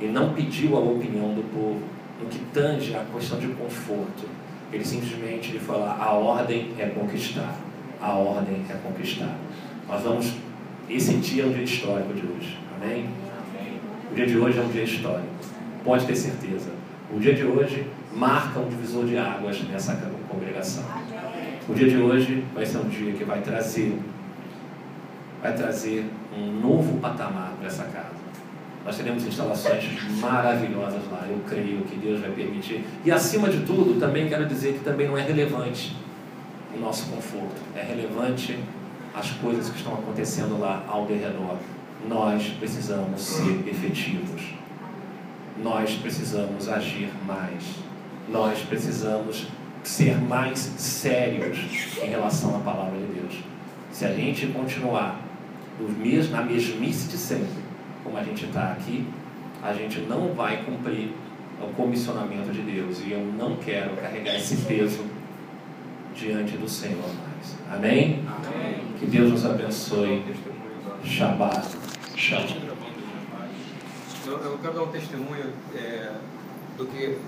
e 0.00 0.06
não 0.06 0.34
pediu 0.34 0.76
a 0.76 0.80
opinião 0.80 1.32
do 1.32 1.44
povo 1.54 1.80
no 2.20 2.28
que 2.28 2.40
tange 2.52 2.92
a 2.92 3.04
questão 3.04 3.38
de 3.38 3.46
conforto. 3.48 4.28
Ele 4.72 4.84
simplesmente 4.84 5.52
lhe 5.52 5.60
falou: 5.60 5.84
a 5.84 6.10
ordem 6.10 6.72
é 6.76 6.86
conquistar. 6.86 7.54
A 8.00 8.14
ordem 8.14 8.64
é 8.68 8.74
conquistar. 8.74 9.36
Nós 9.88 10.02
vamos. 10.02 10.32
Esse 10.90 11.14
dia 11.18 11.44
é 11.44 11.46
um 11.46 11.52
dia 11.52 11.62
histórico 11.62 12.12
de 12.14 12.26
hoje. 12.26 12.58
Amém? 12.74 13.08
Amém? 13.54 13.78
O 14.10 14.14
dia 14.16 14.26
de 14.26 14.36
hoje 14.36 14.58
é 14.58 14.62
um 14.62 14.68
dia 14.70 14.82
histórico. 14.82 15.33
Pode 15.84 16.06
ter 16.06 16.16
certeza. 16.16 16.70
O 17.14 17.18
dia 17.20 17.34
de 17.34 17.44
hoje 17.44 17.86
marca 18.14 18.58
um 18.58 18.68
divisor 18.68 19.04
de 19.04 19.18
águas 19.18 19.62
nessa 19.64 19.94
congregação. 20.28 20.82
O 21.68 21.74
dia 21.74 21.88
de 21.88 21.98
hoje 21.98 22.42
vai 22.54 22.64
ser 22.64 22.78
um 22.78 22.88
dia 22.88 23.12
que 23.12 23.24
vai 23.24 23.42
trazer, 23.42 23.98
vai 25.42 25.52
trazer 25.52 26.06
um 26.36 26.60
novo 26.60 26.98
patamar 27.00 27.52
para 27.58 27.66
essa 27.66 27.84
casa. 27.84 28.24
Nós 28.84 28.96
teremos 28.96 29.26
instalações 29.26 29.84
maravilhosas 30.20 31.02
lá, 31.10 31.26
eu 31.28 31.40
creio 31.48 31.82
que 31.82 31.96
Deus 31.96 32.20
vai 32.20 32.30
permitir. 32.30 32.84
E 33.04 33.10
acima 33.10 33.48
de 33.48 33.64
tudo, 33.64 33.98
também 33.98 34.28
quero 34.28 34.46
dizer 34.46 34.74
que 34.74 34.80
também 34.80 35.06
não 35.06 35.16
é 35.16 35.22
relevante 35.22 35.96
o 36.74 36.80
nosso 36.80 37.10
conforto, 37.10 37.60
é 37.74 37.82
relevante 37.82 38.58
as 39.14 39.30
coisas 39.30 39.70
que 39.70 39.76
estão 39.76 39.94
acontecendo 39.94 40.58
lá 40.58 40.84
ao 40.88 41.06
redor. 41.06 41.56
Nós 42.08 42.48
precisamos 42.58 43.20
ser 43.20 43.66
efetivos. 43.66 44.54
Nós 45.62 45.94
precisamos 45.94 46.68
agir 46.68 47.10
mais. 47.26 47.62
Nós 48.28 48.58
precisamos 48.60 49.46
ser 49.82 50.16
mais 50.20 50.58
sérios 50.58 51.58
em 52.02 52.08
relação 52.08 52.56
à 52.56 52.60
palavra 52.60 52.98
de 52.98 53.20
Deus. 53.20 53.34
Se 53.92 54.04
a 54.04 54.12
gente 54.12 54.46
continuar 54.48 55.20
na 56.30 56.42
mesmice 56.42 57.08
de 57.08 57.16
sempre, 57.16 57.62
como 58.02 58.16
a 58.16 58.22
gente 58.22 58.44
está 58.46 58.72
aqui, 58.72 59.06
a 59.62 59.72
gente 59.72 60.00
não 60.00 60.32
vai 60.34 60.62
cumprir 60.64 61.10
o 61.60 61.72
comissionamento 61.74 62.50
de 62.50 62.62
Deus. 62.62 63.00
E 63.00 63.12
eu 63.12 63.20
não 63.20 63.56
quero 63.56 63.96
carregar 63.96 64.36
esse 64.36 64.56
peso 64.56 65.04
diante 66.14 66.56
do 66.56 66.68
Senhor 66.68 66.96
mais. 67.02 67.56
Amém? 67.70 68.22
Amém. 68.26 68.80
Que 68.98 69.06
Deus 69.06 69.30
nos 69.30 69.44
abençoe. 69.44 70.22
Shabbat. 71.04 71.66
Shalom. 72.16 72.73
Eu, 74.26 74.58
quero 74.62 74.74
dar 74.74 74.82
um 74.82 74.88
testemunho 74.88 75.52
é, 75.74 76.12
do 76.78 76.86
que 76.86 77.18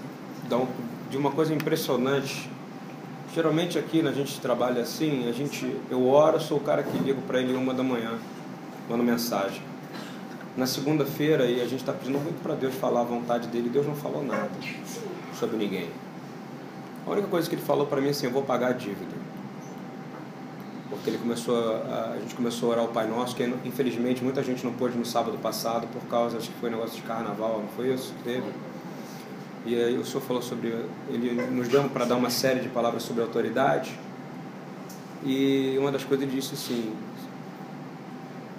de 1.10 1.16
uma 1.16 1.30
coisa 1.30 1.54
impressionante. 1.54 2.50
Geralmente 3.34 3.78
aqui 3.78 4.06
a 4.06 4.12
gente 4.12 4.40
trabalha 4.40 4.80
assim, 4.82 5.28
a 5.28 5.32
gente, 5.32 5.76
eu 5.90 6.06
oro, 6.08 6.40
sou 6.40 6.56
o 6.56 6.60
cara 6.60 6.82
que 6.82 6.96
ligo 6.98 7.20
para 7.22 7.38
ele 7.40 7.54
uma 7.54 7.74
da 7.74 7.82
manhã, 7.82 8.18
mando 8.88 9.02
mensagem. 9.02 9.60
Na 10.56 10.66
segunda-feira 10.66 11.44
e 11.44 11.60
a 11.60 11.64
gente 11.64 11.80
está 11.80 11.92
pedindo 11.92 12.18
muito 12.18 12.42
para 12.42 12.54
Deus 12.54 12.74
falar 12.74 13.02
a 13.02 13.04
vontade 13.04 13.48
dele, 13.48 13.68
Deus 13.68 13.86
não 13.86 13.94
falou 13.94 14.24
nada 14.24 14.50
sobre 15.38 15.58
ninguém. 15.58 15.90
A 17.06 17.10
única 17.10 17.28
coisa 17.28 17.46
que 17.48 17.56
ele 17.56 17.62
falou 17.62 17.86
para 17.86 18.00
mim 18.00 18.06
é 18.08 18.10
assim, 18.10 18.26
eu 18.26 18.32
vou 18.32 18.42
pagar 18.42 18.68
a 18.68 18.72
dívida. 18.72 19.25
Porque 20.88 21.10
ele 21.10 21.18
começou 21.18 21.56
a, 21.56 22.12
a 22.14 22.18
gente 22.20 22.34
começou 22.34 22.70
a 22.70 22.72
orar 22.72 22.84
o 22.84 22.88
Pai 22.88 23.08
Nosso, 23.08 23.34
que 23.34 23.42
infelizmente 23.64 24.22
muita 24.22 24.42
gente 24.42 24.64
não 24.64 24.72
pôde 24.72 24.96
no 24.96 25.04
sábado 25.04 25.36
passado 25.38 25.86
por 25.88 26.02
causa, 26.08 26.38
acho 26.38 26.48
que 26.48 26.58
foi 26.60 26.70
negócio 26.70 26.96
de 26.96 27.02
carnaval, 27.02 27.60
não 27.60 27.68
foi 27.68 27.92
isso 27.92 28.12
que 28.14 28.22
teve? 28.22 28.46
E 29.66 29.74
aí 29.74 29.98
o 29.98 30.04
senhor 30.04 30.20
falou 30.20 30.40
sobre. 30.40 30.68
Ele 31.08 31.34
nos 31.50 31.66
deu 31.66 31.82
para 31.88 32.04
dar 32.04 32.14
uma 32.14 32.30
série 32.30 32.60
de 32.60 32.68
palavras 32.68 33.02
sobre 33.02 33.20
autoridade. 33.20 33.98
E 35.24 35.76
uma 35.80 35.90
das 35.90 36.04
coisas 36.04 36.24
ele 36.24 36.36
disse 36.36 36.54
assim: 36.54 36.94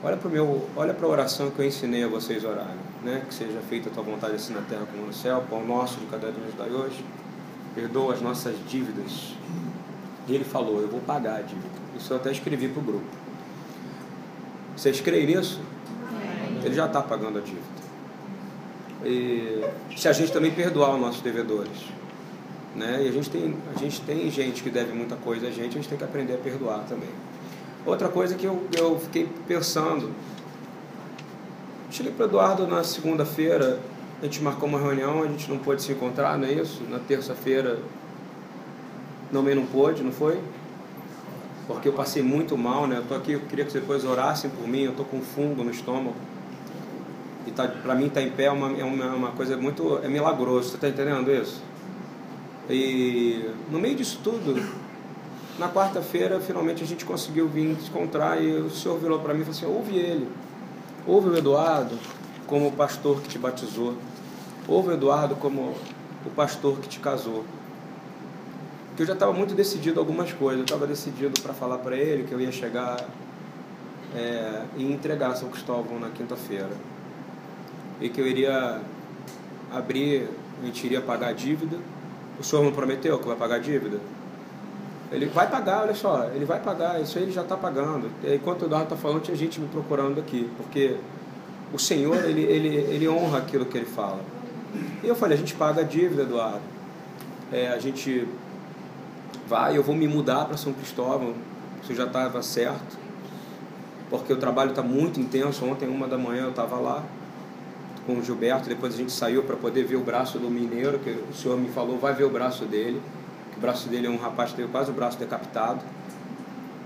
Olha 0.03 0.17
para 0.17 0.29
meu, 0.29 0.67
olha 0.75 0.93
para 0.93 1.07
a 1.07 1.09
oração 1.09 1.49
que 1.49 1.59
eu 1.59 1.65
ensinei 1.65 2.03
a 2.03 2.09
vocês 2.09 2.43
orarem, 2.43 2.75
né? 3.05 3.23
Que 3.25 3.33
seja 3.33 3.61
feita 3.69 3.89
a 3.89 3.93
tua 3.93 4.03
vontade 4.03 4.35
assim 4.35 4.53
na 4.53 4.61
terra 4.61 4.85
como 4.91 5.07
no 5.07 5.13
céu, 5.13 5.45
pão 5.49 5.65
nosso 5.65 5.97
de 5.97 6.07
cada 6.07 6.29
dia 6.29 6.43
nos 6.43 6.53
dai 6.55 6.71
hoje. 6.71 7.03
Perdoa 7.73 8.13
as 8.13 8.21
nossas 8.21 8.57
dívidas. 8.67 9.33
E 10.27 10.35
ele 10.35 10.43
falou: 10.43 10.81
Eu 10.81 10.89
vou 10.89 10.99
pagar 10.99 11.37
a 11.37 11.41
dívida. 11.41 11.76
Isso 11.97 12.13
eu 12.13 12.17
até 12.17 12.31
escrevi 12.31 12.67
para 12.67 12.81
o 12.81 12.83
grupo. 12.83 13.05
Vocês 14.75 15.01
creem 15.01 15.27
nisso? 15.27 15.59
Ele 16.63 16.75
já 16.75 16.85
está 16.85 17.01
pagando 17.01 17.39
a 17.39 17.41
dívida 17.41 17.77
e, 19.05 19.63
se 19.95 20.07
a 20.07 20.13
gente 20.13 20.31
também 20.31 20.51
perdoar 20.51 20.95
os 20.95 21.01
nossos 21.01 21.21
devedores. 21.21 21.77
Né? 22.75 23.03
E 23.03 23.07
a 23.07 23.11
gente, 23.11 23.29
tem, 23.29 23.55
a 23.75 23.79
gente 23.79 24.01
tem 24.01 24.29
gente 24.29 24.61
que 24.61 24.69
deve 24.69 24.93
muita 24.93 25.15
coisa 25.15 25.47
a 25.47 25.51
gente, 25.51 25.69
a 25.69 25.71
gente 25.71 25.89
tem 25.89 25.97
que 25.97 26.03
aprender 26.03 26.33
a 26.33 26.37
perdoar 26.37 26.83
também. 26.87 27.09
Outra 27.85 28.09
coisa 28.09 28.35
que 28.35 28.45
eu, 28.45 28.67
eu 28.77 28.99
fiquei 28.99 29.27
pensando, 29.47 30.11
cheguei 31.89 32.11
para 32.11 32.25
o 32.25 32.29
Eduardo 32.29 32.67
na 32.67 32.83
segunda-feira, 32.83 33.79
a 34.21 34.25
gente 34.25 34.41
marcou 34.43 34.67
uma 34.67 34.79
reunião, 34.79 35.23
a 35.23 35.27
gente 35.27 35.49
não 35.49 35.57
pôde 35.57 35.81
se 35.81 35.91
encontrar, 35.91 36.37
não 36.37 36.47
é 36.47 36.53
isso? 36.53 36.83
Na 36.89 36.99
terça-feira 36.99 37.79
também 39.31 39.55
não 39.55 39.65
pôde, 39.65 40.03
não 40.03 40.11
foi? 40.11 40.39
Porque 41.67 41.89
eu 41.89 41.93
passei 41.93 42.23
muito 42.23 42.57
mal, 42.57 42.87
né? 42.87 42.97
Eu 42.97 43.03
tô 43.03 43.13
aqui, 43.13 43.33
eu 43.33 43.41
queria 43.41 43.65
que 43.65 43.71
vocês 43.71 44.05
orassem 44.05 44.49
por 44.49 44.67
mim, 44.67 44.83
eu 44.83 44.93
tô 44.93 45.03
com 45.03 45.19
fungo 45.21 45.63
no 45.63 45.71
estômago 45.71 46.15
e 47.47 47.51
tá, 47.51 47.65
para 47.65 47.95
mim 47.95 48.07
estar 48.07 48.19
tá 48.19 48.27
em 48.27 48.29
pé 48.29 48.45
é 48.45 48.51
uma, 48.51 48.77
é 48.77 48.83
uma, 48.83 49.15
uma, 49.15 49.31
coisa 49.31 49.55
muito 49.55 49.99
é 50.03 50.09
milagroso, 50.09 50.69
você 50.69 50.75
está 50.75 50.89
entendendo 50.89 51.31
isso? 51.31 51.63
E 52.69 53.49
no 53.71 53.79
meio 53.79 53.95
disso 53.95 54.19
tudo, 54.21 54.61
na 55.57 55.69
quarta-feira, 55.69 56.41
finalmente 56.41 56.83
a 56.83 56.85
gente 56.85 57.05
conseguiu 57.05 57.47
vir 57.47 57.71
encontrar 57.71 58.41
e 58.41 58.51
o 58.51 58.69
senhor 58.69 58.99
virou 58.99 59.19
para 59.19 59.33
mim 59.33 59.41
e 59.41 59.45
falou 59.45 59.57
assim: 59.57 59.65
ouve 59.65 59.95
ele, 59.95 60.27
ouve 61.05 61.29
o 61.29 61.37
Eduardo 61.37 61.97
como 62.45 62.67
o 62.67 62.71
pastor 62.73 63.21
que 63.21 63.29
te 63.29 63.39
batizou, 63.39 63.95
ouve 64.67 64.89
o 64.89 64.91
Eduardo 64.91 65.35
como 65.35 65.73
o 66.25 66.29
pastor 66.31 66.77
que 66.79 66.89
te 66.89 66.99
casou. 66.99 67.45
Que 68.97 69.03
eu 69.03 69.07
já 69.07 69.13
estava 69.13 69.31
muito 69.31 69.53
decidido 69.53 69.99
algumas 69.99 70.33
coisas, 70.33 70.59
eu 70.59 70.65
estava 70.65 70.85
decidido 70.85 71.39
para 71.39 71.53
falar 71.53 71.77
para 71.77 71.95
ele 71.95 72.23
que 72.23 72.33
eu 72.33 72.41
ia 72.41 72.51
chegar 72.51 72.97
é, 74.15 74.63
e 74.75 74.91
entregar 74.91 75.35
São 75.35 75.49
Cristóvão 75.49 75.99
na 75.99 76.09
quinta-feira 76.09 76.71
e 78.01 78.09
que 78.09 78.19
eu 78.19 78.27
iria 78.27 78.81
abrir, 79.71 80.27
a 80.61 80.65
gente 80.65 80.85
iria 80.85 81.01
pagar 81.01 81.29
a 81.29 81.33
dívida. 81.33 81.77
O 82.39 82.43
senhor 82.43 82.63
não 82.63 82.71
prometeu 82.71 83.17
que 83.19 83.27
vai 83.27 83.35
pagar 83.35 83.55
a 83.55 83.59
dívida? 83.59 83.99
Ele 85.11 85.25
vai 85.27 85.49
pagar, 85.49 85.83
olha 85.83 85.95
só, 85.95 86.25
ele 86.33 86.45
vai 86.45 86.59
pagar, 86.59 87.01
isso 87.01 87.17
aí 87.17 87.23
ele 87.23 87.31
já 87.31 87.41
está 87.41 87.55
pagando. 87.55 88.11
Enquanto 88.23 88.63
o 88.63 88.65
Eduardo 88.65 88.93
está 88.93 88.97
falando, 88.97 89.21
tinha 89.21 89.37
gente 89.37 89.59
me 89.59 89.67
procurando 89.67 90.19
aqui, 90.19 90.49
porque 90.57 90.97
o 91.73 91.79
Senhor, 91.79 92.23
ele, 92.25 92.41
ele, 92.41 92.67
ele 92.67 93.07
honra 93.07 93.39
aquilo 93.39 93.65
que 93.65 93.77
ele 93.77 93.85
fala. 93.85 94.19
E 95.03 95.07
eu 95.07 95.15
falei, 95.15 95.37
a 95.37 95.39
gente 95.39 95.55
paga 95.55 95.81
a 95.81 95.83
dívida, 95.83 96.23
Eduardo. 96.23 96.61
É, 97.51 97.69
a 97.69 97.79
gente 97.79 98.27
vai, 99.47 99.77
eu 99.77 99.83
vou 99.83 99.95
me 99.95 100.07
mudar 100.07 100.45
para 100.45 100.57
São 100.57 100.73
Cristóvão, 100.73 101.33
isso 101.81 101.95
já 101.95 102.05
estava 102.05 102.41
certo, 102.43 102.97
porque 104.09 104.31
o 104.33 104.37
trabalho 104.37 104.71
está 104.71 104.83
muito 104.83 105.19
intenso. 105.19 105.65
Ontem, 105.65 105.87
uma 105.87 106.07
da 106.07 106.17
manhã, 106.17 106.43
eu 106.43 106.49
estava 106.49 106.77
lá 106.77 107.03
com 108.05 108.17
o 108.17 108.23
Gilberto, 108.23 108.69
depois 108.69 108.93
a 108.93 108.97
gente 108.97 109.11
saiu 109.11 109.43
para 109.43 109.55
poder 109.55 109.83
ver 109.83 109.97
o 109.97 110.01
braço 110.01 110.39
do 110.39 110.49
mineiro, 110.49 110.99
que 110.99 111.09
o 111.09 111.33
senhor 111.33 111.57
me 111.57 111.69
falou, 111.69 111.97
vai 111.97 112.13
ver 112.13 112.23
o 112.23 112.29
braço 112.29 112.65
dele. 112.65 113.01
O 113.57 113.59
braço 113.59 113.89
dele 113.89 114.07
é 114.07 114.09
um 114.09 114.17
rapaz 114.17 114.51
que 114.51 114.57
teve 114.57 114.71
quase 114.71 114.91
o 114.91 114.93
braço 114.93 115.17
decapitado. 115.17 115.81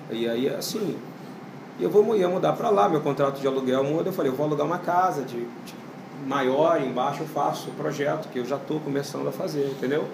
E 0.10 0.28
aí, 0.28 0.50
assim, 0.50 0.98
eu 1.80 1.90
vou 1.90 2.16
ia 2.16 2.28
mudar 2.28 2.54
para 2.54 2.70
lá, 2.70 2.90
meu 2.90 3.02
contrato 3.02 3.40
de 3.40 3.48
aluguel 3.48 3.84
muda, 3.84 4.10
eu 4.10 4.14
falei, 4.14 4.32
eu 4.32 4.36
vou 4.36 4.46
alugar 4.46 4.66
uma 4.66 4.80
casa 4.80 5.22
de, 5.24 5.38
de 5.38 5.76
maior, 6.26 6.82
embaixo 6.82 7.22
eu 7.22 7.28
faço 7.28 7.70
o 7.70 7.74
projeto, 7.74 8.30
que 8.30 8.40
eu 8.40 8.46
já 8.46 8.56
estou 8.56 8.80
começando 8.80 9.28
a 9.28 9.32
fazer, 9.32 9.68
entendeu? 9.68 10.08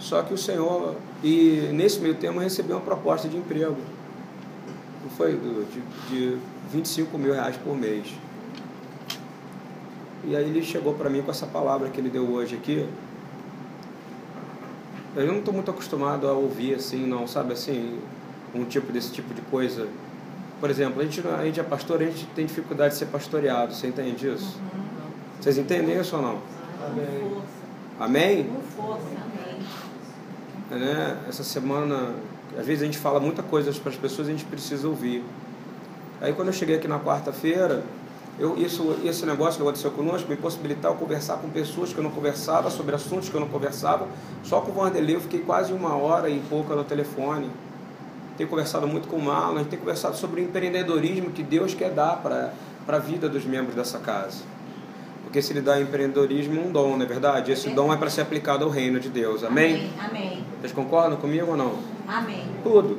Só 0.00 0.22
que 0.22 0.32
o 0.32 0.38
senhor, 0.38 0.96
e 1.22 1.68
nesse 1.72 2.00
meio 2.00 2.14
tempo 2.14 2.38
eu 2.38 2.42
recebi 2.42 2.72
uma 2.72 2.80
proposta 2.80 3.28
de 3.28 3.36
emprego. 3.36 3.76
Não 5.04 5.10
foi 5.10 5.36
de, 5.36 5.80
de 6.08 6.38
25 6.72 7.16
mil 7.18 7.34
reais 7.34 7.56
por 7.58 7.76
mês. 7.76 8.06
E 10.24 10.34
aí 10.34 10.44
ele 10.44 10.62
chegou 10.62 10.94
para 10.94 11.10
mim 11.10 11.22
com 11.22 11.30
essa 11.30 11.46
palavra 11.46 11.90
que 11.90 12.00
ele 12.00 12.08
deu 12.08 12.28
hoje 12.30 12.56
aqui. 12.56 12.88
Eu 15.14 15.26
não 15.26 15.38
estou 15.38 15.52
muito 15.52 15.70
acostumado 15.70 16.26
a 16.26 16.32
ouvir 16.32 16.74
assim, 16.74 17.06
não, 17.06 17.26
sabe 17.26 17.52
assim, 17.52 17.98
um 18.54 18.64
tipo 18.64 18.90
desse 18.92 19.12
tipo 19.12 19.34
de 19.34 19.42
coisa. 19.42 19.86
Por 20.60 20.70
exemplo, 20.70 21.00
a 21.00 21.04
gente, 21.04 21.22
a 21.26 21.44
gente 21.44 21.60
é 21.60 21.62
pastor, 21.62 22.00
a 22.00 22.04
gente 22.04 22.26
tem 22.34 22.46
dificuldade 22.46 22.94
de 22.94 22.98
ser 23.00 23.06
pastoreado, 23.06 23.74
você 23.74 23.86
entende 23.86 24.28
isso? 24.28 24.58
Uhum. 24.58 25.10
Vocês 25.40 25.58
entendem 25.58 25.98
isso 25.98 26.16
ou 26.16 26.22
não? 26.22 26.38
Amém. 26.86 27.42
Amém? 27.98 28.44
Com 28.44 28.60
força, 28.82 29.06
amém. 29.08 29.29
Né? 30.70 31.16
Essa 31.28 31.42
semana, 31.42 32.14
às 32.58 32.66
vezes 32.66 32.82
a 32.82 32.86
gente 32.86 32.98
fala 32.98 33.18
muita 33.18 33.42
coisa 33.42 33.72
para 33.72 33.90
as 33.90 33.96
pessoas 33.96 34.28
a 34.28 34.30
gente 34.30 34.44
precisa 34.44 34.86
ouvir. 34.88 35.24
Aí 36.20 36.32
quando 36.32 36.48
eu 36.48 36.54
cheguei 36.54 36.76
aqui 36.76 36.86
na 36.86 37.00
quarta-feira, 37.00 37.82
eu, 38.38 38.56
isso, 38.56 38.96
esse 39.04 39.26
negócio 39.26 39.56
que 39.56 39.62
aconteceu 39.62 39.90
conosco 39.90 40.28
me 40.28 40.36
possibilitar 40.36 40.92
conversar 40.94 41.36
com 41.38 41.50
pessoas 41.50 41.92
que 41.92 41.98
eu 41.98 42.04
não 42.04 42.10
conversava, 42.10 42.70
sobre 42.70 42.94
assuntos 42.94 43.28
que 43.28 43.34
eu 43.34 43.40
não 43.40 43.48
conversava. 43.48 44.06
Só 44.44 44.60
com 44.60 44.70
o 44.70 44.74
Vanderlei 44.74 45.16
eu 45.16 45.20
fiquei 45.20 45.40
quase 45.40 45.72
uma 45.72 45.94
hora 45.94 46.30
e 46.30 46.40
pouca 46.48 46.74
no 46.74 46.84
telefone. 46.84 47.50
Tenho 48.36 48.48
conversado 48.48 48.86
muito 48.86 49.08
com 49.08 49.16
o 49.16 49.22
Marlon, 49.22 49.64
tem 49.64 49.78
conversado 49.78 50.16
sobre 50.16 50.40
o 50.40 50.44
empreendedorismo 50.44 51.30
que 51.30 51.42
Deus 51.42 51.74
quer 51.74 51.90
dar 51.90 52.16
para 52.22 52.52
a 52.88 52.98
vida 52.98 53.28
dos 53.28 53.44
membros 53.44 53.74
dessa 53.74 53.98
casa. 53.98 54.38
Porque 55.30 55.40
se 55.40 55.52
ele 55.52 55.60
dá 55.60 55.80
empreendedorismo 55.80 56.60
um 56.60 56.72
dom, 56.72 56.96
não 56.96 57.04
é 57.04 57.06
verdade? 57.06 57.52
Esse 57.52 57.70
dom 57.70 57.94
é 57.94 57.96
para 57.96 58.10
ser 58.10 58.22
aplicado 58.22 58.64
ao 58.64 58.70
reino 58.70 58.98
de 58.98 59.08
Deus. 59.08 59.44
Amém? 59.44 59.92
Amém. 59.96 60.10
Amém. 60.10 60.44
Vocês 60.60 60.72
concordam 60.72 61.16
comigo 61.18 61.52
ou 61.52 61.56
não? 61.56 61.78
Amém. 62.08 62.44
Tudo. 62.64 62.98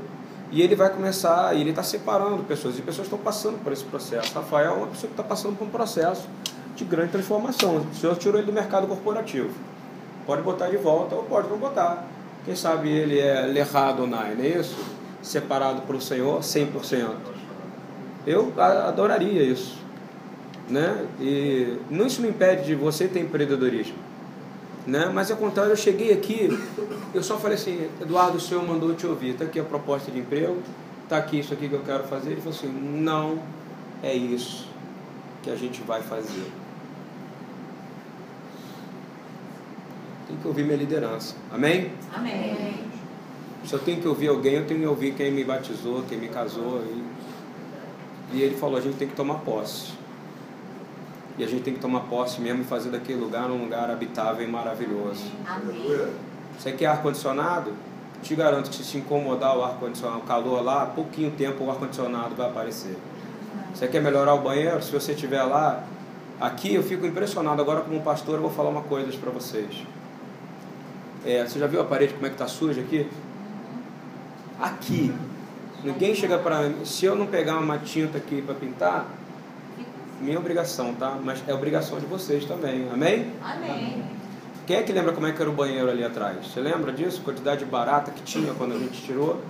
E 0.49 0.61
ele 0.61 0.73
vai 0.73 0.89
começar, 0.89 1.53
e 1.53 1.59
ele 1.59 1.71
está 1.71 1.83
separando 1.83 2.41
pessoas, 2.43 2.79
e 2.79 2.81
pessoas 2.81 3.07
estão 3.07 3.19
passando 3.19 3.61
por 3.61 3.73
esse 3.73 3.83
processo. 3.83 4.33
Rafael 4.33 4.71
é 4.71 4.77
uma 4.77 4.87
pessoa 4.87 5.09
que 5.09 5.13
está 5.13 5.23
passando 5.23 5.57
por 5.57 5.67
um 5.67 5.69
processo 5.69 6.25
de 6.73 6.85
grande 6.85 7.11
transformação. 7.11 7.85
O 7.91 7.95
Senhor 7.95 8.15
tirou 8.15 8.37
ele 8.37 8.47
do 8.47 8.53
mercado 8.53 8.87
corporativo. 8.87 9.49
Pode 10.25 10.41
botar 10.41 10.69
de 10.69 10.77
volta 10.77 11.15
ou 11.15 11.23
pode 11.23 11.49
não 11.49 11.57
botar. 11.57 12.07
Quem 12.45 12.55
sabe 12.55 12.87
ele 12.87 13.19
é 13.19 13.41
lerrado 13.41 14.03
ou 14.03 14.07
não, 14.07 14.17
não 14.17 14.43
é 14.45 14.47
isso? 14.47 14.77
Separado 15.21 15.81
para 15.81 15.97
o 15.97 16.01
Senhor 16.01 16.39
100%. 16.39 17.09
Eu 18.25 18.53
adoraria 18.57 19.43
isso. 19.43 19.81
Né? 20.71 21.05
E 21.19 21.77
não 21.89 22.07
isso 22.07 22.21
não 22.21 22.29
impede 22.29 22.65
de 22.65 22.75
você 22.75 23.07
ter 23.07 23.19
empreendedorismo, 23.19 23.95
né? 24.87 25.11
Mas 25.13 25.29
ao 25.29 25.37
contrário, 25.37 25.73
eu 25.73 25.77
cheguei 25.77 26.13
aqui, 26.13 26.49
eu 27.13 27.21
só 27.21 27.37
falei 27.37 27.57
assim, 27.57 27.89
Eduardo, 28.01 28.37
o 28.37 28.39
senhor 28.39 28.65
mandou 28.65 28.95
te 28.95 29.05
ouvir, 29.05 29.35
tá 29.35 29.43
aqui 29.43 29.59
a 29.59 29.63
proposta 29.63 30.09
de 30.09 30.19
emprego, 30.19 30.57
tá 31.09 31.17
aqui 31.17 31.39
isso 31.39 31.53
aqui 31.53 31.67
que 31.67 31.75
eu 31.75 31.83
quero 31.85 32.05
fazer. 32.05 32.31
Ele 32.31 32.41
falou 32.41 32.57
assim, 32.57 32.71
não 32.71 33.39
é 34.01 34.15
isso 34.15 34.67
que 35.43 35.49
a 35.49 35.55
gente 35.55 35.81
vai 35.81 36.01
fazer. 36.01 36.49
Tem 40.27 40.37
que 40.37 40.47
ouvir 40.47 40.63
minha 40.63 40.77
liderança. 40.77 41.35
Amém? 41.51 41.91
Amém. 42.15 42.75
Se 43.65 43.73
eu 43.73 43.79
tenho 43.79 44.01
que 44.01 44.07
ouvir 44.07 44.29
alguém, 44.29 44.53
eu 44.53 44.65
tenho 44.65 44.79
que 44.79 44.85
ouvir 44.85 45.13
quem 45.13 45.31
me 45.31 45.43
batizou, 45.43 46.03
quem 46.07 46.17
me 46.17 46.29
casou. 46.29 46.81
E, 48.33 48.37
e 48.37 48.41
ele 48.41 48.55
falou, 48.55 48.77
a 48.77 48.81
gente 48.81 48.95
tem 48.95 49.07
que 49.07 49.15
tomar 49.15 49.39
posse. 49.39 50.00
E 51.41 51.43
a 51.43 51.47
gente 51.47 51.63
tem 51.63 51.73
que 51.73 51.79
tomar 51.79 52.01
posse 52.01 52.39
mesmo 52.39 52.61
e 52.61 52.63
fazer 52.63 52.91
daquele 52.91 53.19
lugar 53.19 53.49
um 53.49 53.63
lugar 53.63 53.89
habitável 53.89 54.47
e 54.47 54.51
maravilhoso. 54.51 55.25
Amém. 55.43 56.13
Você 56.55 56.71
quer 56.71 56.85
ar-condicionado? 56.85 57.73
Te 58.21 58.35
garanto 58.35 58.69
que 58.69 58.75
se 58.75 58.83
se 58.83 58.99
incomodar 58.99 59.57
o 59.57 59.63
ar-condicionado, 59.63 60.19
o 60.19 60.21
calor 60.21 60.63
lá, 60.63 60.85
pouquinho 60.85 61.31
tempo 61.31 61.63
o 61.63 61.71
ar-condicionado 61.71 62.35
vai 62.35 62.47
aparecer. 62.47 62.95
Você 63.73 63.87
quer 63.87 64.03
melhorar 64.03 64.35
o 64.35 64.41
banheiro? 64.41 64.83
Se 64.83 64.91
você 64.91 65.13
estiver 65.13 65.41
lá, 65.41 65.83
aqui 66.39 66.75
eu 66.75 66.83
fico 66.83 67.07
impressionado. 67.07 67.59
Agora, 67.59 67.81
como 67.81 67.99
pastor, 68.01 68.35
eu 68.35 68.41
vou 68.41 68.51
falar 68.51 68.69
uma 68.69 68.83
coisa 68.83 69.11
para 69.17 69.31
vocês. 69.31 69.83
É, 71.25 71.43
você 71.43 71.57
já 71.57 71.65
viu 71.65 71.81
a 71.81 71.85
parede 71.85 72.13
como 72.13 72.27
é 72.27 72.29
que 72.29 72.35
está 72.35 72.47
suja 72.47 72.81
aqui? 72.81 73.09
Aqui. 74.59 75.11
Ninguém 75.83 76.13
chega 76.13 76.37
para 76.37 76.69
mim. 76.69 76.85
Se 76.85 77.05
eu 77.05 77.15
não 77.15 77.25
pegar 77.25 77.57
uma 77.57 77.79
tinta 77.79 78.19
aqui 78.19 78.43
para 78.43 78.53
pintar, 78.53 79.07
minha 80.21 80.39
obrigação, 80.39 80.93
tá? 80.93 81.17
Mas 81.21 81.43
é 81.47 81.53
obrigação 81.53 81.99
de 81.99 82.05
vocês 82.05 82.45
também. 82.45 82.87
Amém? 82.91 83.31
Amém. 83.43 84.03
Quem 84.65 84.77
é 84.77 84.83
que 84.83 84.91
lembra 84.91 85.11
como 85.11 85.27
é 85.27 85.31
que 85.31 85.41
era 85.41 85.49
o 85.49 85.53
banheiro 85.53 85.89
ali 85.89 86.03
atrás? 86.03 86.47
Você 86.47 86.59
lembra 86.59 86.93
disso? 86.93 87.21
Quantidade 87.21 87.65
de 87.65 87.69
barata 87.69 88.11
que 88.11 88.21
tinha 88.21 88.53
quando 88.53 88.73
a 88.73 88.77
gente 88.77 89.01
tirou? 89.01 89.41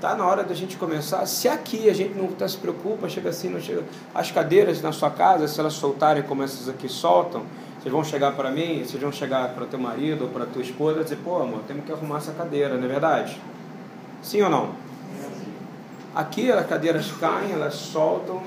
Tá 0.00 0.14
na 0.14 0.26
hora 0.26 0.42
da 0.42 0.54
gente 0.54 0.76
começar. 0.76 1.24
Se 1.26 1.48
aqui 1.48 1.88
a 1.88 1.94
gente 1.94 2.18
não 2.18 2.28
tá, 2.28 2.48
se 2.48 2.56
preocupa, 2.56 3.08
chega 3.08 3.30
assim, 3.30 3.48
não 3.48 3.60
chega. 3.60 3.84
As 4.14 4.30
cadeiras 4.30 4.82
na 4.82 4.92
sua 4.92 5.10
casa, 5.10 5.46
se 5.46 5.60
elas 5.60 5.74
soltarem 5.74 6.22
como 6.22 6.42
essas 6.42 6.68
aqui 6.68 6.88
soltam, 6.88 7.44
vocês 7.78 7.92
vão 7.92 8.02
chegar 8.02 8.32
para 8.32 8.50
mim, 8.50 8.82
vocês 8.84 9.00
vão 9.00 9.12
chegar 9.12 9.54
para 9.54 9.64
teu 9.66 9.78
marido 9.78 10.24
ou 10.24 10.28
para 10.30 10.44
tua 10.44 10.62
esposa 10.62 11.00
e 11.00 11.04
dizer: 11.04 11.18
pô, 11.24 11.40
amor, 11.40 11.60
temos 11.66 11.84
que 11.84 11.92
arrumar 11.92 12.18
essa 12.18 12.32
cadeira, 12.32 12.76
não 12.76 12.84
é 12.84 12.88
verdade? 12.88 13.40
Sim 14.22 14.42
ou 14.42 14.50
não? 14.50 14.70
Aqui 16.14 16.50
as 16.50 16.66
cadeiras 16.66 17.10
caem, 17.12 17.52
elas 17.52 17.74
soltam, 17.74 18.42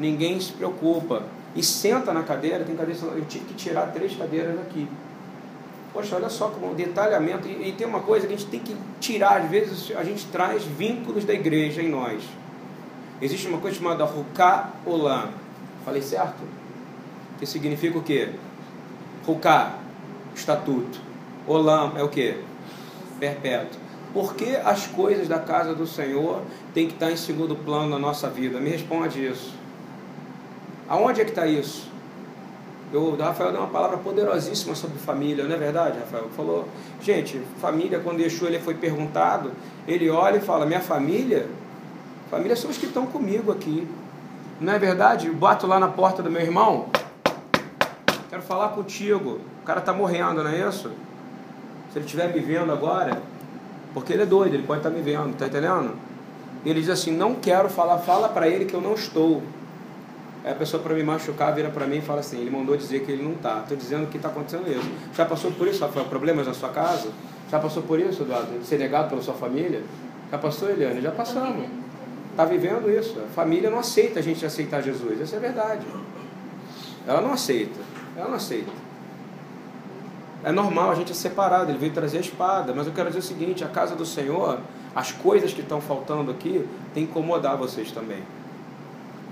ninguém 0.00 0.40
se 0.40 0.52
preocupa. 0.52 1.22
E 1.54 1.62
senta 1.62 2.12
na 2.12 2.22
cadeira, 2.22 2.64
tem 2.64 2.74
cadeira, 2.74 2.98
eu 3.14 3.24
tive 3.26 3.44
que 3.44 3.54
tirar 3.54 3.92
três 3.92 4.16
cadeiras 4.16 4.58
aqui. 4.60 4.88
Poxa, 5.92 6.16
olha 6.16 6.28
só 6.28 6.48
como 6.48 6.74
detalhamento. 6.74 7.46
E, 7.46 7.68
e 7.68 7.72
tem 7.72 7.86
uma 7.86 8.00
coisa 8.00 8.26
que 8.26 8.32
a 8.32 8.36
gente 8.36 8.48
tem 8.48 8.60
que 8.60 8.76
tirar, 9.00 9.42
às 9.42 9.50
vezes 9.50 9.94
a 9.96 10.04
gente 10.04 10.26
traz 10.26 10.64
vínculos 10.64 11.24
da 11.24 11.34
igreja 11.34 11.82
em 11.82 11.88
nós. 11.88 12.22
Existe 13.20 13.48
uma 13.48 13.58
coisa 13.58 13.76
chamada 13.76 14.04
Ruká 14.04 14.70
Olam. 14.86 15.28
Falei 15.84 16.00
certo? 16.00 16.38
Que 17.38 17.46
significa 17.46 17.98
o 17.98 18.02
quê? 18.02 18.30
Ruká, 19.26 19.78
estatuto. 20.34 21.00
Olam 21.46 21.92
é 21.96 22.02
o 22.02 22.08
quê? 22.08 22.36
Perpétuo. 23.18 23.78
Por 24.14 24.34
que 24.34 24.56
as 24.56 24.86
coisas 24.86 25.28
da 25.28 25.38
casa 25.38 25.74
do 25.74 25.86
Senhor 25.86 26.42
têm 26.72 26.86
que 26.86 26.94
estar 26.94 27.10
em 27.10 27.16
segundo 27.16 27.54
plano 27.54 27.90
na 27.90 27.98
nossa 27.98 28.28
vida? 28.28 28.58
Me 28.58 28.70
responde 28.70 29.24
isso. 29.26 29.59
Aonde 30.90 31.20
é 31.20 31.24
que 31.24 31.30
está 31.30 31.46
isso? 31.46 31.88
Eu, 32.92 33.02
o 33.02 33.16
Rafael 33.16 33.52
deu 33.52 33.60
uma 33.60 33.70
palavra 33.70 33.96
poderosíssima 33.98 34.74
sobre 34.74 34.98
família, 34.98 35.44
não 35.44 35.54
é 35.54 35.58
verdade, 35.58 36.00
Rafael? 36.00 36.28
Falou, 36.36 36.66
gente, 37.00 37.40
família, 37.60 38.00
quando 38.00 38.18
Yeshua 38.18 38.48
ele 38.48 38.58
foi 38.58 38.74
perguntado, 38.74 39.52
ele 39.86 40.10
olha 40.10 40.38
e 40.38 40.40
fala, 40.40 40.66
minha 40.66 40.80
família, 40.80 41.46
família 42.28 42.56
são 42.56 42.68
os 42.68 42.76
que 42.76 42.86
estão 42.86 43.06
comigo 43.06 43.52
aqui. 43.52 43.86
Não 44.60 44.72
é 44.72 44.80
verdade? 44.80 45.28
Eu 45.28 45.34
bato 45.34 45.64
lá 45.64 45.78
na 45.78 45.86
porta 45.86 46.24
do 46.24 46.30
meu 46.30 46.42
irmão, 46.42 46.88
quero 48.28 48.42
falar 48.42 48.70
contigo. 48.70 49.38
O 49.62 49.64
cara 49.64 49.78
está 49.78 49.92
morrendo, 49.92 50.42
não 50.42 50.50
é 50.50 50.68
isso? 50.68 50.90
Se 51.92 51.98
ele 51.98 52.04
estiver 52.04 52.34
me 52.34 52.40
vendo 52.40 52.72
agora, 52.72 53.22
porque 53.94 54.12
ele 54.12 54.22
é 54.22 54.26
doido, 54.26 54.54
ele 54.54 54.64
pode 54.64 54.80
estar 54.80 54.90
me 54.90 55.00
vendo, 55.00 55.36
tá 55.36 55.46
entendendo? 55.46 55.94
Ele 56.64 56.80
diz 56.80 56.90
assim, 56.90 57.12
não 57.12 57.36
quero 57.36 57.68
falar, 57.68 57.98
fala 57.98 58.28
para 58.28 58.48
ele 58.48 58.64
que 58.64 58.74
eu 58.74 58.80
não 58.80 58.94
estou. 58.94 59.40
Aí 60.44 60.52
a 60.52 60.54
pessoa 60.54 60.82
para 60.82 60.94
me 60.94 61.02
machucar 61.02 61.54
vira 61.54 61.68
para 61.68 61.86
mim 61.86 61.98
e 61.98 62.00
fala 62.00 62.20
assim, 62.20 62.40
ele 62.40 62.50
mandou 62.50 62.76
dizer 62.76 63.00
que 63.04 63.12
ele 63.12 63.22
não 63.22 63.32
está. 63.32 63.58
Estou 63.60 63.76
dizendo 63.76 64.06
que 64.08 64.16
está 64.16 64.28
acontecendo 64.28 64.70
isso. 64.70 64.90
Já 65.14 65.26
passou 65.26 65.52
por 65.52 65.68
isso, 65.68 65.84
Rafael? 65.84 66.06
Problemas 66.06 66.46
na 66.46 66.54
sua 66.54 66.70
casa? 66.70 67.10
Já 67.50 67.58
passou 67.58 67.82
por 67.82 68.00
isso, 68.00 68.22
Eduardo? 68.22 68.64
Ser 68.64 68.78
negado 68.78 69.10
pela 69.10 69.20
sua 69.20 69.34
família? 69.34 69.82
Já 70.30 70.38
passou, 70.38 70.70
Eliane? 70.70 71.00
Já 71.02 71.10
passamos. 71.10 71.66
Está 72.30 72.44
vivendo 72.44 72.90
isso. 72.90 73.20
A 73.20 73.28
família 73.34 73.68
não 73.68 73.78
aceita 73.78 74.20
a 74.20 74.22
gente 74.22 74.46
aceitar 74.46 74.82
Jesus. 74.82 75.20
Essa 75.20 75.36
é 75.36 75.38
a 75.38 75.42
verdade. 75.42 75.86
Ela 77.06 77.20
não 77.20 77.32
aceita. 77.32 77.80
Ela 78.16 78.28
não 78.28 78.36
aceita. 78.36 78.70
É 80.42 80.50
normal, 80.50 80.90
a 80.90 80.94
gente 80.94 81.12
é 81.12 81.14
separado, 81.14 81.70
ele 81.70 81.78
veio 81.78 81.92
trazer 81.92 82.16
a 82.16 82.20
espada. 82.20 82.72
Mas 82.74 82.86
eu 82.86 82.92
quero 82.94 83.08
dizer 83.08 83.18
o 83.18 83.22
seguinte: 83.22 83.62
a 83.62 83.68
casa 83.68 83.94
do 83.94 84.06
Senhor, 84.06 84.58
as 84.94 85.12
coisas 85.12 85.52
que 85.52 85.60
estão 85.60 85.80
faltando 85.80 86.30
aqui, 86.30 86.66
tem 86.94 87.04
que 87.04 87.10
incomodar 87.10 87.56
vocês 87.58 87.92
também. 87.92 88.22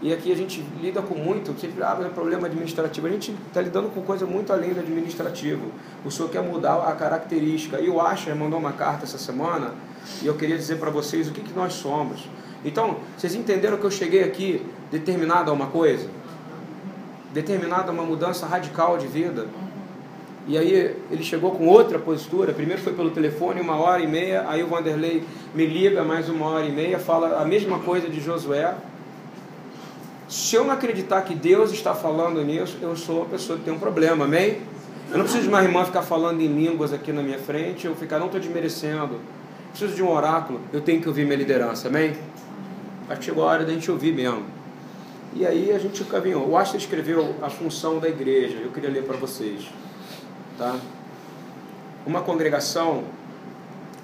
E 0.00 0.12
aqui 0.12 0.30
a 0.30 0.36
gente 0.36 0.64
lida 0.80 1.02
com 1.02 1.16
muito, 1.16 1.58
sempre 1.60 1.82
ah, 1.82 1.98
é 2.04 2.08
problema 2.08 2.46
administrativo. 2.46 3.08
A 3.08 3.10
gente 3.10 3.34
está 3.48 3.60
lidando 3.60 3.88
com 3.88 4.00
coisa 4.02 4.24
muito 4.26 4.52
além 4.52 4.72
do 4.72 4.78
administrativo. 4.78 5.72
O 6.04 6.10
senhor 6.10 6.28
quer 6.30 6.42
mudar 6.42 6.76
a 6.88 6.92
característica. 6.92 7.80
E 7.80 7.88
o 7.88 8.00
Asher 8.00 8.34
mandou 8.36 8.60
uma 8.60 8.72
carta 8.72 9.04
essa 9.04 9.18
semana 9.18 9.74
e 10.22 10.26
eu 10.26 10.34
queria 10.34 10.56
dizer 10.56 10.78
para 10.78 10.90
vocês 10.90 11.28
o 11.28 11.32
que, 11.32 11.40
que 11.40 11.52
nós 11.52 11.72
somos. 11.72 12.28
Então, 12.64 12.98
vocês 13.16 13.34
entenderam 13.34 13.76
que 13.76 13.84
eu 13.84 13.90
cheguei 13.90 14.22
aqui 14.22 14.64
determinado 14.90 15.50
a 15.50 15.54
uma 15.54 15.66
coisa? 15.66 16.08
Determinado 17.32 17.90
a 17.90 17.92
uma 17.92 18.04
mudança 18.04 18.46
radical 18.46 18.98
de 18.98 19.08
vida? 19.08 19.48
E 20.46 20.56
aí 20.56 20.96
ele 21.10 21.24
chegou 21.24 21.50
com 21.50 21.66
outra 21.66 21.98
postura. 21.98 22.52
Primeiro 22.52 22.80
foi 22.80 22.92
pelo 22.92 23.10
telefone, 23.10 23.60
uma 23.60 23.76
hora 23.76 24.00
e 24.00 24.06
meia. 24.06 24.46
Aí 24.48 24.62
o 24.62 24.68
Vanderlei 24.68 25.24
me 25.54 25.66
liga 25.66 26.04
mais 26.04 26.28
uma 26.28 26.46
hora 26.46 26.64
e 26.64 26.72
meia, 26.72 27.00
fala 27.00 27.42
a 27.42 27.44
mesma 27.44 27.80
coisa 27.80 28.08
de 28.08 28.20
Josué. 28.20 28.74
Se 30.28 30.56
eu 30.56 30.64
não 30.64 30.72
acreditar 30.72 31.22
que 31.22 31.34
Deus 31.34 31.72
está 31.72 31.94
falando 31.94 32.44
nisso, 32.44 32.76
eu 32.82 32.94
sou 32.94 33.22
uma 33.22 33.26
pessoa 33.26 33.58
que 33.58 33.64
tem 33.64 33.72
um 33.72 33.78
problema, 33.78 34.26
amém? 34.26 34.60
Eu 35.10 35.16
não 35.16 35.24
preciso 35.24 35.44
de 35.44 35.48
uma 35.48 35.62
irmã 35.62 35.86
ficar 35.86 36.02
falando 36.02 36.42
em 36.42 36.46
línguas 36.46 36.92
aqui 36.92 37.12
na 37.12 37.22
minha 37.22 37.38
frente, 37.38 37.86
eu 37.86 37.96
ficar, 37.96 38.18
não 38.18 38.26
estou 38.26 38.38
desmerecendo. 38.38 39.18
Preciso 39.70 39.94
de 39.94 40.02
um 40.02 40.10
oráculo, 40.10 40.60
eu 40.70 40.82
tenho 40.82 41.00
que 41.00 41.08
ouvir 41.08 41.24
minha 41.24 41.38
liderança, 41.38 41.88
amém? 41.88 42.14
Acho 43.08 43.20
que 43.20 43.24
chegou 43.24 43.44
a 43.44 43.52
hora 43.52 43.64
da 43.64 43.72
gente 43.72 43.90
ouvir 43.90 44.12
mesmo. 44.12 44.44
E 45.34 45.46
aí 45.46 45.72
a 45.72 45.78
gente 45.78 46.04
caminhou. 46.04 46.46
O 46.46 46.58
Astor 46.58 46.76
escreveu 46.76 47.34
a 47.40 47.48
função 47.48 47.98
da 47.98 48.08
igreja, 48.08 48.58
eu 48.58 48.70
queria 48.70 48.90
ler 48.90 49.04
para 49.04 49.16
vocês. 49.16 49.66
Tá? 50.58 50.76
Uma 52.04 52.20
congregação 52.20 53.04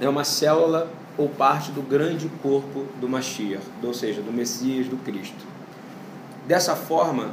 é 0.01 0.09
uma 0.09 0.25
célula 0.25 0.91
ou 1.19 1.29
parte 1.29 1.71
do 1.71 1.83
grande 1.83 2.31
corpo 2.43 2.87
do 2.99 3.09
Mashiach, 3.11 3.63
ou 3.83 3.93
seja, 3.93 4.23
do 4.23 4.33
Messias, 4.33 4.87
do 4.87 4.97
Cristo. 4.97 5.54
Dessa 6.47 6.77
forma, 6.77 7.31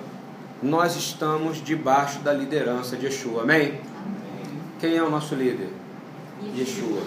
nós 0.63 0.95
estamos 0.95 1.61
debaixo 1.61 2.19
da 2.19 2.31
liderança 2.31 2.95
de 2.95 3.07
Yeshua. 3.07 3.43
Amém? 3.43 3.67
Amém. 3.67 3.81
Quem 4.79 4.95
é 4.95 5.03
o 5.03 5.09
nosso 5.09 5.35
líder? 5.35 5.69
Yeshua. 6.55 7.01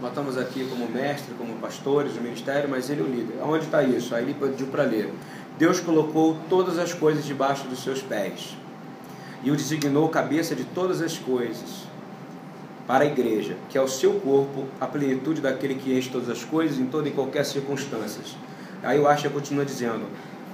Nós 0.00 0.10
estamos 0.10 0.36
aqui 0.36 0.66
como 0.68 0.86
mestre, 0.90 1.32
como 1.38 1.54
pastores 1.54 2.12
do 2.12 2.20
ministério, 2.20 2.68
mas 2.68 2.90
ele 2.90 3.00
é 3.00 3.04
o 3.04 3.06
líder. 3.06 3.34
Onde 3.42 3.64
está 3.64 3.82
isso? 3.82 4.14
Aí 4.14 4.24
ele 4.24 4.34
pediu 4.34 4.66
para 4.66 4.82
ler. 4.82 5.10
Deus 5.58 5.80
colocou 5.80 6.36
todas 6.50 6.78
as 6.78 6.92
coisas 6.92 7.24
debaixo 7.24 7.66
dos 7.66 7.82
seus 7.82 8.02
pés 8.02 8.56
e 9.42 9.50
o 9.50 9.56
designou 9.56 10.08
cabeça 10.08 10.54
de 10.54 10.64
todas 10.64 11.00
as 11.00 11.16
coisas 11.18 11.84
para 12.86 13.04
a 13.04 13.06
igreja, 13.06 13.56
que 13.70 13.78
é 13.78 13.80
o 13.80 13.88
seu 13.88 14.14
corpo, 14.14 14.66
a 14.80 14.86
plenitude 14.86 15.40
daquele 15.40 15.76
que 15.76 15.96
enche 15.96 16.10
todas 16.10 16.28
as 16.28 16.44
coisas 16.44 16.78
em 16.78 16.86
toda 16.86 17.08
e 17.08 17.12
qualquer 17.12 17.44
circunstância. 17.44 18.22
Aí 18.82 18.98
o 18.98 19.06
Asha 19.06 19.30
continua 19.30 19.64
dizendo: 19.64 20.06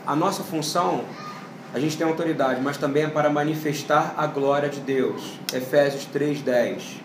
a 0.09 0.16
nossa 0.16 0.43
função, 0.43 1.05
a 1.74 1.78
gente 1.78 1.98
tem 1.98 2.06
autoridade, 2.06 2.62
mas 2.62 2.78
também 2.78 3.02
é 3.02 3.09
para 3.09 3.28
manifestar 3.28 4.14
a 4.16 4.26
glória 4.26 4.66
de 4.66 4.80
Deus. 4.80 5.39
Efésios 5.52 6.06
3:10. 6.06 7.02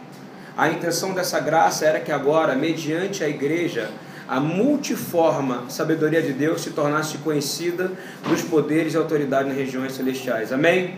A 0.55 0.69
intenção 0.69 1.13
dessa 1.13 1.37
graça 1.41 1.85
era 1.85 1.99
que 1.99 2.13
agora, 2.13 2.55
mediante 2.55 3.21
a 3.21 3.27
igreja, 3.27 3.91
a 4.25 4.39
multiforme 4.39 5.69
sabedoria 5.69 6.21
de 6.21 6.31
Deus 6.31 6.61
se 6.61 6.69
tornasse 6.69 7.17
conhecida 7.17 7.91
dos 8.25 8.41
poderes 8.41 8.93
e 8.93 8.97
autoridades 8.97 9.49
nas 9.49 9.57
regiões 9.57 9.91
celestiais. 9.91 10.53
Amém? 10.53 10.95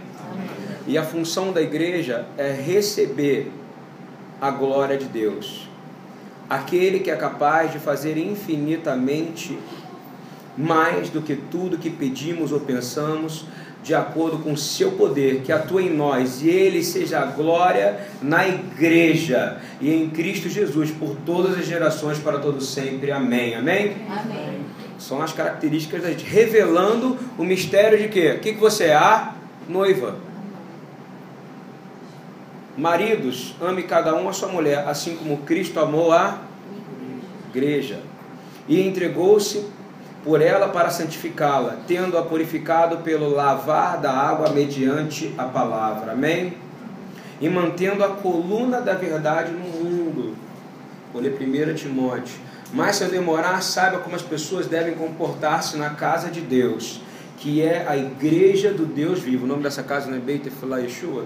E 0.86 1.00
a 1.00 1.04
função 1.04 1.52
da 1.52 1.60
igreja 1.60 2.28
é 2.38 2.52
receber 2.52 3.52
a 4.40 4.52
glória 4.52 4.96
de 4.96 5.06
Deus. 5.06 5.68
Aquele 6.48 7.00
que 7.00 7.10
é 7.10 7.16
capaz 7.16 7.72
de 7.72 7.80
fazer 7.80 8.16
infinitamente 8.16 9.58
mais 10.58 11.10
do 11.10 11.22
que 11.22 11.36
tudo 11.36 11.78
que 11.78 11.90
pedimos 11.90 12.52
ou 12.52 12.60
pensamos, 12.60 13.46
de 13.84 13.94
acordo 13.94 14.40
com 14.40 14.54
o 14.54 14.58
seu 14.58 14.94
poder, 14.94 15.42
que 15.42 15.52
atua 15.52 15.82
em 15.82 15.94
nós, 15.94 16.42
e 16.42 16.50
ele 16.50 16.84
seja 16.84 17.20
a 17.20 17.26
glória 17.26 18.00
na 18.20 18.48
igreja 18.48 19.60
e 19.80 19.94
em 19.94 20.10
Cristo 20.10 20.50
Jesus 20.50 20.90
por 20.90 21.16
todas 21.26 21.60
as 21.60 21.68
gerações 21.68 22.18
para 22.18 22.40
todos 22.40 22.68
sempre. 22.68 23.12
Amém. 23.12 23.54
Amém. 23.54 23.96
Amém. 24.10 24.62
São 24.98 25.22
as 25.22 25.34
características 25.34 26.02
da 26.02 26.10
gente, 26.10 26.26
revelando 26.26 27.18
o 27.38 27.44
mistério 27.44 28.00
de 28.00 28.08
quê? 28.08 28.36
O 28.38 28.40
que, 28.40 28.54
que 28.54 28.60
você 28.60 28.86
é? 28.86 28.96
A 28.96 29.36
noiva. 29.70 30.18
Maridos, 32.76 33.56
ame 33.62 33.84
cada 33.84 34.16
um 34.16 34.28
a 34.28 34.34
sua 34.34 34.50
mulher, 34.50 34.88
assim 34.88 35.16
como 35.16 35.38
Cristo 35.40 35.80
amou 35.80 36.12
a 36.12 36.42
igreja 37.54 38.00
e 38.68 38.82
entregou-se 38.82 39.66
por 40.26 40.42
ela 40.42 40.70
para 40.70 40.90
santificá-la, 40.90 41.78
tendo-a 41.88 42.24
purificado 42.24 42.98
pelo 42.98 43.30
lavar 43.30 44.02
da 44.02 44.12
água 44.12 44.50
mediante 44.50 45.32
a 45.38 45.44
palavra. 45.44 46.14
Amém? 46.14 46.58
E 47.40 47.48
mantendo 47.48 48.04
a 48.04 48.08
coluna 48.08 48.82
da 48.82 48.96
verdade 48.96 49.52
no 49.52 49.60
mundo. 49.60 50.36
Vou 51.14 51.22
ler 51.22 51.38
1 51.40 51.76
Timóteo. 51.76 52.40
Mas 52.74 52.96
se 52.96 53.04
eu 53.04 53.10
demorar, 53.10 53.62
saiba 53.62 54.00
como 54.00 54.16
as 54.16 54.24
pessoas 54.24 54.66
devem 54.66 54.96
comportar-se 54.96 55.78
na 55.78 55.92
casa 55.92 56.30
de 56.30 56.42
Deus, 56.42 57.00
que 57.38 57.62
é 57.62 57.86
a 57.88 57.96
igreja 57.96 58.74
do 58.74 58.88
Deus 58.88 59.20
vivo. 59.20 59.46
O 59.46 59.48
nome 59.48 59.62
dessa 59.62 59.84
casa 59.84 60.10
não 60.10 60.18
é 60.18 60.20
Beit 60.20 60.48
Efilá 60.48 60.80
Yeshua? 60.80 61.26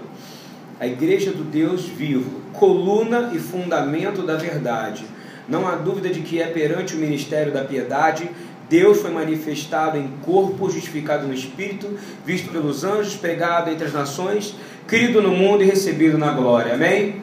A 0.78 0.86
igreja 0.86 1.30
do 1.30 1.42
Deus 1.42 1.86
vivo, 1.86 2.42
coluna 2.52 3.30
e 3.32 3.38
fundamento 3.38 4.22
da 4.22 4.36
verdade. 4.36 5.06
Não 5.48 5.66
há 5.66 5.74
dúvida 5.74 6.10
de 6.10 6.20
que 6.20 6.40
é 6.40 6.46
perante 6.46 6.94
o 6.94 6.98
ministério 6.98 7.52
da 7.52 7.64
piedade 7.64 8.30
Deus 8.70 9.00
foi 9.00 9.10
manifestado 9.10 9.98
em 9.98 10.06
corpo, 10.24 10.70
justificado 10.70 11.26
no 11.26 11.34
espírito, 11.34 11.98
visto 12.24 12.52
pelos 12.52 12.84
anjos, 12.84 13.16
pregado 13.16 13.68
entre 13.68 13.84
as 13.84 13.92
nações, 13.92 14.54
crido 14.86 15.20
no 15.20 15.32
mundo 15.32 15.64
e 15.64 15.66
recebido 15.66 16.16
na 16.16 16.30
glória. 16.30 16.74
Amém? 16.74 17.20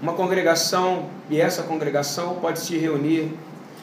Uma 0.00 0.14
congregação, 0.14 1.10
e 1.28 1.38
essa 1.38 1.62
congregação 1.64 2.36
pode 2.36 2.58
se 2.60 2.78
reunir 2.78 3.34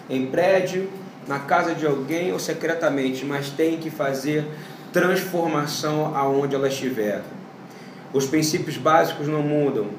em 0.09 0.25
prédio, 0.25 0.89
na 1.27 1.37
casa 1.37 1.75
de 1.75 1.85
alguém 1.85 2.33
ou 2.33 2.39
secretamente, 2.39 3.23
mas 3.23 3.51
tem 3.51 3.77
que 3.77 3.91
fazer 3.91 4.43
transformação 4.91 6.15
aonde 6.15 6.55
ela 6.55 6.67
estiver. 6.67 7.21
Os 8.11 8.25
princípios 8.25 8.77
básicos 8.77 9.27
não 9.27 9.43
mudam. 9.43 9.89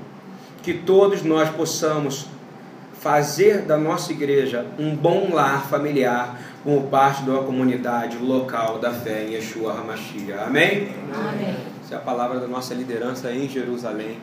Que 0.61 0.75
todos 0.75 1.23
nós 1.23 1.49
possamos 1.51 2.27
fazer 3.01 3.63
da 3.63 3.77
nossa 3.77 4.13
igreja 4.13 4.67
um 4.79 4.95
bom 4.95 5.33
lar 5.33 5.67
familiar 5.67 6.39
como 6.65 6.89
parte 6.89 7.23
de 7.23 7.31
uma 7.31 7.43
comunidade 7.43 8.19
local 8.19 8.79
da 8.79 8.93
fé 8.93 9.25
em 9.25 9.35
Yeshua 9.35 9.73
HaMashiach. 9.73 10.45
Amém? 10.47 10.89
Amém. 11.15 11.57
Essa 11.85 11.95
é 11.95 11.97
a 11.97 12.01
palavra 12.01 12.41
da 12.41 12.47
nossa 12.47 12.75
liderança 12.75 13.31
em 13.33 13.49
Jerusalém. 13.49 14.19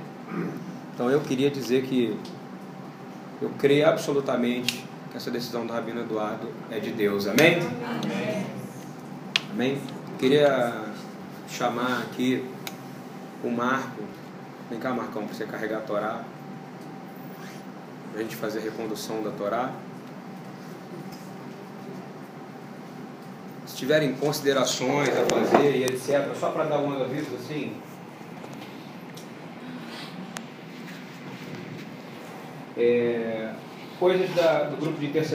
Então 0.93 1.09
eu 1.09 1.21
queria 1.21 1.49
dizer 1.49 1.83
que 1.83 2.17
eu 3.41 3.49
creio 3.57 3.87
absolutamente 3.87 4.85
que 5.11 5.17
essa 5.17 5.31
decisão 5.31 5.65
do 5.65 5.73
Rabino 5.73 6.01
Eduardo 6.01 6.47
é 6.69 6.79
de 6.79 6.91
Deus. 6.91 7.27
Amém? 7.27 7.57
Amém. 7.57 8.45
Amém? 9.51 9.77
Queria 10.19 10.83
chamar 11.47 12.01
aqui 12.01 12.43
o 13.43 13.49
Marco. 13.49 14.03
Vem 14.69 14.79
cá, 14.79 14.93
Marcão, 14.93 15.23
para 15.25 15.33
você 15.33 15.45
carregar 15.45 15.77
a 15.77 15.81
Torá. 15.81 16.23
A 18.15 18.19
gente 18.19 18.35
fazer 18.37 18.59
a 18.59 18.61
recondução 18.61 19.21
da 19.21 19.29
Torá. 19.31 19.73
Se 23.67 23.75
tiverem 23.75 24.13
considerações 24.13 25.09
a 25.09 25.25
fazer 25.25 25.75
e 25.75 25.83
etc., 25.83 26.33
só 26.39 26.51
para 26.51 26.63
dar 26.63 26.79
um 26.79 27.03
aviso 27.03 27.35
assim. 27.35 27.75
É, 32.77 33.53
coisas 33.99 34.33
da, 34.33 34.63
do 34.63 34.77
grupo 34.77 34.97
de 34.97 35.07
intercessão. 35.07 35.33